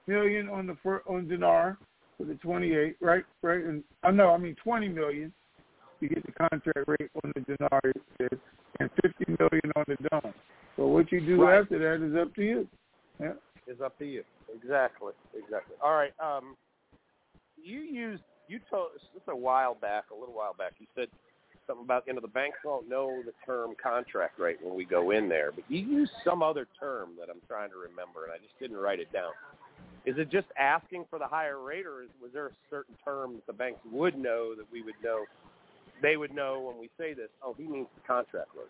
million 0.06 0.48
on 0.48 0.66
the 0.66 0.76
on 1.06 1.28
dinar 1.28 1.78
for 2.18 2.24
the 2.24 2.34
twenty-eight, 2.34 2.96
right? 3.00 3.24
Right, 3.42 3.64
and 3.64 3.82
I 4.02 4.10
know, 4.10 4.30
I 4.30 4.38
mean 4.38 4.56
twenty 4.62 4.88
million. 4.88 5.32
You 6.00 6.08
get 6.08 6.24
the 6.24 6.32
contract 6.32 6.88
rate 6.88 7.10
on 7.22 7.32
the 7.34 7.40
dinar, 7.42 7.80
and 8.80 8.90
fifty 9.02 9.24
million 9.38 9.72
on 9.76 9.84
the 9.86 9.96
dong. 10.10 10.32
So 10.76 10.86
what 10.86 11.12
you 11.12 11.20
do 11.20 11.42
Right. 11.42 11.60
after 11.60 11.78
that 11.78 12.04
is 12.04 12.14
up 12.16 12.34
to 12.36 12.42
you. 12.42 12.68
Yeah. 13.20 13.32
is 13.66 13.80
up 13.82 13.98
to 13.98 14.04
you. 14.06 14.24
Exactly, 14.54 15.12
exactly. 15.34 15.76
All 15.82 15.92
right. 15.92 16.12
Um, 16.18 16.56
you 17.62 17.80
used 17.80 18.22
you 18.48 18.58
told 18.70 18.88
this 19.14 19.22
a 19.28 19.36
while 19.36 19.74
back, 19.74 20.04
a 20.10 20.18
little 20.18 20.34
while 20.34 20.54
back. 20.54 20.72
You 20.78 20.86
said 20.94 21.08
something 21.66 21.84
about 21.84 22.04
you 22.06 22.14
know 22.14 22.20
the 22.20 22.28
banks 22.28 22.58
don't 22.64 22.88
know 22.88 23.22
the 23.24 23.32
term 23.46 23.74
contract 23.80 24.38
rate 24.40 24.56
when 24.62 24.74
we 24.74 24.84
go 24.84 25.10
in 25.10 25.28
there, 25.28 25.52
but 25.52 25.64
you 25.68 25.80
used 25.80 26.12
some 26.24 26.42
other 26.42 26.66
term 26.78 27.10
that 27.20 27.28
I'm 27.30 27.40
trying 27.46 27.70
to 27.70 27.76
remember, 27.76 28.24
and 28.24 28.32
I 28.32 28.38
just 28.38 28.58
didn't 28.58 28.78
write 28.78 28.98
it 29.00 29.12
down. 29.12 29.32
Is 30.06 30.16
it 30.16 30.30
just 30.30 30.46
asking 30.58 31.04
for 31.10 31.18
the 31.18 31.26
higher 31.26 31.60
rate, 31.60 31.86
or 31.86 32.02
is, 32.02 32.08
was 32.22 32.32
there 32.32 32.46
a 32.46 32.52
certain 32.70 32.94
term 33.04 33.34
that 33.34 33.46
the 33.46 33.52
banks 33.52 33.80
would 33.90 34.16
know 34.16 34.54
that 34.54 34.64
we 34.72 34.82
would 34.82 34.94
know? 35.04 35.24
They 36.02 36.16
would 36.16 36.34
know 36.34 36.60
when 36.60 36.78
we 36.78 36.88
say 36.98 37.12
this. 37.12 37.28
Oh, 37.42 37.54
he 37.56 37.64
means 37.64 37.86
the 37.94 38.06
contract 38.06 38.48
rate. 38.56 38.68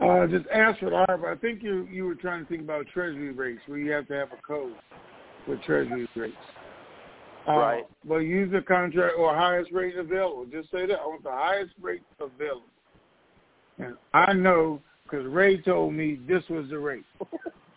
Uh, 0.00 0.26
just 0.26 0.46
ask 0.52 0.78
for 0.80 0.90
the 0.90 1.04
higher, 1.06 1.16
but 1.16 1.28
I 1.28 1.36
think 1.36 1.62
you 1.62 1.86
you 1.90 2.04
were 2.04 2.14
trying 2.14 2.44
to 2.44 2.48
think 2.48 2.62
about 2.62 2.86
treasury 2.88 3.32
rates, 3.32 3.60
where 3.66 3.78
you 3.78 3.90
have 3.92 4.06
to 4.08 4.14
have 4.14 4.28
a 4.32 4.42
code 4.46 4.74
for 5.44 5.56
treasury 5.58 6.08
rates. 6.16 6.36
Uh, 7.48 7.52
Right. 7.52 7.84
But 8.04 8.18
use 8.18 8.52
the 8.52 8.60
contract 8.60 9.14
or 9.18 9.34
highest 9.34 9.72
rate 9.72 9.96
available. 9.96 10.44
Just 10.46 10.70
say 10.70 10.86
that 10.86 10.98
I 11.00 11.06
want 11.06 11.22
the 11.22 11.30
highest 11.30 11.72
rate 11.80 12.02
available. 12.20 12.62
And 13.78 13.96
I 14.12 14.32
know 14.32 14.80
because 15.04 15.26
Ray 15.26 15.60
told 15.62 15.94
me 15.94 16.20
this 16.28 16.42
was 16.50 16.68
the 16.68 16.78
rate. 16.78 17.04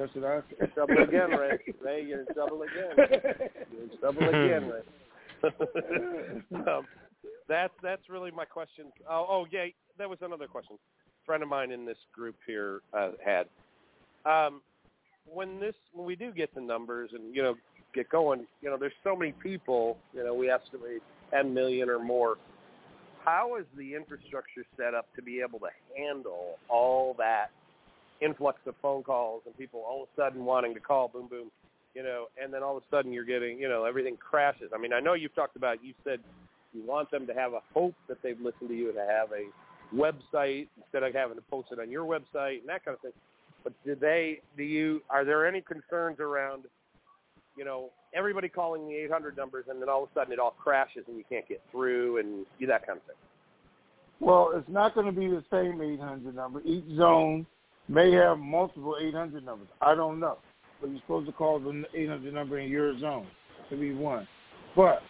That's 0.00 0.14
what 0.14 0.24
I 0.24 0.40
said. 0.58 0.72
Trouble 0.72 1.02
again, 1.02 1.30
Ray. 1.30 1.58
Ray, 1.84 2.04
you're 2.04 2.20
in 2.20 2.26
trouble 2.32 2.62
again. 2.62 3.20
You're 3.70 3.82
in 3.82 3.98
trouble 3.98 4.28
again, 4.28 4.70
Ray. 4.70 4.82
um, 6.66 6.86
that's 7.48 7.72
that's 7.82 8.08
really 8.08 8.30
my 8.30 8.46
question. 8.46 8.86
Oh, 9.08 9.26
oh, 9.28 9.46
yeah, 9.50 9.66
that 9.98 10.08
was 10.08 10.18
another 10.22 10.46
question. 10.46 10.76
A 10.76 11.26
friend 11.26 11.42
of 11.42 11.50
mine 11.50 11.70
in 11.70 11.84
this 11.84 11.98
group 12.14 12.36
here 12.46 12.80
uh, 12.94 13.10
had. 13.22 13.46
Um, 14.24 14.62
when 15.26 15.60
this 15.60 15.74
when 15.92 16.06
we 16.06 16.16
do 16.16 16.32
get 16.32 16.54
the 16.54 16.62
numbers 16.62 17.10
and 17.12 17.34
you 17.34 17.42
know 17.42 17.54
get 17.94 18.08
going, 18.08 18.46
you 18.62 18.70
know, 18.70 18.78
there's 18.78 18.92
so 19.04 19.14
many 19.14 19.32
people. 19.32 19.98
You 20.14 20.24
know, 20.24 20.32
we 20.32 20.48
estimate 20.48 21.02
10 21.30 21.52
million 21.52 21.90
or 21.90 22.02
more. 22.02 22.36
How 23.22 23.56
is 23.56 23.66
the 23.76 23.94
infrastructure 23.94 24.64
set 24.78 24.94
up 24.94 25.06
to 25.14 25.22
be 25.22 25.42
able 25.46 25.58
to 25.58 25.68
handle 25.94 26.56
all 26.70 27.14
that 27.18 27.50
influx 28.20 28.58
of 28.66 28.74
phone 28.82 29.02
calls 29.02 29.42
and 29.46 29.56
people 29.56 29.82
all 29.86 30.02
of 30.02 30.08
a 30.08 30.20
sudden 30.20 30.44
wanting 30.44 30.74
to 30.74 30.80
call, 30.80 31.08
boom, 31.08 31.28
boom, 31.28 31.50
you 31.94 32.02
know, 32.02 32.26
and 32.42 32.52
then 32.52 32.62
all 32.62 32.76
of 32.76 32.82
a 32.82 32.86
sudden 32.94 33.12
you're 33.12 33.24
getting, 33.24 33.58
you 33.58 33.68
know, 33.68 33.84
everything 33.84 34.16
crashes. 34.16 34.70
I 34.74 34.78
mean, 34.78 34.92
I 34.92 35.00
know 35.00 35.14
you've 35.14 35.34
talked 35.34 35.56
about, 35.56 35.82
you 35.82 35.94
said 36.04 36.20
you 36.72 36.82
want 36.86 37.10
them 37.10 37.26
to 37.26 37.34
have 37.34 37.52
a 37.52 37.60
hope 37.74 37.94
that 38.08 38.18
they've 38.22 38.40
listened 38.40 38.68
to 38.68 38.74
you 38.74 38.88
and 38.88 38.96
to 38.96 39.06
have 39.06 39.28
a 39.32 39.48
website 39.94 40.68
instead 40.76 41.02
of 41.02 41.14
having 41.14 41.36
to 41.36 41.42
post 41.50 41.68
it 41.72 41.80
on 41.80 41.90
your 41.90 42.04
website 42.04 42.60
and 42.60 42.68
that 42.68 42.84
kind 42.84 42.94
of 42.94 43.00
thing. 43.00 43.12
But 43.64 43.72
do 43.84 43.94
they, 43.94 44.40
do 44.56 44.62
you, 44.62 45.02
are 45.10 45.24
there 45.24 45.46
any 45.46 45.60
concerns 45.60 46.20
around, 46.20 46.64
you 47.56 47.64
know, 47.64 47.90
everybody 48.14 48.48
calling 48.48 48.88
the 48.88 48.94
800 48.94 49.36
numbers 49.36 49.66
and 49.68 49.82
then 49.82 49.88
all 49.88 50.04
of 50.04 50.10
a 50.10 50.14
sudden 50.14 50.32
it 50.32 50.38
all 50.38 50.54
crashes 50.62 51.04
and 51.08 51.16
you 51.16 51.24
can't 51.28 51.46
get 51.48 51.60
through 51.70 52.18
and 52.18 52.46
that 52.68 52.86
kind 52.86 52.98
of 52.98 53.04
thing? 53.04 53.16
Well, 54.20 54.52
it's 54.54 54.68
not 54.68 54.94
going 54.94 55.06
to 55.06 55.12
be 55.12 55.26
the 55.26 55.42
same 55.50 55.80
800 55.80 56.34
number. 56.34 56.60
Each 56.64 56.84
zone 56.96 57.46
may 57.88 58.12
have 58.12 58.38
multiple 58.38 58.96
800 59.00 59.44
numbers. 59.44 59.68
I 59.80 59.94
don't 59.94 60.20
know. 60.20 60.38
But 60.80 60.90
you're 60.90 61.00
supposed 61.00 61.26
to 61.26 61.32
call 61.32 61.58
the 61.58 61.84
800 61.94 62.32
number 62.32 62.58
in 62.58 62.70
your 62.70 62.98
zone 62.98 63.26
to 63.68 63.76
be 63.76 63.92
one. 63.92 64.26
But 64.74 65.02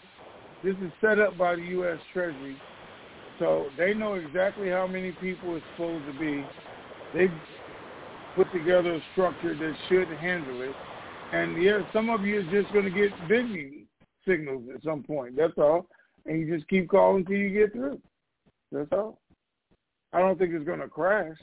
this 0.64 0.74
is 0.76 0.90
set 1.01 1.18
up 1.18 1.38
by 1.38 1.56
the 1.56 1.62
U.S. 1.62 1.98
Treasury, 2.12 2.56
so 3.38 3.66
they 3.78 3.94
know 3.94 4.14
exactly 4.14 4.68
how 4.68 4.86
many 4.86 5.12
people 5.12 5.56
it's 5.56 5.64
supposed 5.74 6.05
to 6.12 6.18
be. 6.18 6.44
They've 7.14 7.30
put 8.36 8.52
together 8.52 8.94
a 8.94 9.01
structure 9.12 9.55
that 9.55 9.74
should 9.88 10.09
handle 10.09 10.62
it. 10.62 10.74
And 11.32 11.62
yeah, 11.62 11.80
some 11.92 12.10
of 12.10 12.22
you 12.22 12.40
are 12.40 12.62
just 12.62 12.72
going 12.72 12.84
to 12.84 12.90
get 12.90 13.10
busy 13.28 13.86
signals 14.26 14.64
at 14.74 14.82
some 14.82 15.02
point. 15.02 15.36
That's 15.36 15.56
all. 15.59 15.86
And 16.26 16.40
you 16.40 16.56
just 16.56 16.68
keep 16.68 16.88
calling 16.88 17.22
until 17.22 17.36
you 17.36 17.51
get 17.51 17.72
through. 17.72 18.01
That's 18.72 18.88
all. 18.92 19.18
I 20.12 20.18
don't 20.18 20.38
think 20.38 20.52
it's 20.52 20.66
going 20.66 20.80
to 20.80 20.88
crash. 20.88 21.36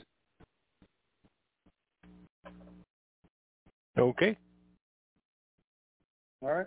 Okay. 3.98 4.36
All 6.40 6.54
right. 6.54 6.66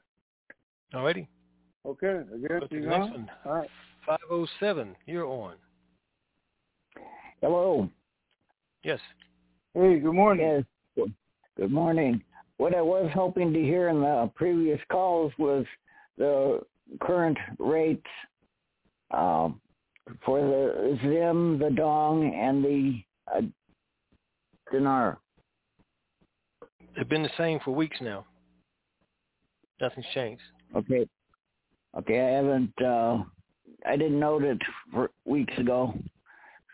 All 0.94 1.04
righty. 1.04 1.28
Okay. 1.86 2.22
I 2.34 2.38
guess 2.48 2.70
the 2.70 2.76
you 2.76 2.82
next 2.82 3.08
know. 3.08 3.12
one. 3.12 3.30
All 3.46 3.54
right. 3.54 3.70
507, 4.06 4.96
you're 5.06 5.26
on. 5.26 5.56
Hello. 7.42 7.90
Yes. 8.84 9.00
Hey, 9.74 10.00
good 10.00 10.14
morning. 10.14 10.66
Yes. 10.98 11.08
Good 11.58 11.72
morning. 11.72 12.22
What 12.58 12.76
I 12.76 12.82
was 12.82 13.10
hoping 13.14 13.54
to 13.54 13.60
hear 13.60 13.90
in 13.90 14.02
the 14.02 14.30
previous 14.36 14.80
calls 14.92 15.32
was 15.38 15.66
the 16.18 16.62
current 17.00 17.38
rates 17.60 18.06
um, 19.12 19.62
for 20.26 20.42
the 20.42 21.00
Zim, 21.02 21.60
the 21.60 21.70
Dong, 21.70 22.34
and 22.34 22.64
the 22.64 23.02
uh, 23.34 23.42
dinar. 24.72 25.20
They've 26.96 27.08
been 27.08 27.24
the 27.24 27.30
same 27.38 27.60
for 27.64 27.72
weeks 27.72 27.98
now. 28.02 28.26
Nothing's 29.80 30.06
changed. 30.14 30.44
Okay. 30.76 31.08
Okay, 31.98 32.20
I 32.20 32.30
haven't. 32.36 32.82
uh 32.82 33.24
I 33.86 33.96
didn't 33.98 34.20
note 34.20 34.44
it 34.44 34.62
for 34.94 35.10
weeks 35.26 35.58
ago, 35.58 35.94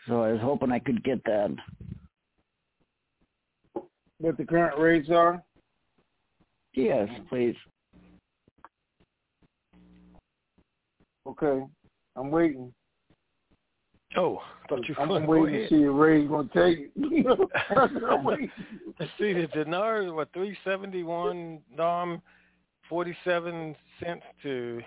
so 0.06 0.22
I 0.22 0.32
was 0.32 0.40
hoping 0.42 0.70
I 0.70 0.78
could 0.78 1.02
get 1.02 1.22
that. 1.24 1.56
What 4.18 4.36
the 4.36 4.44
current 4.44 4.78
rates 4.78 5.08
are? 5.10 5.42
Yes, 6.74 7.08
please. 7.28 7.56
Okay. 11.26 11.62
I'm 12.16 12.30
waiting. 12.30 12.74
Oh, 14.18 14.40
I 14.64 14.66
thought 14.66 14.88
you 14.88 14.96
I'm 14.98 15.06
go 15.06 15.20
waiting 15.20 15.60
to 15.60 15.68
see 15.68 15.84
if 15.84 15.90
Ray's 15.92 16.26
going 16.26 16.48
to 16.48 16.66
take 16.66 16.90
it. 16.96 17.50
I'm 18.10 18.24
waiting. 18.24 18.50
Let's 18.98 19.12
see, 19.16 19.32
the 19.32 19.46
dinar, 19.46 20.12
what, 20.12 20.32
371 20.32 21.60
Dong, 21.76 22.20
47 22.88 23.76
cents 24.02 24.24
to 24.42 24.82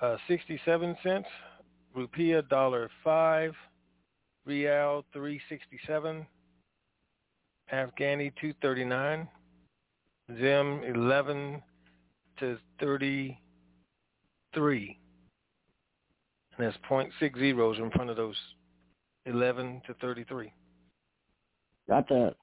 uh, 0.00 0.16
67 0.28 0.96
cents. 1.02 1.26
Rupiah, 1.96 2.48
dollar 2.48 2.88
five. 3.02 3.52
Rial, 4.46 5.04
367. 5.12 6.24
Afghani, 7.72 8.32
239. 8.40 9.28
Zim, 10.38 10.82
11 10.84 11.60
to 12.38 12.58
33. 12.78 13.36
And 14.48 15.01
there's 16.62 16.74
point 16.88 17.12
six 17.20 17.38
zeros 17.38 17.78
in 17.78 17.90
front 17.90 18.10
of 18.10 18.16
those 18.16 18.36
11 19.26 19.82
to 19.86 19.94
33. 19.94 20.52
Got 21.88 22.08
that. 22.08 22.34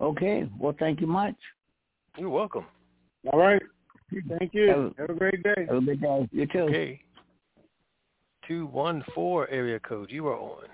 Okay. 0.00 0.48
Well, 0.58 0.74
thank 0.78 1.00
you 1.00 1.06
much. 1.06 1.36
You're 2.18 2.30
welcome. 2.30 2.66
All 3.32 3.38
right. 3.38 3.62
Thank 4.38 4.52
you. 4.52 4.68
Have- 4.68 4.94
Have 4.98 5.10
a 5.16 5.18
great 5.18 5.42
day. 5.42 5.66
Have 5.68 5.76
a 5.76 5.80
good 5.80 6.00
day. 6.00 6.28
You 6.32 6.46
too. 6.46 6.58
Okay. 6.60 7.00
214 8.48 9.46
area 9.54 9.78
code. 9.80 10.10
You 10.10 10.26
are 10.26 10.36
on. 10.36 10.64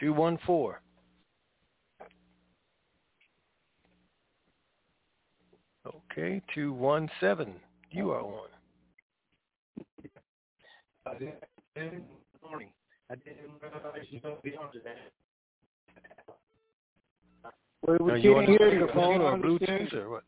Two 0.00 0.12
one 0.12 0.38
four. 0.46 0.81
Okay, 6.12 6.42
two 6.54 6.74
one 6.74 7.10
seven. 7.20 7.54
You 7.90 8.10
are 8.10 8.20
on. 8.20 8.48
Good 11.18 11.32
morning. 12.44 12.68
I 13.10 13.14
didn't 13.14 13.38
realize 13.62 14.06
you 14.10 14.20
were 14.22 14.30
going 14.30 14.36
to 14.36 14.42
be 14.42 14.56
on 14.56 14.70
today. 14.72 14.90
Well, 17.80 17.96
we 18.00 18.12
Are 18.12 18.16
you 18.18 18.36
on 18.36 18.44
the 18.44 18.50
hear 18.58 18.74
you. 18.74 18.88
phone 18.92 19.22
or 19.22 19.30
Can't 19.30 19.42
Bluetooth 19.42 19.94
or 19.94 20.10
what? 20.10 20.22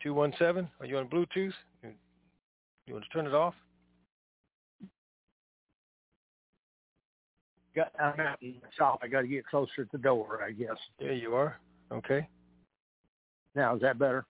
Two 0.00 0.14
one 0.14 0.32
seven. 0.38 0.68
Are 0.78 0.86
you 0.86 0.98
on 0.98 1.08
Bluetooth? 1.08 1.52
You, 1.82 1.90
you 2.86 2.94
want 2.94 3.04
to 3.04 3.10
turn 3.10 3.26
it 3.26 3.34
off? 3.34 3.54
Got, 7.74 7.92
I'm 8.00 8.20
out 8.20 8.40
in 8.40 8.54
the 8.62 8.68
shop. 8.78 9.00
I 9.02 9.08
got 9.08 9.22
to 9.22 9.26
get 9.26 9.46
closer 9.46 9.84
to 9.84 9.88
the 9.90 9.98
door, 9.98 10.42
I 10.46 10.52
guess. 10.52 10.76
There 11.00 11.12
you 11.12 11.34
are. 11.34 11.58
Okay. 11.92 12.28
Now, 13.54 13.74
is 13.74 13.80
that 13.82 13.98
better? 13.98 14.24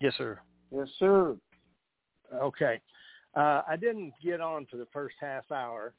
Yes, 0.00 0.14
sir. 0.16 0.38
Yes, 0.70 0.88
sir. 0.98 1.36
Okay. 2.34 2.80
Uh, 3.34 3.62
I 3.68 3.76
didn't 3.76 4.12
get 4.22 4.40
on 4.40 4.66
for 4.70 4.76
the 4.76 4.86
first 4.92 5.16
half 5.20 5.50
hour. 5.52 5.94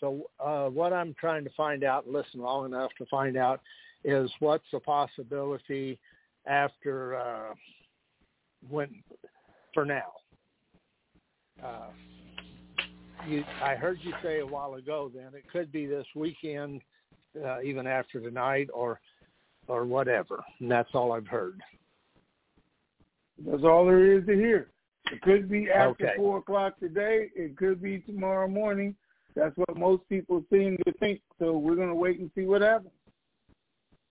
So 0.00 0.28
uh, 0.38 0.66
what 0.66 0.92
I'm 0.92 1.14
trying 1.18 1.44
to 1.44 1.50
find 1.56 1.84
out 1.84 2.06
listen 2.08 2.40
long 2.40 2.66
enough 2.66 2.90
to 2.98 3.06
find 3.06 3.36
out 3.36 3.60
is 4.04 4.30
what's 4.40 4.64
the 4.72 4.80
possibility 4.80 5.98
after 6.46 7.16
uh, 7.16 7.54
when 8.68 9.02
for 9.72 9.84
now. 9.84 10.12
Uh, 11.64 11.88
you, 13.26 13.42
I 13.62 13.74
heard 13.74 13.98
you 14.02 14.12
say 14.22 14.40
a 14.40 14.46
while 14.46 14.74
ago. 14.74 15.10
Then 15.14 15.28
it 15.34 15.44
could 15.50 15.72
be 15.72 15.86
this 15.86 16.06
weekend, 16.14 16.82
uh, 17.42 17.62
even 17.62 17.86
after 17.86 18.20
tonight, 18.20 18.68
or 18.72 19.00
or 19.68 19.84
whatever. 19.84 20.44
And 20.60 20.70
that's 20.70 20.90
all 20.94 21.12
I've 21.12 21.26
heard. 21.26 21.60
That's 23.38 23.64
all 23.64 23.84
there 23.86 24.12
is 24.12 24.26
to 24.26 24.34
hear. 24.34 24.70
It 25.12 25.20
could 25.22 25.48
be 25.48 25.70
after 25.70 26.06
Okay. 26.06 26.16
four 26.16 26.38
o'clock 26.38 26.78
today. 26.78 27.30
It 27.34 27.56
could 27.56 27.80
be 27.82 28.00
tomorrow 28.00 28.48
morning. 28.48 28.96
That's 29.34 29.56
what 29.56 29.76
most 29.76 30.08
people 30.08 30.44
seem 30.50 30.78
to 30.86 30.92
think. 30.92 31.20
So 31.38 31.58
we're 31.58 31.76
going 31.76 31.88
to 31.88 31.94
wait 31.94 32.18
and 32.18 32.30
see 32.34 32.46
what 32.46 32.62
happens. 32.62 32.92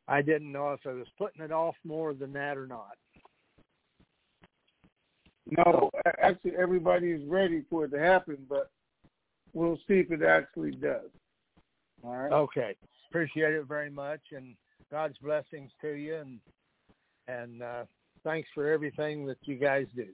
I 0.08 0.22
didn't 0.22 0.52
know 0.52 0.72
if 0.74 0.86
I 0.86 0.92
was 0.92 1.08
putting 1.18 1.44
it 1.44 1.52
off 1.52 1.76
more 1.84 2.14
than 2.14 2.32
that 2.34 2.58
or 2.58 2.68
not. 2.68 2.96
No, 5.48 5.90
actually, 6.20 6.56
everybody 6.58 7.12
is 7.12 7.26
ready 7.28 7.64
for 7.70 7.86
it 7.86 7.90
to 7.90 8.00
happen, 8.00 8.38
but 8.50 8.70
we'll 9.54 9.78
see 9.88 9.96
if 10.00 10.12
it 10.12 10.22
actually 10.24 10.72
does. 10.72 11.10
All 12.04 12.16
right. 12.16 12.32
Okay. 12.32 12.76
Appreciate 13.10 13.54
it 13.54 13.66
very 13.66 13.90
much 13.90 14.22
and 14.32 14.56
God's 14.92 15.18
blessings 15.20 15.72
to 15.82 15.94
you 15.94 16.16
and 16.18 16.40
and 17.28 17.64
uh 17.64 17.84
thanks 18.26 18.50
for 18.54 18.70
everything 18.70 19.26
that 19.28 19.38
you 19.44 19.56
guys 19.56 19.86
do. 19.96 20.08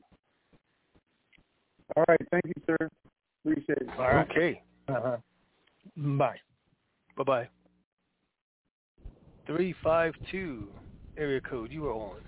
All 1.98 2.06
right. 2.08 2.22
Thank 2.30 2.46
you, 2.46 2.54
sir. 2.68 2.90
Appreciate 3.44 3.78
it. 3.80 3.90
All 3.98 4.06
right. 4.06 4.30
Okay. 4.30 4.62
Uh-huh. 4.88 5.18
Bye. 5.98 6.38
Bye-bye. 7.18 7.48
352 9.48 10.68
area 11.18 11.42
code. 11.42 11.72
You 11.72 11.88
are 11.88 11.94
on. 11.94 12.20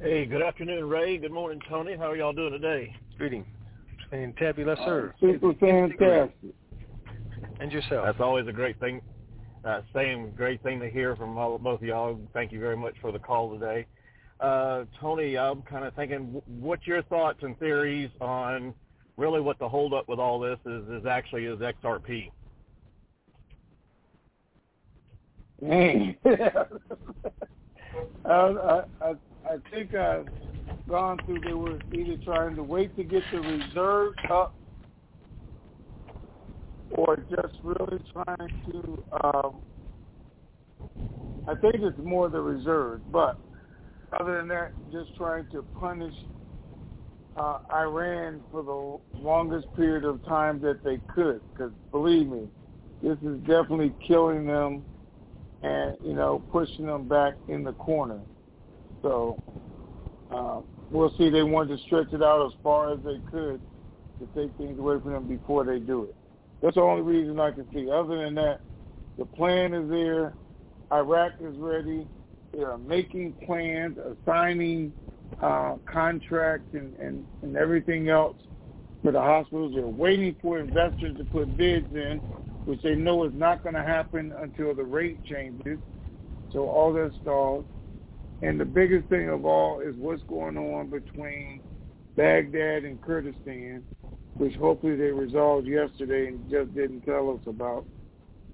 Hey, 0.00 0.26
good 0.26 0.42
afternoon, 0.42 0.88
Ray. 0.88 1.18
Good 1.18 1.32
morning, 1.32 1.60
Tony. 1.68 1.96
How 1.96 2.10
are 2.10 2.16
y'all 2.16 2.32
doing 2.32 2.52
today? 2.52 2.94
Greeting. 3.18 3.44
Fantabulous, 4.12 4.76
sir. 4.84 5.14
Super 5.20 5.54
fantastic. 5.54 6.54
And 7.60 7.72
yourself. 7.72 8.04
That's 8.06 8.20
always 8.20 8.46
a 8.46 8.52
great 8.52 8.78
thing. 8.80 9.00
Uh, 9.64 9.80
same 9.94 10.30
great 10.36 10.62
thing 10.62 10.78
to 10.80 10.90
hear 10.90 11.16
from 11.16 11.36
all, 11.38 11.56
both 11.58 11.80
of 11.80 11.86
y'all. 11.86 12.18
Thank 12.32 12.52
you 12.52 12.60
very 12.60 12.76
much 12.76 12.94
for 13.00 13.12
the 13.12 13.18
call 13.18 13.52
today. 13.52 13.86
Uh, 14.40 14.84
Tony, 15.00 15.38
I'm 15.38 15.62
kind 15.62 15.84
of 15.84 15.94
thinking, 15.94 16.42
what's 16.60 16.86
your 16.86 17.02
thoughts 17.04 17.38
and 17.42 17.58
theories 17.58 18.10
on 18.20 18.74
really 19.16 19.40
what 19.40 19.58
the 19.58 19.68
holdup 19.68 20.08
with 20.08 20.18
all 20.18 20.40
this 20.40 20.58
is, 20.66 20.88
is 20.88 21.06
actually 21.06 21.44
is 21.44 21.58
XRP? 21.60 22.30
Man. 25.62 26.16
I, 28.24 28.30
I, 28.30 28.82
I, 29.00 29.56
think 29.70 29.94
I've 29.94 30.26
gone 30.88 31.18
through, 31.24 31.40
they 31.40 31.52
were 31.52 31.78
either 31.92 32.16
trying 32.24 32.56
to 32.56 32.62
wait 32.62 32.96
to 32.96 33.04
get 33.04 33.22
the 33.32 33.40
reserves 33.40 34.18
up 34.30 34.54
or 36.90 37.16
just 37.16 37.54
really 37.62 38.02
trying 38.12 38.62
to, 38.70 39.04
um, 39.22 39.56
I 41.46 41.54
think 41.54 41.76
it's 41.76 41.98
more 42.02 42.28
the 42.28 42.40
reserves, 42.40 43.02
but 43.12 43.38
other 44.20 44.38
than 44.38 44.48
that, 44.48 44.72
just 44.92 45.14
trying 45.16 45.46
to 45.52 45.62
punish 45.78 46.14
uh, 47.36 47.58
Iran 47.72 48.42
for 48.50 48.62
the 48.62 49.18
longest 49.20 49.66
period 49.74 50.04
of 50.04 50.24
time 50.24 50.60
that 50.60 50.84
they 50.84 50.98
could. 51.14 51.40
Because 51.52 51.72
believe 51.90 52.28
me, 52.28 52.48
this 53.02 53.18
is 53.22 53.38
definitely 53.40 53.92
killing 54.06 54.46
them 54.46 54.84
and 55.62 55.96
you 56.04 56.12
know 56.12 56.42
pushing 56.52 56.86
them 56.86 57.08
back 57.08 57.34
in 57.48 57.64
the 57.64 57.72
corner. 57.72 58.20
So 59.02 59.40
uh, 60.30 60.60
we'll 60.90 61.12
see. 61.18 61.30
They 61.30 61.42
wanted 61.42 61.76
to 61.76 61.84
stretch 61.84 62.12
it 62.12 62.22
out 62.22 62.46
as 62.46 62.52
far 62.62 62.92
as 62.92 63.00
they 63.04 63.20
could 63.30 63.60
to 64.20 64.26
take 64.34 64.56
things 64.56 64.78
away 64.78 65.00
from 65.00 65.12
them 65.12 65.26
before 65.26 65.64
they 65.64 65.78
do 65.78 66.04
it. 66.04 66.14
That's 66.62 66.76
the 66.76 66.82
only 66.82 67.02
reason 67.02 67.40
I 67.40 67.50
can 67.50 67.66
see. 67.74 67.90
Other 67.90 68.24
than 68.24 68.34
that, 68.36 68.60
the 69.18 69.24
plan 69.24 69.74
is 69.74 69.88
there. 69.90 70.34
Iraq 70.92 71.32
is 71.40 71.56
ready. 71.56 72.06
They 72.54 72.62
are 72.62 72.78
making 72.78 73.34
plans, 73.46 73.98
assigning 73.98 74.92
uh, 75.42 75.76
contracts 75.90 76.68
and, 76.72 76.94
and, 76.96 77.26
and 77.42 77.56
everything 77.56 78.08
else 78.08 78.36
for 79.02 79.12
the 79.12 79.20
hospitals. 79.20 79.72
They're 79.74 79.86
waiting 79.86 80.36
for 80.40 80.58
investors 80.60 81.16
to 81.18 81.24
put 81.24 81.56
bids 81.56 81.92
in, 81.94 82.20
which 82.64 82.80
they 82.82 82.94
know 82.94 83.24
is 83.24 83.32
not 83.34 83.62
going 83.62 83.74
to 83.74 83.82
happen 83.82 84.32
until 84.40 84.74
the 84.74 84.84
rate 84.84 85.24
changes. 85.24 85.78
So 86.52 86.68
all 86.68 86.92
that 86.92 87.12
stalls. 87.22 87.64
And 88.42 88.60
the 88.60 88.64
biggest 88.64 89.08
thing 89.08 89.28
of 89.28 89.44
all 89.44 89.80
is 89.80 89.94
what's 89.96 90.22
going 90.28 90.56
on 90.56 90.90
between 90.90 91.60
Baghdad 92.16 92.84
and 92.84 93.00
Kurdistan, 93.02 93.82
which 94.34 94.54
hopefully 94.56 94.96
they 94.96 95.10
resolved 95.10 95.66
yesterday 95.66 96.28
and 96.28 96.50
just 96.50 96.74
didn't 96.74 97.00
tell 97.02 97.30
us 97.30 97.40
about 97.46 97.84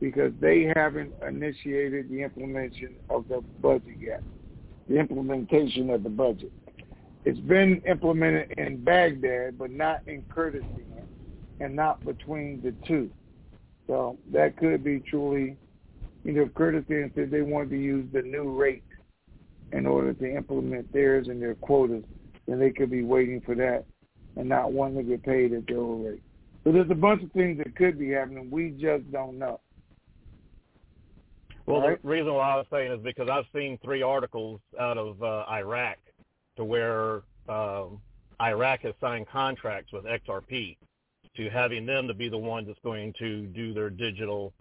because 0.00 0.32
they 0.40 0.72
haven't 0.74 1.12
initiated 1.26 2.08
the 2.08 2.22
implementation 2.22 2.96
of 3.10 3.26
the 3.28 3.42
budget 3.60 3.96
yet, 4.00 4.22
the 4.88 4.98
implementation 4.98 5.90
of 5.90 6.02
the 6.02 6.08
budget. 6.08 6.52
It's 7.24 7.40
been 7.40 7.82
implemented 7.86 8.52
in 8.56 8.82
Baghdad, 8.82 9.58
but 9.58 9.70
not 9.70 10.00
in 10.06 10.24
Kurdistan 10.30 11.06
and 11.60 11.76
not 11.76 12.04
between 12.04 12.62
the 12.62 12.74
two. 12.86 13.10
So 13.86 14.16
that 14.32 14.56
could 14.56 14.82
be 14.82 15.00
truly, 15.00 15.56
you 16.24 16.32
know, 16.32 16.48
Kurdistan 16.54 17.12
said 17.14 17.30
they 17.30 17.42
wanted 17.42 17.70
to 17.70 17.78
use 17.78 18.06
the 18.12 18.22
new 18.22 18.50
rate 18.58 18.84
in 19.72 19.86
order 19.86 20.12
to 20.14 20.36
implement 20.36 20.92
theirs 20.92 21.28
and 21.28 21.40
their 21.40 21.54
quotas, 21.54 22.04
then 22.46 22.58
they 22.58 22.70
could 22.70 22.90
be 22.90 23.02
waiting 23.02 23.40
for 23.44 23.54
that 23.54 23.84
and 24.36 24.48
not 24.48 24.72
wanting 24.72 24.98
to 24.98 25.02
get 25.02 25.22
paid 25.22 25.52
at 25.52 25.66
their 25.66 25.78
old 25.78 26.06
rate. 26.06 26.22
So 26.64 26.72
there's 26.72 26.90
a 26.90 26.94
bunch 26.94 27.22
of 27.22 27.30
things 27.32 27.58
that 27.58 27.76
could 27.76 27.98
be 27.98 28.10
happening. 28.10 28.50
We 28.50 28.70
just 28.70 29.10
don't 29.12 29.38
know. 29.38 29.60
Well, 31.70 31.82
right. 31.82 32.02
the 32.02 32.08
reason 32.08 32.34
why 32.34 32.50
I 32.50 32.56
was 32.56 32.66
saying 32.70 32.92
is 32.92 33.00
because 33.00 33.28
I've 33.28 33.44
seen 33.54 33.78
three 33.84 34.02
articles 34.02 34.60
out 34.78 34.98
of 34.98 35.22
uh, 35.22 35.44
Iraq 35.48 35.98
to 36.56 36.64
where 36.64 37.22
um, 37.48 38.00
Iraq 38.40 38.80
has 38.80 38.94
signed 39.00 39.28
contracts 39.28 39.92
with 39.92 40.04
XRP 40.04 40.76
to 41.36 41.48
having 41.48 41.86
them 41.86 42.08
to 42.08 42.14
be 42.14 42.28
the 42.28 42.38
one 42.38 42.66
that's 42.66 42.78
going 42.82 43.14
to 43.20 43.46
do 43.46 43.72
their 43.72 43.88
digital 43.88 44.52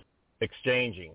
exchanging. 0.41 1.13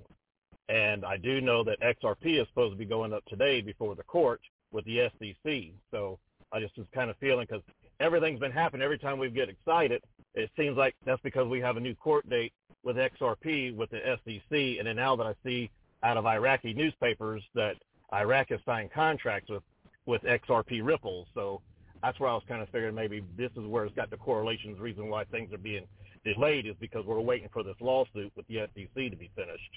And 0.69 1.05
I 1.05 1.17
do 1.17 1.41
know 1.41 1.63
that 1.65 1.81
XRP 1.81 2.41
is 2.41 2.49
supposed 2.49 2.73
to 2.73 2.79
be 2.79 2.87
going 2.87 3.13
up 3.13 3.25
today 3.27 3.61
before 3.61 3.95
the 3.95 4.03
court 4.03 4.41
with 4.73 4.85
the 4.87 5.11
SEC. 5.19 5.75
So 5.93 6.19
I 6.53 6.61
just 6.61 6.77
was 6.77 6.87
kind 6.93 7.09
of 7.09 7.17
feeling 7.19 7.47
because 7.49 7.63
everything's 8.01 8.41
been 8.41 8.51
happening 8.51 8.83
every 8.83 8.99
time 8.99 9.19
we 9.19 9.31
get 9.31 9.49
excited. 9.49 10.03
It 10.35 10.51
seems 10.57 10.77
like 10.77 10.97
that's 11.05 11.23
because 11.23 11.47
we 11.47 11.61
have 11.61 11.77
a 11.77 11.81
new 11.81 11.95
court 11.95 12.29
date 12.29 12.53
with 12.83 12.97
XRP 12.97 13.77
with 13.77 13.91
the 13.91 14.01
SEC. 14.25 14.79
And 14.79 14.87
then 14.87 14.97
now 14.97 15.15
that 15.15 15.27
I 15.27 15.35
see 15.45 15.71
out 16.05 16.17
of 16.17 16.27
Iraqi 16.27 16.75
newspapers 16.75 17.43
that 17.55 17.75
Iraq 18.13 18.51
has 18.51 18.61
signed 18.65 18.91
contracts 18.93 19.51
with 19.51 19.63
with 20.07 20.23
XRP 20.23 20.85
Ripple. 20.85 21.27
So 21.35 21.63
that's 22.03 22.21
where 22.21 22.29
I 22.29 22.35
was 22.35 22.43
kind 22.47 22.61
of 22.61 22.69
figuring 22.69 22.95
maybe 22.95 23.25
this 23.39 23.51
is 23.57 23.67
where 23.67 23.85
it's 23.87 23.97
got 23.97 24.11
the 24.11 24.19
correlations. 24.19 24.77
The 24.77 24.83
reason 24.83 25.09
why 25.09 25.25
things 25.25 25.53
are 25.55 25.59
being 25.59 25.87
delayed 26.25 26.67
is 26.67 26.75
because 26.79 27.07
we're 27.07 27.21
waiting 27.21 27.49
for 27.53 27.63
this 27.63 27.77
lawsuit 27.81 28.31
with 28.37 28.47
the 28.49 28.69
SEC 28.75 28.95
to 28.95 29.17
be 29.17 29.31
finished. 29.35 29.71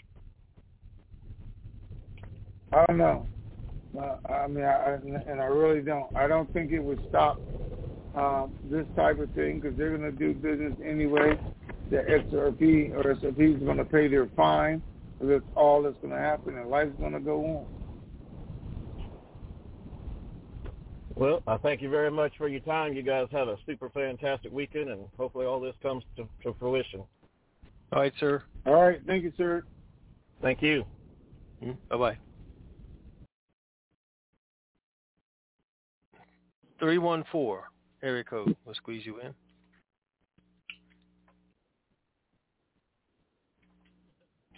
I 2.73 2.85
don't 2.87 2.97
know. 2.97 3.25
Uh, 3.97 4.17
I 4.31 4.47
mean, 4.47 4.65
I, 4.65 4.99
and 5.27 5.39
I 5.39 5.45
really 5.45 5.81
don't. 5.81 6.13
I 6.15 6.27
don't 6.27 6.51
think 6.53 6.71
it 6.71 6.79
would 6.79 6.99
stop 7.09 7.39
um, 8.15 8.53
this 8.65 8.85
type 8.95 9.19
of 9.19 9.31
thing 9.31 9.59
because 9.59 9.77
they're 9.77 9.97
going 9.97 10.11
to 10.11 10.17
do 10.17 10.33
business 10.33 10.73
anyway. 10.85 11.39
The 11.89 11.97
XRP 11.97 12.93
or 12.93 13.15
XRP 13.15 13.55
is 13.55 13.63
going 13.63 13.77
to 13.77 13.85
pay 13.85 14.09
their 14.09 14.27
fine. 14.35 14.81
That's 15.19 15.43
all 15.55 15.81
that's 15.81 15.97
going 15.97 16.13
to 16.13 16.19
happen, 16.19 16.57
and 16.57 16.69
life's 16.69 16.95
going 16.99 17.13
to 17.13 17.19
go 17.19 17.43
on. 17.45 17.65
Well, 21.15 21.41
I 21.47 21.57
thank 21.57 21.81
you 21.81 21.89
very 21.89 22.11
much 22.11 22.33
for 22.37 22.47
your 22.47 22.59
time. 22.59 22.93
You 22.93 23.01
guys 23.01 23.27
have 23.31 23.47
a 23.47 23.57
super 23.65 23.89
fantastic 23.89 24.51
weekend, 24.51 24.89
and 24.89 25.01
hopefully 25.17 25.47
all 25.47 25.59
this 25.59 25.73
comes 25.81 26.03
to, 26.15 26.27
to 26.43 26.55
fruition. 26.59 27.01
All 27.91 28.01
right, 28.01 28.13
sir. 28.19 28.43
All 28.67 28.75
right. 28.75 29.01
Thank 29.07 29.23
you, 29.23 29.33
sir. 29.35 29.63
Thank 30.43 30.61
you. 30.61 30.85
Mm-hmm. 31.63 31.71
Bye-bye. 31.89 32.17
314 36.79 37.63
area 38.03 38.23
code. 38.23 38.55
We'll 38.65 38.75
squeeze 38.75 39.03
you 39.03 39.19
in. 39.19 39.33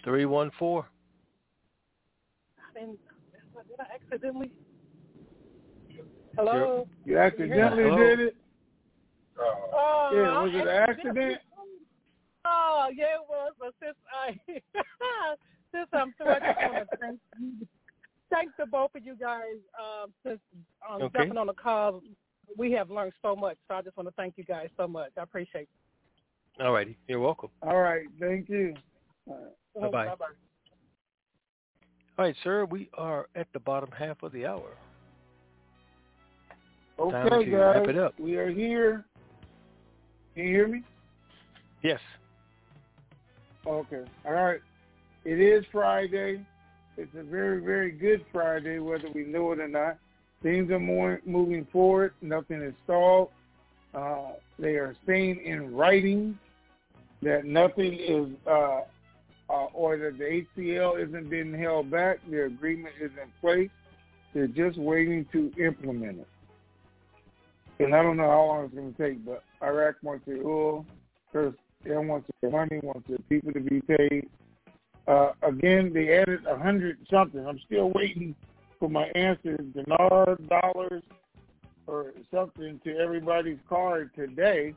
Three 0.04 0.24
one 0.24 0.50
four. 0.58 0.86
I 2.58 2.78
didn't. 2.78 2.98
Did 3.68 3.80
I 3.80 3.94
accidentally? 3.94 4.50
Hello. 6.36 6.86
You 7.04 7.18
accidentally 7.18 7.82
Hello? 7.84 7.96
did 7.96 8.20
it. 8.20 8.36
Oh, 9.38 10.10
Yeah, 10.12 10.42
was 10.42 10.52
it 10.54 10.62
an 10.62 10.68
accident? 10.68 11.40
Oh, 12.46 12.88
yeah, 12.94 13.14
it 13.16 13.20
was. 13.28 13.52
But 13.58 13.74
since 13.82 13.96
I 14.12 14.38
since 15.74 15.88
I'm 15.92 16.14
through, 16.16 16.30
I 16.30 16.40
just 16.40 16.60
want 16.62 16.78
to 16.90 16.96
thank 17.00 17.18
you. 17.38 17.66
Thank 18.30 18.50
the 18.58 18.66
both 18.66 18.94
of 18.94 19.04
you 19.04 19.16
guys. 19.16 19.56
Um, 19.78 20.12
since 20.24 20.40
um, 20.88 21.02
Okay. 21.02 21.18
jumping 21.18 21.36
on 21.36 21.48
the 21.48 21.52
call, 21.52 22.00
we 22.56 22.72
have 22.72 22.90
learned 22.90 23.12
so 23.22 23.34
much. 23.36 23.56
So 23.68 23.74
I 23.74 23.82
just 23.82 23.96
want 23.96 24.08
to 24.08 24.14
thank 24.16 24.34
you 24.36 24.44
guys 24.44 24.68
so 24.76 24.86
much. 24.88 25.10
I 25.18 25.22
appreciate 25.22 25.62
it. 25.62 26.62
All 26.62 26.72
righty. 26.72 26.96
You're 27.08 27.20
welcome. 27.20 27.50
All 27.62 27.78
right. 27.80 28.06
Thank 28.18 28.48
you. 28.48 28.74
All 29.26 29.38
right. 29.76 29.82
Bye-bye. 29.82 30.06
Bye-bye. 30.06 30.24
All 32.18 32.24
right, 32.24 32.36
sir. 32.42 32.64
We 32.66 32.88
are 32.94 33.28
at 33.34 33.46
the 33.52 33.60
bottom 33.60 33.90
half 33.96 34.22
of 34.22 34.32
the 34.32 34.46
hour. 34.46 34.76
Time 36.98 37.26
Okay, 37.26 37.44
to 37.46 37.50
guys. 37.50 37.76
wrap 37.76 37.88
it 37.88 37.96
up. 37.96 38.18
We 38.20 38.36
are 38.36 38.50
here. 38.50 39.06
Can 40.34 40.44
you 40.44 40.50
hear 40.50 40.68
me? 40.68 40.82
Yes. 41.82 42.00
Okay. 43.66 44.04
All 44.26 44.32
right. 44.32 44.60
It 45.24 45.40
is 45.40 45.64
Friday. 45.72 46.44
It's 46.98 47.14
a 47.18 47.22
very, 47.22 47.64
very 47.64 47.90
good 47.90 48.24
Friday, 48.30 48.78
whether 48.78 49.08
we 49.14 49.24
know 49.24 49.52
it 49.52 49.60
or 49.60 49.68
not. 49.68 49.96
Things 50.42 50.70
are 50.70 50.78
more 50.78 51.20
moving 51.24 51.66
forward. 51.72 52.12
Nothing 52.20 52.60
is 52.62 52.74
stalled. 52.84 53.30
Uh, 53.94 54.32
they 54.58 54.74
are 54.74 54.94
saying 55.06 55.40
in 55.44 55.74
writing 55.74 56.38
that 57.22 57.44
nothing 57.44 57.94
is, 57.94 58.28
uh, 58.46 58.80
uh, 59.50 59.66
or 59.74 59.96
that 59.96 60.16
the 60.18 60.44
HCL 60.56 61.08
isn't 61.08 61.28
being 61.28 61.52
held 61.52 61.90
back. 61.90 62.18
The 62.30 62.44
agreement 62.44 62.94
is 63.00 63.10
in 63.22 63.30
place. 63.40 63.70
They're 64.32 64.46
just 64.46 64.78
waiting 64.78 65.26
to 65.32 65.52
implement 65.58 66.20
it. 66.20 66.28
and 67.80 67.94
I 67.94 68.02
don't 68.02 68.16
know 68.16 68.30
how 68.30 68.44
long 68.44 68.64
it's 68.66 68.74
going 68.74 68.94
to 68.94 69.08
take, 69.08 69.24
but 69.24 69.42
Iraq 69.62 69.96
wants 70.02 70.24
their 70.26 70.46
oil. 70.46 70.86
First, 71.32 71.56
they 71.84 71.96
wants 71.96 72.28
their 72.40 72.50
money, 72.50 72.78
wants 72.82 73.08
their 73.08 73.18
people 73.28 73.52
to 73.52 73.60
be 73.60 73.80
paid. 73.80 74.28
Uh, 75.08 75.32
again, 75.42 75.90
they 75.92 76.18
added 76.18 76.46
a 76.46 76.56
hundred 76.56 76.98
something. 77.10 77.44
I'm 77.44 77.58
still 77.66 77.90
waiting 77.90 78.34
for 78.78 78.88
my 78.88 79.06
answer, 79.14 79.56
dinar, 79.56 80.38
dollars, 80.48 81.02
or 81.86 82.12
something 82.32 82.80
to 82.84 82.96
everybody's 82.98 83.58
card 83.68 84.10
today. 84.14 84.74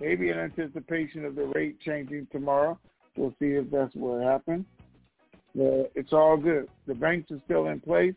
Maybe 0.00 0.28
in 0.28 0.38
anticipation 0.38 1.24
of 1.24 1.34
the 1.34 1.46
rate 1.46 1.80
changing 1.80 2.28
tomorrow. 2.30 2.78
We'll 3.16 3.34
see 3.38 3.52
if 3.52 3.70
that's 3.70 3.94
what 3.94 4.22
happens. 4.22 4.64
It's 5.54 6.12
all 6.12 6.36
good. 6.36 6.68
The 6.86 6.94
banks 6.94 7.30
are 7.30 7.40
still 7.44 7.68
in 7.68 7.80
place. 7.80 8.14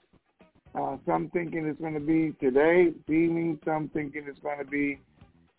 Uh, 0.73 0.97
some 1.05 1.29
thinking 1.33 1.65
it's 1.65 1.79
going 1.79 1.93
to 1.93 1.99
be 1.99 2.33
today, 2.39 2.91
beaming. 3.07 3.59
Some 3.63 3.89
thinking 3.93 4.25
it's 4.27 4.39
going 4.39 4.59
to 4.59 4.65
be 4.65 4.99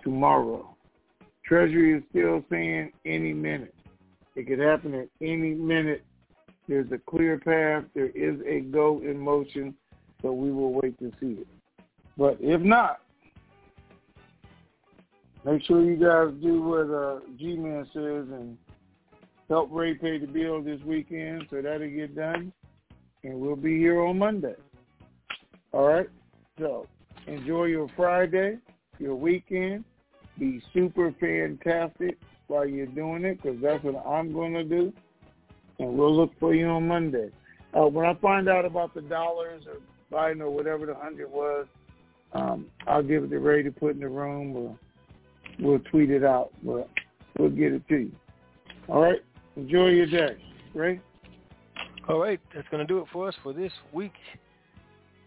tomorrow. 0.02 0.74
Treasury 1.44 1.96
is 1.96 2.02
still 2.10 2.44
saying 2.50 2.92
any 3.04 3.32
minute. 3.32 3.74
It 4.36 4.46
could 4.46 4.58
happen 4.58 4.94
at 4.94 5.08
any 5.20 5.54
minute. 5.54 6.04
There's 6.68 6.90
a 6.92 6.98
clear 6.98 7.38
path. 7.38 7.84
There 7.94 8.10
is 8.10 8.40
a 8.46 8.60
go 8.60 9.00
in 9.02 9.18
motion, 9.18 9.74
so 10.20 10.32
we 10.32 10.52
will 10.52 10.72
wait 10.72 10.98
to 10.98 11.10
see 11.18 11.40
it. 11.40 11.46
But 12.16 12.36
if 12.40 12.60
not, 12.60 13.00
make 15.44 15.64
sure 15.64 15.82
you 15.82 15.96
guys 15.96 16.34
do 16.42 16.62
what 16.62 16.90
uh, 16.94 17.20
G-Man 17.38 17.86
says 17.94 18.26
and 18.32 18.58
help 19.48 19.70
Ray 19.72 19.94
pay 19.94 20.18
the 20.18 20.26
bill 20.26 20.62
this 20.62 20.80
weekend 20.82 21.44
so 21.50 21.62
that'll 21.62 21.88
get 21.88 22.14
done. 22.14 22.52
And 23.24 23.40
we'll 23.40 23.56
be 23.56 23.78
here 23.78 24.02
on 24.02 24.18
Monday. 24.18 24.54
All 25.72 25.86
right? 25.86 26.08
So 26.58 26.86
enjoy 27.26 27.64
your 27.64 27.88
Friday, 27.96 28.58
your 28.98 29.14
weekend. 29.14 29.84
Be 30.38 30.62
super 30.72 31.12
fantastic 31.18 32.16
while 32.46 32.66
you're 32.66 32.86
doing 32.86 33.24
it 33.24 33.42
because 33.42 33.58
that's 33.60 33.82
what 33.82 33.96
I'm 34.06 34.32
going 34.32 34.54
to 34.54 34.64
do. 34.64 34.92
And 35.78 35.96
we'll 35.96 36.14
look 36.14 36.32
for 36.38 36.54
you 36.54 36.66
on 36.66 36.88
Monday. 36.88 37.30
Uh, 37.76 37.86
when 37.86 38.06
I 38.06 38.14
find 38.14 38.48
out 38.48 38.64
about 38.64 38.94
the 38.94 39.02
dollars 39.02 39.64
or 39.66 39.78
Biden 40.10 40.40
or 40.40 40.50
whatever 40.50 40.86
the 40.86 40.94
hundred 40.94 41.30
was, 41.30 41.66
um, 42.32 42.66
I'll 42.86 43.02
give 43.02 43.24
it 43.24 43.30
to 43.30 43.38
Ray 43.38 43.62
to 43.62 43.70
put 43.70 43.94
in 43.94 44.00
the 44.00 44.08
room 44.08 44.56
or 44.56 44.78
we'll 45.58 45.78
tweet 45.90 46.10
it 46.10 46.24
out. 46.24 46.50
But 46.62 46.88
we'll 47.38 47.50
get 47.50 47.72
it 47.72 47.86
to 47.88 47.96
you. 47.96 48.12
All 48.88 49.02
right? 49.02 49.20
Enjoy 49.58 49.88
your 49.88 50.06
day. 50.06 50.36
Ray? 50.72 51.00
All 52.08 52.20
right. 52.20 52.38
That's 52.54 52.68
going 52.70 52.86
to 52.86 52.86
do 52.86 53.00
it 53.00 53.06
for 53.12 53.26
us 53.26 53.34
for 53.42 53.52
this 53.52 53.72
week. 53.92 54.12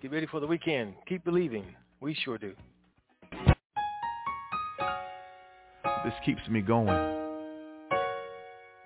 Get 0.02 0.10
ready 0.14 0.26
for 0.26 0.40
the 0.40 0.48
weekend. 0.48 0.94
Keep 1.06 1.26
believing. 1.26 1.66
We 2.00 2.16
sure 2.24 2.38
do. 2.38 2.54
This 6.06 6.14
keeps 6.26 6.48
me 6.50 6.62
going. 6.62 6.88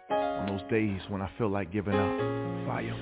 On 0.10 0.48
those 0.48 0.68
days 0.70 1.00
when 1.10 1.22
I 1.22 1.30
feel 1.38 1.50
like 1.50 1.72
giving 1.72 1.94
up. 1.94 2.66
Fire. 2.66 2.96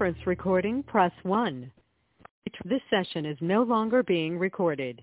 Conference 0.00 0.26
recording, 0.26 0.82
press 0.84 1.12
1. 1.24 1.70
This 2.64 2.80
session 2.88 3.26
is 3.26 3.36
no 3.42 3.62
longer 3.62 4.02
being 4.02 4.38
recorded. 4.38 5.02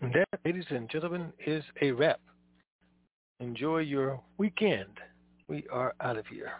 That, 0.00 0.24
ladies 0.42 0.64
and 0.70 0.88
gentlemen, 0.88 1.34
is 1.46 1.62
a 1.82 1.90
wrap. 1.90 2.18
Enjoy 3.40 3.80
your 3.80 4.18
weekend. 4.38 4.88
We 5.48 5.66
are 5.70 5.92
out 6.00 6.16
of 6.16 6.26
here. 6.28 6.52